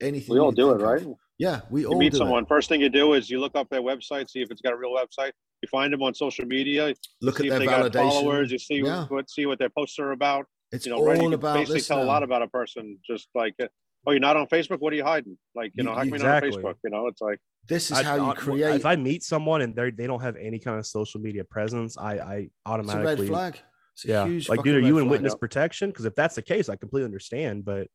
Anything. 0.02 0.34
We 0.34 0.40
all 0.40 0.52
do 0.52 0.72
it, 0.72 0.78
think 0.80 0.82
of. 0.82 1.06
right? 1.08 1.16
Yeah, 1.38 1.62
we 1.70 1.82
You 1.82 1.88
all 1.90 1.98
meet 2.00 2.12
do 2.12 2.18
it. 2.18 2.20
someone, 2.20 2.46
first 2.46 2.68
thing 2.70 2.82
you 2.82 2.90
do 2.90 3.14
is 3.14 3.30
you 3.30 3.40
look 3.40 3.56
up 3.56 3.70
their 3.70 3.82
website, 3.82 4.30
see 4.30 4.42
if 4.42 4.52
it's 4.52 4.62
got 4.62 4.74
a 4.74 4.78
real 4.78 4.92
website. 4.94 5.32
You 5.62 5.68
find 5.70 5.92
them 5.94 6.02
on 6.04 6.14
social 6.14 6.46
media, 6.46 6.94
Look 7.22 7.40
at 7.40 7.48
their 7.50 7.60
validation. 7.60 7.94
followers, 7.94 8.52
you 8.52 8.60
see 8.60 8.78
Yeah. 8.84 9.06
what 9.08 9.30
see 9.30 9.46
what 9.46 9.60
their 9.60 9.70
posts 9.70 10.00
are 10.00 10.12
about. 10.12 10.46
It's 10.72 10.86
You 10.86 10.92
know, 10.94 11.04
right? 11.04 11.16
You 11.18 11.24
all 11.24 11.30
can 11.30 11.34
about 11.34 11.54
basically 11.56 11.80
this 11.80 11.88
tell 11.88 12.02
a 12.02 12.06
lot 12.06 12.24
about 12.24 12.42
a 12.42 12.48
person. 12.48 12.98
Just 13.06 13.28
like, 13.36 13.56
oh, 13.60 14.12
you're 14.12 14.20
not 14.20 14.38
on 14.38 14.48
Facebook. 14.48 14.80
What 14.80 14.94
are 14.94 14.96
you 14.96 15.04
hiding? 15.04 15.38
Like, 15.56 15.72
you 15.76 15.82
You- 15.82 15.84
know, 15.86 15.92
how 15.92 16.00
come 16.00 16.08
you're 16.10 16.16
exactly. 16.18 16.50
not 16.52 16.58
on 16.58 16.64
Facebook? 16.74 16.76
You 16.84 16.90
know, 16.92 17.08
it's 17.08 17.22
like 17.22 17.40
This 17.68 17.92
is 17.92 17.98
I- 18.00 18.04
how 18.04 18.28
you 18.30 18.34
create. 18.36 18.76
If 18.76 18.86
I 18.86 18.96
meet 18.96 19.24
someone 19.24 19.62
and 19.62 19.76
they 19.76 19.92
they 19.92 20.08
don't 20.08 20.22
have 20.22 20.36
any 20.38 20.60
kind 20.60 20.78
of 20.80 20.86
social 20.86 21.20
media 21.22 21.44
presence, 21.44 21.98
I 21.98 22.14
I 22.20 22.36
It's 22.38 22.52
a 22.66 22.70
automatically 22.70 23.26
red 23.26 23.28
flag. 23.28 23.60
It's 23.96 24.06
a 24.06 24.08
yeah. 24.08 24.26
huge 24.28 24.48
like, 24.50 24.64
dude, 24.64 24.76
are 24.76 24.80
you 24.80 24.98
in 24.98 25.04
flag. 25.06 25.12
witness 25.12 25.36
protection? 25.36 25.90
Because 25.90 26.06
if 26.06 26.16
that's 26.16 26.36
the 26.36 26.42
case, 26.42 26.70
I 26.70 26.76
completely 26.78 27.06
understand. 27.06 27.66
But 27.66 27.88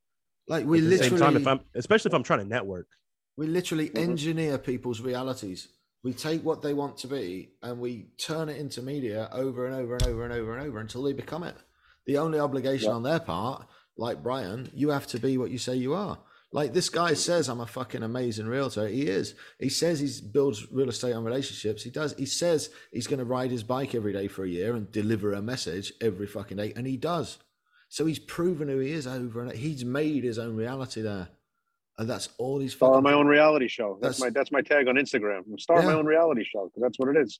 Like 0.46 0.66
we 0.66 0.80
literally, 0.80 1.08
same 1.10 1.18
time, 1.18 1.36
if 1.36 1.46
I'm 1.46 1.60
especially 1.74 2.10
if 2.10 2.14
I'm 2.14 2.22
trying 2.22 2.40
to 2.40 2.44
network, 2.44 2.86
we 3.36 3.46
literally 3.46 3.88
Mhm. 3.90 3.98
engineer 3.98 4.58
people's 4.58 5.00
realities. 5.00 5.68
We 6.02 6.12
take 6.12 6.44
what 6.44 6.60
they 6.60 6.74
want 6.74 6.98
to 6.98 7.08
be 7.08 7.54
and 7.62 7.80
we 7.80 8.10
turn 8.18 8.50
it 8.50 8.58
into 8.58 8.82
media 8.82 9.28
over 9.32 9.66
and 9.66 9.74
over 9.74 9.94
and 9.94 10.02
over 10.06 10.24
and 10.24 10.32
over 10.32 10.56
and 10.56 10.66
over 10.66 10.78
until 10.78 11.02
they 11.02 11.14
become 11.14 11.42
it. 11.42 11.56
The 12.06 12.18
only 12.18 12.38
obligation 12.38 12.90
Yeah. 12.90 12.94
on 12.96 13.02
their 13.02 13.20
part, 13.20 13.66
like 13.96 14.22
Brian, 14.22 14.70
you 14.74 14.90
have 14.90 15.06
to 15.08 15.18
be 15.18 15.38
what 15.38 15.50
you 15.50 15.56
say 15.56 15.74
you 15.76 15.94
are. 15.94 16.18
Like 16.52 16.74
this 16.74 16.90
guy 16.90 17.14
says, 17.14 17.48
I'm 17.48 17.58
a 17.60 17.66
fucking 17.66 18.02
amazing 18.02 18.46
realtor. 18.46 18.86
He 18.86 19.08
is. 19.08 19.34
He 19.58 19.70
says 19.70 19.98
he 19.98 20.28
builds 20.28 20.70
real 20.70 20.90
estate 20.90 21.14
on 21.14 21.24
relationships. 21.24 21.82
He 21.82 21.90
does. 21.90 22.12
He 22.18 22.26
says 22.26 22.70
he's 22.92 23.06
going 23.08 23.18
to 23.18 23.24
ride 23.24 23.50
his 23.50 23.64
bike 23.64 23.94
every 23.94 24.12
day 24.12 24.28
for 24.28 24.44
a 24.44 24.48
year 24.48 24.76
and 24.76 24.92
deliver 24.92 25.32
a 25.32 25.42
message 25.42 25.94
every 26.00 26.26
fucking 26.28 26.58
day, 26.58 26.72
and 26.76 26.86
he 26.86 26.96
does. 26.96 27.38
So 27.94 28.06
he's 28.06 28.18
proven 28.18 28.66
who 28.66 28.80
he 28.80 28.90
is 28.90 29.06
over 29.06 29.40
and 29.42 29.52
he's 29.52 29.84
made 29.84 30.24
his 30.24 30.36
own 30.36 30.56
reality 30.56 31.00
there, 31.00 31.28
and 31.96 32.10
that's 32.10 32.28
all 32.38 32.58
he's. 32.58 32.74
star 32.74 32.88
fucking- 32.90 33.04
my 33.04 33.12
own 33.12 33.28
reality 33.28 33.68
show. 33.68 33.98
That's, 34.02 34.18
That's- 34.18 34.20
my 34.20 34.30
that's 34.40 34.50
my 34.50 34.62
tag 34.62 34.88
on 34.88 34.96
Instagram. 34.96 35.42
I'm 35.46 35.56
star 35.60 35.78
of 35.78 35.84
my 35.84 35.92
own 35.92 36.04
reality 36.04 36.42
show 36.42 36.64
because 36.64 36.82
that's 36.82 36.98
what 36.98 37.14
it 37.14 37.16
is. 37.22 37.38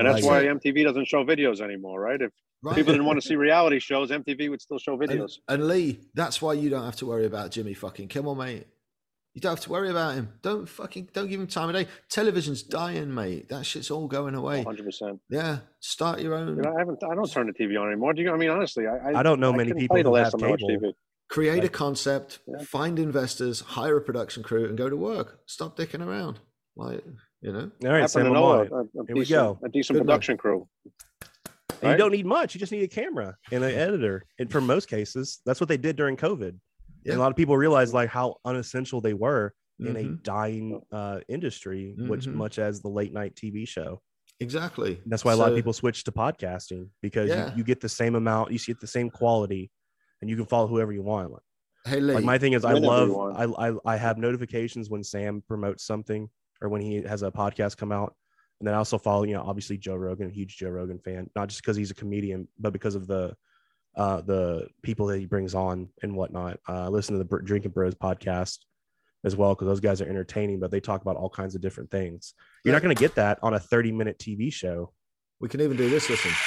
And 0.00 0.08
that's 0.08 0.26
Right. 0.26 0.44
why 0.44 0.52
MTV 0.54 0.82
doesn't 0.82 1.04
show 1.04 1.24
videos 1.24 1.60
anymore, 1.60 2.00
right? 2.00 2.20
If 2.20 2.32
Right. 2.64 2.74
people 2.74 2.92
didn't 2.94 3.06
want 3.06 3.22
to 3.22 3.28
see 3.28 3.36
reality 3.36 3.78
shows, 3.78 4.10
MTV 4.10 4.48
would 4.48 4.60
still 4.60 4.78
show 4.80 5.00
And, 5.00 5.08
videos. 5.08 5.34
and 5.46 5.68
Lee, 5.68 6.00
that's 6.14 6.42
why 6.42 6.54
you 6.54 6.68
don't 6.68 6.82
have 6.84 6.96
to 6.96 7.06
worry 7.06 7.24
about 7.26 7.52
Jimmy 7.52 7.72
fucking 7.74 8.08
Kimmel, 8.08 8.34
mate. 8.34 8.66
You 9.34 9.40
don't 9.40 9.52
have 9.52 9.60
to 9.60 9.70
worry 9.70 9.88
about 9.90 10.14
him. 10.14 10.28
Don't 10.42 10.68
fucking 10.68 11.08
don't 11.14 11.28
give 11.28 11.40
him 11.40 11.46
time 11.46 11.68
of 11.70 11.74
day. 11.74 11.86
Television's 12.10 12.62
dying, 12.62 13.14
mate. 13.14 13.48
That 13.48 13.64
shit's 13.64 13.90
all 13.90 14.06
going 14.06 14.34
away. 14.34 14.58
100. 14.58 14.84
percent 14.84 15.20
Yeah, 15.30 15.58
start 15.80 16.20
your 16.20 16.34
own. 16.34 16.64
I 16.66 16.78
haven't. 16.78 17.02
I 17.02 17.14
don't 17.14 17.30
turn 17.30 17.46
the 17.46 17.52
TV 17.54 17.80
on 17.80 17.88
anymore. 17.88 18.12
Do 18.12 18.20
you? 18.22 18.30
I 18.30 18.36
mean, 18.36 18.50
honestly, 18.50 18.86
I 18.86 19.20
I 19.20 19.22
don't 19.22 19.40
know 19.40 19.52
many 19.52 19.72
people 19.72 19.96
tell 19.96 20.04
who 20.12 20.14
have 20.16 20.32
time 20.32 20.44
I 20.44 20.48
watched 20.50 20.64
cable. 20.68 20.88
TV. 20.90 20.92
Create 21.30 21.64
a 21.64 21.68
concept, 21.70 22.40
Yeah. 22.46 22.62
find 22.62 22.98
investors, 22.98 23.60
hire 23.60 23.96
a 23.96 24.02
production 24.02 24.42
crew, 24.42 24.66
and 24.66 24.76
go 24.76 24.90
to 24.90 24.96
work. 24.96 25.38
Stop 25.46 25.78
dicking 25.78 26.06
around. 26.06 26.38
Like 26.76 27.02
you 27.40 27.52
know, 27.52 27.70
all 27.84 27.90
right, 27.90 27.94
Happen 28.02 28.08
Sam, 28.08 28.22
to 28.24 28.28
I'm 28.28 28.34
know 28.34 28.46
a, 28.52 28.58
a, 28.58 28.62
a 28.62 28.66
Here 29.06 29.14
we 29.14 29.20
decent, 29.20 29.28
go. 29.30 29.58
a 29.64 29.68
decent 29.70 29.94
Good 29.96 30.00
one. 30.00 30.06
production 30.08 30.36
crew. 30.36 30.68
And 31.80 31.92
You 31.92 31.96
don't 31.96 32.12
need 32.12 32.26
much. 32.26 32.54
You 32.54 32.58
just 32.60 32.70
need 32.70 32.82
a 32.84 32.88
camera 32.88 33.34
and 33.50 33.64
an 33.64 33.74
editor. 33.74 34.24
And 34.38 34.50
for 34.52 34.60
most 34.60 34.88
cases, 34.88 35.40
that's 35.46 35.58
what 35.60 35.68
they 35.68 35.76
did 35.78 35.96
during 35.96 36.16
COVID. 36.16 36.54
And 37.06 37.14
a 37.16 37.18
lot 37.18 37.30
of 37.30 37.36
people 37.36 37.56
realize 37.56 37.92
like 37.92 38.08
how 38.10 38.36
unessential 38.44 39.00
they 39.00 39.14
were 39.14 39.54
in 39.80 39.96
a 39.96 40.04
Mhm. 40.04 40.22
dying 40.22 40.80
uh, 40.92 41.20
industry, 41.28 41.94
which 41.98 42.26
Mhm. 42.26 42.34
much 42.34 42.58
as 42.58 42.80
the 42.82 42.88
late 42.88 43.12
night 43.12 43.34
TV 43.34 43.66
show. 43.66 44.00
Exactly. 44.40 44.94
And 45.02 45.12
that's 45.12 45.24
why 45.24 45.32
a 45.32 45.36
lot 45.36 45.50
of 45.50 45.56
people 45.56 45.72
switch 45.72 46.04
to 46.04 46.12
podcasting 46.12 46.88
because 47.00 47.30
Yeah. 47.30 47.50
you, 47.50 47.58
you 47.58 47.64
get 47.64 47.80
the 47.80 47.88
same 47.88 48.14
amount, 48.14 48.52
you 48.52 48.58
get 48.58 48.80
the 48.80 48.86
same 48.86 49.10
quality, 49.10 49.70
and 50.20 50.30
you 50.30 50.36
can 50.36 50.46
follow 50.46 50.66
whoever 50.68 50.92
you 50.92 51.02
want. 51.02 51.32
Hey 51.84 52.00
Lee, 52.00 52.14
Like 52.14 52.24
my 52.24 52.38
thing 52.38 52.52
is, 52.52 52.64
I 52.64 52.74
love. 52.74 53.10
I, 53.36 53.70
I 53.70 53.76
I 53.84 53.96
have 53.96 54.16
notifications 54.18 54.88
when 54.88 55.02
Sam 55.02 55.42
promotes 55.48 55.84
something 55.84 56.28
or 56.60 56.68
when 56.68 56.80
he 56.80 57.02
has 57.02 57.22
a 57.22 57.30
podcast 57.32 57.76
come 57.76 57.90
out, 57.90 58.14
and 58.60 58.66
then 58.68 58.74
I 58.74 58.78
also 58.78 58.98
follow, 58.98 59.24
you 59.24 59.34
know, 59.34 59.42
obviously 59.42 59.76
Joe 59.78 59.96
Rogan, 59.96 60.28
a 60.28 60.32
huge 60.32 60.56
Joe 60.58 60.70
Rogan 60.70 61.00
fan, 61.00 61.28
not 61.34 61.48
just 61.48 61.60
because 61.60 61.76
he's 61.76 61.90
a 61.90 61.94
comedian, 61.94 62.46
but 62.60 62.72
because 62.72 62.94
of 62.94 63.08
the 63.08 63.34
uh 63.96 64.20
the 64.22 64.68
people 64.82 65.06
that 65.06 65.18
he 65.18 65.26
brings 65.26 65.54
on 65.54 65.88
and 66.02 66.14
whatnot. 66.14 66.58
Uh, 66.68 66.84
I 66.84 66.88
listen 66.88 67.14
to 67.14 67.18
the 67.18 67.24
Br- 67.24 67.38
Drinking 67.40 67.72
Bros 67.72 67.94
podcast 67.94 68.58
as 69.24 69.36
well 69.36 69.54
because 69.54 69.66
those 69.66 69.80
guys 69.80 70.00
are 70.00 70.08
entertaining, 70.08 70.58
but 70.60 70.70
they 70.70 70.80
talk 70.80 71.02
about 71.02 71.16
all 71.16 71.30
kinds 71.30 71.54
of 71.54 71.60
different 71.60 71.90
things. 71.90 72.34
You're 72.64 72.72
not 72.74 72.82
going 72.82 72.94
to 72.94 73.00
get 73.00 73.14
that 73.16 73.38
on 73.42 73.54
a 73.54 73.60
30 73.60 73.92
minute 73.92 74.18
TV 74.18 74.52
show. 74.52 74.92
we 75.40 75.48
can 75.48 75.60
even 75.60 75.76
do 75.76 75.88
this. 75.88 76.08
Listen. 76.10 76.32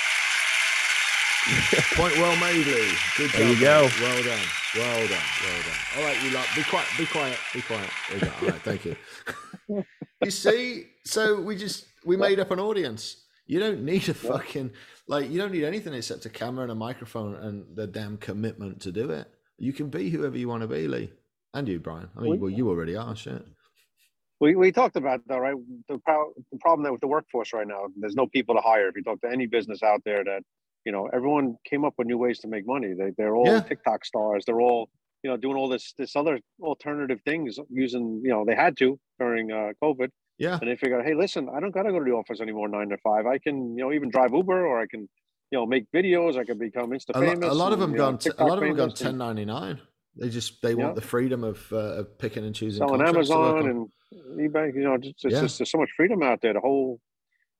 Point 1.95 2.17
well 2.17 2.35
made, 2.39 2.65
Lee. 2.65 2.91
Good 3.17 3.29
job. 3.29 3.39
There 3.39 3.49
you 3.49 3.59
go. 3.59 3.81
mate. 3.83 4.01
Well 4.01 4.23
done. 4.23 4.39
Well 4.75 5.07
done. 5.07 5.19
Well 5.43 5.61
done. 5.61 5.79
All 5.97 6.03
right, 6.03 6.23
you 6.23 6.31
lot. 6.31 6.47
Be 6.55 6.63
quiet. 6.63 6.87
Be 6.97 7.05
quiet. 7.05 7.37
Be 7.53 7.61
quiet. 7.61 7.89
There 8.09 8.17
you 8.17 8.25
go. 8.25 8.31
All 8.41 8.47
right. 8.49 8.61
Thank 8.61 8.85
you. 8.85 8.95
you 10.23 10.31
see, 10.31 10.87
so 11.05 11.39
we 11.39 11.55
just 11.55 11.85
we 12.03 12.17
made 12.17 12.39
up 12.39 12.49
an 12.49 12.59
audience. 12.59 13.24
You 13.47 13.59
don't 13.59 13.83
need 13.83 14.07
a 14.09 14.13
fucking 14.13 14.71
like 15.07 15.29
you 15.29 15.37
don't 15.37 15.51
need 15.51 15.63
anything 15.65 15.93
except 15.93 16.25
a 16.25 16.29
camera 16.29 16.63
and 16.63 16.71
a 16.71 16.75
microphone 16.75 17.35
and 17.35 17.75
the 17.75 17.85
damn 17.87 18.17
commitment 18.17 18.81
to 18.81 18.91
do 18.91 19.11
it. 19.11 19.27
You 19.57 19.71
can 19.73 19.89
be 19.89 20.09
whoever 20.09 20.37
you 20.37 20.47
want 20.47 20.61
to 20.61 20.67
be, 20.67 20.87
Lee, 20.87 21.11
and 21.53 21.67
you, 21.67 21.79
Brian. 21.79 22.09
I 22.17 22.21
mean, 22.21 22.31
We- 22.31 22.37
well, 22.39 22.49
you 22.49 22.69
already 22.69 22.95
are. 22.95 23.15
Shit. 23.15 23.45
We, 24.41 24.53
we 24.55 24.73
talked 24.73 24.97
about 24.97 25.21
that, 25.27 25.37
right? 25.37 25.55
The, 25.87 25.97
pro- 25.99 26.33
the 26.51 26.57
problem 26.59 26.83
that 26.83 26.91
with 26.91 26.99
the 26.99 27.07
workforce 27.07 27.53
right 27.53 27.65
now, 27.65 27.85
there's 27.97 28.15
no 28.15 28.27
people 28.27 28.53
to 28.55 28.61
hire. 28.61 28.89
If 28.89 28.95
you 28.97 29.01
talk 29.03 29.21
to 29.21 29.31
any 29.31 29.45
business 29.45 29.81
out 29.81 30.01
there, 30.03 30.25
that 30.25 30.41
you 30.85 30.91
know, 30.91 31.07
everyone 31.13 31.55
came 31.69 31.85
up 31.85 31.93
with 31.97 32.05
new 32.07 32.17
ways 32.17 32.39
to 32.39 32.47
make 32.49 32.67
money. 32.67 32.93
They 32.97 33.11
they're 33.17 33.35
all 33.35 33.45
Yeah. 33.47 33.61
TikTok 33.61 34.03
stars. 34.05 34.43
They're 34.45 34.59
all 34.59 34.89
you 35.23 35.29
know 35.29 35.37
doing 35.37 35.55
all 35.55 35.69
this 35.69 35.93
this 35.97 36.15
other 36.17 36.39
alternative 36.61 37.21
things 37.23 37.57
using 37.69 38.21
you 38.23 38.29
know 38.31 38.43
they 38.45 38.55
had 38.55 38.75
to 38.77 38.99
during 39.19 39.51
uh, 39.51 39.69
COVID, 39.81 40.09
Yeah. 40.37 40.57
and 40.61 40.69
they 40.69 40.75
figured, 40.75 41.05
hey, 41.05 41.13
listen, 41.15 41.47
I 41.55 41.59
don't 41.59 41.71
got 41.71 41.83
to 41.83 41.91
go 41.91 41.99
to 41.99 42.05
the 42.05 42.11
office 42.11 42.41
anymore 42.41 42.67
nine 42.67 42.89
to 42.89 42.97
five. 42.97 43.25
I 43.25 43.37
can 43.37 43.75
you 43.77 43.83
know 43.83 43.91
even 43.93 44.09
drive 44.09 44.33
Uber 44.33 44.65
or 44.65 44.79
I 44.81 44.85
can 44.87 45.01
you 45.51 45.57
know 45.59 45.65
make 45.65 45.89
videos. 45.91 46.37
I 46.37 46.43
can 46.43 46.57
become 46.57 46.89
Insta 46.91 47.13
famous. 47.13 47.49
a 47.49 47.53
lot 47.53 47.71
of 47.71 47.81
and, 47.81 47.83
them 47.83 47.91
know, 47.91 47.97
gone. 48.11 48.17
T- 48.17 48.31
a 48.37 48.45
lot 48.45 48.57
of 48.57 48.63
them 48.63 48.75
gone 48.75 48.93
ten 48.93 49.17
ninety 49.17 49.45
nine. 49.45 49.79
They 50.17 50.29
just 50.29 50.61
they 50.61 50.69
Yeah. 50.73 50.83
want 50.85 50.95
the 50.95 51.01
freedom 51.01 51.43
of, 51.43 51.65
uh, 51.73 51.77
of 51.99 52.17
picking 52.17 52.45
and 52.45 52.55
choosing. 52.55 52.79
selling 52.79 53.01
contracts 53.01 53.29
to 53.29 53.37
work 53.37 53.55
Amazon 53.57 53.69
on. 53.69 53.89
and 54.39 54.51
eBay. 54.53 54.73
You 54.73 54.81
know, 54.83 54.97
just, 54.97 55.23
Yeah. 55.23 55.41
just 55.41 55.57
there's 55.59 55.71
so 55.71 55.77
much 55.77 55.91
freedom 55.95 56.23
out 56.23 56.41
there. 56.41 56.53
The 56.53 56.61
whole, 56.61 56.99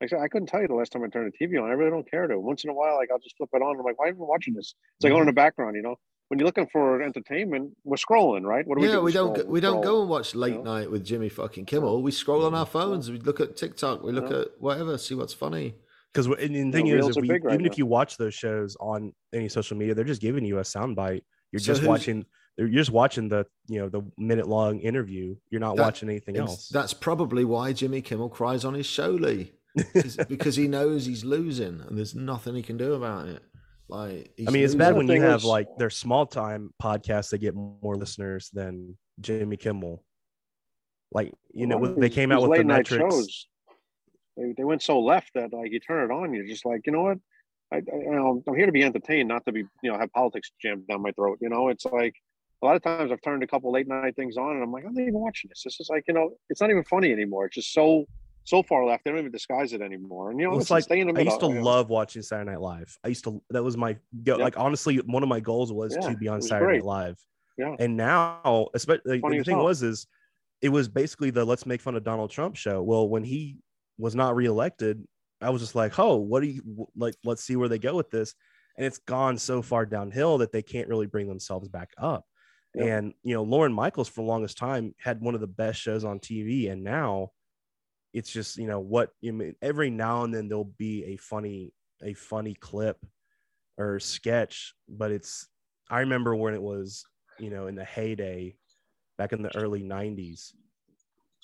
like 0.02 0.08
I 0.14 0.16
said, 0.16 0.20
I 0.24 0.28
couldn't 0.30 0.48
tell 0.48 0.62
you 0.62 0.68
the 0.68 0.74
last 0.76 0.92
time 0.94 1.04
I 1.04 1.08
turned 1.08 1.32
the 1.38 1.46
TV 1.46 1.62
on. 1.62 1.70
I 1.70 1.74
really 1.74 1.92
don't 1.92 2.10
care 2.10 2.28
to. 2.28 2.40
Once 2.40 2.64
in 2.64 2.70
a 2.70 2.74
while, 2.74 2.96
like 2.96 3.10
I'll 3.12 3.20
just 3.20 3.36
flip 3.38 3.50
it 3.54 3.62
on. 3.62 3.78
I'm 3.78 3.84
like, 3.84 4.00
why 4.00 4.08
am 4.08 4.16
I 4.16 4.26
watching 4.26 4.54
this? 4.54 4.74
It's 4.98 5.04
like 5.04 5.12
on 5.12 5.16
Mm-hmm. 5.18 5.22
in 5.22 5.28
the 5.28 5.34
background. 5.34 5.76
You 5.76 5.82
know, 5.82 5.96
when 6.30 6.40
you're 6.40 6.46
looking 6.46 6.68
for 6.68 7.02
entertainment, 7.02 7.76
we're 7.84 7.98
scrolling, 7.98 8.44
right? 8.44 8.66
What 8.68 8.78
do 8.78 8.82
we 8.82 8.88
yeah, 8.88 8.96
do? 8.96 9.02
we 9.02 9.12
don't 9.12 9.36
go, 9.36 9.44
we 9.46 9.62
don't 9.62 9.82
go 9.82 10.02
and 10.02 10.10
watch 10.10 10.34
late 10.34 10.56
know? 10.56 10.64
night 10.64 10.90
with 10.90 11.06
Jimmy 11.06 11.30
fucking 11.30 11.66
Kimmel. 11.66 12.02
We 12.02 12.12
scroll 12.12 12.46
on 12.46 12.48
mm-hmm. 12.48 12.56
our 12.56 12.66
phones. 12.66 13.12
We 13.12 13.20
look 13.20 13.40
at 13.40 13.56
TikTok. 13.56 14.04
We 14.04 14.12
look 14.12 14.32
Yeah. 14.32 14.42
at 14.42 14.48
whatever. 14.60 14.98
See 14.98 15.16
what's 15.16 15.34
funny. 15.34 15.76
Because 16.12 16.28
and, 16.28 16.56
and 16.56 16.74
the 16.74 16.78
thing 16.78 16.88
Yeah, 16.88 16.96
is, 16.96 17.10
if 17.10 17.22
we, 17.22 17.30
right 17.30 17.42
even 17.54 17.66
if 17.66 17.78
you 17.78 17.86
watch 17.86 18.18
those 18.18 18.34
shows 18.34 18.76
on 18.80 19.14
any 19.34 19.50
social 19.50 19.78
media, 19.78 19.94
they're 19.94 20.06
just 20.06 20.22
giving 20.22 20.46
you 20.46 20.60
a 20.60 20.64
soundbite. 20.64 21.22
You're 21.52 21.60
So 21.60 21.74
just 21.74 21.84
watching. 21.84 22.26
You're 22.58 22.70
just 22.70 22.92
watching 22.92 23.28
the 23.28 23.46
you 23.68 23.80
know 23.80 23.90
the 23.90 24.02
minute 24.18 24.48
long 24.48 24.80
interview. 24.80 25.36
You're 25.50 25.60
not 25.60 25.76
That- 25.76 25.84
watching 25.84 26.10
anything 26.10 26.38
else. 26.38 26.70
That's 26.70 26.94
probably 26.94 27.44
why 27.44 27.74
Jimmy 27.74 28.02
Kimmel 28.02 28.30
cries 28.30 28.64
on 28.64 28.74
his 28.74 28.86
show, 28.86 29.12
Lee, 29.12 29.52
because 30.30 30.56
he 30.56 30.70
knows 30.70 31.06
he's 31.06 31.26
losing 31.26 31.82
and 31.82 31.98
there's 31.98 32.16
nothing 32.16 32.56
he 32.56 32.64
can 32.64 32.78
do 32.78 32.94
about 32.94 33.28
it. 33.28 33.44
Like, 33.88 34.32
I 34.48 34.52
mean, 34.52 34.64
it's 34.64 34.76
bad 34.76 34.96
when 34.96 35.08
you 35.08 35.22
have 35.22 35.42
is- 35.42 35.46
like 35.46 35.68
their 35.78 35.90
small 35.90 36.26
time 36.26 36.74
podcasts 36.82 37.30
that 37.32 37.38
get 37.40 37.56
more 37.56 37.96
listeners 37.96 38.50
than 38.52 38.98
Jimmy 39.20 39.58
Kimmel. 39.58 40.04
Like 41.12 41.34
you 41.54 41.68
know, 41.68 41.78
when 41.78 42.00
they 42.00 42.10
came 42.10 42.32
out 42.32 42.42
with 42.42 42.52
the 42.52 42.58
late 42.58 42.66
night 42.66 42.90
metrics. 42.90 43.14
shows. 43.14 43.48
They, 44.38 44.54
they 44.58 44.64
went 44.66 44.82
so 44.82 45.00
left 45.00 45.32
that 45.36 45.54
like 45.54 45.72
you 45.72 45.80
turn 45.80 46.10
it 46.10 46.14
on, 46.14 46.34
you're 46.34 46.46
just 46.46 46.66
like, 46.66 46.82
you 46.86 46.92
know 46.92 47.04
what? 47.04 47.18
I, 47.72 47.78
I 47.78 47.98
you 47.98 48.12
know, 48.12 48.44
I'm 48.46 48.56
here 48.56 48.66
to 48.66 48.72
be 48.72 48.84
entertained, 48.84 49.30
not 49.30 49.46
to 49.46 49.52
be 49.52 49.64
you 49.82 49.92
know 49.92 49.98
have 49.98 50.12
politics 50.12 50.52
jammed 50.62 50.88
down 50.88 51.02
my 51.02 51.12
throat. 51.12 51.38
You 51.42 51.50
know, 51.50 51.70
it's 51.70 51.86
like 51.86 52.16
a 52.62 52.66
lot 52.66 52.76
of 52.76 52.82
times 52.82 53.12
I've 53.12 53.22
turned 53.22 53.44
a 53.44 53.48
couple 53.48 53.72
late 53.72 53.88
night 53.88 54.16
things 54.16 54.36
on, 54.36 54.56
and 54.56 54.64
I'm 54.64 54.72
like, 54.72 54.84
I'm 54.86 54.94
not 54.94 55.02
even 55.02 55.20
watching 55.20 55.50
this. 55.50 55.64
This 55.64 55.80
is 55.80 55.90
like 55.90 56.04
you 56.08 56.14
know, 56.14 56.32
it's 56.50 56.60
not 56.60 56.70
even 56.70 56.84
funny 56.84 57.12
anymore. 57.12 57.46
It's 57.46 57.56
just 57.56 57.72
so 57.72 58.06
so 58.46 58.64
far 58.64 58.86
left. 58.86 59.04
They 59.04 59.12
don't 59.12 59.20
even 59.20 59.32
disguise 59.32 59.74
it 59.74 59.82
anymore. 59.82 60.32
And 60.32 60.39
you 60.39 60.46
know, 60.46 60.52
Well, 60.52 60.62
it's 60.62 60.70
like 60.72 60.84
stay 60.86 61.02
in 61.02 61.08
the 61.08 61.20
I 61.20 61.24
used 61.24 61.39
to 61.41 61.48
love 61.48 61.89
watching 61.89 62.22
Saturday 62.22 62.52
Night 62.52 62.62
Live. 62.62 62.98
I 63.04 63.10
used 63.10 63.24
to 63.26 63.41
that 63.50 63.64
was 63.64 63.76
my 63.76 63.98
go 64.24 64.38
Yeah. 64.38 64.43
like 64.43 64.58
honestly 64.58 64.98
one 64.98 65.24
of 65.24 65.30
my 65.30 65.39
goals 65.39 65.74
was 65.74 65.98
Yeah, 66.00 66.10
to 66.10 66.18
be 66.18 66.28
on 66.28 66.41
Saturday 66.41 66.66
great. 66.66 66.78
Night 66.78 66.86
Live. 66.86 67.18
Yeah. 67.58 67.76
And 67.80 67.98
now, 67.98 68.68
especially 68.74 69.20
Funny 69.20 69.39
the 69.39 69.43
thing 69.43 69.58
was 69.58 69.84
is 69.84 70.08
it 70.62 70.70
was 70.70 70.88
basically 70.88 71.32
the 71.32 71.43
let's 71.43 71.66
make 71.66 71.82
fun 71.82 71.96
of 71.96 72.04
Donald 72.04 72.32
Trump 72.32 72.56
show. 72.56 72.82
Well, 72.82 73.10
when 73.10 73.24
he 73.24 73.58
was 73.98 74.16
not 74.16 74.36
reelected, 74.36 75.04
I 75.41 75.50
was 75.50 75.62
just 75.62 75.76
like, 75.76 75.98
oh, 76.00 76.16
what 76.16 76.41
do 76.41 76.48
you 76.48 76.88
like? 76.96 77.16
Let's 77.24 77.43
see 77.43 77.56
where 77.56 77.70
they 77.70 77.80
go 77.80 77.96
with 77.96 78.10
this. 78.10 78.34
And 78.78 78.86
it's 78.86 78.98
gone 79.00 79.38
so 79.38 79.62
far 79.62 79.86
downhill 79.86 80.38
that 80.39 80.52
they 80.52 80.62
can't 80.62 80.88
really 80.89 81.06
bring 81.08 81.28
themselves 81.28 81.70
back 81.70 81.91
up. 81.98 82.26
Yeah. 82.74 82.98
And 82.98 83.14
you 83.24 83.34
know, 83.36 83.43
Lorne 83.43 83.74
Michaels 83.74 84.10
for 84.10 84.22
the 84.22 84.28
longest 84.28 84.58
time 84.58 84.93
had 85.00 85.22
one 85.22 85.34
of 85.34 85.41
the 85.41 85.48
best 85.48 85.80
shows 85.80 86.04
on 86.04 86.20
TV, 86.20 86.70
and 86.70 86.84
now 86.84 87.32
it's 88.16 88.32
just 88.32 88.57
you 88.57 88.66
know 88.66 88.80
what 88.80 89.11
you 89.20 89.34
mean. 89.34 89.55
Every 89.61 89.89
now 89.89 90.24
and 90.24 90.34
then 90.34 90.47
there'll 90.47 90.63
be 90.78 91.03
a 91.03 91.18
funny 91.18 91.74
a 92.01 92.13
funny 92.13 92.55
clip 92.55 93.05
or 93.78 93.99
sketch, 93.99 94.74
but 94.88 95.11
it's 95.11 95.49
I 95.89 95.99
remember 95.99 96.34
when 96.34 96.53
it 96.53 96.61
was 96.61 97.05
you 97.38 97.49
know 97.49 97.68
in 97.68 97.76
the 97.76 97.84
heyday 97.84 98.55
back 99.18 99.34
in 99.34 99.41
the 99.41 99.55
early 99.57 99.84
90s. 99.84 100.53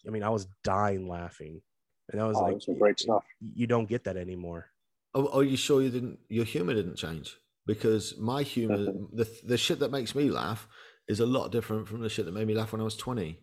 I 0.08 0.12
mean, 0.12 0.24
I 0.24 0.30
was 0.30 0.48
dying 0.64 1.08
laughing, 1.08 1.62
and 2.10 2.22
I 2.22 2.26
was 2.26 2.38
Oh, 2.38 2.42
like, 2.42 2.54
that's 2.54 2.66
some 2.66 2.80
great 2.80 3.00
stuff. 3.00 3.24
You 3.54 3.68
don't 3.68 3.88
get 3.88 4.06
that 4.06 4.16
anymore. 4.16 4.68
Oh, 5.14 5.28
are 5.28 5.44
you 5.44 5.58
sure 5.58 5.82
you 5.82 5.90
didn't? 5.90 6.20
Your 6.30 6.46
humor 6.46 6.74
didn't 6.74 6.96
change 6.96 7.38
because 7.68 8.18
my 8.18 8.44
humor, 8.44 8.86
the 9.12 9.28
the 9.44 9.58
shit 9.58 9.80
that 9.80 9.92
makes 9.92 10.16
me 10.16 10.30
laugh, 10.30 10.70
is 11.10 11.20
a 11.20 11.26
lot 11.26 11.52
different 11.52 11.90
from 11.90 12.00
the 12.00 12.08
shit 12.10 12.26
that 12.26 12.34
made 12.34 12.48
me 12.48 12.56
laugh 12.56 12.72
when 12.72 12.80
I 12.80 12.86
was 12.86 12.96
twenty. 12.96 13.42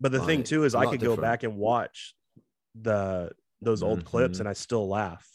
But 0.00 0.12
the 0.12 0.20
thing 0.20 0.44
too 0.44 0.64
is, 0.64 0.74
i 0.74 0.84
lot 0.84 0.92
could 0.92 1.00
go 1.00 1.16
back 1.16 1.42
and 1.42 1.56
watch 1.56 2.14
the 2.82 3.32
those 3.60 3.82
old 3.82 4.04
clips, 4.04 4.36
Mhm. 4.36 4.40
and 4.40 4.48
I 4.48 4.52
still 4.52 4.88
laugh. 4.88 5.28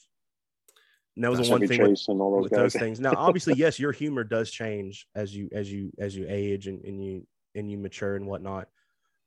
And 1.15 1.23
that 1.23 1.29
was 1.29 1.39
That's 1.39 1.49
the 1.49 1.53
one 1.53 1.67
thing 1.67 1.81
with, 1.81 1.99
all 2.09 2.31
those 2.31 2.43
with 2.43 2.51
those 2.51 2.73
things. 2.73 2.99
Now, 2.99 3.13
obviously, 3.15 3.53
yes, 3.55 3.79
your 3.79 3.91
humor 3.91 4.23
does 4.23 4.49
change 4.49 5.07
as 5.13 5.35
you 5.35 5.49
as 5.51 5.71
you 5.71 5.91
as 5.99 6.15
you 6.15 6.25
age 6.27 6.67
and, 6.67 6.83
and 6.85 7.03
you 7.03 7.27
and 7.53 7.69
you 7.69 7.77
mature 7.77 8.15
and 8.15 8.25
whatnot. 8.25 8.69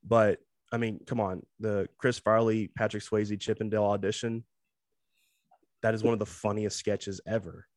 But 0.03 0.39
I 0.71 0.77
mean, 0.77 0.99
come 1.05 1.21
on, 1.21 1.45
the 1.59 1.87
Chris 1.97 2.19
Farley, 2.19 2.67
Patrick 2.69 3.03
Swayze, 3.03 3.39
Chippendale 3.39 3.85
audition. 3.85 4.43
That 5.83 5.93
is 5.93 6.03
one 6.03 6.13
of 6.13 6.19
the 6.19 6.25
funniest 6.25 6.77
sketches 6.77 7.21
ever, 7.25 7.67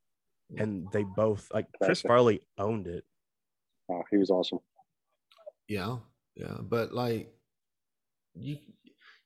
and 0.56 0.90
they 0.90 1.04
both 1.04 1.46
like 1.52 1.66
Chris 1.80 2.00
Farley 2.00 2.40
owned 2.58 2.88
it. 2.88 3.04
Oh, 3.90 4.02
he 4.10 4.16
was 4.16 4.30
awesome. 4.30 4.58
Yeah, 5.68 5.98
yeah, 6.34 6.56
but 6.62 6.92
like 6.92 7.32
you, 8.34 8.58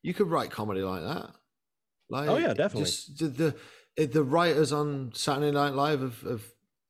you 0.05 0.13
could 0.15 0.31
write 0.31 0.51
comedy 0.51 0.83
like 0.83 1.03
that. 1.03 1.31
Like, 2.11 2.29
Oh, 2.29 2.37
yeah, 2.37 2.53
definitely. 2.53 2.83
Just 2.83 3.19
the 3.19 3.57
the, 3.97 4.07
the 4.07 4.23
writers 4.23 4.71
on 4.73 5.11
Saturday 5.15 5.51
Night 5.51 5.73
Live 5.73 6.01
have, 6.03 6.21
have 6.21 6.45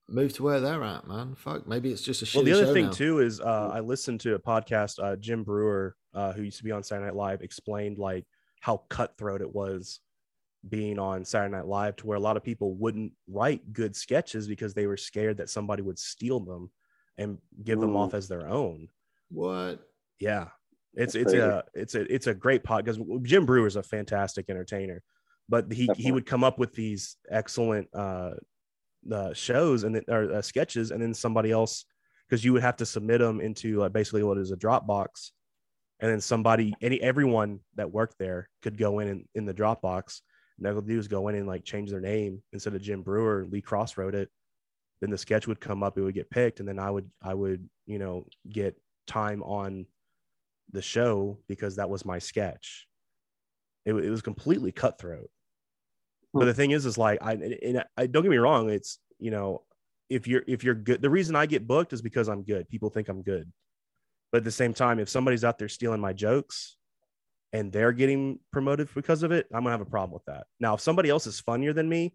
moved 0.08 0.34
to 0.34 0.42
where 0.42 0.60
they're 0.60 0.82
at, 0.82 1.06
man. 1.06 1.36
Fuck, 1.36 1.66
maybe 1.68 1.92
it's 1.92 2.02
just 2.02 2.22
a 2.22 2.24
shitty 2.24 2.34
Well, 2.34 2.44
the 2.44 2.52
other 2.52 2.72
thing 2.74 2.86
now. 2.86 2.90
too 2.92 3.20
is 3.20 3.40
uh, 3.40 3.70
I 3.72 3.80
listened 3.80 4.20
to 4.22 4.34
a 4.34 4.38
podcast. 4.38 5.02
Uh, 5.02 5.14
Jim 5.16 5.44
Breuer, 5.44 5.94
uh, 6.12 6.32
who 6.32 6.42
used 6.42 6.58
to 6.58 6.64
be 6.64 6.72
on 6.72 6.82
Saturday 6.82 7.06
Night 7.06 7.14
Live, 7.14 7.40
explained 7.40 7.98
like 7.98 8.26
how 8.60 8.78
cutthroat 8.88 9.40
it 9.40 9.54
was 9.54 10.00
being 10.68 10.98
on 10.98 11.24
Saturday 11.24 11.54
Night 11.54 11.66
Live, 11.66 11.94
to 11.96 12.06
where 12.08 12.16
a 12.16 12.20
lot 12.20 12.36
of 12.36 12.42
people 12.42 12.74
wouldn't 12.74 13.12
write 13.28 13.72
good 13.72 13.94
sketches 13.94 14.48
because 14.48 14.74
they 14.74 14.88
were 14.88 14.96
scared 14.96 15.36
that 15.36 15.50
somebody 15.50 15.82
would 15.82 15.98
steal 16.00 16.40
them 16.40 16.70
and 17.16 17.38
give 17.62 17.78
them 17.80 17.94
off 17.96 18.12
as 18.12 18.26
their 18.26 18.48
own. 18.48 18.88
What? 19.30 19.78
Yeah, 20.18 20.48
it's 20.96 21.14
it's 21.14 21.32
a 21.32 21.64
it's 21.74 21.94
a 21.94 22.14
it's 22.14 22.26
a 22.26 22.34
great 22.34 22.62
pod 22.62 22.84
because 22.84 23.00
Jim 23.22 23.46
Breuer 23.46 23.66
is 23.66 23.76
a 23.76 23.82
fantastic 23.82 24.46
entertainer, 24.48 25.02
but 25.48 25.70
he 25.72 25.88
he 25.96 26.12
would 26.12 26.26
come 26.26 26.44
up 26.44 26.58
with 26.58 26.72
these 26.74 27.16
excellent 27.30 27.88
uh, 27.94 28.32
uh 29.10 29.32
shows 29.32 29.84
and 29.84 29.96
then 29.96 30.02
or 30.08 30.32
uh, 30.34 30.42
sketches, 30.42 30.90
and 30.90 31.02
then 31.02 31.14
somebody 31.14 31.50
else 31.50 31.84
because 32.28 32.44
you 32.44 32.52
would 32.52 32.62
have 32.62 32.76
to 32.76 32.86
submit 32.86 33.20
them 33.20 33.40
into 33.40 33.82
uh, 33.82 33.88
basically 33.88 34.22
what 34.22 34.38
is 34.38 34.52
a 34.52 34.56
Dropbox, 34.56 35.30
and 36.00 36.10
then 36.10 36.20
somebody 36.20 36.74
any 36.80 37.00
everyone 37.00 37.60
that 37.74 37.90
worked 37.90 38.18
there 38.18 38.48
could 38.62 38.78
go 38.78 39.00
in 39.00 39.08
in, 39.08 39.24
in 39.34 39.46
the 39.46 39.54
Dropbox. 39.54 40.20
And 40.58 40.68
all 40.68 40.80
they 40.80 40.92
do 40.92 40.98
is 40.98 41.08
go 41.08 41.26
in 41.28 41.34
and 41.34 41.48
like 41.48 41.64
change 41.64 41.90
their 41.90 42.00
name 42.00 42.40
instead 42.52 42.76
of 42.76 42.82
Jim 42.82 43.02
Breuer, 43.02 43.44
Lee 43.50 43.60
Cross 43.60 43.96
wrote 43.96 44.14
it. 44.14 44.30
Then 45.00 45.10
the 45.10 45.18
sketch 45.18 45.48
would 45.48 45.60
come 45.60 45.82
up, 45.82 45.98
it 45.98 46.02
would 46.02 46.14
get 46.14 46.30
picked, 46.30 46.60
and 46.60 46.68
then 46.68 46.78
I 46.78 46.90
would 46.90 47.10
I 47.20 47.34
would 47.34 47.68
you 47.86 47.98
know 47.98 48.26
get 48.48 48.76
time 49.08 49.42
on 49.42 49.86
the 50.72 50.82
show 50.82 51.38
because 51.48 51.76
that 51.76 51.90
was 51.90 52.04
my 52.04 52.18
sketch. 52.18 52.86
It, 53.84 53.94
it 53.94 54.10
was 54.10 54.22
completely 54.22 54.72
cutthroat. 54.72 55.30
But 56.36 56.42
Hmm. 56.42 56.46
the 56.46 56.54
thing 56.54 56.70
is, 56.72 56.86
is 56.86 56.98
like 56.98 57.18
I, 57.22 57.32
and 57.34 57.84
I 57.96 58.06
don't 58.06 58.22
get 58.22 58.30
me 58.30 58.38
wrong. 58.38 58.70
It's 58.70 58.98
you 59.18 59.30
know, 59.30 59.62
if 60.10 60.26
you're 60.26 60.42
if 60.46 60.64
you're 60.64 60.74
good, 60.74 61.00
the 61.00 61.10
reason 61.10 61.36
I 61.36 61.46
get 61.46 61.66
booked 61.66 61.92
is 61.92 62.02
because 62.02 62.28
I'm 62.28 62.42
good. 62.42 62.68
People 62.68 62.90
think 62.90 63.08
I'm 63.08 63.22
good. 63.22 63.50
But 64.32 64.38
at 64.38 64.44
the 64.44 64.50
same 64.50 64.74
time, 64.74 64.98
if 64.98 65.08
somebody's 65.08 65.44
out 65.44 65.58
there 65.58 65.68
stealing 65.68 66.00
my 66.00 66.12
jokes 66.12 66.76
and 67.52 67.70
they're 67.72 67.92
getting 67.92 68.40
promoted 68.52 68.88
because 68.94 69.22
of 69.22 69.30
it, 69.30 69.46
I'm 69.54 69.60
gonna 69.62 69.70
have 69.70 69.80
a 69.80 69.84
problem 69.84 70.12
with 70.12 70.24
that. 70.24 70.46
Now, 70.58 70.74
if 70.74 70.80
somebody 70.80 71.08
else 71.08 71.26
is 71.28 71.38
funnier 71.38 71.72
than 71.72 71.88
me, 71.88 72.14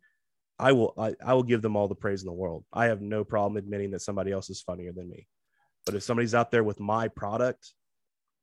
I 0.60 0.74
will 0.74 0.94
I, 0.98 1.16
I 1.26 1.34
will 1.34 1.44
give 1.44 1.62
them 1.62 1.78
all 1.78 1.88
the 1.88 1.96
praise 1.96 2.22
in 2.22 2.26
the 2.28 2.34
world. 2.34 2.66
I 2.74 2.88
have 2.88 3.02
no 3.02 3.24
problem 3.24 3.56
admitting 3.56 3.92
that 3.92 4.02
somebody 4.02 4.34
else 4.34 4.50
is 4.50 4.62
funnier 4.62 4.92
than 4.92 5.10
me. 5.10 5.28
But 5.86 5.96
if 5.96 6.04
somebody's 6.04 6.36
out 6.36 6.52
there 6.52 6.64
with 6.66 6.82
my 6.82 7.08
product, 7.08 7.74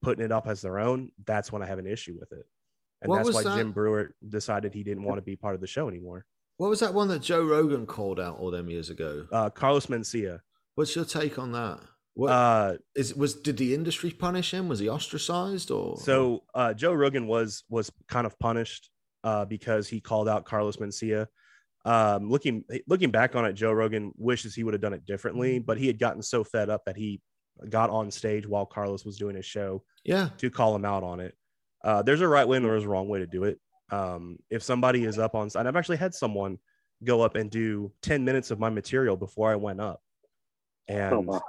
putting 0.07 0.25
it 0.25 0.31
up 0.31 0.47
as 0.47 0.63
their 0.63 0.79
own, 0.79 1.11
that's 1.27 1.51
when 1.51 1.63
I 1.63 1.67
have 1.67 1.81
an 1.81 1.87
issue 1.87 2.17
with 2.19 2.31
it. 2.31 2.47
And 3.03 3.11
What 3.11 3.25
that's 3.25 3.35
why 3.35 3.43
that? 3.43 3.57
Jim 3.57 3.73
Breuer 3.73 4.15
decided 4.29 4.73
he 4.73 4.85
didn't 4.85 5.03
want 5.03 5.19
to 5.19 5.23
be 5.23 5.35
part 5.35 5.57
of 5.57 5.61
the 5.61 5.67
show 5.67 5.89
anymore. 5.89 6.25
What 6.59 6.71
was 6.71 6.79
that 6.79 6.95
one 6.95 7.09
that 7.09 7.23
Joe 7.23 7.45
Rogan 7.45 7.87
called 7.87 8.21
out 8.21 8.39
all 8.39 8.53
them 8.53 8.71
years 8.71 8.89
ago? 8.89 9.27
Uh, 9.33 9.51
Carlos 9.51 9.87
Mencia. 9.87 10.39
What's 10.77 10.95
your 10.95 11.05
take 11.05 11.41
on 11.41 11.51
that? 11.53 11.81
What 12.15 12.31
Uh, 12.31 12.77
is 12.95 13.15
was 13.15 13.35
did 13.35 13.57
the 13.57 13.75
industry 13.75 14.11
punish 14.13 14.55
him? 14.55 14.69
Was 14.69 14.79
he 14.79 14.89
ostracized 14.89 15.71
or 15.73 15.99
So 15.99 16.45
uh, 16.55 16.73
Joe 16.73 16.95
Rogan 16.95 17.27
was 17.27 17.65
was 17.69 17.91
kind 18.09 18.27
of 18.27 18.39
punished 18.39 18.91
uh, 19.25 19.45
because 19.45 19.89
he 19.89 20.01
called 20.01 20.29
out 20.29 20.45
Carlos 20.45 20.77
Mencia. 20.77 21.27
Um, 21.85 22.31
looking 22.31 22.65
looking 22.87 23.11
back 23.11 23.35
on 23.37 23.45
it, 23.45 23.53
Joe 23.53 23.73
Rogan 23.73 24.13
wishes 24.17 24.55
he 24.55 24.65
would 24.65 24.73
have 24.73 24.81
done 24.81 24.95
it 24.95 25.05
differently, 25.05 25.59
but 25.59 25.77
he 25.79 25.89
had 25.89 25.99
gotten 25.99 26.23
so 26.23 26.43
fed 26.45 26.71
up 26.71 26.85
that 26.87 26.97
he 26.97 27.21
got 27.69 27.91
on 27.91 28.11
stage 28.11 28.47
while 28.47 28.67
Carlos 28.67 29.05
was 29.05 29.19
doing 29.19 29.37
his 29.37 29.47
show 29.47 29.85
yeah? 30.05 30.31
to 30.39 30.51
call 30.51 30.75
him 30.75 30.85
out 30.85 31.03
on 31.03 31.21
it. 31.21 31.37
Uh, 31.85 32.03
there's 32.03 32.21
a 32.21 32.29
right 32.29 32.47
way 32.47 32.57
and 32.57 32.67
there's 32.67 32.85
a 32.85 32.89
wrong 32.89 33.09
way 33.09 33.21
to 33.21 33.27
do 33.27 33.45
it. 33.45 33.61
Um, 33.91 34.39
if 34.51 34.63
somebody 34.63 35.05
is 35.05 35.19
up 35.19 35.35
on, 35.35 35.49
and 35.55 35.69
I've 35.69 35.77
actually 35.77 35.99
had 35.99 36.15
someone 36.15 36.59
go 37.05 37.23
up 37.23 37.37
and 37.37 37.51
do 37.51 37.93
10 38.03 38.25
minutes 38.25 38.51
of 38.51 38.59
my 38.59 38.71
material 38.71 39.17
before 39.17 39.51
I 39.51 39.57
went 39.57 39.81
up, 39.81 40.03
and 40.89 41.11
Oh, 41.11 41.21
wow. 41.21 41.43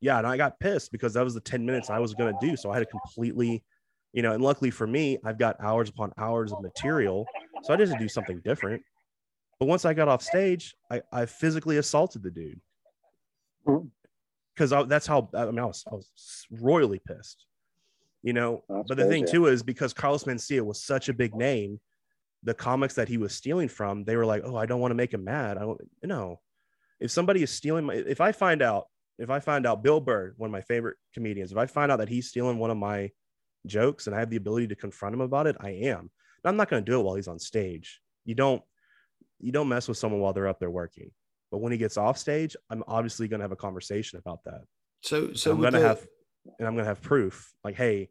yeah, 0.00 0.18
and 0.18 0.26
I 0.26 0.36
got 0.36 0.60
pissed 0.60 0.92
because 0.92 1.14
that 1.14 1.24
was 1.24 1.34
the 1.34 1.40
10 1.40 1.64
minutes 1.64 1.90
I 1.90 1.98
was 1.98 2.14
going 2.14 2.32
to 2.32 2.38
do. 2.38 2.56
So 2.56 2.70
I 2.70 2.74
had 2.74 2.80
to 2.80 2.86
completely, 2.86 3.64
you 4.12 4.22
know, 4.22 4.32
and 4.32 4.42
luckily 4.42 4.70
for 4.70 4.86
me, 4.86 5.18
I've 5.24 5.38
got 5.38 5.56
hours 5.60 5.88
upon 5.88 6.12
hours 6.18 6.52
of 6.52 6.60
material. 6.60 7.30
So 7.62 7.72
I 7.72 7.76
just 7.76 7.90
had 7.90 7.98
to 7.98 8.04
do 8.04 8.08
something 8.08 8.40
different. 8.40 8.84
But 9.60 9.66
once 9.66 9.84
I 9.84 9.94
got 9.94 10.08
off 10.08 10.22
stage, 10.22 10.76
I, 10.90 11.02
I 11.12 11.26
physically 11.26 11.78
assaulted 11.78 12.22
the 12.22 12.30
dude 12.30 12.60
Mhm. 13.66 13.93
Because 14.54 14.70
that's 14.88 15.06
how 15.06 15.28
I 15.34 15.46
mean, 15.46 15.58
I 15.58 15.66
was, 15.66 15.84
I 15.90 15.94
was 15.94 16.46
royally 16.50 17.00
pissed, 17.06 17.46
you 18.22 18.32
know. 18.32 18.62
That's 18.68 18.88
but 18.88 18.96
the 18.96 19.06
thing 19.06 19.26
too 19.26 19.46
is 19.46 19.62
because 19.62 19.92
Carlos 19.92 20.24
Mencia 20.24 20.64
was 20.64 20.82
such 20.82 21.08
a 21.08 21.12
big 21.12 21.34
name, 21.34 21.80
the 22.44 22.54
comics 22.54 22.94
that 22.94 23.08
he 23.08 23.16
was 23.16 23.34
stealing 23.34 23.68
from, 23.68 24.04
they 24.04 24.16
were 24.16 24.26
like, 24.26 24.42
oh, 24.44 24.56
I 24.56 24.66
don't 24.66 24.80
want 24.80 24.90
to 24.90 24.96
make 24.96 25.12
him 25.12 25.24
mad. 25.24 25.56
I 25.56 25.62
don't, 25.62 25.80
know 26.02 26.40
If 27.00 27.10
somebody 27.10 27.42
is 27.42 27.50
stealing 27.50 27.86
my, 27.86 27.94
if 27.94 28.20
I 28.20 28.32
find 28.32 28.62
out, 28.62 28.88
if 29.18 29.30
I 29.30 29.40
find 29.40 29.66
out 29.66 29.82
Bill 29.82 30.00
Burr, 30.00 30.34
one 30.36 30.48
of 30.48 30.52
my 30.52 30.60
favorite 30.60 30.96
comedians, 31.14 31.52
if 31.52 31.58
I 31.58 31.66
find 31.66 31.90
out 31.90 31.98
that 32.00 32.08
he's 32.08 32.28
stealing 32.28 32.58
one 32.58 32.70
of 32.70 32.76
my 32.76 33.10
jokes 33.66 34.06
and 34.06 34.14
I 34.14 34.18
have 34.18 34.28
the 34.28 34.36
ability 34.36 34.68
to 34.68 34.76
confront 34.76 35.14
him 35.14 35.22
about 35.22 35.46
it, 35.46 35.56
I 35.60 35.70
am. 35.70 36.00
And 36.00 36.10
I'm 36.44 36.56
not 36.56 36.68
going 36.68 36.84
to 36.84 36.90
do 36.90 37.00
it 37.00 37.02
while 37.02 37.14
he's 37.14 37.28
on 37.28 37.38
stage. 37.38 38.00
You 38.24 38.34
don't, 38.34 38.62
you 39.40 39.52
don't 39.52 39.68
mess 39.68 39.88
with 39.88 39.96
someone 39.96 40.20
while 40.20 40.32
they're 40.32 40.48
up 40.48 40.60
there 40.60 40.70
working. 40.70 41.10
But 41.54 41.60
when 41.60 41.70
he 41.70 41.78
gets 41.78 41.96
off 41.96 42.18
stage, 42.18 42.56
I'm 42.68 42.82
obviously 42.88 43.28
going 43.28 43.38
to 43.38 43.44
have 43.44 43.52
a 43.52 43.56
conversation 43.56 44.18
about 44.18 44.42
that. 44.42 44.62
So 45.02 45.28
So 45.28 45.34
so 45.34 45.52
I'm 45.52 45.60
gonna 45.60 45.78
the- 45.78 45.86
have, 45.86 46.04
and 46.58 46.66
I'm 46.66 46.74
gonna 46.74 46.88
have 46.88 47.00
proof. 47.00 47.54
Like, 47.62 47.76
hey, 47.76 48.08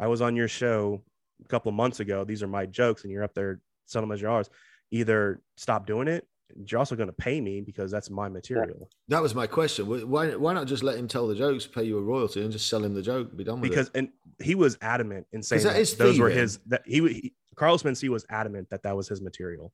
I 0.00 0.08
was 0.08 0.20
on 0.20 0.34
your 0.34 0.48
show 0.48 1.00
a 1.44 1.46
couple 1.46 1.68
of 1.68 1.76
months 1.76 2.00
ago. 2.00 2.24
These 2.24 2.42
are 2.42 2.48
my 2.48 2.66
jokes, 2.66 3.04
and 3.04 3.12
you're 3.12 3.22
up 3.22 3.32
there 3.32 3.60
selling 3.86 4.08
them 4.08 4.14
as 4.14 4.20
yours. 4.20 4.50
Either 4.90 5.40
stop 5.56 5.86
doing 5.86 6.08
it. 6.08 6.26
You're 6.66 6.80
also 6.80 6.96
gonna 6.96 7.12
pay 7.12 7.40
me 7.40 7.60
because 7.60 7.92
that's 7.92 8.10
my 8.10 8.28
material. 8.28 8.90
that 9.06 9.22
was 9.22 9.36
my 9.36 9.46
question. 9.46 9.86
Why 10.10 10.34
why 10.34 10.52
not 10.52 10.66
just 10.66 10.82
let 10.82 10.98
him 10.98 11.06
tell 11.06 11.28
the 11.28 11.36
jokes, 11.36 11.68
pay 11.68 11.84
you 11.84 11.96
a 11.96 12.02
royalty, 12.02 12.42
and 12.42 12.50
just 12.50 12.66
sell 12.66 12.84
him 12.84 12.92
the 12.92 13.02
joke, 13.02 13.36
be 13.36 13.44
done 13.44 13.60
with 13.60 13.70
Because 13.70 13.86
it? 13.86 13.92
Because 13.92 14.08
and 14.38 14.44
he 14.48 14.56
was 14.56 14.76
adamant 14.80 15.28
in 15.32 15.44
saying 15.44 15.62
that 15.62 15.74
that, 15.76 15.96
those 15.96 16.18
were 16.18 16.28
his. 16.28 16.58
That 16.66 16.82
he, 16.84 16.98
he 17.08 17.34
Carlos 17.54 17.84
Mencia 17.84 18.08
was 18.08 18.26
adamant 18.28 18.70
that 18.70 18.82
that 18.82 18.96
was 18.96 19.06
his 19.06 19.20
material. 19.20 19.72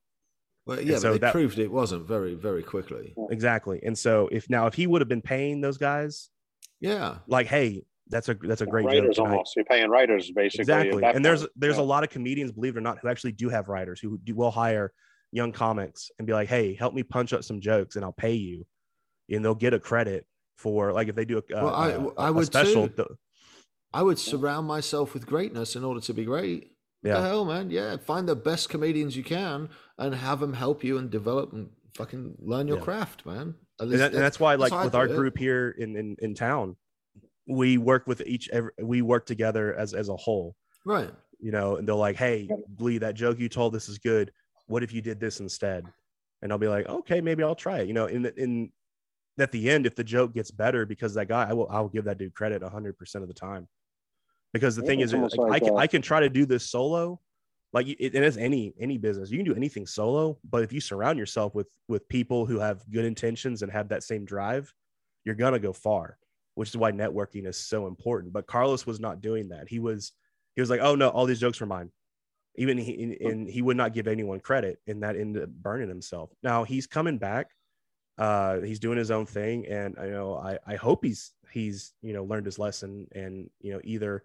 Well, 0.67 0.81
yeah, 0.81 0.97
so 0.97 1.09
but 1.09 1.11
they 1.13 1.17
that- 1.19 1.31
proved 1.31 1.59
it 1.59 1.71
wasn't 1.71 2.07
very 2.07 2.35
very 2.35 2.63
quickly. 2.63 3.15
Exactly. 3.31 3.79
And 3.83 3.97
so 3.97 4.29
if 4.31 4.49
now 4.49 4.67
if 4.67 4.73
he 4.73 4.85
would 4.87 5.01
have 5.01 5.07
been 5.09 5.21
paying 5.21 5.61
those 5.61 5.77
guys, 5.77 6.29
Yeah, 6.79 7.17
like, 7.27 7.47
hey, 7.47 7.85
that's 8.09 8.29
a 8.29 8.33
that's 8.35 8.61
a 8.61 8.65
great 8.65 8.83
joke. 8.83 8.91
writers 8.93 9.15
tonight. 9.15 9.29
almost. 9.31 9.55
You're 9.55 9.65
paying 9.65 9.89
writers 9.89 10.29
basically. 10.31 10.61
exactly 10.63 11.03
and 11.03 11.23
there's 11.25 11.41
point. 11.41 11.51
there's 11.55 11.77
Yeah. 11.77 11.81
a 11.83 11.93
lot 11.93 12.03
of 12.03 12.09
comedians 12.09 12.51
believe 12.51 12.75
it 12.75 12.79
or 12.79 12.81
not 12.81 12.99
who 13.01 13.07
actually 13.09 13.31
do 13.33 13.49
have 13.49 13.67
writers 13.69 13.99
who 13.99 14.17
do, 14.19 14.33
will 14.35 14.51
hire 14.51 14.93
young 15.33 15.51
comics 15.51 16.09
and 16.17 16.25
be 16.25 16.31
like 16.33 16.47
hey 16.47 16.73
help 16.73 16.93
me 16.93 17.03
punch 17.03 17.33
up 17.33 17.43
some 17.43 17.59
jokes 17.59 17.97
and 17.97 18.05
i'll 18.05 18.13
pay 18.13 18.31
you 18.33 18.65
and 19.29 19.43
they'll 19.43 19.53
get 19.55 19.73
a 19.73 19.79
credit 19.79 20.25
for 20.57 20.93
like 20.93 21.09
if 21.09 21.15
they 21.15 21.25
do 21.25 21.37
a, 21.37 21.41
Well, 21.51 21.67
I- 21.75 21.89
a- 21.89 22.07
I 22.17 22.27
a 22.29 22.33
would 22.33 22.45
special 22.45 22.87
too. 22.87 23.17
I 23.93 24.03
would 24.03 24.17
surround 24.19 24.67
myself 24.67 25.13
with 25.13 25.25
greatness 25.25 25.75
in 25.75 25.83
order 25.83 25.99
to 25.99 26.13
be 26.13 26.23
great. 26.23 26.71
What 27.07 27.15
Yeah. 27.15 27.21
the 27.21 27.27
hell, 27.27 27.45
man? 27.45 27.69
Yeah, 27.69 27.97
find 27.97 28.27
the 28.27 28.35
best 28.35 28.69
comedians 28.69 29.15
you 29.15 29.23
can 29.23 29.69
and 29.97 30.13
have 30.15 30.39
them 30.39 30.53
help 30.53 30.83
you 30.83 30.97
and 30.97 31.09
develop 31.09 31.53
and 31.53 31.69
fucking 31.95 32.35
learn 32.39 32.67
your 32.67 32.77
Yeah. 32.77 32.83
craft, 32.83 33.25
man. 33.25 33.55
And, 33.79 33.91
that, 33.93 34.13
and 34.13 34.21
that's 34.21 34.39
why 34.39 34.55
like 34.55 34.83
with 34.83 34.95
our 34.95 35.07
group 35.07 35.37
here 35.37 35.69
in, 35.77 35.95
in 35.95 36.15
in 36.19 36.33
town 36.33 36.75
we 37.47 37.77
work 37.77 38.07
with 38.07 38.21
each 38.25 38.49
every, 38.49 38.71
we 38.81 39.03
work 39.03 39.27
together 39.27 39.75
as 39.75 39.93
as 39.93 40.09
a 40.09 40.15
whole 40.15 40.55
right. 40.83 41.11
you 41.39 41.51
know 41.51 41.75
and 41.75 41.87
they're 41.87 41.93
like 41.93 42.15
hey 42.15 42.49
lee 42.79 42.97
that 42.97 43.13
joke 43.13 43.37
you 43.39 43.47
told 43.47 43.73
this 43.73 43.87
is 43.87 43.99
good 43.99 44.33
what 44.65 44.81
if 44.81 44.91
you 44.91 44.99
did 44.99 45.19
this 45.19 45.39
instead 45.41 45.85
and 46.41 46.51
i'll 46.51 46.57
be 46.57 46.67
like 46.67 46.89
okay 46.89 47.21
maybe 47.21 47.43
i'll 47.43 47.53
try 47.53 47.77
it 47.81 47.87
you 47.87 47.93
know 47.93 48.07
in 48.07 48.23
the, 48.23 48.33
in 48.41 48.71
at 49.37 49.51
the 49.51 49.69
end 49.69 49.85
if 49.85 49.95
the 49.95 50.03
joke 50.03 50.33
gets 50.33 50.49
better 50.49 50.83
because 50.87 51.13
that 51.13 51.27
guy 51.27 51.47
i 51.47 51.53
will 51.53 51.69
i'll 51.69 51.87
give 51.87 52.03
that 52.05 52.17
dude 52.17 52.33
credit 52.33 52.63
100% 52.63 53.15
of 53.15 53.27
the 53.27 53.33
time 53.33 53.67
because 54.53 54.75
the 54.75 54.81
Yeah, 54.83 54.87
thing 54.87 54.99
is 55.01 55.13
like, 55.13 55.17
almost 55.19 55.37
i 55.53 55.59
can 55.59 55.77
i 55.77 55.87
can 55.87 56.01
try 56.01 56.19
to 56.19 56.29
do 56.29 56.45
this 56.45 56.69
solo 56.69 57.19
like 57.73 57.87
it, 57.87 57.99
it 57.99 58.15
is 58.15 58.37
any 58.37 58.73
any 58.79 58.97
business. 58.97 59.29
You 59.29 59.37
can 59.37 59.45
do 59.45 59.55
anything 59.55 59.85
solo 59.85 60.37
but 60.49 60.63
if 60.63 60.71
you 60.71 60.79
surround 60.81 61.19
yourself 61.19 61.53
with 61.53 61.67
with 61.87 62.07
people 62.07 62.45
who 62.45 62.59
have 62.59 62.89
good 62.89 63.05
intentions 63.05 63.61
and 63.61 63.71
have 63.71 63.89
that 63.89 64.03
same 64.03 64.25
drive 64.25 64.73
you're 65.25 65.35
gonna 65.35 65.59
go 65.59 65.73
far 65.73 66.17
which 66.55 66.69
is 66.69 66.77
why 66.77 66.91
networking 66.91 67.45
is 67.45 67.55
so 67.55 67.85
important. 67.85 68.33
But 68.33 68.47
carlos 68.47 68.87
was 68.87 68.99
not 68.99 69.21
doing 69.21 69.49
that. 69.49 69.69
He 69.69 69.77
was 69.79 70.11
he 70.55 70.61
was 70.61 70.69
like 70.71 70.79
oh 70.81 70.95
no 70.95 71.09
all 71.09 71.25
these 71.27 71.39
jokes 71.39 71.59
were 71.59 71.67
mine. 71.67 71.91
Even 72.55 72.77
he 72.79 73.03
and- 73.03 73.17
and 73.21 73.47
he 73.49 73.61
would 73.61 73.77
not 73.77 73.93
give 73.93 74.07
anyone 74.07 74.39
credit 74.39 74.79
and 74.87 75.03
that 75.03 75.15
ended 75.15 75.43
up 75.43 75.49
burning 75.49 75.89
himself. 75.89 76.31
Now 76.41 76.63
he's 76.63 76.87
coming 76.87 77.19
back 77.19 77.51
uh 78.17 78.59
he's 78.61 78.79
doing 78.79 78.97
his 78.97 79.11
own 79.11 79.25
thing 79.25 79.65
and 79.67 79.95
you 80.01 80.11
know 80.11 80.35
i 80.37 80.57
i 80.65 80.75
hope 80.75 81.03
he's 81.03 81.33
he's 81.51 81.93
you 82.01 82.13
know 82.13 82.23
learned 82.23 82.45
his 82.45 82.57
lesson 82.59 83.07
and 83.13 83.49
you 83.61 83.73
know 83.73 83.79
either 83.83 84.23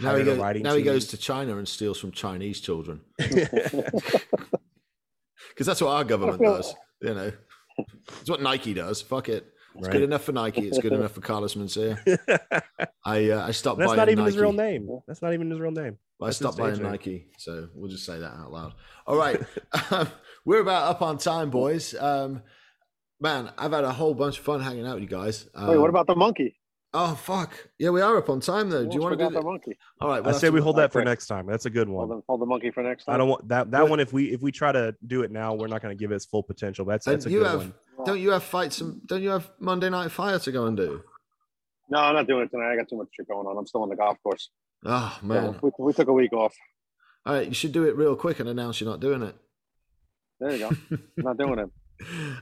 Now 0.00 0.10
he, 0.16 0.22
hired 0.22 0.26
goes, 0.26 0.38
writing 0.38 0.62
now 0.62 0.74
he 0.74 0.82
goes 0.82 1.06
to 1.08 1.16
China 1.16 1.56
and 1.58 1.68
steals 1.68 1.98
from 1.98 2.12
Chinese 2.12 2.60
children 2.60 3.00
because 3.18 4.20
that's 5.66 5.80
what 5.80 5.90
our 5.90 6.04
government 6.04 6.42
does. 6.42 6.74
You 7.00 7.14
know, 7.14 7.32
it's 8.20 8.30
what 8.30 8.40
Nike 8.42 8.74
does. 8.74 9.02
Fuck 9.02 9.28
it. 9.28 9.46
It's 9.76 9.88
Right. 9.88 9.92
good 9.94 10.02
enough 10.02 10.22
for 10.22 10.32
Nike. 10.32 10.68
It's 10.68 10.78
good 10.78 10.92
enough 10.92 11.12
for 11.12 11.20
Carlos 11.20 11.54
Mencia. 11.56 11.98
I 13.04 13.30
uh, 13.30 13.46
I 13.46 13.50
stopped 13.50 13.78
that's 13.78 13.88
buying 13.88 13.96
not 13.98 14.08
even 14.08 14.24
Nike. 14.24 14.34
his 14.34 14.40
real 14.40 14.52
name 14.52 14.88
that's 15.06 15.20
not 15.20 15.34
even 15.34 15.50
his 15.50 15.58
real 15.58 15.72
name 15.72 15.98
I 16.22 16.30
stopped 16.30 16.58
buying 16.58 16.74
name. 16.74 16.82
Nike, 16.92 17.26
so 17.38 17.68
we'll 17.74 17.90
just 17.90 18.06
say 18.06 18.18
that 18.20 18.32
out 18.34 18.52
loud. 18.52 18.74
All 19.06 19.16
right, 19.16 19.40
um, 19.90 20.08
we're 20.44 20.60
about 20.60 20.88
up 20.88 21.02
on 21.02 21.18
time, 21.18 21.50
boys. 21.50 21.92
Um, 21.94 22.42
man, 23.24 23.50
I've 23.58 23.72
had 23.72 23.84
a 23.84 23.92
whole 23.92 24.14
bunch 24.14 24.38
of 24.38 24.44
fun 24.44 24.60
hanging 24.60 24.86
out 24.86 24.94
with 24.94 25.02
you 25.02 25.08
guys. 25.08 25.48
Um, 25.54 25.68
Wait, 25.68 25.78
what 25.78 25.90
about 25.90 26.06
the 26.06 26.14
monkey? 26.14 26.56
Oh 26.96 27.14
fuck! 27.16 27.50
Yeah, 27.76 27.90
we 27.90 28.00
are 28.02 28.16
up 28.18 28.28
on 28.30 28.38
time 28.40 28.70
though. 28.70 28.86
Do 28.86 28.94
you 28.94 29.00
want 29.00 29.18
to 29.18 29.24
do 29.28 29.34
the 29.34 29.42
monkey? 29.42 29.76
All 30.00 30.08
right, 30.08 30.18
i 30.18 30.20
we'll 30.20 30.32
have 30.32 30.40
say 30.40 30.46
to- 30.46 30.52
we 30.52 30.60
hold 30.60 30.76
that 30.76 30.92
for 30.92 31.02
next 31.02 31.26
time 31.26 31.46
that's 31.46 31.66
a 31.66 31.70
good 31.70 31.88
Hold 31.88 32.08
one 32.10 32.18
the, 32.18 32.22
hold 32.28 32.40
the 32.40 32.46
monkey 32.46 32.70
for 32.70 32.82
next 32.84 33.06
time. 33.06 33.14
i 33.16 33.18
don't 33.18 33.28
want 33.28 33.48
that 33.48 33.70
that 33.72 33.80
What- 33.82 33.90
one 33.90 34.00
if 34.00 34.12
we 34.12 34.26
if 34.32 34.40
we 34.42 34.52
try 34.52 34.70
to 34.70 34.94
do 35.04 35.22
it 35.22 35.32
now 35.32 35.54
we're 35.54 35.66
not 35.66 35.82
going 35.82 35.96
to 35.96 36.00
give 36.00 36.12
it 36.12 36.14
its 36.16 36.24
full 36.26 36.44
potential 36.44 36.84
that's 36.84 37.06
And 37.08 37.14
that's 37.16 37.26
a 37.26 37.30
you 37.30 37.40
good 37.40 37.48
have, 37.48 37.58
one 37.58 37.74
don't 38.06 38.20
you 38.20 38.30
have 38.30 38.44
fights? 38.44 38.80
And 38.80 39.04
don't 39.08 39.22
you 39.22 39.30
have 39.30 39.50
Monday 39.58 39.88
Night 39.90 40.10
Fire 40.10 40.38
to 40.38 40.52
go 40.52 40.66
and 40.66 40.76
do? 40.76 41.02
No, 41.90 41.98
I'm 41.98 42.14
not 42.14 42.26
doing 42.26 42.44
it 42.44 42.50
tonight. 42.50 42.72
I 42.72 42.76
got 42.76 42.88
too 42.88 42.96
much 42.96 43.08
shit 43.16 43.28
going 43.28 43.46
on. 43.46 43.56
I'm 43.56 43.66
still 43.66 43.82
on 43.82 43.88
the 43.88 43.94
golf 43.96 44.16
course. 44.22 44.50
Oh 44.84 45.16
So 45.20 45.26
man! 45.26 45.58
we, 45.62 45.70
we 45.78 45.92
took 45.92 46.08
a 46.08 46.12
week 46.12 46.32
off. 46.32 46.54
All 47.26 47.34
right, 47.34 47.46
you 47.48 47.54
should 47.54 47.72
do 47.72 47.84
it 47.84 47.96
real 47.96 48.14
quick 48.16 48.38
and 48.40 48.48
announce 48.48 48.80
you're 48.80 48.90
not 48.90 49.00
doing 49.00 49.22
it. 49.22 49.34
There 50.40 50.52
you 50.52 50.58
go. 50.58 50.68
I'm 50.90 50.98
not 51.24 51.38
doing 51.38 51.58
it. 51.60 51.70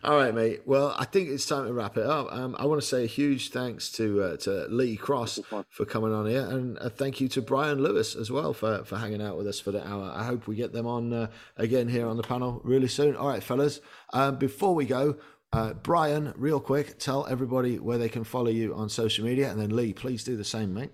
All 0.03 0.17
right, 0.17 0.35
mate. 0.35 0.63
Well, 0.67 0.95
I 0.99 1.05
think 1.05 1.29
it's 1.29 1.47
time 1.47 1.67
to 1.67 1.73
wrap 1.73 1.97
it 1.97 2.07
up. 2.07 2.33
Um, 2.33 2.57
I 2.59 2.65
want 2.67 2.81
to 2.81 2.87
say 2.87 3.05
a 3.05 3.07
huge 3.07 3.51
thanks 3.51 3.91
to 3.93 4.23
uh, 4.23 4.37
to 4.39 4.67
Lee 4.69 4.97
Cross 4.97 5.37
This 5.37 5.45
is 5.45 5.51
fun. 5.51 5.65
for 5.71 5.85
coming 5.85 6.13
on 6.13 6.27
here, 6.27 6.47
and 6.47 6.79
a 6.79 6.89
thank 6.91 7.21
you 7.21 7.29
to 7.29 7.43
Brian 7.43 7.83
Lewis 7.83 8.17
as 8.17 8.31
well 8.31 8.53
for 8.53 8.85
for 8.85 8.97
hanging 8.97 9.23
out 9.23 9.37
with 9.37 9.47
us 9.47 9.61
for 9.61 9.71
the 9.71 9.87
hour. 9.87 10.11
I 10.15 10.25
hope 10.25 10.47
we 10.47 10.57
get 10.57 10.73
them 10.73 10.87
on 10.87 11.13
uh, 11.13 11.27
again 11.57 11.89
here 11.89 12.07
on 12.07 12.17
the 12.17 12.23
panel 12.23 12.61
really 12.65 12.89
soon. 12.89 13.15
All 13.15 13.29
right, 13.29 13.43
fellas. 13.43 13.81
Um, 14.13 14.37
before 14.37 14.75
we 14.75 14.85
go, 14.87 15.17
Uh, 15.55 15.75
Brian, 15.75 16.33
real 16.39 16.61
quick, 16.61 16.99
tell 16.99 17.27
everybody 17.27 17.79
where 17.79 17.99
they 17.99 18.09
can 18.09 18.25
follow 18.25 18.49
you 18.51 18.75
on 18.75 18.89
social 18.89 19.23
media, 19.27 19.51
and 19.51 19.61
then 19.61 19.77
Lee, 19.77 19.93
please 19.93 20.25
do 20.25 20.35
the 20.35 20.45
same, 20.45 20.73
mate. 20.73 20.93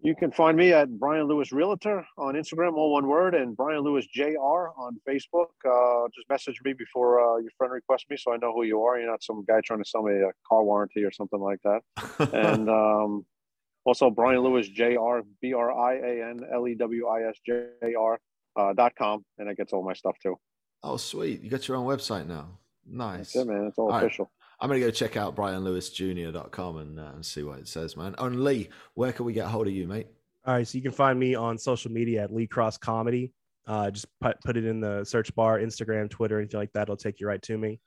You 0.00 0.14
can 0.14 0.30
find 0.30 0.56
me 0.56 0.72
at 0.72 0.90
Brian 0.98 1.26
Lewis 1.26 1.52
Realtor 1.52 2.06
on 2.18 2.34
Instagram, 2.34 2.74
all 2.74 2.92
one 2.92 3.06
word, 3.06 3.34
and 3.34 3.56
Brian 3.56 3.80
Lewis 3.80 4.06
Jr. 4.06 4.68
on 4.76 5.00
Facebook. 5.08 5.46
Uh, 5.64 6.08
just 6.14 6.28
message 6.28 6.60
me 6.64 6.74
before 6.74 7.18
uh, 7.18 7.38
your 7.38 7.50
friend 7.56 7.72
requests 7.72 8.04
me 8.10 8.16
so 8.16 8.32
I 8.32 8.36
know 8.36 8.52
who 8.52 8.64
you 8.64 8.82
are. 8.82 8.98
You're 8.98 9.10
not 9.10 9.22
some 9.22 9.44
guy 9.48 9.60
trying 9.64 9.82
to 9.82 9.88
sell 9.88 10.02
me 10.02 10.12
a 10.12 10.30
car 10.46 10.62
warranty 10.62 11.02
or 11.02 11.10
something 11.10 11.40
like 11.40 11.60
that. 11.64 11.80
and 12.34 12.68
um, 12.68 13.24
also 13.86 14.10
Brian 14.10 14.40
Lewis 14.40 14.68
Jr. 14.68 15.20
B 15.40 15.54
R 15.54 15.72
I 15.72 15.94
A 15.94 16.30
N 16.30 16.40
L 16.52 16.68
E 16.68 16.74
W 16.74 17.06
I 17.08 17.28
S 17.28 17.38
J 17.46 17.94
R 17.98 18.18
uh, 18.56 18.74
dot 18.74 18.92
com, 18.98 19.24
and 19.38 19.48
that 19.48 19.56
gets 19.56 19.72
all 19.72 19.84
my 19.84 19.94
stuff 19.94 20.16
too. 20.22 20.36
Oh, 20.82 20.98
sweet! 20.98 21.40
You 21.40 21.48
got 21.48 21.66
your 21.66 21.78
own 21.78 21.86
website 21.86 22.26
now. 22.26 22.58
Nice. 22.86 23.32
That's 23.32 23.36
it, 23.36 23.48
man. 23.48 23.64
It's 23.64 23.78
all, 23.78 23.90
all 23.90 23.98
official. 23.98 24.30
Right. 24.60 24.64
I'm 24.64 24.68
going 24.68 24.80
to 24.80 24.86
go 24.86 24.90
check 24.90 25.16
out 25.16 25.36
brianlewisjr.com 25.36 26.76
and, 26.78 27.00
uh, 27.00 27.10
and 27.14 27.24
see 27.24 27.42
what 27.42 27.58
it 27.58 27.68
says, 27.68 27.96
man. 27.96 28.14
And 28.18 28.42
Lee, 28.42 28.68
where 28.94 29.12
can 29.12 29.26
we 29.26 29.32
get 29.32 29.46
hold 29.46 29.66
of 29.66 29.72
you, 29.72 29.86
mate? 29.86 30.06
All 30.46 30.54
right. 30.54 30.66
So 30.66 30.76
you 30.76 30.82
can 30.82 30.92
find 30.92 31.18
me 31.18 31.34
on 31.34 31.58
social 31.58 31.90
media 31.90 32.24
at 32.24 32.32
Lee 32.32 32.46
Cross 32.46 32.78
Comedy. 32.78 33.32
Uh, 33.66 33.90
just 33.90 34.06
put, 34.20 34.40
put 34.42 34.56
it 34.56 34.64
in 34.64 34.80
the 34.80 35.04
search 35.04 35.34
bar, 35.34 35.58
Instagram, 35.58 36.08
Twitter, 36.08 36.38
anything 36.38 36.60
like 36.60 36.72
that. 36.72 36.82
It'll 36.82 36.96
take 36.96 37.20
you 37.20 37.26
right 37.26 37.42
to 37.42 37.58
me. 37.58 37.80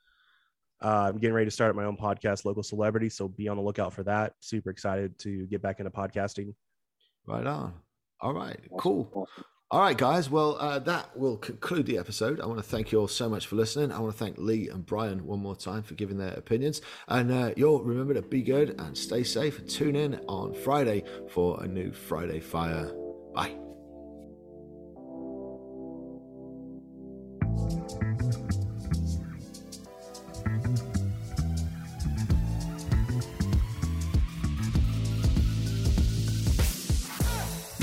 Uh, 0.82 1.10
I'm 1.12 1.18
getting 1.18 1.34
ready 1.34 1.46
to 1.46 1.50
start 1.50 1.74
my 1.76 1.84
own 1.84 1.96
podcast, 1.96 2.44
Local 2.44 2.62
Celebrity. 2.62 3.08
So 3.08 3.28
be 3.28 3.48
on 3.48 3.56
the 3.56 3.62
lookout 3.62 3.92
for 3.92 4.02
that. 4.04 4.34
Super 4.40 4.70
excited 4.70 5.18
to 5.20 5.46
get 5.46 5.62
back 5.62 5.80
into 5.80 5.90
podcasting. 5.90 6.54
Right 7.26 7.46
on. 7.46 7.74
All 8.20 8.32
right. 8.32 8.58
Cool. 8.78 9.28
All 9.72 9.80
right, 9.80 9.96
guys. 9.96 10.28
Well, 10.28 10.56
uh, 10.58 10.80
that 10.80 11.16
will 11.16 11.36
conclude 11.36 11.86
the 11.86 11.96
episode. 11.96 12.40
I 12.40 12.46
want 12.46 12.58
to 12.58 12.64
thank 12.64 12.90
you 12.90 12.98
all 12.98 13.06
so 13.06 13.28
much 13.28 13.46
for 13.46 13.54
listening. 13.54 13.92
I 13.92 14.00
want 14.00 14.12
to 14.12 14.18
thank 14.18 14.36
Lee 14.36 14.68
and 14.68 14.84
Brian 14.84 15.24
one 15.24 15.38
more 15.38 15.54
time 15.54 15.84
for 15.84 15.94
giving 15.94 16.18
their 16.18 16.32
opinions. 16.34 16.80
And 17.06 17.30
uh, 17.30 17.52
you'll 17.56 17.84
remember 17.84 18.14
to 18.14 18.22
be 18.22 18.42
good 18.42 18.70
and 18.80 18.98
stay 18.98 19.22
safe. 19.22 19.60
and 19.60 19.70
Tune 19.70 19.94
in 19.94 20.16
on 20.26 20.54
Friday 20.54 21.04
for 21.28 21.62
a 21.62 21.68
new 21.68 21.92
Friday 21.92 22.40
Fire. 22.40 22.92
Bye. 23.32 23.54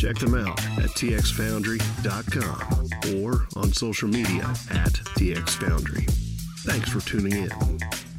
Check 0.00 0.16
them 0.16 0.34
out 0.34 0.58
at 0.78 0.88
txfoundry.com 0.96 3.22
or 3.22 3.46
on 3.54 3.70
social 3.70 4.08
media 4.08 4.44
at 4.70 4.94
txfoundry. 5.18 6.10
Thanks 6.64 6.88
for 6.88 7.00
tuning 7.00 7.34
in. 7.34 8.09